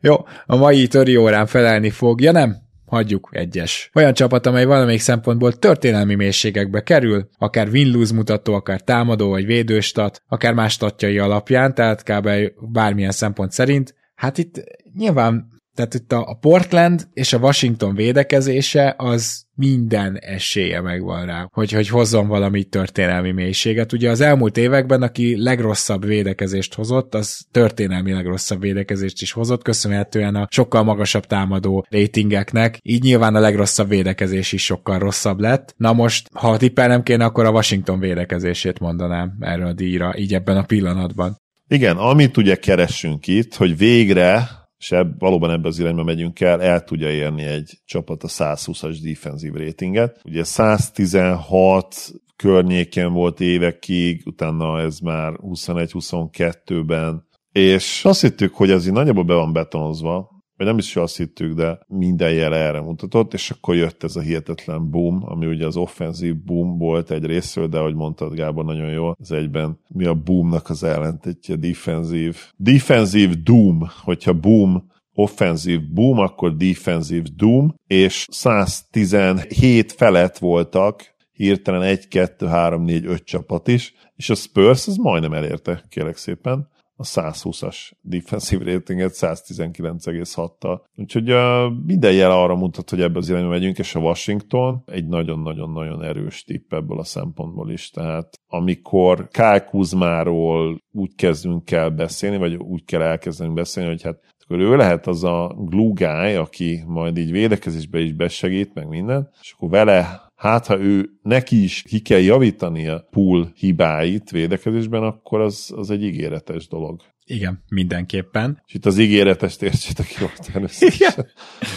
jó, 0.00 0.14
a 0.46 0.56
mai 0.56 0.86
töri 0.86 1.16
órán 1.16 1.46
felelni 1.46 1.90
fog, 1.90 2.20
ja 2.20 2.32
nem, 2.32 2.65
hagyjuk 2.86 3.28
egyes. 3.32 3.90
Olyan 3.94 4.14
csapat, 4.14 4.46
amely 4.46 4.64
valamelyik 4.64 5.00
szempontból 5.00 5.52
történelmi 5.52 6.14
mélységekbe 6.14 6.82
kerül, 6.82 7.28
akár 7.38 7.68
win 7.68 8.06
mutató, 8.14 8.54
akár 8.54 8.80
támadó 8.80 9.28
vagy 9.28 9.46
védőstat, 9.46 10.22
akár 10.28 10.54
más 10.54 10.72
statjai 10.72 11.18
alapján, 11.18 11.74
tehát 11.74 12.02
kb. 12.02 12.28
bármilyen 12.72 13.10
szempont 13.10 13.52
szerint. 13.52 13.94
Hát 14.14 14.38
itt 14.38 14.64
nyilván 14.94 15.54
tehát 15.74 15.94
itt 15.94 16.12
a 16.12 16.38
Portland 16.40 17.08
és 17.12 17.32
a 17.32 17.38
Washington 17.38 17.94
védekezése 17.94 18.94
az 18.98 19.45
minden 19.56 20.18
esélye 20.18 20.80
megvan 20.80 21.26
rá, 21.26 21.48
hogy, 21.52 21.70
hogy 21.70 21.88
hozzon 21.88 22.26
valami 22.26 22.64
történelmi 22.64 23.32
mélységet. 23.32 23.92
Ugye 23.92 24.10
az 24.10 24.20
elmúlt 24.20 24.56
években, 24.56 25.02
aki 25.02 25.42
legrosszabb 25.42 26.04
védekezést 26.04 26.74
hozott, 26.74 27.14
az 27.14 27.46
történelmi 27.50 28.12
legrosszabb 28.12 28.60
védekezést 28.60 29.22
is 29.22 29.32
hozott, 29.32 29.62
köszönhetően 29.62 30.34
a 30.34 30.48
sokkal 30.50 30.82
magasabb 30.82 31.24
támadó 31.24 31.86
ratingeknek, 31.90 32.78
így 32.82 33.02
nyilván 33.02 33.34
a 33.34 33.40
legrosszabb 33.40 33.88
védekezés 33.88 34.52
is 34.52 34.64
sokkal 34.64 34.98
rosszabb 34.98 35.40
lett. 35.40 35.74
Na 35.76 35.92
most, 35.92 36.28
ha 36.32 36.56
tippelnem 36.56 37.02
kéne, 37.02 37.24
akkor 37.24 37.44
a 37.44 37.50
Washington 37.50 37.98
védekezését 37.98 38.78
mondanám 38.78 39.36
erre 39.40 39.66
a 39.66 39.72
díjra, 39.72 40.18
így 40.18 40.34
ebben 40.34 40.56
a 40.56 40.64
pillanatban. 40.64 41.36
Igen, 41.68 41.96
amit 41.96 42.36
ugye 42.36 42.54
keressünk 42.54 43.26
itt, 43.26 43.54
hogy 43.54 43.76
végre 43.76 44.48
ebb, 44.78 45.18
valóban 45.18 45.50
ebbe 45.50 45.68
az 45.68 45.78
irányba 45.78 46.02
megyünk 46.02 46.40
el, 46.40 46.62
el 46.62 46.84
tudja 46.84 47.10
érni 47.10 47.42
egy 47.42 47.78
csapat 47.84 48.22
a 48.22 48.28
120-as 48.28 48.98
defensív 49.02 49.52
ratinget. 49.52 50.20
Ugye 50.24 50.44
116 50.44 52.12
környéken 52.36 53.12
volt 53.12 53.40
évekig, 53.40 54.22
utána 54.26 54.80
ez 54.80 54.98
már 54.98 55.32
21-22-ben, 55.42 57.26
és 57.52 58.04
azt 58.04 58.20
hittük, 58.20 58.54
hogy 58.54 58.70
ez 58.70 58.86
így 58.86 58.92
nagyjából 58.92 59.24
be 59.24 59.34
van 59.34 59.52
betonozva, 59.52 60.35
vagy 60.56 60.66
nem 60.66 60.78
is 60.78 60.96
azt 60.96 61.16
hittük, 61.16 61.54
de 61.54 61.78
minden 61.86 62.32
jele 62.32 62.56
erre 62.56 62.80
mutatott, 62.80 63.34
és 63.34 63.50
akkor 63.50 63.74
jött 63.74 64.02
ez 64.02 64.16
a 64.16 64.20
hihetetlen 64.20 64.90
boom, 64.90 65.22
ami 65.24 65.46
ugye 65.46 65.66
az 65.66 65.76
offenzív 65.76 66.36
boom 66.44 66.78
volt 66.78 67.10
egy 67.10 67.24
részről, 67.24 67.68
de 67.68 67.78
ahogy 67.78 67.94
mondtad 67.94 68.34
Gábor 68.34 68.64
nagyon 68.64 68.90
jól, 68.90 69.16
az 69.20 69.32
egyben. 69.32 69.80
Mi 69.88 70.04
a 70.04 70.14
boomnak 70.14 70.70
az 70.70 70.82
ellentétje, 70.82 71.56
defensív. 71.56 72.36
Defensív 72.56 73.42
doom, 73.42 73.88
hogyha 74.02 74.32
boom 74.32 74.94
offenzív 75.18 75.80
boom, 75.92 76.18
akkor 76.18 76.56
defensív 76.56 77.22
doom, 77.22 77.74
és 77.86 78.26
117 78.30 79.92
felett 79.92 80.38
voltak 80.38 81.14
hirtelen 81.32 81.82
1, 81.82 82.08
2, 82.08 82.46
3, 82.46 82.82
4, 82.82 83.06
5 83.06 83.24
csapat 83.24 83.68
is, 83.68 83.94
és 84.16 84.30
a 84.30 84.34
Spurs 84.34 84.86
az 84.86 84.96
majdnem 84.96 85.32
elérte, 85.32 85.84
kérek 85.88 86.16
szépen 86.16 86.68
a 86.96 87.04
120-as 87.04 87.76
defensive 88.00 88.72
ratinget 88.72 89.12
119,6-tal. 89.14 90.80
Úgyhogy 90.96 91.32
uh, 91.32 91.72
minden 91.86 92.12
jel 92.12 92.30
arra 92.30 92.56
mutat, 92.56 92.90
hogy 92.90 93.00
ebbe 93.00 93.18
az 93.18 93.28
irányba 93.28 93.48
megyünk, 93.48 93.78
és 93.78 93.94
a 93.94 94.00
Washington 94.00 94.82
egy 94.86 95.06
nagyon-nagyon-nagyon 95.06 96.02
erős 96.02 96.44
tipp 96.44 96.72
ebből 96.72 96.98
a 96.98 97.04
szempontból 97.04 97.70
is. 97.70 97.90
Tehát 97.90 98.40
amikor 98.48 99.28
Kyle 99.28 99.64
Kuzmáról 99.64 100.80
úgy 100.92 101.14
kezdünk 101.14 101.70
el 101.70 101.90
beszélni, 101.90 102.36
vagy 102.36 102.54
úgy 102.54 102.84
kell 102.84 103.02
elkezdenünk 103.02 103.56
beszélni, 103.56 103.88
hogy 103.90 104.02
hát 104.02 104.20
akkor 104.48 104.58
ő 104.58 104.76
lehet 104.76 105.06
az 105.06 105.24
a 105.24 105.54
glue 105.58 105.92
guy, 105.94 106.34
aki 106.34 106.82
majd 106.86 107.16
így 107.16 107.30
védekezésbe 107.30 108.00
is 108.00 108.12
besegít, 108.12 108.74
meg 108.74 108.88
minden, 108.88 109.30
és 109.40 109.52
akkor 109.52 109.70
vele 109.70 110.25
hát 110.36 110.66
ha 110.66 110.78
ő 110.78 111.10
neki 111.22 111.62
is 111.62 111.82
ki 111.82 112.00
kell 112.00 112.20
javítani 112.20 112.86
a 112.86 113.06
pool 113.10 113.52
hibáit 113.56 114.30
védekezésben, 114.30 115.02
akkor 115.02 115.40
az, 115.40 115.72
az 115.76 115.90
egy 115.90 116.02
ígéretes 116.02 116.68
dolog. 116.68 117.02
Igen, 117.28 117.62
mindenképpen. 117.68 118.62
És 118.66 118.74
itt 118.74 118.86
az 118.86 118.98
ígéretes 118.98 119.56
értsétek 119.60 120.14
jól 120.20 120.32
természetesen. 120.52 121.26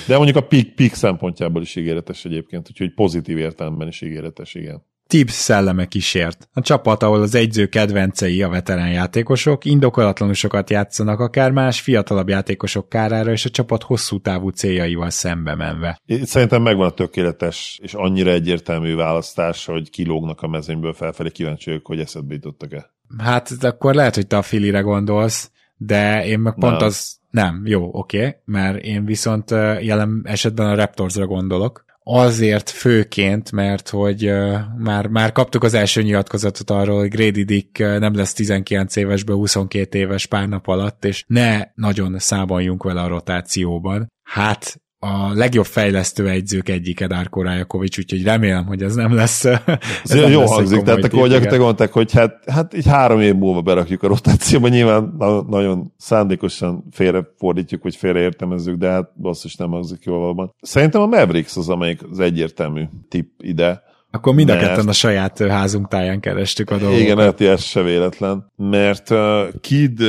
De 0.08 0.16
mondjuk 0.16 0.38
a 0.38 0.48
pick, 0.48 0.76
pick 0.76 0.94
szempontjából 0.94 1.62
is 1.62 1.76
ígéretes 1.76 2.26
egyébként, 2.26 2.68
úgyhogy 2.70 2.94
pozitív 2.94 3.38
értelemben 3.38 3.88
is 3.88 4.02
ígéretes, 4.02 4.54
igen. 4.54 4.84
Tibbs 5.10 5.34
szelleme 5.34 5.86
kísért. 5.86 6.50
A 6.54 6.62
csapat, 6.62 7.04
ahol 7.04 7.22
az 7.22 7.36
egyző 7.36 7.66
kedvencei 7.66 8.42
a 8.42 8.50
veterán 8.50 8.92
játékosok, 8.92 9.66
indokolatlanul 9.66 10.34
sokat 10.34 10.70
játszanak 10.70 11.20
akár 11.20 11.52
más 11.52 11.82
fiatalabb 11.82 12.30
játékosok 12.30 12.90
kárára, 12.90 13.32
és 13.32 13.46
a 13.46 13.50
csapat 13.50 13.84
hosszú 13.84 14.22
távú 14.22 14.50
céljaival 14.50 15.10
szembe 15.10 15.56
menve. 15.56 16.02
Itt 16.06 16.26
szerintem 16.26 16.62
megvan 16.62 16.88
a 16.88 16.92
tökéletes 16.92 17.80
és 17.84 17.94
annyira 17.94 18.32
egyértelmű 18.32 18.96
választás, 18.96 19.66
hogy 19.66 19.90
kilógnak 19.90 20.42
a 20.42 20.48
mezőnyből 20.48 20.94
felfelé, 20.94 21.30
kíváncsi 21.30 21.70
vagyok, 21.70 21.86
hogy 21.86 22.00
eszedbe 22.00 22.34
jutottak-e. 22.34 22.94
Hát 23.18 23.52
akkor 23.62 23.94
lehet, 23.94 24.16
hogy 24.16 24.28
te 24.28 24.38
a 24.38 24.42
Filire 24.42 24.80
gondolsz, 24.80 25.52
de 25.78 26.26
én 26.26 26.40
meg 26.40 26.54
pont 26.54 26.78
nem. 26.78 26.88
az 26.88 27.18
nem, 27.30 27.62
jó, 27.66 27.90
oké, 27.92 28.18
okay, 28.18 28.36
mert 28.46 28.84
én 28.84 29.06
viszont 29.06 29.50
jelen 29.82 30.22
esetben 30.24 30.68
a 30.68 30.76
Raptorsra 30.76 31.26
gondolok, 31.26 31.86
azért 32.12 32.70
főként, 32.70 33.52
mert 33.52 33.90
hogy 33.90 34.32
már, 34.78 35.08
már 35.08 35.32
kaptuk 35.32 35.64
az 35.64 35.74
első 35.74 36.02
nyilatkozatot 36.02 36.70
arról, 36.70 37.00
hogy 37.00 37.10
Grady 37.10 37.44
Dick 37.44 37.78
nem 37.78 38.16
lesz 38.16 38.34
19 38.34 38.96
évesből 38.96 39.36
22 39.36 39.98
éves 39.98 40.26
pár 40.26 40.48
nap 40.48 40.68
alatt, 40.68 41.06
és 41.06 41.24
ne 41.28 41.62
nagyon 41.76 42.20
számoljunk 42.20 42.84
vele 42.84 43.02
a 43.02 43.08
rotációban. 43.08 44.08
Hát 44.24 44.82
a 45.00 45.34
legjobb 45.34 45.66
fejlesztő 45.66 46.30
egyzők 46.30 46.70
egyike 46.70 47.08
Darko 47.08 47.42
Rajakovics, 47.42 47.98
úgyhogy 47.98 48.24
remélem, 48.24 48.66
hogy 48.66 48.84
ez 48.84 48.96
nem 48.96 49.16
lesz. 49.16 49.46
Ez 50.04 50.14
nem 50.14 50.32
jó 50.32 50.40
lesz 50.40 50.50
hangzik, 50.50 50.82
tehát 50.82 51.04
akkor 51.04 51.20
hogy 51.20 51.42
te 51.42 51.58
gondolták, 51.58 51.92
hogy 51.92 52.12
hát, 52.12 52.44
hát 52.48 52.74
így 52.74 52.86
három 52.86 53.20
év 53.20 53.36
múlva 53.36 53.62
berakjuk 53.62 54.04
a 54.04 54.08
rotációba, 54.08 54.68
nyilván 54.68 55.16
nagyon 55.50 55.94
szándékosan 55.98 56.84
félrefordítjuk, 56.92 57.82
hogy 57.82 57.96
félreértelmezzük, 57.96 58.78
de 58.78 58.90
hát 58.90 59.12
basszus 59.22 59.56
nem 59.56 59.70
hangzik 59.70 60.04
jól 60.04 60.20
valóban. 60.20 60.54
Szerintem 60.62 61.02
a 61.02 61.06
Mavericks 61.06 61.58
az, 61.58 61.70
amelyik 61.70 62.02
az 62.12 62.20
egyértelmű 62.20 62.84
tip 63.10 63.30
ide. 63.38 63.82
Akkor 64.12 64.34
mind 64.34 64.50
a 64.50 64.54
mert... 64.54 64.68
ketten 64.68 64.88
a 64.88 64.94
saját 64.94 65.40
házunk 65.40 65.88
táján 65.88 66.20
kerestük 66.20 66.70
a 66.70 66.78
dolgokat. 66.78 67.02
Igen, 67.02 67.18
hát 67.18 67.42
ez 67.42 67.64
se 67.64 67.82
véletlen, 67.82 68.52
mert 68.56 69.10
uh, 69.10 69.20
Kid 69.62 70.02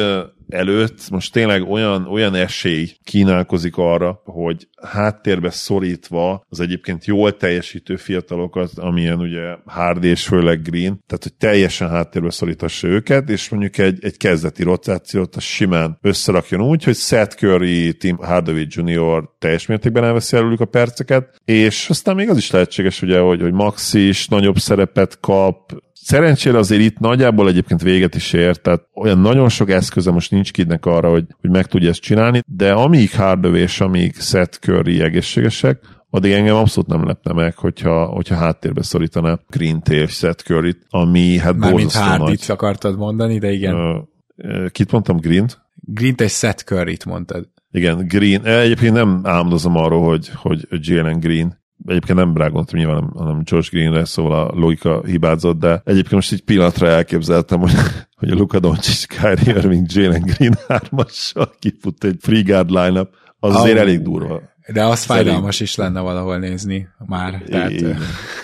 előtt 0.50 1.10
most 1.10 1.32
tényleg 1.32 1.70
olyan, 1.70 2.06
olyan 2.06 2.34
esély 2.34 2.90
kínálkozik 3.04 3.76
arra, 3.76 4.20
hogy 4.24 4.68
háttérbe 4.82 5.50
szorítva 5.50 6.44
az 6.48 6.60
egyébként 6.60 7.04
jól 7.04 7.36
teljesítő 7.36 7.96
fiatalokat, 7.96 8.70
amilyen 8.74 9.18
ugye 9.18 9.56
Hardy 9.64 10.08
és 10.08 10.26
főleg 10.26 10.62
Green, 10.62 11.02
tehát 11.06 11.22
hogy 11.22 11.34
teljesen 11.34 11.88
háttérbe 11.88 12.30
szorítassa 12.30 12.88
őket, 12.88 13.28
és 13.28 13.48
mondjuk 13.48 13.78
egy, 13.78 14.04
egy 14.04 14.16
kezdeti 14.16 14.62
rotációt 14.62 15.36
a 15.36 15.40
simán 15.40 15.98
összerakjon 16.00 16.60
úgy, 16.60 16.84
hogy 16.84 16.96
Seth 16.96 17.36
Curry, 17.36 17.96
Tim 17.96 18.16
Hardaway 18.16 18.66
Jr. 18.68 19.28
teljes 19.38 19.66
mértékben 19.66 20.04
elveszi 20.04 20.36
előlük 20.36 20.60
a 20.60 20.64
perceket, 20.64 21.40
és 21.44 21.88
aztán 21.88 22.14
még 22.14 22.28
az 22.28 22.36
is 22.36 22.50
lehetséges, 22.50 23.02
ugye, 23.02 23.18
hogy, 23.18 23.40
hogy 23.40 23.52
Max 23.52 23.94
is 23.94 24.28
nagyobb 24.28 24.58
szerepet 24.58 25.20
kap, 25.20 25.72
Szerencsére 26.10 26.58
azért 26.58 26.82
itt 26.82 26.98
nagyjából 26.98 27.48
egyébként 27.48 27.82
véget 27.82 28.14
is 28.14 28.32
ért, 28.32 28.62
tehát 28.62 28.86
olyan 28.94 29.18
nagyon 29.18 29.48
sok 29.48 29.70
eszköze 29.70 30.10
most 30.10 30.30
nincs 30.30 30.52
kidnek 30.52 30.86
arra, 30.86 31.10
hogy, 31.10 31.24
hogy 31.40 31.50
meg 31.50 31.66
tudja 31.66 31.88
ezt 31.88 32.00
csinálni, 32.00 32.42
de 32.46 32.72
amíg 32.72 33.14
Hardaway 33.14 33.60
és 33.60 33.80
amíg 33.80 34.14
Seth 34.14 34.58
Curry 34.58 35.00
egészségesek, 35.00 35.78
addig 36.10 36.32
engem 36.32 36.54
abszolút 36.54 36.90
nem 36.90 37.04
lepne 37.04 37.32
meg, 37.32 37.56
hogyha, 37.56 38.04
hogyha 38.04 38.34
háttérbe 38.34 38.82
szorítaná 38.82 39.38
Green 39.48 39.82
és 39.90 40.12
Seth 40.12 40.44
curry 40.44 40.76
ami 40.88 41.38
hát 41.38 41.56
Mármint 41.56 41.92
Hardit 41.92 42.48
akartad 42.48 42.96
mondani, 42.96 43.38
de 43.38 43.50
igen. 43.50 43.74
Uh, 43.74 44.68
kit 44.70 44.92
mondtam, 44.92 45.16
Green-t? 45.16 45.58
Green-t 45.74 46.20
és 46.20 46.32
Seth 46.32 46.64
Curry-t 46.64 47.04
mondtad. 47.04 47.48
Igen, 47.72 48.06
Green. 48.06 48.44
Egyébként 48.44 48.92
nem 48.92 49.20
álmodozom 49.22 49.76
arról, 49.76 50.04
hogy, 50.04 50.30
hogy 50.34 50.66
Jalen 50.70 51.20
Green 51.20 51.59
egyébként 51.86 52.18
nem 52.18 52.36
rá 52.36 52.46
gondoltam 52.46 52.78
nyilván, 52.78 53.10
hanem 53.14 53.42
Josh 53.44 53.70
Greenre, 53.70 54.04
szóval 54.04 54.46
a 54.46 54.52
logika 54.54 55.02
hibázott, 55.06 55.58
de 55.58 55.82
egyébként 55.84 56.14
most 56.14 56.32
egy 56.32 56.44
pillanatra 56.44 56.86
elképzeltem, 56.86 57.60
hogy, 57.60 57.72
hogy 58.18 58.30
a 58.30 58.34
Luka 58.34 58.58
Doncic, 58.58 59.04
Kyrie 59.04 59.54
Irving, 59.56 59.86
Jalen 59.92 60.22
Green 60.22 60.58
hármassal 60.68 61.52
kifut 61.58 62.04
egy 62.04 62.16
free 62.20 62.42
guard 62.42 62.70
lineup, 62.70 63.08
az 63.38 63.54
oh, 63.54 63.60
azért 63.60 63.78
elég 63.78 64.02
durva. 64.02 64.48
De 64.72 64.84
az 64.84 64.98
Szerint... 64.98 65.26
fájdalmas 65.26 65.60
is 65.60 65.74
lenne 65.74 66.00
valahol 66.00 66.38
nézni 66.38 66.88
már. 67.06 67.42
Tehát... 67.46 67.72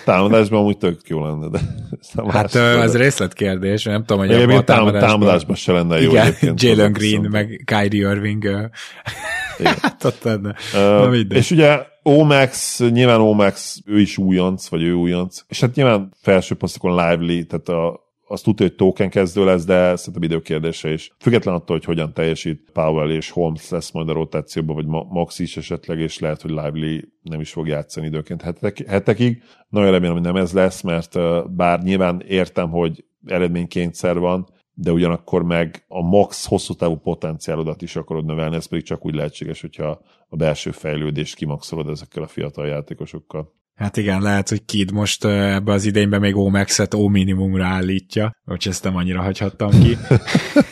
Támadásban 0.04 0.58
amúgy 0.58 0.78
tök 0.78 1.00
jó 1.06 1.24
lenne, 1.24 1.48
de 1.48 1.60
Hát 2.28 2.54
ez 2.54 2.96
részletkérdés, 2.96 3.84
nem 3.84 4.04
tudom, 4.04 4.26
hogy 4.26 4.34
a 4.34 4.64
támadásban... 4.64 5.08
támadásban 5.08 5.56
se 5.56 5.72
lenne 5.72 6.00
jó. 6.00 6.10
Igen, 6.10 6.34
Jalen 6.54 6.92
Green, 6.92 7.20
meg 7.30 7.62
Kyrie 7.64 8.10
Irving. 8.10 8.70
hát 9.82 10.04
ott 10.04 10.22
lenne. 10.22 10.54
Uh, 10.74 11.20
és 11.28 11.50
ugye 11.50 11.86
Omax, 12.02 12.80
nyilván 12.90 13.20
Omax, 13.20 13.80
ő 13.84 14.00
is 14.00 14.18
újonc, 14.18 14.68
vagy 14.68 14.82
ő 14.82 14.92
újonc, 14.92 15.42
és 15.48 15.60
hát 15.60 15.74
nyilván 15.74 16.12
felső 16.20 16.54
posztokon 16.54 16.94
lively, 16.94 17.42
tehát 17.42 17.68
a, 17.68 18.06
azt 18.28 18.44
tudja, 18.44 18.66
hogy 18.66 18.74
token 18.74 19.10
kezdő 19.10 19.44
lesz, 19.44 19.64
de 19.64 19.96
szerintem 19.96 20.22
időkérdése 20.22 20.92
is. 20.92 21.14
Független 21.18 21.54
attól, 21.54 21.76
hogy 21.76 21.84
hogyan 21.84 22.12
teljesít 22.12 22.70
Powell 22.72 23.10
és 23.10 23.30
Holmes 23.30 23.68
lesz 23.68 23.90
majd 23.90 24.08
a 24.08 24.12
rotációban, 24.12 24.74
vagy 24.74 24.86
Max 25.08 25.38
is 25.38 25.56
esetleg, 25.56 25.98
és 25.98 26.18
lehet, 26.18 26.42
hogy 26.42 26.50
Lively 26.50 27.04
nem 27.22 27.40
is 27.40 27.50
fog 27.50 27.66
játszani 27.66 28.06
időként 28.06 28.42
hetek, 28.42 28.84
hetekig. 28.88 29.42
Nagyon 29.68 29.90
remélem, 29.90 30.14
hogy 30.14 30.24
nem 30.24 30.36
ez 30.36 30.52
lesz, 30.52 30.80
mert 30.80 31.18
bár 31.54 31.82
nyilván 31.82 32.22
értem, 32.28 32.70
hogy 32.70 33.04
eredménykényszer 33.26 34.18
van, 34.18 34.48
de 34.78 34.92
ugyanakkor 34.92 35.42
meg 35.42 35.84
a 35.88 36.02
max 36.02 36.46
hosszú 36.46 36.74
távú 36.74 36.96
potenciálodat 36.96 37.82
is 37.82 37.96
akarod 37.96 38.24
növelni, 38.24 38.56
ez 38.56 38.66
pedig 38.66 38.84
csak 38.84 39.06
úgy 39.06 39.14
lehetséges, 39.14 39.60
hogyha 39.60 40.00
a 40.28 40.36
belső 40.36 40.70
fejlődést 40.70 41.34
kimaxolod 41.34 41.88
ezekkel 41.88 42.22
a 42.22 42.26
fiatal 42.26 42.66
játékosokkal. 42.66 43.54
Hát 43.74 43.96
igen, 43.96 44.22
lehet, 44.22 44.48
hogy 44.48 44.64
Kid 44.64 44.92
most 44.92 45.24
ebbe 45.24 45.72
az 45.72 45.84
idényben 45.84 46.20
még 46.20 46.36
O-Max-et 46.36 46.94
O-minimumra 46.94 47.66
állítja, 47.66 48.30
hogy 48.44 48.66
ezt 48.68 48.84
nem 48.84 48.96
annyira 48.96 49.22
hagyhattam 49.22 49.70
ki. 49.70 49.96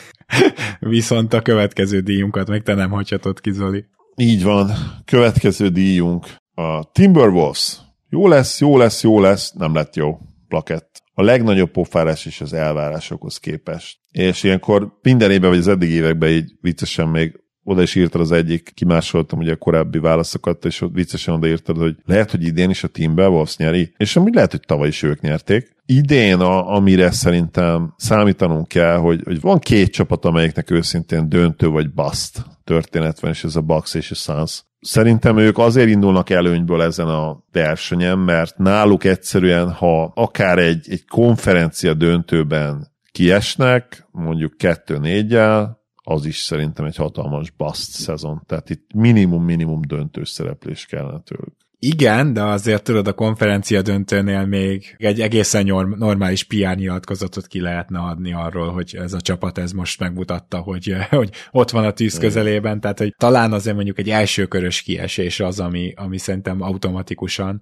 Viszont 0.79 1.33
a 1.33 1.41
következő 1.41 1.99
díjunkat 1.99 2.47
meg 2.47 2.63
te 2.63 2.73
nem 2.73 2.89
hagyhatod 2.89 3.41
ki, 3.41 3.51
Zoli. 3.51 3.85
Így 4.15 4.43
van. 4.43 4.71
Következő 5.05 5.69
díjunk 5.69 6.35
a 6.53 6.91
Timberwolves. 6.91 7.77
Jó 8.09 8.27
lesz, 8.27 8.59
jó 8.61 8.77
lesz, 8.77 9.03
jó 9.03 9.19
lesz, 9.19 9.51
nem 9.51 9.73
lett 9.73 9.95
jó. 9.95 10.17
Plakett. 10.47 11.04
A 11.17 11.23
legnagyobb 11.23 11.71
pofárás 11.71 12.25
is 12.25 12.41
az 12.41 12.53
elvárásokhoz 12.53 13.37
képest. 13.37 13.97
És 14.11 14.43
ilyenkor 14.43 14.99
minden 15.01 15.31
évben, 15.31 15.49
vagy 15.49 15.59
az 15.59 15.67
eddig 15.67 15.89
években 15.89 16.29
így 16.29 16.51
viccesen 16.61 17.07
még 17.07 17.39
oda 17.63 17.81
is 17.81 17.95
írtad 17.95 18.21
az 18.21 18.31
egyik, 18.31 18.71
kimásoltam 18.73 19.39
ugye 19.39 19.51
a 19.51 19.55
korábbi 19.55 19.99
válaszokat, 19.99 20.65
és 20.65 20.81
ott 20.81 20.93
viccesen 20.93 21.33
odaírtad, 21.33 21.77
hogy 21.77 21.95
lehet, 22.05 22.31
hogy 22.31 22.43
idén 22.43 22.69
is 22.69 22.83
a 22.83 22.87
Timberwolves 22.87 23.57
nyeri, 23.57 23.93
és 23.97 24.15
amúgy 24.15 24.33
lehet, 24.33 24.51
hogy 24.51 24.59
tavaly 24.65 24.87
is 24.87 25.03
ők 25.03 25.21
nyerték. 25.21 25.75
Idén, 25.85 26.39
a, 26.39 26.75
amire 26.75 27.11
szerintem 27.11 27.93
számítanunk 27.97 28.67
kell, 28.67 28.97
hogy, 28.97 29.21
hogy 29.23 29.41
van 29.41 29.59
két 29.59 29.91
csapat, 29.91 30.25
amelyiknek 30.25 30.71
őszintén 30.71 31.29
döntő 31.29 31.67
vagy 31.67 31.93
bust 31.93 32.45
történet 32.65 33.23
és 33.23 33.43
ez 33.43 33.55
a 33.55 33.61
Bucks 33.61 33.93
és 33.93 34.11
a 34.11 34.15
Suns. 34.15 34.63
Szerintem 34.79 35.37
ők 35.37 35.57
azért 35.57 35.89
indulnak 35.89 36.29
előnyből 36.29 36.81
ezen 36.81 37.07
a 37.07 37.43
versenyen, 37.51 38.19
mert 38.19 38.57
náluk 38.57 39.03
egyszerűen, 39.03 39.71
ha 39.71 40.03
akár 40.15 40.57
egy, 40.57 40.85
egy 40.89 41.05
konferencia 41.05 41.93
döntőben 41.93 42.87
kiesnek, 43.11 44.07
mondjuk 44.11 44.53
2-4-jel, 44.59 45.67
az 46.07 46.25
is 46.25 46.37
szerintem 46.37 46.85
egy 46.85 46.95
hatalmas 46.95 47.51
bust 47.51 47.91
szezon. 47.91 48.43
Tehát 48.45 48.69
itt 48.69 48.93
minimum-minimum 48.93 49.81
döntős 49.81 50.29
szereplés 50.29 50.85
kellene 50.85 51.19
tőlük. 51.19 51.64
Igen, 51.79 52.33
de 52.33 52.43
azért 52.43 52.83
tudod, 52.83 53.07
a 53.07 53.13
konferencia 53.13 53.81
döntőnél 53.81 54.45
még 54.45 54.95
egy 54.97 55.21
egészen 55.21 55.65
normális 55.97 56.43
PR 56.43 56.75
nyilatkozatot 56.75 57.47
ki 57.47 57.61
lehetne 57.61 57.99
adni 57.99 58.33
arról, 58.33 58.71
hogy 58.71 58.95
ez 58.99 59.13
a 59.13 59.21
csapat 59.21 59.57
ez 59.57 59.71
most 59.71 59.99
megmutatta, 59.99 60.57
hogy, 60.57 60.95
hogy 61.09 61.29
ott 61.51 61.69
van 61.69 61.85
a 61.85 61.91
tűz 61.91 62.17
közelében, 62.17 62.79
tehát 62.79 62.99
hogy 62.99 63.15
talán 63.17 63.53
azért 63.53 63.75
mondjuk 63.75 63.99
egy 63.99 64.09
elsőkörös 64.09 64.81
kiesés 64.81 65.39
az, 65.39 65.59
ami, 65.59 65.93
ami 65.95 66.17
szerintem 66.17 66.61
automatikusan 66.61 67.61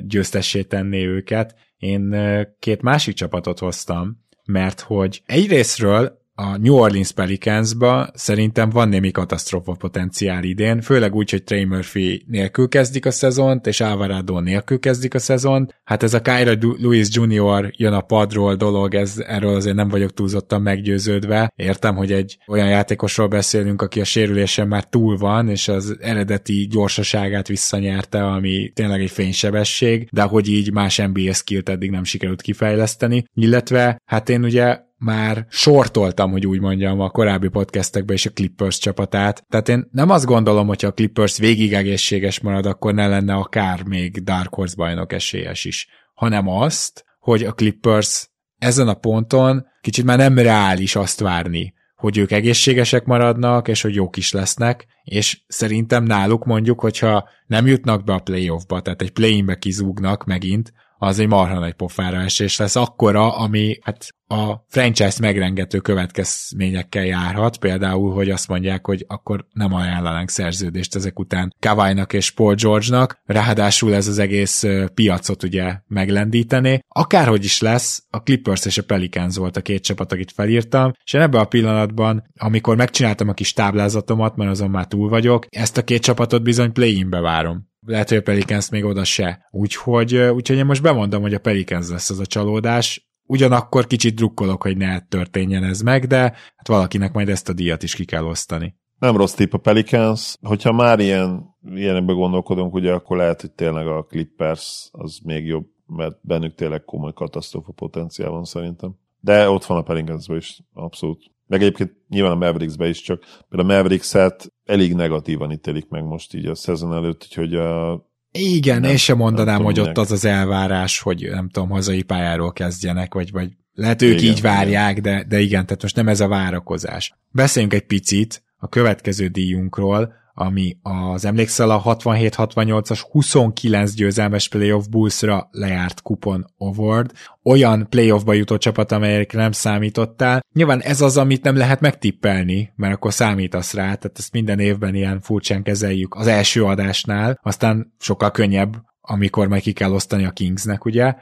győztessé 0.00 0.62
tenné 0.62 1.04
őket. 1.04 1.54
Én 1.76 2.16
két 2.58 2.82
másik 2.82 3.14
csapatot 3.14 3.58
hoztam, 3.58 4.24
mert 4.44 4.80
hogy 4.80 5.22
egyrésztről 5.26 6.19
a 6.40 6.56
New 6.56 6.74
Orleans 6.74 7.12
Pelicansba 7.12 8.10
szerintem 8.14 8.70
van 8.70 8.88
némi 8.88 9.10
katasztrófa 9.10 9.72
potenciál 9.72 10.44
idén, 10.44 10.80
főleg 10.80 11.14
úgy, 11.14 11.30
hogy 11.30 11.44
Trey 11.44 11.64
Murphy 11.64 12.24
nélkül 12.26 12.68
kezdik 12.68 13.06
a 13.06 13.10
szezont, 13.10 13.66
és 13.66 13.80
Alvarado 13.80 14.40
nélkül 14.40 14.78
kezdik 14.78 15.14
a 15.14 15.18
szezont. 15.18 15.80
Hát 15.84 16.02
ez 16.02 16.14
a 16.14 16.20
Kyra 16.20 16.54
Lewis 16.78 17.08
Jr. 17.10 17.70
jön 17.76 17.92
a 17.92 18.00
padról 18.00 18.54
dolog, 18.54 18.94
ez, 18.94 19.22
erről 19.26 19.54
azért 19.54 19.76
nem 19.76 19.88
vagyok 19.88 20.14
túlzottan 20.14 20.62
meggyőződve. 20.62 21.52
Értem, 21.56 21.96
hogy 21.96 22.12
egy 22.12 22.38
olyan 22.46 22.68
játékosról 22.68 23.28
beszélünk, 23.28 23.82
aki 23.82 24.00
a 24.00 24.04
sérülésen 24.04 24.68
már 24.68 24.84
túl 24.84 25.16
van, 25.16 25.48
és 25.48 25.68
az 25.68 25.96
eredeti 26.00 26.66
gyorsaságát 26.70 27.48
visszanyerte, 27.48 28.24
ami 28.24 28.70
tényleg 28.74 29.00
egy 29.00 29.10
fénysebesség, 29.10 30.08
de 30.12 30.22
hogy 30.22 30.48
így 30.48 30.72
más 30.72 30.96
NBA 31.12 31.32
skillt 31.32 31.68
eddig 31.68 31.90
nem 31.90 32.04
sikerült 32.04 32.42
kifejleszteni. 32.42 33.24
Illetve 33.34 34.00
hát 34.04 34.28
én 34.28 34.44
ugye 34.44 34.88
már 35.00 35.46
sortoltam, 35.48 36.30
hogy 36.30 36.46
úgy 36.46 36.60
mondjam, 36.60 37.00
a 37.00 37.10
korábbi 37.10 37.48
podcastekben 37.48 38.16
is 38.16 38.26
a 38.26 38.30
Clippers 38.30 38.78
csapatát. 38.78 39.44
Tehát 39.48 39.68
én 39.68 39.88
nem 39.90 40.10
azt 40.10 40.24
gondolom, 40.24 40.66
hogy 40.66 40.84
a 40.84 40.92
Clippers 40.92 41.38
végig 41.38 41.72
egészséges 41.72 42.40
marad, 42.40 42.66
akkor 42.66 42.94
ne 42.94 43.08
lenne 43.08 43.34
akár 43.34 43.82
még 43.82 44.22
Dark 44.22 44.54
Horse 44.54 44.74
bajnok 44.76 45.12
esélyes 45.12 45.64
is, 45.64 45.88
hanem 46.14 46.48
azt, 46.48 47.04
hogy 47.18 47.44
a 47.44 47.52
Clippers 47.52 48.30
ezen 48.58 48.88
a 48.88 48.94
ponton 48.94 49.66
kicsit 49.80 50.04
már 50.04 50.18
nem 50.18 50.38
reális 50.38 50.96
azt 50.96 51.20
várni, 51.20 51.74
hogy 51.96 52.18
ők 52.18 52.30
egészségesek 52.30 53.04
maradnak, 53.04 53.68
és 53.68 53.82
hogy 53.82 53.94
jók 53.94 54.16
is 54.16 54.32
lesznek, 54.32 54.86
és 55.02 55.40
szerintem 55.46 56.04
náluk 56.04 56.44
mondjuk, 56.44 56.80
hogyha 56.80 57.28
nem 57.46 57.66
jutnak 57.66 58.04
be 58.04 58.12
a 58.12 58.18
playoffba, 58.18 58.80
tehát 58.80 59.02
egy 59.02 59.12
play-inbe 59.12 59.58
kizúgnak 59.58 60.24
megint, 60.24 60.72
az 61.02 61.18
egy 61.18 61.28
marha 61.28 61.58
nagy 61.58 61.72
pofára 61.72 62.20
esés 62.20 62.56
lesz, 62.56 62.76
akkora, 62.76 63.36
ami 63.36 63.78
hát 63.82 64.14
a 64.26 64.64
franchise 64.68 65.16
megrengető 65.20 65.78
következményekkel 65.78 67.04
járhat, 67.04 67.56
például, 67.56 68.12
hogy 68.12 68.30
azt 68.30 68.48
mondják, 68.48 68.86
hogy 68.86 69.04
akkor 69.08 69.46
nem 69.52 69.74
ajánlanánk 69.74 70.30
szerződést 70.30 70.94
ezek 70.94 71.18
után 71.18 71.54
Kawainak 71.58 72.12
és 72.12 72.30
Paul 72.30 72.54
George-nak, 72.54 73.20
ráadásul 73.24 73.94
ez 73.94 74.08
az 74.08 74.18
egész 74.18 74.64
piacot 74.94 75.42
ugye 75.42 75.76
meglendítené. 75.86 76.78
Akárhogy 76.88 77.44
is 77.44 77.60
lesz, 77.60 78.02
a 78.10 78.22
Clippers 78.22 78.64
és 78.64 78.78
a 78.78 78.82
Pelicans 78.82 79.36
volt 79.36 79.56
a 79.56 79.62
két 79.62 79.82
csapat, 79.82 80.12
akit 80.12 80.32
felírtam, 80.32 80.92
és 81.04 81.12
én 81.12 81.20
ebben 81.20 81.40
a 81.40 81.44
pillanatban, 81.44 82.24
amikor 82.38 82.76
megcsináltam 82.76 83.28
a 83.28 83.32
kis 83.32 83.52
táblázatomat, 83.52 84.36
mert 84.36 84.50
azon 84.50 84.70
már 84.70 84.86
túl 84.86 85.08
vagyok, 85.08 85.46
ezt 85.48 85.76
a 85.76 85.84
két 85.84 86.02
csapatot 86.02 86.42
bizony 86.42 86.72
play-inbe 86.72 87.20
várom 87.20 87.68
lehet, 87.86 88.08
hogy 88.08 88.18
a 88.18 88.22
Pelicans 88.22 88.70
még 88.70 88.84
oda 88.84 89.04
se. 89.04 89.48
Úgyhogy, 89.50 90.16
úgyhogy 90.16 90.56
én 90.56 90.66
most 90.66 90.82
bemondom, 90.82 91.22
hogy 91.22 91.34
a 91.34 91.38
Pelicans 91.38 91.88
lesz 91.88 92.10
az 92.10 92.18
a 92.18 92.26
csalódás. 92.26 93.08
Ugyanakkor 93.26 93.86
kicsit 93.86 94.14
drukkolok, 94.14 94.62
hogy 94.62 94.76
ne 94.76 95.00
történjen 95.00 95.64
ez 95.64 95.80
meg, 95.80 96.06
de 96.06 96.20
hát 96.56 96.68
valakinek 96.68 97.12
majd 97.12 97.28
ezt 97.28 97.48
a 97.48 97.52
díjat 97.52 97.82
is 97.82 97.94
ki 97.94 98.04
kell 98.04 98.24
osztani. 98.24 98.74
Nem 98.98 99.16
rossz 99.16 99.34
tipp 99.34 99.52
a 99.52 99.58
Pelicans. 99.58 100.36
Hogyha 100.42 100.72
már 100.72 100.98
ilyen, 100.98 101.56
ilyenekbe 101.74 102.12
gondolkodunk, 102.12 102.74
ugye 102.74 102.92
akkor 102.92 103.16
lehet, 103.16 103.40
hogy 103.40 103.52
tényleg 103.52 103.86
a 103.86 104.04
Clippers 104.04 104.88
az 104.92 105.18
még 105.24 105.46
jobb, 105.46 105.66
mert 105.86 106.18
bennük 106.22 106.54
tényleg 106.54 106.84
komoly 106.84 107.12
katasztrófa 107.12 107.72
potenciál 107.72 108.30
van 108.30 108.44
szerintem. 108.44 108.94
De 109.20 109.50
ott 109.50 109.64
van 109.64 109.78
a 109.78 109.82
Pelicansban 109.82 110.36
is, 110.36 110.60
abszolút. 110.72 111.22
Meg 111.50 111.60
egyébként 111.60 111.92
nyilván 112.08 112.32
a 112.32 112.34
Mavericksbe 112.34 112.88
is, 112.88 113.02
csak 113.02 113.24
például 113.48 113.70
a 113.70 113.74
Mavericks-et 113.76 114.52
elég 114.64 114.94
negatívan 114.94 115.52
ítélik 115.52 115.88
meg 115.88 116.04
most 116.04 116.34
így 116.34 116.46
a 116.46 116.54
szezon 116.54 116.94
előtt, 116.94 117.22
úgyhogy 117.22 117.54
a 117.54 118.02
igen, 118.32 118.80
nem, 118.80 118.90
én 118.90 118.96
sem 118.96 119.16
mondanám, 119.16 119.62
hogy 119.62 119.80
ott 119.80 119.98
az 119.98 120.10
az 120.10 120.24
elvárás, 120.24 121.00
hogy 121.00 121.28
nem 121.30 121.48
tudom, 121.48 121.68
hazai 121.68 122.02
pályáról 122.02 122.52
kezdjenek, 122.52 123.14
vagy, 123.14 123.30
vagy 123.30 123.48
lehet 123.72 124.02
ők 124.02 124.20
igen, 124.20 124.32
így 124.32 124.40
várják, 124.40 124.96
igen. 124.96 125.16
De, 125.16 125.24
de 125.28 125.40
igen, 125.40 125.66
tehát 125.66 125.82
most 125.82 125.96
nem 125.96 126.08
ez 126.08 126.20
a 126.20 126.28
várakozás. 126.28 127.14
Beszéljünk 127.30 127.74
egy 127.74 127.86
picit 127.86 128.42
a 128.56 128.68
következő 128.68 129.26
díjunkról, 129.26 130.12
ami 130.40 130.76
az 130.82 131.24
emlékszel 131.24 131.70
a 131.70 131.82
67-68-as 131.82 133.00
29 133.10 133.94
győzelmes 133.94 134.48
playoff 134.48 134.86
Bullsra 134.86 135.48
lejárt 135.50 136.02
kupon 136.02 136.54
award, 136.58 137.12
olyan 137.42 137.86
playoffba 137.88 138.32
jutó 138.32 138.56
csapat, 138.56 138.92
amelyekre 138.92 139.40
nem 139.40 139.52
számítottál. 139.52 140.44
Nyilván 140.52 140.80
ez 140.80 141.00
az, 141.00 141.16
amit 141.16 141.42
nem 141.42 141.56
lehet 141.56 141.80
megtippelni, 141.80 142.72
mert 142.76 142.94
akkor 142.94 143.12
számítasz 143.12 143.74
rá, 143.74 143.82
tehát 143.82 144.18
ezt 144.18 144.32
minden 144.32 144.58
évben 144.58 144.94
ilyen 144.94 145.20
furcsán 145.20 145.62
kezeljük 145.62 146.14
az 146.14 146.26
első 146.26 146.64
adásnál, 146.64 147.40
aztán 147.42 147.94
sokkal 147.98 148.30
könnyebb, 148.30 148.76
amikor 149.00 149.48
majd 149.48 149.62
ki 149.62 149.72
kell 149.72 149.92
osztani 149.92 150.24
a 150.24 150.30
Kingsnek, 150.30 150.84
ugye? 150.84 151.14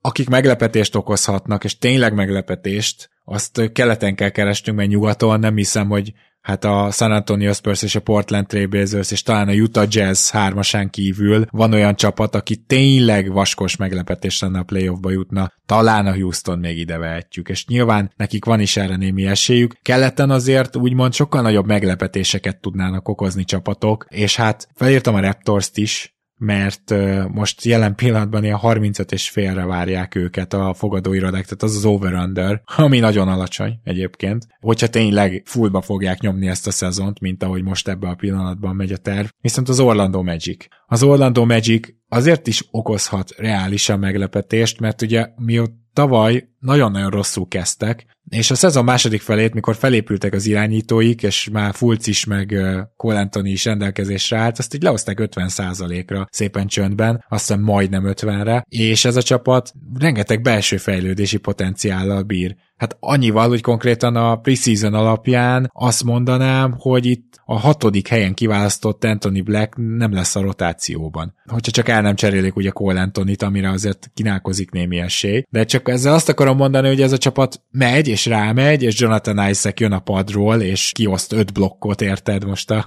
akik 0.00 0.28
meglepetést 0.28 0.94
okozhatnak, 0.94 1.64
és 1.64 1.78
tényleg 1.78 2.14
meglepetést, 2.14 3.10
azt 3.24 3.72
keleten 3.72 4.14
kell 4.14 4.28
keresnünk, 4.28 4.78
mert 4.78 4.90
nyugaton 4.90 5.40
nem 5.40 5.56
hiszem, 5.56 5.88
hogy 5.88 6.12
hát 6.50 6.64
a 6.64 6.90
San 6.90 7.12
Antonio 7.12 7.52
Spurs 7.52 7.82
és 7.82 7.94
a 7.94 8.00
Portland 8.00 8.46
Trailblazers 8.46 9.10
és 9.10 9.22
talán 9.22 9.48
a 9.48 9.52
Utah 9.52 9.86
Jazz 9.88 10.30
hármasán 10.30 10.90
kívül 10.90 11.46
van 11.50 11.72
olyan 11.72 11.96
csapat, 11.96 12.34
aki 12.34 12.56
tényleg 12.56 13.32
vaskos 13.32 13.76
meglepetés 13.76 14.40
lenne 14.40 14.58
a 14.58 14.62
playoffba 14.62 15.10
jutna, 15.10 15.52
talán 15.66 16.06
a 16.06 16.14
Houston 16.14 16.58
még 16.58 16.78
ide 16.78 16.98
vehetjük, 16.98 17.48
és 17.48 17.66
nyilván 17.66 18.12
nekik 18.16 18.44
van 18.44 18.60
is 18.60 18.76
erre 18.76 18.96
némi 18.96 19.26
esélyük. 19.26 19.74
Keleten 19.82 20.30
azért 20.30 20.76
úgymond 20.76 21.12
sokkal 21.12 21.42
nagyobb 21.42 21.66
meglepetéseket 21.66 22.60
tudnának 22.60 23.08
okozni 23.08 23.44
csapatok, 23.44 24.06
és 24.08 24.36
hát 24.36 24.68
felírtam 24.74 25.14
a 25.14 25.20
Raptors-t 25.20 25.76
is, 25.76 26.14
mert 26.40 26.94
most 27.28 27.64
jelen 27.64 27.94
pillanatban 27.94 28.44
ilyen 28.44 28.56
35 28.56 29.12
és 29.12 29.28
félre 29.28 29.64
várják 29.64 30.14
őket 30.14 30.52
a 30.52 30.74
fogadóirodák, 30.74 31.44
tehát 31.44 31.62
az 31.62 31.76
az 31.76 31.84
over-under, 31.84 32.62
ami 32.76 32.98
nagyon 32.98 33.28
alacsony 33.28 33.80
egyébként, 33.84 34.46
hogyha 34.60 34.88
tényleg 34.88 35.42
fullba 35.44 35.80
fogják 35.80 36.20
nyomni 36.20 36.48
ezt 36.48 36.66
a 36.66 36.70
szezont, 36.70 37.20
mint 37.20 37.42
ahogy 37.42 37.62
most 37.62 37.88
ebben 37.88 38.10
a 38.10 38.14
pillanatban 38.14 38.76
megy 38.76 38.92
a 38.92 38.96
terv. 38.96 39.26
Viszont 39.40 39.68
az 39.68 39.80
Orlando 39.80 40.22
Magic. 40.22 40.66
Az 40.86 41.02
Orlando 41.02 41.44
Magic 41.44 41.88
azért 42.08 42.46
is 42.46 42.64
okozhat 42.70 43.34
reálisan 43.36 43.98
meglepetést, 43.98 44.80
mert 44.80 45.02
ugye 45.02 45.28
mióta 45.36 45.78
tavaly 45.92 46.48
nagyon-nagyon 46.60 47.10
rosszul 47.10 47.48
kezdtek, 47.48 48.06
és 48.28 48.50
a 48.50 48.54
szezon 48.54 48.84
második 48.84 49.20
felét, 49.20 49.54
mikor 49.54 49.76
felépültek 49.76 50.32
az 50.32 50.46
irányítóik, 50.46 51.22
és 51.22 51.48
már 51.52 51.74
Fulc 51.74 52.06
is, 52.06 52.24
meg 52.24 52.54
Cole 52.96 53.28
is 53.42 53.64
rendelkezésre 53.64 54.38
állt, 54.38 54.58
azt 54.58 54.74
így 54.74 54.82
lehozták 54.82 55.18
50%-ra 55.20 56.26
szépen 56.30 56.66
csöndben, 56.66 57.24
azt 57.28 57.46
hiszem 57.46 57.62
majdnem 57.62 58.04
50-re, 58.06 58.64
és 58.68 59.04
ez 59.04 59.16
a 59.16 59.22
csapat 59.22 59.72
rengeteg 59.98 60.42
belső 60.42 60.76
fejlődési 60.76 61.36
potenciállal 61.36 62.22
bír. 62.22 62.56
Hát 62.76 62.96
annyival, 63.00 63.48
hogy 63.48 63.60
konkrétan 63.60 64.16
a 64.16 64.36
preseason 64.36 64.94
alapján 64.94 65.70
azt 65.72 66.04
mondanám, 66.04 66.74
hogy 66.78 67.06
itt 67.06 67.40
a 67.44 67.58
hatodik 67.58 68.08
helyen 68.08 68.34
kiválasztott 68.34 69.04
Anthony 69.04 69.44
Black 69.44 69.74
nem 69.76 70.12
lesz 70.12 70.36
a 70.36 70.40
rotációban. 70.40 71.34
Hogyha 71.46 71.70
csak 71.70 71.88
el 71.88 72.02
nem 72.02 72.14
cserélik 72.14 72.56
ugye 72.56 72.70
Cole 72.70 73.00
Anthony-t, 73.00 73.42
amire 73.42 73.70
azért 73.70 74.10
kínálkozik 74.14 74.70
némi 74.70 74.98
esély. 74.98 75.42
De 75.50 75.64
csak 75.64 75.88
ezzel 75.88 76.14
azt 76.14 76.28
akarom 76.28 76.49
mondani, 76.56 76.88
hogy 76.88 77.00
ez 77.00 77.12
a 77.12 77.18
csapat 77.18 77.62
megy, 77.70 78.08
és 78.08 78.26
rámegy, 78.26 78.82
és 78.82 79.00
Jonathan 79.00 79.48
Isaac 79.48 79.80
jön 79.80 79.92
a 79.92 79.98
padról, 79.98 80.60
és 80.60 80.92
kioszt 80.94 81.32
öt 81.32 81.52
blokkot, 81.52 82.00
érted 82.00 82.44
most 82.44 82.70
a 82.70 82.86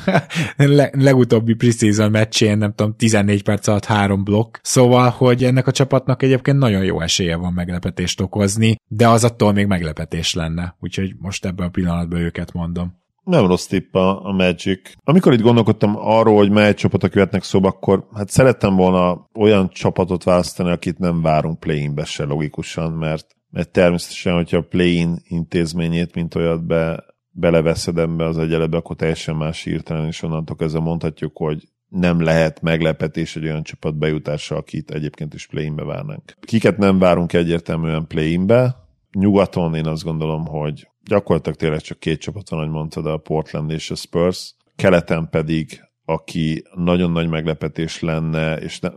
le- 0.56 0.90
legutóbbi 0.92 1.54
preseason 1.54 2.10
meccsén, 2.10 2.58
nem 2.58 2.72
tudom, 2.74 2.96
14 2.96 3.42
perc 3.42 3.66
alatt 3.66 3.84
három 3.84 4.24
blokk. 4.24 4.56
Szóval, 4.62 5.08
hogy 5.10 5.44
ennek 5.44 5.66
a 5.66 5.72
csapatnak 5.72 6.22
egyébként 6.22 6.58
nagyon 6.58 6.84
jó 6.84 7.00
esélye 7.00 7.36
van 7.36 7.52
meglepetést 7.52 8.20
okozni, 8.20 8.76
de 8.88 9.08
az 9.08 9.24
attól 9.24 9.52
még 9.52 9.66
meglepetés 9.66 10.34
lenne. 10.34 10.76
Úgyhogy 10.80 11.14
most 11.18 11.44
ebben 11.44 11.66
a 11.66 11.70
pillanatban 11.70 12.20
őket 12.20 12.52
mondom. 12.52 13.04
Nem 13.26 13.46
rossz 13.46 13.66
tipp 13.66 13.94
a, 13.94 14.26
a 14.26 14.32
Magic. 14.32 14.92
Amikor 15.04 15.32
itt 15.32 15.40
gondolkodtam 15.40 15.96
arról, 15.96 16.36
hogy 16.36 16.50
mely 16.50 16.74
csapatok 16.74 17.14
jöhetnek 17.14 17.42
szóba, 17.42 17.68
akkor 17.68 18.08
hát 18.14 18.30
szerettem 18.30 18.76
volna 18.76 19.28
olyan 19.34 19.68
csapatot 19.68 20.24
választani, 20.24 20.70
akit 20.70 20.98
nem 20.98 21.22
várunk 21.22 21.60
play-inbe 21.60 22.04
se 22.04 22.24
logikusan, 22.24 22.92
mert, 22.92 23.26
mert 23.50 23.70
természetesen, 23.70 24.34
hogyha 24.34 24.56
a 24.56 24.66
play-in 24.68 25.16
intézményét, 25.24 26.14
mint 26.14 26.34
olyat 26.34 26.66
be, 26.66 27.04
beleveszed 27.30 27.98
ebbe 27.98 28.24
az 28.24 28.38
egyelebe, 28.38 28.76
akkor 28.76 28.96
teljesen 28.96 29.36
más 29.36 29.62
hirtelen, 29.62 30.06
és 30.06 30.22
onnantól 30.22 30.56
ezzel 30.58 30.80
mondhatjuk, 30.80 31.36
hogy 31.36 31.68
nem 31.88 32.20
lehet 32.20 32.62
meglepetés 32.62 33.36
egy 33.36 33.44
olyan 33.44 33.62
csapat 33.62 33.98
bejutása, 33.98 34.56
akit 34.56 34.90
egyébként 34.90 35.34
is 35.34 35.46
play-inbe 35.46 35.84
várnánk. 35.84 36.36
Kiket 36.40 36.78
nem 36.78 36.98
várunk 36.98 37.32
egyértelműen 37.32 38.06
play-inbe, 38.06 38.76
nyugaton 39.12 39.74
én 39.74 39.86
azt 39.86 40.04
gondolom, 40.04 40.46
hogy 40.46 40.88
gyakorlatilag 41.06 41.58
tényleg 41.58 41.80
csak 41.80 41.98
két 41.98 42.20
csapat 42.20 42.48
van, 42.48 42.58
ahogy 42.58 42.72
mondtad, 42.72 43.06
a 43.06 43.16
Portland 43.16 43.70
és 43.70 43.90
a 43.90 43.94
Spurs. 43.94 44.54
Keleten 44.76 45.28
pedig 45.30 45.86
aki 46.08 46.64
nagyon 46.74 47.10
nagy 47.10 47.28
meglepetés 47.28 48.00
lenne, 48.00 48.56
és 48.56 48.80
ne, 48.80 48.88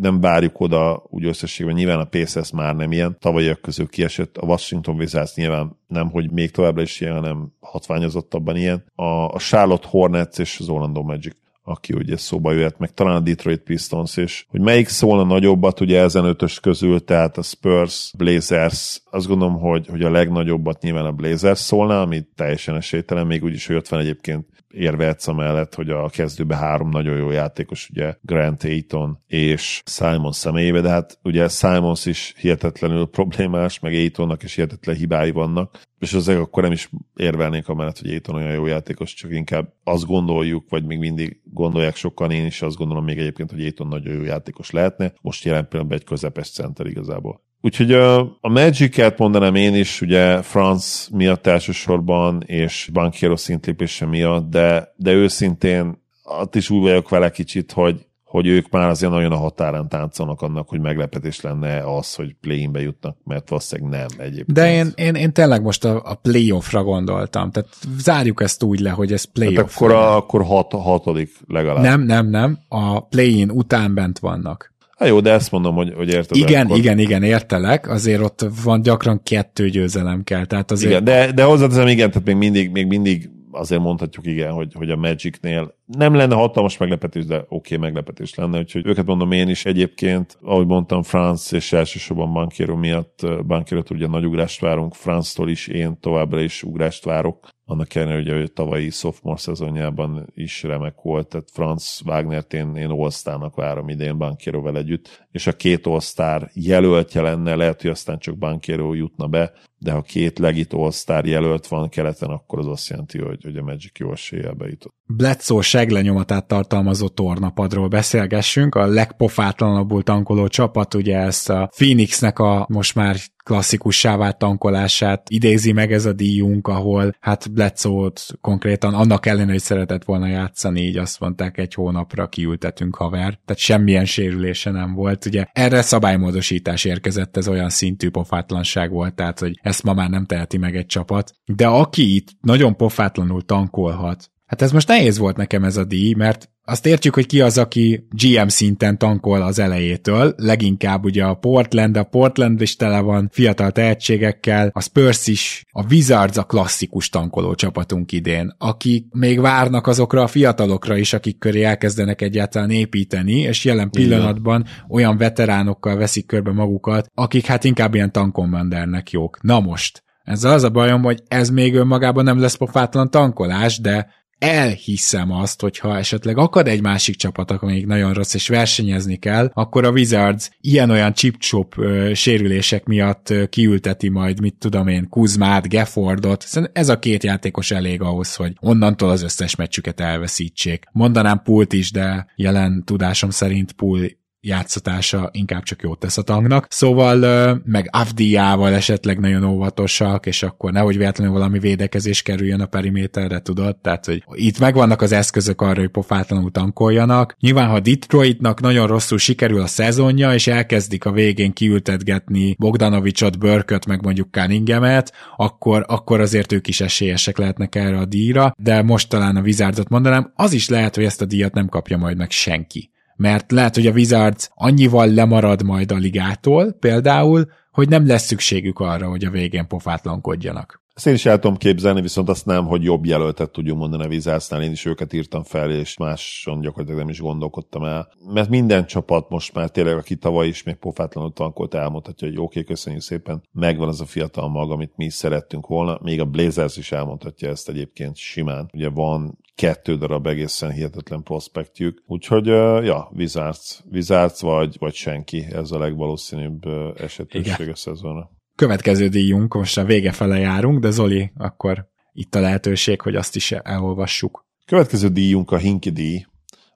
nem 0.00 0.20
várjuk 0.20 0.60
oda 0.60 1.04
úgy 1.08 1.24
összességben, 1.24 1.74
nyilván 1.74 2.00
a 2.00 2.04
Pacers 2.04 2.50
már 2.50 2.76
nem 2.76 2.92
ilyen, 2.92 3.16
tavalyiak 3.20 3.60
közül 3.60 3.88
kiesett, 3.88 4.36
a 4.36 4.46
Washington 4.46 4.96
Wizards 4.96 5.34
nyilván 5.34 5.78
nem, 5.86 6.10
hogy 6.10 6.30
még 6.30 6.50
továbbra 6.50 6.82
is 6.82 7.00
ilyen, 7.00 7.14
hanem 7.14 7.52
hatványozottabban 7.60 8.56
ilyen, 8.56 8.84
a, 8.94 9.04
a 9.04 9.38
Charlotte 9.38 9.88
Hornets 9.90 10.38
és 10.38 10.60
az 10.60 10.68
Orlando 10.68 11.02
Magic 11.02 11.36
aki 11.68 11.92
ugye 11.92 12.16
szóba 12.16 12.52
jöhet, 12.52 12.78
meg 12.78 12.94
talán 12.94 13.16
a 13.16 13.20
Detroit 13.20 13.60
Pistons 13.60 14.16
is. 14.16 14.46
Hogy 14.50 14.60
melyik 14.60 14.88
szólna 14.88 15.24
nagyobbat 15.24 15.80
ugye 15.80 16.00
ezen 16.00 16.24
ötös 16.24 16.60
közül, 16.60 17.04
tehát 17.04 17.36
a 17.36 17.42
Spurs, 17.42 18.12
Blazers, 18.18 19.02
azt 19.10 19.26
gondolom, 19.26 19.58
hogy, 19.58 19.86
hogy 19.86 20.02
a 20.02 20.10
legnagyobbat 20.10 20.82
nyilván 20.82 21.04
a 21.04 21.12
Blazers 21.12 21.58
szólna, 21.58 22.00
ami 22.00 22.26
teljesen 22.34 22.76
esélytelen, 22.76 23.26
még 23.26 23.44
úgyis, 23.44 23.66
hogy 23.66 23.76
ott 23.76 23.88
van 23.88 24.00
egyébként 24.00 24.46
érvehetsz 24.70 25.26
mellett, 25.26 25.74
hogy 25.74 25.90
a 25.90 26.08
kezdőbe 26.08 26.56
három 26.56 26.88
nagyon 26.88 27.16
jó 27.16 27.30
játékos, 27.30 27.88
ugye 27.90 28.14
Grant 28.20 28.64
Ayton 28.64 29.18
és 29.26 29.82
Simon 29.84 30.32
személyébe, 30.32 30.80
de 30.80 30.88
hát 30.88 31.18
ugye 31.22 31.48
Simons 31.48 32.06
is 32.06 32.34
hihetetlenül 32.36 33.06
problémás, 33.06 33.78
meg 33.78 33.92
Aytonnak 33.92 34.42
is 34.42 34.54
hihetetlen 34.54 34.96
hibái 34.96 35.30
vannak, 35.30 35.80
és 35.98 36.12
azért 36.12 36.38
akkor 36.38 36.62
nem 36.62 36.72
is 36.72 36.90
érvelnék 37.16 37.68
amellett, 37.68 37.98
hogy 37.98 38.10
Ayton 38.10 38.34
olyan 38.34 38.52
jó 38.52 38.66
játékos, 38.66 39.14
csak 39.14 39.32
inkább 39.32 39.72
azt 39.84 40.06
gondoljuk, 40.06 40.64
vagy 40.68 40.84
még 40.84 40.98
mindig 40.98 41.40
gondolják 41.44 41.96
sokan, 41.96 42.30
én 42.30 42.46
is 42.46 42.62
azt 42.62 42.76
gondolom 42.76 43.04
még 43.04 43.18
egyébként, 43.18 43.50
hogy 43.50 43.64
Ayton 43.64 43.88
nagyon 43.88 44.14
jó 44.14 44.22
játékos 44.22 44.70
lehetne, 44.70 45.12
most 45.20 45.44
jelen 45.44 45.68
pillanatban 45.68 45.98
egy 45.98 46.04
közepes 46.04 46.50
center 46.50 46.86
igazából. 46.86 47.44
Úgyhogy 47.66 47.92
a, 47.92 48.20
a 48.20 48.48
Magic-et 48.48 49.18
mondanám 49.18 49.54
én 49.54 49.74
is, 49.74 50.00
ugye 50.00 50.42
Franz 50.42 51.08
miatt 51.12 51.46
elsősorban, 51.46 52.42
és 52.46 52.90
Bankiero 52.92 53.36
szintlépése 53.36 54.06
miatt, 54.06 54.50
de, 54.50 54.92
de 54.96 55.12
őszintén 55.12 56.02
ott 56.22 56.54
is 56.54 56.70
úgy 56.70 56.82
vagyok 56.82 57.08
vele 57.08 57.30
kicsit, 57.30 57.72
hogy, 57.72 58.06
hogy 58.24 58.46
ők 58.46 58.70
már 58.70 58.88
azért 58.88 59.12
nagyon 59.12 59.32
a 59.32 59.36
határán 59.36 59.88
táncolnak 59.88 60.42
annak, 60.42 60.68
hogy 60.68 60.80
meglepetés 60.80 61.40
lenne 61.40 61.96
az, 61.96 62.14
hogy 62.14 62.36
play-inbe 62.40 62.80
jutnak, 62.80 63.16
mert 63.24 63.48
valószínűleg 63.48 63.90
nem 63.90 64.26
egyébként. 64.26 64.52
De 64.52 64.72
én, 64.72 64.92
én, 64.94 65.14
én 65.14 65.32
tényleg 65.32 65.62
most 65.62 65.84
a, 65.84 66.02
a 66.04 66.14
playoffra 66.14 66.82
gondoltam, 66.82 67.50
tehát 67.50 67.68
zárjuk 67.98 68.42
ezt 68.42 68.62
úgy 68.62 68.80
le, 68.80 68.90
hogy 68.90 69.12
ez 69.12 69.24
playoff. 69.24 69.56
Hát 69.56 69.70
akkor, 69.74 69.92
a, 69.92 70.16
akkor 70.16 70.44
hat, 70.44 70.72
hatodik 70.72 71.30
legalább. 71.46 71.82
Nem, 71.82 72.00
nem, 72.00 72.26
nem, 72.26 72.58
a 72.68 73.00
play-in 73.00 73.50
után 73.50 73.94
bent 73.94 74.18
vannak. 74.18 74.74
Hát 74.96 75.08
jó, 75.08 75.20
de 75.20 75.32
ezt 75.32 75.50
mondom, 75.50 75.74
hogy, 75.74 75.92
hogy 75.96 76.08
érted. 76.08 76.36
Igen, 76.36 76.66
akkor... 76.66 76.78
igen, 76.78 76.98
igen, 76.98 77.22
értelek, 77.22 77.88
azért 77.88 78.22
ott 78.22 78.46
van 78.64 78.82
gyakran 78.82 79.22
kettő 79.22 79.68
győzelem 79.68 80.24
kell, 80.24 80.44
tehát 80.44 80.70
azért... 80.70 80.90
Igen, 80.90 81.04
de, 81.04 81.32
de 81.32 81.42
hozzáteszem, 81.42 81.86
igen, 81.86 82.10
tehát 82.10 82.26
még 82.26 82.36
mindig, 82.36 82.70
még 82.70 82.86
mindig 82.86 83.30
azért 83.50 83.80
mondhatjuk 83.80 84.26
igen, 84.26 84.52
hogy, 84.52 84.72
hogy 84.74 84.90
a 84.90 84.96
Magicnél 84.96 85.74
nem 85.86 86.14
lenne 86.14 86.34
hatalmas 86.34 86.76
meglepetés, 86.76 87.24
de 87.24 87.36
oké, 87.36 87.48
okay, 87.48 87.78
meglepetés 87.78 88.34
lenne, 88.34 88.58
úgyhogy 88.58 88.86
őket 88.86 89.06
mondom 89.06 89.32
én 89.32 89.48
is 89.48 89.64
egyébként, 89.64 90.38
ahogy 90.42 90.66
mondtam, 90.66 91.02
Franz 91.02 91.52
és 91.52 91.72
elsősorban 91.72 92.32
Bankiero 92.32 92.76
miatt, 92.76 93.26
Bankiero 93.46 93.82
ugye 93.90 94.06
nagy 94.06 94.26
ugrást 94.26 94.60
várunk, 94.60 94.94
Franztól 94.94 95.48
is 95.48 95.66
én 95.66 96.00
továbbra 96.00 96.40
is 96.40 96.62
ugrást 96.62 97.04
várok, 97.04 97.48
annak 97.64 97.94
ellenére, 97.94 98.32
hogy 98.32 98.42
a 98.42 98.48
tavalyi 98.48 98.90
sophomore 98.90 99.38
szezonjában 99.38 100.32
is 100.34 100.62
remek 100.62 101.00
volt, 101.02 101.28
tehát 101.28 101.50
Franz 101.52 102.00
Wagnert 102.04 102.54
én, 102.54 102.76
én 102.76 102.90
all 102.90 103.50
várom 103.54 103.88
idén 103.88 104.18
Bankierovel 104.18 104.76
együtt, 104.76 105.26
és 105.30 105.46
a 105.46 105.52
két 105.52 105.86
all 105.86 106.50
jelöltje 106.54 107.20
lenne, 107.20 107.54
lehet, 107.54 107.80
hogy 107.82 107.90
aztán 107.90 108.18
csak 108.18 108.38
Bankiero 108.38 108.94
jutna 108.94 109.26
be, 109.26 109.52
de 109.78 109.92
ha 109.92 110.02
két 110.02 110.38
legit 110.38 110.72
all 110.72 111.22
jelölt 111.24 111.66
van 111.66 111.88
keleten, 111.88 112.28
akkor 112.28 112.58
az 112.58 112.66
azt 112.66 112.88
jelenti, 112.88 113.18
hogy, 113.18 113.42
hogy 113.42 113.56
a 113.56 113.62
Magic 113.62 113.98
jó 113.98 114.12
eséllyel 114.12 114.52
bejutott. 114.52 114.95
Bledsoe 115.08 115.62
seglenyomatát 115.62 116.46
tartalmazó 116.46 117.08
tornapadról 117.08 117.88
beszélgessünk, 117.88 118.74
a 118.74 118.86
legpofátlanabbul 118.86 120.02
tankoló 120.02 120.48
csapat, 120.48 120.94
ugye 120.94 121.18
ezt 121.18 121.50
a 121.50 121.70
Phoenixnek 121.76 122.38
a 122.38 122.66
most 122.68 122.94
már 122.94 123.16
klasszikussá 123.44 124.16
vált 124.16 124.38
tankolását 124.38 125.30
idézi 125.30 125.72
meg 125.72 125.92
ez 125.92 126.06
a 126.06 126.12
díjunk, 126.12 126.68
ahol 126.68 127.16
hát 127.20 127.52
Bledsoe-t 127.52 128.38
konkrétan 128.40 128.94
annak 128.94 129.26
ellenére, 129.26 129.52
hogy 129.52 129.60
szeretett 129.60 130.04
volna 130.04 130.26
játszani, 130.26 130.80
így 130.80 130.96
azt 130.96 131.20
mondták 131.20 131.58
egy 131.58 131.74
hónapra 131.74 132.28
kiültetünk 132.28 132.96
haver, 132.96 133.38
tehát 133.44 133.62
semmilyen 133.62 134.04
sérülése 134.04 134.70
nem 134.70 134.94
volt. 134.94 135.26
Ugye 135.26 135.46
erre 135.52 135.82
szabálymódosítás 135.82 136.84
érkezett, 136.84 137.36
ez 137.36 137.48
olyan 137.48 137.68
szintű 137.68 138.10
pofátlanság 138.10 138.90
volt, 138.90 139.14
tehát 139.14 139.38
hogy 139.38 139.58
ezt 139.62 139.82
ma 139.82 139.94
már 139.94 140.10
nem 140.10 140.26
teheti 140.26 140.58
meg 140.58 140.76
egy 140.76 140.86
csapat. 140.86 141.32
De 141.44 141.66
aki 141.66 142.14
itt 142.14 142.28
nagyon 142.40 142.76
pofátlanul 142.76 143.42
tankolhat, 143.42 144.30
Hát 144.46 144.62
ez 144.62 144.72
most 144.72 144.88
nehéz 144.88 145.18
volt 145.18 145.36
nekem 145.36 145.64
ez 145.64 145.76
a 145.76 145.84
díj, 145.84 146.14
mert 146.14 146.50
azt 146.64 146.86
értjük, 146.86 147.14
hogy 147.14 147.26
ki 147.26 147.40
az, 147.40 147.58
aki 147.58 148.06
GM 148.10 148.46
szinten 148.46 148.98
tankol 148.98 149.42
az 149.42 149.58
elejétől, 149.58 150.34
leginkább 150.36 151.04
ugye 151.04 151.24
a 151.24 151.34
Portland, 151.34 151.96
a 151.96 152.04
Portland 152.04 152.60
is 152.60 152.76
tele 152.76 153.00
van 153.00 153.28
fiatal 153.32 153.70
tehetségekkel, 153.70 154.70
a 154.72 154.80
Spurs 154.80 155.26
is, 155.26 155.64
a 155.70 155.84
Wizards 155.90 156.36
a 156.36 156.44
klasszikus 156.44 157.08
tankoló 157.08 157.54
csapatunk 157.54 158.12
idén, 158.12 158.54
akik 158.58 159.06
még 159.10 159.40
várnak 159.40 159.86
azokra 159.86 160.22
a 160.22 160.26
fiatalokra 160.26 160.96
is, 160.96 161.12
akik 161.12 161.38
köré 161.38 161.62
elkezdenek 161.62 162.22
egyáltalán 162.22 162.70
építeni, 162.70 163.38
és 163.38 163.64
jelen 163.64 163.90
pillanatban 163.90 164.60
Igen. 164.60 164.84
olyan 164.88 165.16
veteránokkal 165.16 165.96
veszik 165.96 166.26
körbe 166.26 166.52
magukat, 166.52 167.10
akik 167.14 167.46
hát 167.46 167.64
inkább 167.64 167.94
ilyen 167.94 168.12
tankommandernek 168.12 169.10
jók. 169.10 169.42
Na 169.42 169.60
most, 169.60 170.02
ezzel 170.24 170.52
az 170.52 170.62
a 170.62 170.70
bajom, 170.70 171.02
hogy 171.02 171.22
ez 171.28 171.50
még 171.50 171.74
önmagában 171.74 172.24
nem 172.24 172.40
lesz 172.40 172.56
pofátlan 172.56 173.10
tankolás, 173.10 173.80
de 173.80 174.24
elhiszem 174.38 175.30
azt, 175.30 175.60
hogy 175.60 175.78
ha 175.78 175.96
esetleg 175.96 176.38
akad 176.38 176.68
egy 176.68 176.82
másik 176.82 177.16
csapat, 177.16 177.50
amelyik 177.50 177.86
nagyon 177.86 178.12
rossz 178.12 178.34
és 178.34 178.48
versenyezni 178.48 179.16
kell, 179.16 179.50
akkor 179.54 179.84
a 179.84 179.90
Wizards 179.90 180.50
ilyen-olyan 180.60 181.12
chip-chop 181.12 181.74
sérülések 182.14 182.84
miatt 182.84 183.34
kiülteti 183.48 184.08
majd, 184.08 184.40
mit 184.40 184.54
tudom 184.58 184.88
én, 184.88 185.08
Kuzmát, 185.08 185.68
Geffordot. 185.68 186.42
Szerintem 186.42 186.82
ez 186.82 186.88
a 186.88 186.98
két 186.98 187.22
játékos 187.24 187.70
elég 187.70 188.02
ahhoz, 188.02 188.34
hogy 188.34 188.52
onnantól 188.60 189.10
az 189.10 189.22
összes 189.22 189.54
meccsüket 189.54 190.00
elveszítsék. 190.00 190.84
Mondanám 190.92 191.42
Pult 191.42 191.72
is, 191.72 191.90
de 191.90 192.26
jelen 192.36 192.82
tudásom 192.84 193.30
szerint 193.30 193.72
Pul 193.72 194.08
játszatása 194.46 195.30
inkább 195.32 195.62
csak 195.62 195.82
jót 195.82 195.98
tesz 195.98 196.18
a 196.18 196.22
tanknak. 196.22 196.66
Szóval 196.70 197.16
meg 197.64 197.88
Avdiával 197.92 198.72
esetleg 198.72 199.18
nagyon 199.18 199.44
óvatosak, 199.44 200.26
és 200.26 200.42
akkor 200.42 200.72
nehogy 200.72 200.96
véletlenül 200.96 201.32
valami 201.32 201.58
védekezés 201.58 202.22
kerüljön 202.22 202.60
a 202.60 202.66
periméterre, 202.66 203.38
tudod? 203.38 203.76
Tehát, 203.76 204.06
hogy 204.06 204.22
itt 204.32 204.58
megvannak 204.58 205.02
az 205.02 205.12
eszközök 205.12 205.60
arra, 205.60 205.80
hogy 205.80 205.88
pofátlanul 205.88 206.50
tankoljanak. 206.50 207.36
Nyilván, 207.40 207.68
ha 207.68 207.80
Detroitnak 207.80 208.60
nagyon 208.60 208.86
rosszul 208.86 209.18
sikerül 209.18 209.60
a 209.60 209.66
szezonja, 209.66 210.34
és 210.34 210.46
elkezdik 210.46 211.04
a 211.04 211.12
végén 211.12 211.52
kiültetgetni 211.52 212.54
Bogdanovicsot, 212.58 213.38
Börköt, 213.38 213.86
meg 213.86 214.02
mondjuk 214.02 214.28
Cunningamet, 214.30 215.12
akkor, 215.36 215.84
akkor 215.88 216.20
azért 216.20 216.52
ők 216.52 216.68
is 216.68 216.80
esélyesek 216.80 217.38
lehetnek 217.38 217.74
erre 217.74 217.98
a 217.98 218.04
díjra, 218.04 218.54
de 218.58 218.82
most 218.82 219.08
talán 219.08 219.36
a 219.36 219.40
Wizardsot 219.40 219.88
mondanám, 219.88 220.32
az 220.34 220.52
is 220.52 220.68
lehet, 220.68 220.94
hogy 220.94 221.04
ezt 221.04 221.22
a 221.22 221.24
díjat 221.24 221.54
nem 221.54 221.68
kapja 221.68 221.96
majd 221.96 222.16
meg 222.16 222.30
senki 222.30 222.90
mert 223.16 223.52
lehet, 223.52 223.74
hogy 223.74 223.86
a 223.86 223.92
Wizards 223.92 224.50
annyival 224.54 225.08
lemarad 225.08 225.62
majd 225.62 225.92
a 225.92 225.96
ligától 225.96 226.72
például, 226.72 227.44
hogy 227.70 227.88
nem 227.88 228.06
lesz 228.06 228.24
szükségük 228.24 228.78
arra, 228.78 229.08
hogy 229.08 229.24
a 229.24 229.30
végén 229.30 229.66
pofátlankodjanak. 229.66 230.84
Ezt 230.96 231.06
én 231.06 231.14
is 231.14 231.26
el 231.26 231.38
tudom 231.38 231.56
képzelni, 231.56 232.00
viszont 232.00 232.28
azt 232.28 232.46
nem, 232.46 232.66
hogy 232.66 232.82
jobb 232.82 233.04
jelöltet 233.04 233.50
tudjunk 233.50 233.78
mondani 233.78 234.04
a 234.04 234.06
Wizardsnál, 234.06 234.62
én 234.62 234.70
is 234.70 234.84
őket 234.84 235.12
írtam 235.12 235.42
fel, 235.42 235.70
és 235.70 235.96
máson 235.96 236.60
gyakorlatilag 236.60 237.00
nem 237.00 237.08
is 237.08 237.20
gondolkodtam 237.20 237.84
el. 237.84 238.08
Mert 238.32 238.48
minden 238.48 238.86
csapat 238.86 239.28
most 239.28 239.54
már 239.54 239.70
tényleg, 239.70 239.96
aki 239.96 240.16
tavaly 240.16 240.46
is 240.46 240.62
még 240.62 240.74
pofátlanul 240.74 241.32
tankolt, 241.32 241.74
elmondhatja, 241.74 242.28
hogy 242.28 242.36
oké, 242.36 242.44
okay, 242.44 242.64
köszönjük 242.64 243.02
szépen, 243.02 243.42
megvan 243.52 243.88
az 243.88 244.00
a 244.00 244.04
fiatal 244.04 244.48
mag, 244.48 244.70
amit 244.70 244.96
mi 244.96 245.10
szerettünk 245.10 245.66
volna. 245.66 245.98
Még 246.02 246.20
a 246.20 246.24
Blazers 246.24 246.76
is 246.76 246.92
elmondhatja 246.92 247.48
ezt 247.48 247.68
egyébként 247.68 248.16
simán. 248.16 248.70
Ugye 248.72 248.88
van 248.88 249.38
kettő 249.56 249.96
darab 249.96 250.26
egészen 250.26 250.70
hihetetlen 250.70 251.22
prospektjük. 251.22 252.02
Úgyhogy, 252.06 252.46
ja, 252.86 253.10
Wizards, 253.14 253.80
Wizards 253.92 254.40
vagy, 254.40 254.76
vagy 254.78 254.94
senki, 254.94 255.46
ez 255.52 255.70
a 255.70 255.78
legvalószínűbb 255.78 256.62
esetőség 256.96 257.68
a 257.68 257.74
szezonra. 257.74 258.30
Következő 258.54 259.08
díjunk, 259.08 259.54
most 259.54 259.78
a 259.78 259.84
vége 259.84 260.12
fele 260.12 260.38
járunk, 260.38 260.80
de 260.80 260.90
Zoli, 260.90 261.32
akkor 261.36 261.88
itt 262.12 262.34
a 262.34 262.40
lehetőség, 262.40 263.00
hogy 263.00 263.14
azt 263.14 263.36
is 263.36 263.52
elolvassuk. 263.52 264.44
Következő 264.66 265.08
díjunk 265.08 265.50
a 265.50 265.56
Hinki 265.56 265.90
díj, 265.90 266.24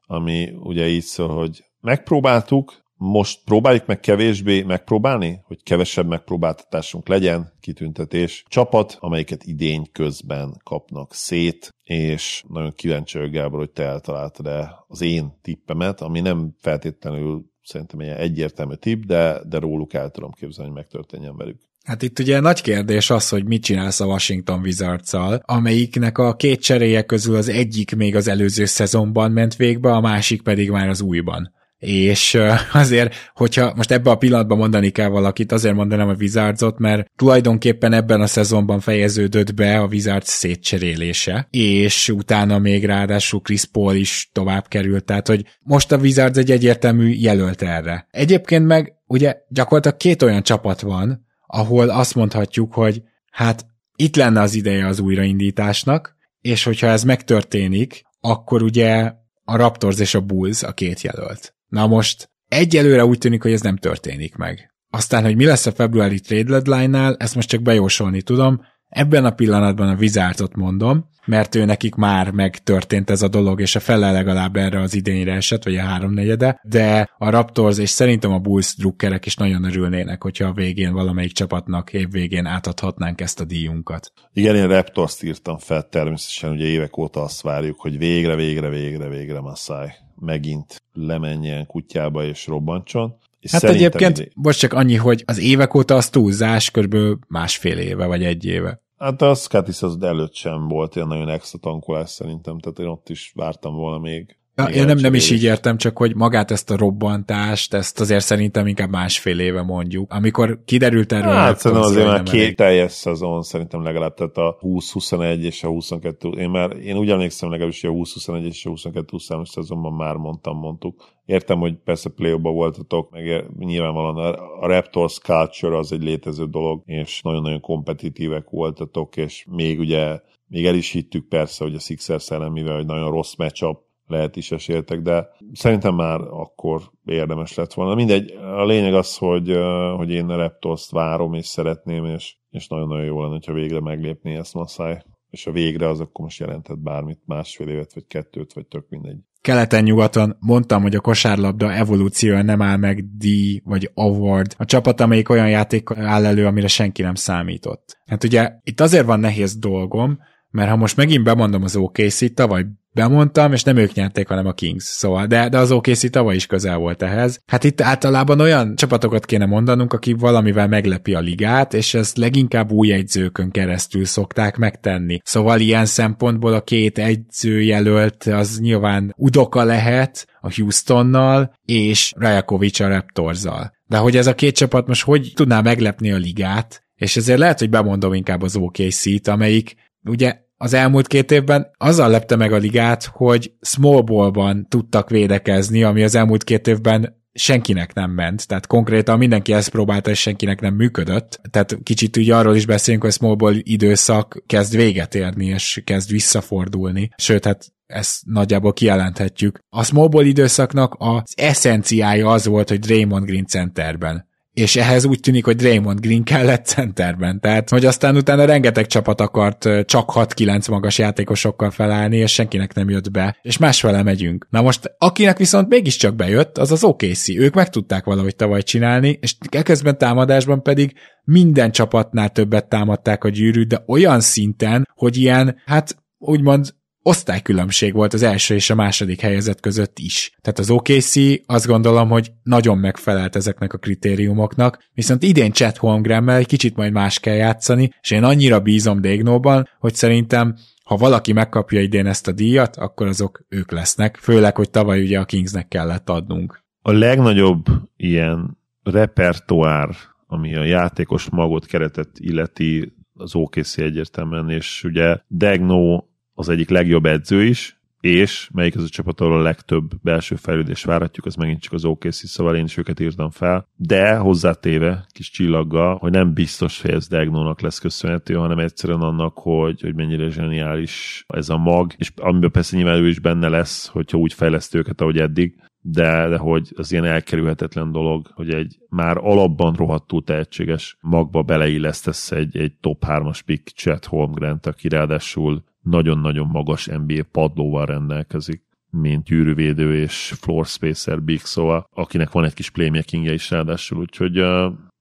ami 0.06 0.52
ugye 0.58 0.88
így 0.88 1.02
szól, 1.02 1.28
hogy 1.28 1.64
megpróbáltuk, 1.80 2.72
most 3.02 3.40
próbáljuk 3.44 3.86
meg 3.86 4.00
kevésbé 4.00 4.62
megpróbálni, 4.62 5.40
hogy 5.46 5.62
kevesebb 5.62 6.06
megpróbáltatásunk 6.06 7.08
legyen, 7.08 7.52
kitüntetés. 7.60 8.44
Csapat, 8.48 8.96
amelyiket 9.00 9.44
idény 9.44 9.86
közben 9.92 10.60
kapnak 10.64 11.14
szét, 11.14 11.68
és 11.82 12.44
nagyon 12.48 12.72
kíváncsi 12.74 13.18
vagyok, 13.18 13.32
Gábor, 13.32 13.58
hogy 13.58 13.70
te 13.70 13.82
eltaláltad-e 13.82 14.84
az 14.86 15.00
én 15.00 15.38
tippemet, 15.42 16.00
ami 16.00 16.20
nem 16.20 16.54
feltétlenül 16.58 17.44
szerintem 17.62 18.00
egy 18.00 18.08
egyértelmű 18.08 18.74
tipp, 18.74 19.02
de, 19.02 19.40
de 19.48 19.58
róluk 19.58 19.94
el 19.94 20.10
tudom 20.10 20.30
képzelni, 20.30 20.70
hogy 20.70 20.80
megtörténjen 20.80 21.36
velük. 21.36 21.60
Hát 21.84 22.02
itt 22.02 22.18
ugye 22.18 22.40
nagy 22.40 22.60
kérdés 22.60 23.10
az, 23.10 23.28
hogy 23.28 23.44
mit 23.44 23.62
csinálsz 23.62 24.00
a 24.00 24.06
Washington 24.06 24.60
wizards 24.60 25.12
amelyiknek 25.40 26.18
a 26.18 26.36
két 26.36 26.60
cseréje 26.60 27.02
közül 27.02 27.36
az 27.36 27.48
egyik 27.48 27.96
még 27.96 28.16
az 28.16 28.28
előző 28.28 28.64
szezonban 28.64 29.30
ment 29.30 29.56
végbe, 29.56 29.92
a 29.92 30.00
másik 30.00 30.42
pedig 30.42 30.70
már 30.70 30.88
az 30.88 31.00
újban 31.00 31.58
és 31.80 32.38
azért, 32.72 33.14
hogyha 33.34 33.72
most 33.76 33.90
ebbe 33.90 34.10
a 34.10 34.16
pillanatban 34.16 34.58
mondani 34.58 34.90
kell 34.90 35.08
valakit, 35.08 35.52
azért 35.52 35.74
mondanám 35.74 36.08
a 36.08 36.14
Wizardsot, 36.18 36.78
mert 36.78 37.10
tulajdonképpen 37.16 37.92
ebben 37.92 38.20
a 38.20 38.26
szezonban 38.26 38.80
fejeződött 38.80 39.54
be 39.54 39.78
a 39.78 39.86
Wizards 39.86 40.28
szétcserélése, 40.28 41.46
és 41.50 42.08
utána 42.08 42.58
még 42.58 42.84
ráadásul 42.84 43.40
Chris 43.40 43.64
Paul 43.64 43.94
is 43.94 44.30
tovább 44.32 44.68
került, 44.68 45.04
tehát 45.04 45.26
hogy 45.26 45.44
most 45.60 45.92
a 45.92 45.96
Wizards 45.96 46.38
egy 46.38 46.50
egyértelmű 46.50 47.08
jelölt 47.08 47.62
erre. 47.62 48.06
Egyébként 48.10 48.66
meg 48.66 48.92
ugye 49.06 49.36
gyakorlatilag 49.48 49.96
két 49.96 50.22
olyan 50.22 50.42
csapat 50.42 50.80
van, 50.80 51.26
ahol 51.46 51.88
azt 51.88 52.14
mondhatjuk, 52.14 52.74
hogy 52.74 53.02
hát 53.30 53.66
itt 53.96 54.16
lenne 54.16 54.40
az 54.40 54.54
ideje 54.54 54.86
az 54.86 55.00
újraindításnak, 55.00 56.16
és 56.40 56.64
hogyha 56.64 56.86
ez 56.86 57.02
megtörténik, 57.02 58.02
akkor 58.20 58.62
ugye 58.62 59.12
a 59.44 59.56
Raptors 59.56 59.98
és 59.98 60.14
a 60.14 60.20
Bulls 60.20 60.62
a 60.62 60.72
két 60.72 61.00
jelölt. 61.00 61.54
Na 61.70 61.86
most 61.86 62.30
egyelőre 62.48 63.04
úgy 63.04 63.18
tűnik, 63.18 63.42
hogy 63.42 63.52
ez 63.52 63.60
nem 63.60 63.76
történik 63.76 64.36
meg. 64.36 64.74
Aztán, 64.90 65.24
hogy 65.24 65.36
mi 65.36 65.44
lesz 65.44 65.66
a 65.66 65.72
februári 65.72 66.20
trade 66.20 66.60
deadline-nál, 66.60 67.16
ezt 67.18 67.34
most 67.34 67.48
csak 67.48 67.62
bejósolni 67.62 68.22
tudom. 68.22 68.60
Ebben 68.88 69.24
a 69.24 69.30
pillanatban 69.30 69.88
a 69.88 69.94
Wizardot 69.94 70.56
mondom, 70.56 71.08
mert 71.24 71.54
ő 71.54 71.64
nekik 71.64 71.94
már 71.94 72.30
megtörtént 72.30 73.10
ez 73.10 73.22
a 73.22 73.28
dolog, 73.28 73.60
és 73.60 73.76
a 73.76 73.80
fele 73.80 74.12
legalább 74.12 74.56
erre 74.56 74.80
az 74.80 74.94
idényre 74.94 75.32
esett, 75.32 75.64
vagy 75.64 75.76
a 75.76 75.82
háromnegyede, 75.82 76.60
de 76.62 77.14
a 77.18 77.30
Raptors 77.30 77.78
és 77.78 77.90
szerintem 77.90 78.32
a 78.32 78.38
Bulls 78.38 78.76
drukkerek 78.76 79.26
is 79.26 79.34
nagyon 79.34 79.64
örülnének, 79.64 80.22
hogyha 80.22 80.48
a 80.48 80.52
végén 80.52 80.92
valamelyik 80.92 81.32
csapatnak 81.32 81.92
év 81.92 82.10
végén 82.10 82.46
átadhatnánk 82.46 83.20
ezt 83.20 83.40
a 83.40 83.44
díjunkat. 83.44 84.12
Igen, 84.32 84.56
én 84.56 84.68
Raptors 84.68 85.22
írtam 85.22 85.58
fel, 85.58 85.88
természetesen 85.88 86.50
ugye 86.50 86.64
évek 86.64 86.96
óta 86.96 87.22
azt 87.22 87.42
várjuk, 87.42 87.80
hogy 87.80 87.98
végre, 87.98 88.34
végre, 88.34 88.68
végre, 88.68 89.08
végre 89.08 89.40
Masai 89.40 89.88
megint 90.20 90.82
lemenjen 90.92 91.66
kutyába 91.66 92.24
és 92.24 92.46
robbantson. 92.46 93.14
És 93.40 93.50
hát 93.50 93.62
egyébként, 93.62 94.18
idé... 94.18 94.30
most 94.34 94.58
csak 94.58 94.72
annyi, 94.72 94.96
hogy 94.96 95.22
az 95.26 95.38
évek 95.38 95.74
óta 95.74 95.94
az 95.94 96.08
túlzás, 96.08 96.70
kb. 96.70 96.96
másfél 97.28 97.78
éve, 97.78 98.06
vagy 98.06 98.24
egy 98.24 98.44
éve. 98.44 98.82
Hát 98.98 99.22
a 99.22 99.34
Skatis 99.34 99.82
az 99.82 100.02
előtt 100.02 100.34
sem 100.34 100.68
volt 100.68 100.96
ilyen 100.96 101.08
nagyon 101.08 101.28
extra 101.28 101.58
tankolás 101.58 102.10
szerintem, 102.10 102.58
tehát 102.58 102.78
én 102.78 102.86
ott 102.86 103.08
is 103.08 103.32
vártam 103.34 103.74
volna 103.74 103.98
még 103.98 104.36
Ja, 104.68 104.74
én 104.74 104.84
nem, 104.84 104.98
nem 104.98 105.14
is 105.14 105.30
így 105.30 105.42
értem, 105.42 105.76
csak 105.76 105.98
hogy 105.98 106.14
magát 106.14 106.50
ezt 106.50 106.70
a 106.70 106.76
robbantást, 106.76 107.74
ezt 107.74 108.00
azért 108.00 108.24
szerintem 108.24 108.66
inkább 108.66 108.90
másfél 108.90 109.38
éve 109.38 109.62
mondjuk. 109.62 110.12
Amikor 110.12 110.60
kiderült 110.64 111.12
erről... 111.12 111.32
Hát 111.32 111.58
szerintem 111.58 111.86
azért 111.86 112.06
már 112.06 112.22
két 112.22 112.40
elég. 112.40 112.56
teljes 112.56 112.92
szezon 112.92 113.42
szerintem 113.42 113.82
legalább, 113.82 114.14
tehát 114.14 114.36
a 114.36 114.58
20-21 114.60 115.40
és 115.40 115.64
a 115.64 115.68
22, 115.68 116.28
én 116.28 116.50
már, 116.50 116.76
én 116.76 116.96
úgy 116.96 117.10
emlékszem 117.10 117.50
legalábbis, 117.50 117.80
hogy 117.80 117.90
a 117.90 117.92
20-21 117.92 118.44
és 118.44 118.66
a 118.66 118.68
22 118.68 119.06
20 119.10 119.28
szezonban 119.42 119.92
már 119.92 120.14
mondtam, 120.14 120.58
mondtuk. 120.58 121.04
Értem, 121.24 121.58
hogy 121.58 121.74
persze 121.84 122.08
play 122.08 122.32
voltatok, 122.40 123.10
meg 123.10 123.44
nyilvánvalóan 123.58 124.34
a 124.60 124.66
Raptors 124.66 125.18
culture 125.18 125.76
az 125.76 125.92
egy 125.92 126.02
létező 126.02 126.46
dolog, 126.46 126.82
és 126.86 127.22
nagyon-nagyon 127.22 127.60
kompetitívek 127.60 128.50
voltatok, 128.50 129.16
és 129.16 129.44
még 129.50 129.78
ugye 129.78 130.20
még 130.50 130.66
el 130.66 130.74
is 130.74 130.90
hittük 130.90 131.28
persze, 131.28 131.64
hogy 131.64 131.74
a 131.74 131.78
Sixers 131.78 132.30
ellen, 132.30 132.52
mivel 132.52 132.76
hogy 132.76 132.86
nagyon 132.86 133.10
rossz 133.10 133.34
matchup, 133.34 133.78
lehet 134.10 134.36
is 134.36 134.52
eséltek, 134.52 135.00
de 135.00 135.28
szerintem 135.52 135.94
már 135.94 136.20
akkor 136.20 136.80
érdemes 137.04 137.54
lett 137.54 137.72
volna. 137.72 137.94
Mindegy, 137.94 138.30
a 138.30 138.64
lényeg 138.64 138.94
az, 138.94 139.16
hogy, 139.16 139.56
hogy 139.96 140.10
én 140.10 140.28
a 140.28 140.36
Raptors-t 140.36 140.90
várom 140.90 141.34
és 141.34 141.46
szeretném, 141.46 142.04
és, 142.04 142.36
és 142.50 142.68
nagyon-nagyon 142.68 143.04
jó 143.04 143.22
lenne, 143.22 143.38
ha 143.46 143.52
végre 143.52 143.80
meglépné 143.80 144.36
ezt 144.36 144.54
Masai. 144.54 144.96
És 145.30 145.46
a 145.46 145.52
végre 145.52 145.88
az 145.88 146.00
akkor 146.00 146.24
most 146.24 146.40
jelentett 146.40 146.78
bármit, 146.78 147.20
másfél 147.26 147.68
évet, 147.68 147.94
vagy 147.94 148.06
kettőt, 148.06 148.52
vagy 148.52 148.66
tök 148.66 148.88
mindegy. 148.88 149.18
Keleten-nyugaton 149.40 150.36
mondtam, 150.40 150.82
hogy 150.82 150.94
a 150.94 151.00
kosárlabda 151.00 151.72
evolúciója 151.72 152.42
nem 152.42 152.62
áll 152.62 152.76
meg 152.76 153.04
D 153.16 153.26
vagy 153.64 153.90
award. 153.94 154.54
A 154.58 154.64
csapat, 154.64 155.00
amelyik 155.00 155.28
olyan 155.28 155.48
játék 155.48 155.90
áll 155.90 156.24
elő, 156.24 156.46
amire 156.46 156.66
senki 156.66 157.02
nem 157.02 157.14
számított. 157.14 157.98
Hát 158.06 158.24
ugye 158.24 158.52
itt 158.62 158.80
azért 158.80 159.06
van 159.06 159.20
nehéz 159.20 159.56
dolgom, 159.58 160.18
mert 160.50 160.70
ha 160.70 160.76
most 160.76 160.96
megint 160.96 161.24
bemondom 161.24 161.62
az 161.62 161.76
OKC-t, 161.76 162.34
tavaly 162.34 162.66
bemondtam, 162.92 163.52
és 163.52 163.62
nem 163.62 163.76
ők 163.76 163.92
nyerték, 163.92 164.28
hanem 164.28 164.46
a 164.46 164.52
Kings. 164.52 164.84
Szóval, 164.84 165.26
de, 165.26 165.48
de 165.48 165.58
az 165.58 165.72
OKC 165.72 166.10
tavaly 166.10 166.34
is 166.34 166.46
közel 166.46 166.76
volt 166.76 167.02
ehhez. 167.02 167.40
Hát 167.46 167.64
itt 167.64 167.80
általában 167.80 168.40
olyan 168.40 168.74
csapatokat 168.76 169.24
kéne 169.24 169.46
mondanunk, 169.46 169.92
aki 169.92 170.12
valamivel 170.12 170.68
meglepi 170.68 171.14
a 171.14 171.20
ligát, 171.20 171.74
és 171.74 171.94
ezt 171.94 172.16
leginkább 172.16 172.70
új 172.70 172.92
egyzőkön 172.92 173.50
keresztül 173.50 174.04
szokták 174.04 174.56
megtenni. 174.56 175.20
Szóval 175.24 175.60
ilyen 175.60 175.86
szempontból 175.86 176.52
a 176.52 176.62
két 176.62 176.98
egyzőjelölt 176.98 178.24
az 178.24 178.58
nyilván 178.60 179.14
Udoka 179.16 179.64
lehet 179.64 180.26
a 180.40 180.54
Houstonnal, 180.54 181.54
és 181.64 182.12
Rajakovic 182.16 182.80
a 182.80 182.88
Raptorzzal. 182.88 183.72
De 183.86 183.96
hogy 183.96 184.16
ez 184.16 184.26
a 184.26 184.34
két 184.34 184.56
csapat 184.56 184.86
most 184.86 185.04
hogy 185.04 185.32
tudná 185.34 185.60
meglepni 185.60 186.10
a 186.10 186.16
ligát, 186.16 186.82
és 186.94 187.16
ezért 187.16 187.38
lehet, 187.38 187.58
hogy 187.58 187.70
bemondom 187.70 188.12
inkább 188.12 188.42
az 188.42 188.56
OKC-t, 188.56 189.28
amelyik 189.28 189.74
ugye 190.04 190.38
az 190.62 190.72
elmúlt 190.72 191.06
két 191.06 191.30
évben 191.30 191.70
azzal 191.78 192.10
lepte 192.10 192.36
meg 192.36 192.52
a 192.52 192.56
ligát, 192.56 193.04
hogy 193.04 193.52
small 193.60 194.00
ballban 194.00 194.66
tudtak 194.68 195.10
védekezni, 195.10 195.82
ami 195.82 196.02
az 196.02 196.14
elmúlt 196.14 196.44
két 196.44 196.66
évben 196.66 197.22
senkinek 197.32 197.94
nem 197.94 198.10
ment, 198.10 198.46
tehát 198.46 198.66
konkrétan 198.66 199.18
mindenki 199.18 199.52
ezt 199.52 199.70
próbálta, 199.70 200.10
és 200.10 200.20
senkinek 200.20 200.60
nem 200.60 200.74
működött. 200.74 201.40
Tehát 201.50 201.78
kicsit 201.82 202.16
úgy 202.16 202.30
arról 202.30 202.56
is 202.56 202.66
beszélünk, 202.66 203.02
hogy 203.02 203.10
a 203.10 203.14
small 203.14 203.34
ball 203.34 203.54
időszak 203.56 204.42
kezd 204.46 204.76
véget 204.76 205.14
érni, 205.14 205.46
és 205.46 205.82
kezd 205.84 206.10
visszafordulni. 206.10 207.10
Sőt, 207.16 207.44
hát 207.44 207.72
ezt 207.86 208.20
nagyjából 208.24 208.72
kijelenthetjük. 208.72 209.58
A 209.68 209.84
small 209.84 210.08
ball 210.08 210.24
időszaknak 210.24 210.94
az 210.98 211.32
eszenciája 211.36 212.28
az 212.28 212.46
volt, 212.46 212.68
hogy 212.68 212.78
Draymond 212.78 213.24
Green 213.24 213.46
centerben 213.46 214.28
és 214.60 214.76
ehhez 214.76 215.04
úgy 215.04 215.20
tűnik, 215.20 215.44
hogy 215.44 215.56
Draymond 215.56 216.00
Green 216.00 216.22
kellett 216.22 216.66
centerben. 216.66 217.40
Tehát, 217.40 217.70
hogy 217.70 217.84
aztán 217.84 218.16
utána 218.16 218.44
rengeteg 218.44 218.86
csapat 218.86 219.20
akart 219.20 219.68
csak 219.84 220.10
6-9 220.14 220.70
magas 220.70 220.98
játékosokkal 220.98 221.70
felállni, 221.70 222.16
és 222.16 222.32
senkinek 222.32 222.74
nem 222.74 222.90
jött 222.90 223.10
be, 223.10 223.36
és 223.42 223.58
másfele 223.58 224.02
megyünk. 224.02 224.46
Na 224.50 224.62
most, 224.62 224.94
akinek 224.98 225.38
viszont 225.38 225.68
mégiscsak 225.68 226.16
bejött, 226.16 226.58
az 226.58 226.72
az 226.72 226.84
OKC. 226.84 227.28
Ők 227.28 227.54
meg 227.54 227.68
tudták 227.68 228.04
valahogy 228.04 228.36
tavaly 228.36 228.62
csinálni, 228.62 229.18
és 229.20 229.34
ekközben 229.50 229.98
támadásban 229.98 230.62
pedig 230.62 230.92
minden 231.24 231.70
csapatnál 231.70 232.28
többet 232.28 232.68
támadták 232.68 233.24
a 233.24 233.28
gyűrűt, 233.28 233.68
de 233.68 233.82
olyan 233.86 234.20
szinten, 234.20 234.88
hogy 234.94 235.16
ilyen, 235.16 235.56
hát 235.64 235.96
úgymond 236.18 236.74
osztálykülönbség 237.02 237.92
volt 237.92 238.14
az 238.14 238.22
első 238.22 238.54
és 238.54 238.70
a 238.70 238.74
második 238.74 239.20
helyezett 239.20 239.60
között 239.60 239.98
is. 239.98 240.32
Tehát 240.40 240.58
az 240.58 240.70
OKC 240.70 241.14
azt 241.46 241.66
gondolom, 241.66 242.08
hogy 242.08 242.32
nagyon 242.42 242.78
megfelelt 242.78 243.36
ezeknek 243.36 243.72
a 243.72 243.78
kritériumoknak, 243.78 244.78
viszont 244.94 245.22
idén 245.22 245.52
Chet 245.52 245.76
Holmgrammel 245.76 246.36
egy 246.36 246.46
kicsit 246.46 246.76
majd 246.76 246.92
más 246.92 247.18
kell 247.18 247.34
játszani, 247.34 247.90
és 248.00 248.10
én 248.10 248.24
annyira 248.24 248.60
bízom 248.60 249.00
Dégnóban, 249.00 249.68
hogy 249.78 249.94
szerintem 249.94 250.56
ha 250.84 250.96
valaki 250.96 251.32
megkapja 251.32 251.80
idén 251.80 252.06
ezt 252.06 252.28
a 252.28 252.32
díjat, 252.32 252.76
akkor 252.76 253.06
azok 253.06 253.44
ők 253.48 253.70
lesznek, 253.70 254.16
főleg, 254.16 254.56
hogy 254.56 254.70
tavaly 254.70 255.02
ugye 255.02 255.18
a 255.18 255.24
Kingsnek 255.24 255.68
kellett 255.68 256.10
adnunk. 256.10 256.62
A 256.82 256.92
legnagyobb 256.92 257.66
ilyen 257.96 258.58
repertoár, 258.82 259.88
ami 260.26 260.56
a 260.56 260.64
játékos 260.64 261.28
magot 261.28 261.66
keretet 261.66 262.08
illeti, 262.14 262.94
az 263.14 263.34
OKC 263.34 263.78
egyértelműen, 263.78 264.50
és 264.50 264.84
ugye 264.84 265.16
Degno 265.26 266.04
az 266.40 266.48
egyik 266.48 266.68
legjobb 266.68 267.06
edző 267.06 267.44
is, 267.44 267.80
és 268.00 268.48
melyik 268.52 268.76
az 268.76 268.82
a 268.82 268.88
csapat, 268.88 269.20
ahol 269.20 269.38
a 269.38 269.42
legtöbb 269.42 269.90
belső 270.02 270.36
fejlődést 270.36 270.84
várhatjuk, 270.84 271.26
az 271.26 271.34
megint 271.34 271.60
csak 271.60 271.72
az 271.72 271.84
OKC, 271.84 272.28
szóval 272.28 272.56
én 272.56 272.64
is 272.64 272.76
őket 272.76 273.00
írtam 273.00 273.30
fel, 273.30 273.68
de 273.76 274.16
hozzátéve 274.16 275.06
kis 275.12 275.30
csillaggal, 275.30 275.96
hogy 275.96 276.10
nem 276.10 276.32
biztos, 276.32 276.82
hogy 276.82 276.90
ez 276.90 277.08
Degnónak 277.08 277.60
lesz 277.60 277.78
köszönhető, 277.78 278.34
hanem 278.34 278.58
egyszerűen 278.58 279.00
annak, 279.00 279.38
hogy, 279.38 279.80
hogy 279.80 279.94
mennyire 279.94 280.30
zseniális 280.30 281.24
ez 281.28 281.48
a 281.48 281.56
mag, 281.56 281.92
és 281.96 282.12
amiben 282.16 282.50
persze 282.50 282.76
nyilván 282.76 283.02
ő 283.02 283.08
is 283.08 283.18
benne 283.18 283.48
lesz, 283.48 283.86
hogyha 283.86 284.18
úgy 284.18 284.32
fejleszt 284.32 284.74
őket, 284.74 285.00
ahogy 285.00 285.18
eddig, 285.18 285.54
de, 285.82 286.28
de 286.28 286.36
hogy 286.36 286.72
az 286.76 286.92
ilyen 286.92 287.04
elkerülhetetlen 287.04 287.92
dolog, 287.92 288.30
hogy 288.34 288.50
egy 288.50 288.78
már 288.88 289.16
alapban 289.16 289.74
rohadtul 289.74 290.24
tehetséges 290.24 290.96
magba 291.00 291.42
beleillesztesz 291.42 292.30
egy, 292.30 292.56
egy 292.56 292.72
top 292.80 293.04
3-as 293.06 293.40
pick 293.44 293.68
Chet 293.68 294.04
Holmgren, 294.04 294.60
aki 294.62 294.88
ráadásul 294.88 295.64
nagyon-nagyon 295.82 296.46
magas 296.46 296.86
NBA 296.86 297.22
padlóval 297.32 297.86
rendelkezik, 297.86 298.62
mint 298.90 299.24
gyűrűvédő 299.24 299.94
és 299.94 300.34
floor 300.40 300.66
spacer 300.66 301.22
big, 301.22 301.40
szóval 301.40 301.88
akinek 301.94 302.30
van 302.30 302.44
egy 302.44 302.54
kis 302.54 302.70
playmakingje 302.70 303.32
is 303.32 303.50
ráadásul, 303.50 303.98
úgyhogy 303.98 304.44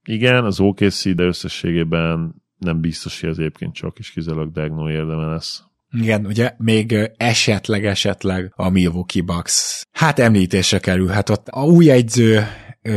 igen, 0.03 0.45
az 0.45 0.59
OKC, 0.59 1.15
de 1.15 1.23
összességében 1.23 2.35
nem 2.57 2.79
biztos, 2.81 3.21
hogy 3.21 3.29
az 3.29 3.39
egyébként 3.39 3.73
csak 3.73 3.99
is 3.99 4.11
kizárólag 4.11 4.51
Dagno 4.51 4.89
érdeme 4.89 5.25
lesz. 5.25 5.63
Igen, 5.91 6.25
ugye 6.25 6.53
még 6.57 6.95
esetleg, 7.17 7.85
esetleg 7.85 8.53
a 8.55 8.69
Milwaukee 8.69 9.21
Bucks. 9.23 9.83
Hát 9.91 10.19
említésre 10.19 10.79
kerülhet 10.79 11.29
ott 11.29 11.47
a 11.47 11.63
új 11.63 11.91
egyző 11.91 12.43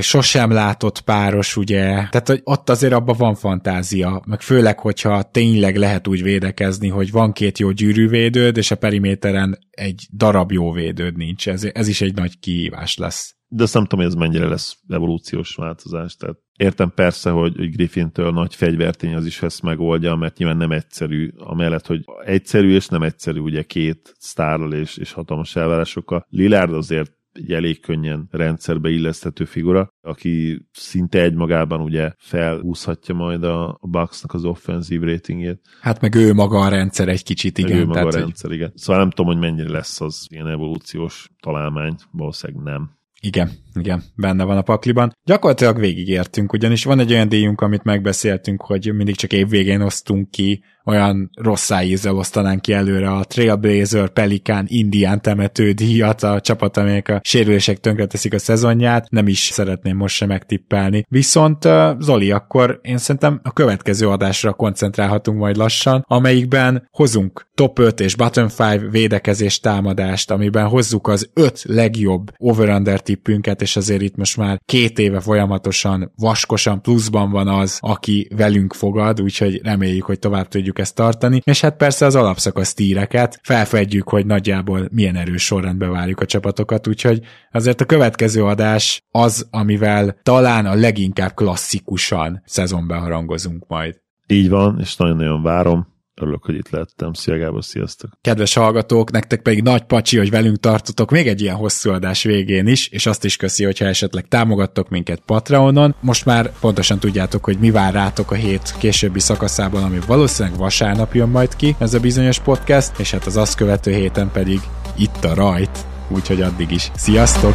sosem 0.01 0.51
látott 0.51 1.01
páros, 1.01 1.57
ugye, 1.57 1.85
tehát 1.85 2.29
hogy 2.29 2.41
ott 2.45 2.71
azért 2.71 2.93
abban 2.93 3.17
van 3.19 3.35
fantázia, 3.35 4.23
meg 4.27 4.41
főleg, 4.41 4.79
hogyha 4.79 5.23
tényleg 5.23 5.77
lehet 5.77 6.09
úgy 6.09 6.23
védekezni, 6.23 6.89
hogy 6.89 7.11
van 7.11 7.33
két 7.33 7.59
jó 7.59 7.71
gyűrűvédőd, 7.71 8.57
és 8.57 8.71
a 8.71 8.77
periméteren 8.77 9.59
egy 9.71 10.07
darab 10.13 10.53
jó 10.53 10.73
védőd 10.73 11.17
nincs, 11.17 11.49
ez, 11.49 11.65
ez 11.73 11.89
is 11.89 12.01
egy 12.01 12.15
nagy 12.15 12.39
kihívás 12.39 12.97
lesz. 12.97 13.35
de 13.49 13.63
azt 13.63 13.75
nem 13.75 13.83
tudom, 13.83 14.05
hogy 14.05 14.15
ez 14.15 14.19
mennyire 14.19 14.47
lesz 14.49 14.77
evolúciós 14.89 15.55
változás. 15.55 16.17
Tehát 16.17 16.37
értem 16.57 16.93
persze, 16.95 17.31
hogy, 17.31 17.57
hogy 17.57 17.71
Griffintől 17.71 18.31
nagy 18.33 18.55
fegyvertény 18.55 19.15
az 19.15 19.27
is 19.27 19.43
ezt 19.43 19.63
megoldja, 19.63 20.15
mert 20.15 20.39
nyilván 20.39 20.57
nem 20.57 20.71
egyszerű, 20.71 21.31
amellett, 21.37 21.87
hogy 21.87 22.05
egyszerű 22.25 22.75
és 22.75 22.87
nem 22.87 23.03
egyszerű, 23.03 23.39
ugye 23.39 23.63
két 23.63 24.15
sztárral 24.19 24.73
és, 24.73 24.97
és 24.97 25.13
hatalmas 25.13 25.57
elvárásokkal. 25.57 26.27
Lillard 26.29 26.73
azért 26.75 27.13
egy 27.33 27.53
elég 27.53 27.81
könnyen 27.81 28.29
rendszerbe 28.31 28.91
illeszthető 28.91 29.45
figura, 29.45 29.89
aki 30.01 30.67
szinte 30.73 31.23
egymagában 31.23 31.81
ugye 31.81 32.13
felhúzhatja 32.19 33.15
majd 33.15 33.45
a, 33.45 33.79
Bucksnak 33.81 34.35
az 34.35 34.45
offenzív 34.45 35.03
ratingjét. 35.03 35.61
Hát 35.81 36.01
meg 36.01 36.15
ő 36.15 36.33
maga 36.33 36.61
a 36.61 36.69
rendszer 36.69 37.09
egy 37.09 37.23
kicsit, 37.23 37.59
igen. 37.59 37.71
Meg 37.71 37.81
ő 37.81 37.87
maga 37.87 37.99
tehát, 37.99 38.15
a 38.15 38.19
rendszer, 38.19 38.51
hogy... 38.51 38.59
igen. 38.59 38.73
Szóval 38.75 39.01
nem 39.01 39.11
tudom, 39.11 39.27
hogy 39.27 39.41
mennyire 39.41 39.71
lesz 39.71 40.01
az 40.01 40.27
ilyen 40.31 40.49
evolúciós 40.49 41.31
találmány, 41.41 41.95
valószínűleg 42.11 42.63
nem. 42.63 42.91
Igen, 43.21 43.51
igen, 43.75 44.03
benne 44.15 44.45
van 44.45 44.57
a 44.57 44.63
pakliban. 44.63 45.17
Gyakorlatilag 45.25 45.79
végigértünk, 45.79 46.53
ugyanis 46.53 46.85
van 46.85 46.99
egy 46.99 47.13
olyan 47.13 47.29
díjunk, 47.29 47.61
amit 47.61 47.85
megbeszéltünk, 47.85 48.63
hogy 48.63 48.95
mindig 48.95 49.17
csak 49.17 49.33
évvégén 49.33 49.81
osztunk 49.81 50.31
ki 50.31 50.63
olyan 50.85 51.31
rossz 51.35 51.71
ízzel 51.83 52.17
osztanánk 52.17 52.63
ki 52.63 52.73
előre 52.73 53.11
a 53.11 53.25
Trailblazer, 53.25 54.09
Pelikán, 54.09 54.65
Indián 54.69 55.21
temető 55.21 55.73
díjat, 55.73 56.23
a 56.23 56.41
csapat, 56.41 56.77
amelyek 56.77 57.09
a 57.09 57.21
sérülések 57.25 57.79
tönkreteszik 57.79 58.35
a 58.35 58.39
szezonját, 58.39 59.11
nem 59.11 59.29
is 59.29 59.39
szeretném 59.39 59.97
most 59.97 60.15
sem 60.15 60.29
megtippelni. 60.29 61.05
Viszont 61.09 61.69
Zoli, 61.99 62.31
akkor 62.31 62.79
én 62.83 62.99
szerintem 62.99 63.41
a 63.43 63.53
következő 63.53 64.09
adásra 64.09 64.53
koncentrálhatunk 64.53 65.39
majd 65.39 65.57
lassan, 65.57 66.05
amelyikben 66.09 66.89
hozunk 66.91 67.47
top 67.55 67.79
5 67.79 68.01
és 68.01 68.17
bottom 68.17 68.49
5 68.59 68.91
védekezés 68.91 69.61
támadást, 69.61 70.31
amiben 70.31 70.69
hozzuk 70.69 71.09
az 71.09 71.31
5 71.35 71.63
legjobb 71.67 72.31
over-under 72.37 73.01
tippünket, 73.01 73.62
és 73.63 73.77
azért 73.77 74.03
itt 74.03 74.17
most 74.17 74.37
már 74.37 74.61
két 74.65 74.99
éve 74.99 75.21
folyamatosan 75.21 76.13
vaskosan 76.17 76.83
pluszban 76.83 77.31
van 77.31 77.49
az, 77.49 77.79
aki 77.81 78.29
velünk 78.37 78.75
fogad, 78.75 79.23
úgyhogy 79.23 79.61
reméljük, 79.63 80.05
hogy 80.05 80.19
tovább 80.19 80.49
tudjuk 80.49 80.79
ezt 80.79 80.95
tartani, 80.95 81.41
és 81.45 81.61
hát 81.61 81.77
persze 81.77 82.07
az 82.07 82.15
alapszakasz 82.15 82.75
tíreket, 82.75 83.41
felfedjük, 83.43 84.09
hogy 84.09 84.27
nagyjából 84.27 84.89
milyen 84.91 85.17
erős 85.17 85.45
sorrendbe 85.45 85.87
várjuk 85.87 86.21
a 86.21 86.27
csapatokat, 86.27 86.87
úgyhogy 86.87 87.21
azért 87.51 87.81
a 87.81 87.85
következő 87.85 88.45
adás 88.45 89.03
az, 89.11 89.47
amivel 89.51 90.19
talán 90.23 90.67
a 90.67 90.75
leginkább 90.75 91.35
klasszikusan 91.35 92.43
szezonbe 92.45 92.95
harangozunk 92.95 93.67
majd. 93.67 94.01
Így 94.27 94.49
van, 94.49 94.79
és 94.81 94.97
nagyon-nagyon 94.97 95.43
várom. 95.43 95.92
Örülök, 96.21 96.45
hogy 96.45 96.55
itt 96.55 96.71
lettem. 96.71 97.13
Szia 97.13 97.39
Gábor, 97.39 97.65
sziasztok! 97.65 98.11
Kedves 98.21 98.55
hallgatók, 98.55 99.11
nektek 99.11 99.43
pedig 99.43 99.63
nagy 99.63 99.83
pacsi, 99.83 100.19
hogy 100.19 100.31
velünk 100.31 100.57
tartotok 100.57 101.11
még 101.11 101.29
egy 101.29 101.41
ilyen 101.41 101.55
hosszú 101.55 101.91
adás 101.91 102.23
végén 102.23 102.67
is, 102.67 102.89
és 102.89 103.07
azt 103.07 103.25
is 103.25 103.37
köszi, 103.37 103.65
hogyha 103.65 103.85
esetleg 103.85 104.29
támogattok 104.29 104.89
minket 104.89 105.23
Patreonon. 105.27 105.95
Most 106.01 106.25
már 106.25 106.53
pontosan 106.61 106.99
tudjátok, 106.99 107.45
hogy 107.45 107.59
mi 107.59 107.71
vár 107.71 107.93
rátok 107.93 108.31
a 108.31 108.35
hét 108.35 108.75
későbbi 108.79 109.21
szakaszában, 109.21 109.83
ami 109.83 109.99
valószínűleg 110.07 110.59
vasárnap 110.59 111.15
jön 111.15 111.29
majd 111.29 111.57
ki, 111.57 111.77
ez 111.79 111.95
a 111.95 112.01
bizonyos 112.01 112.39
podcast, 112.39 112.99
és 112.99 113.11
hát 113.11 113.27
az 113.27 113.37
azt 113.37 113.57
követő 113.57 113.93
héten 113.93 114.31
pedig 114.31 114.61
itt 114.97 115.25
a 115.25 115.35
rajt, 115.35 115.87
úgyhogy 116.09 116.41
addig 116.41 116.71
is. 116.71 116.91
Sziasztok! 116.95 117.55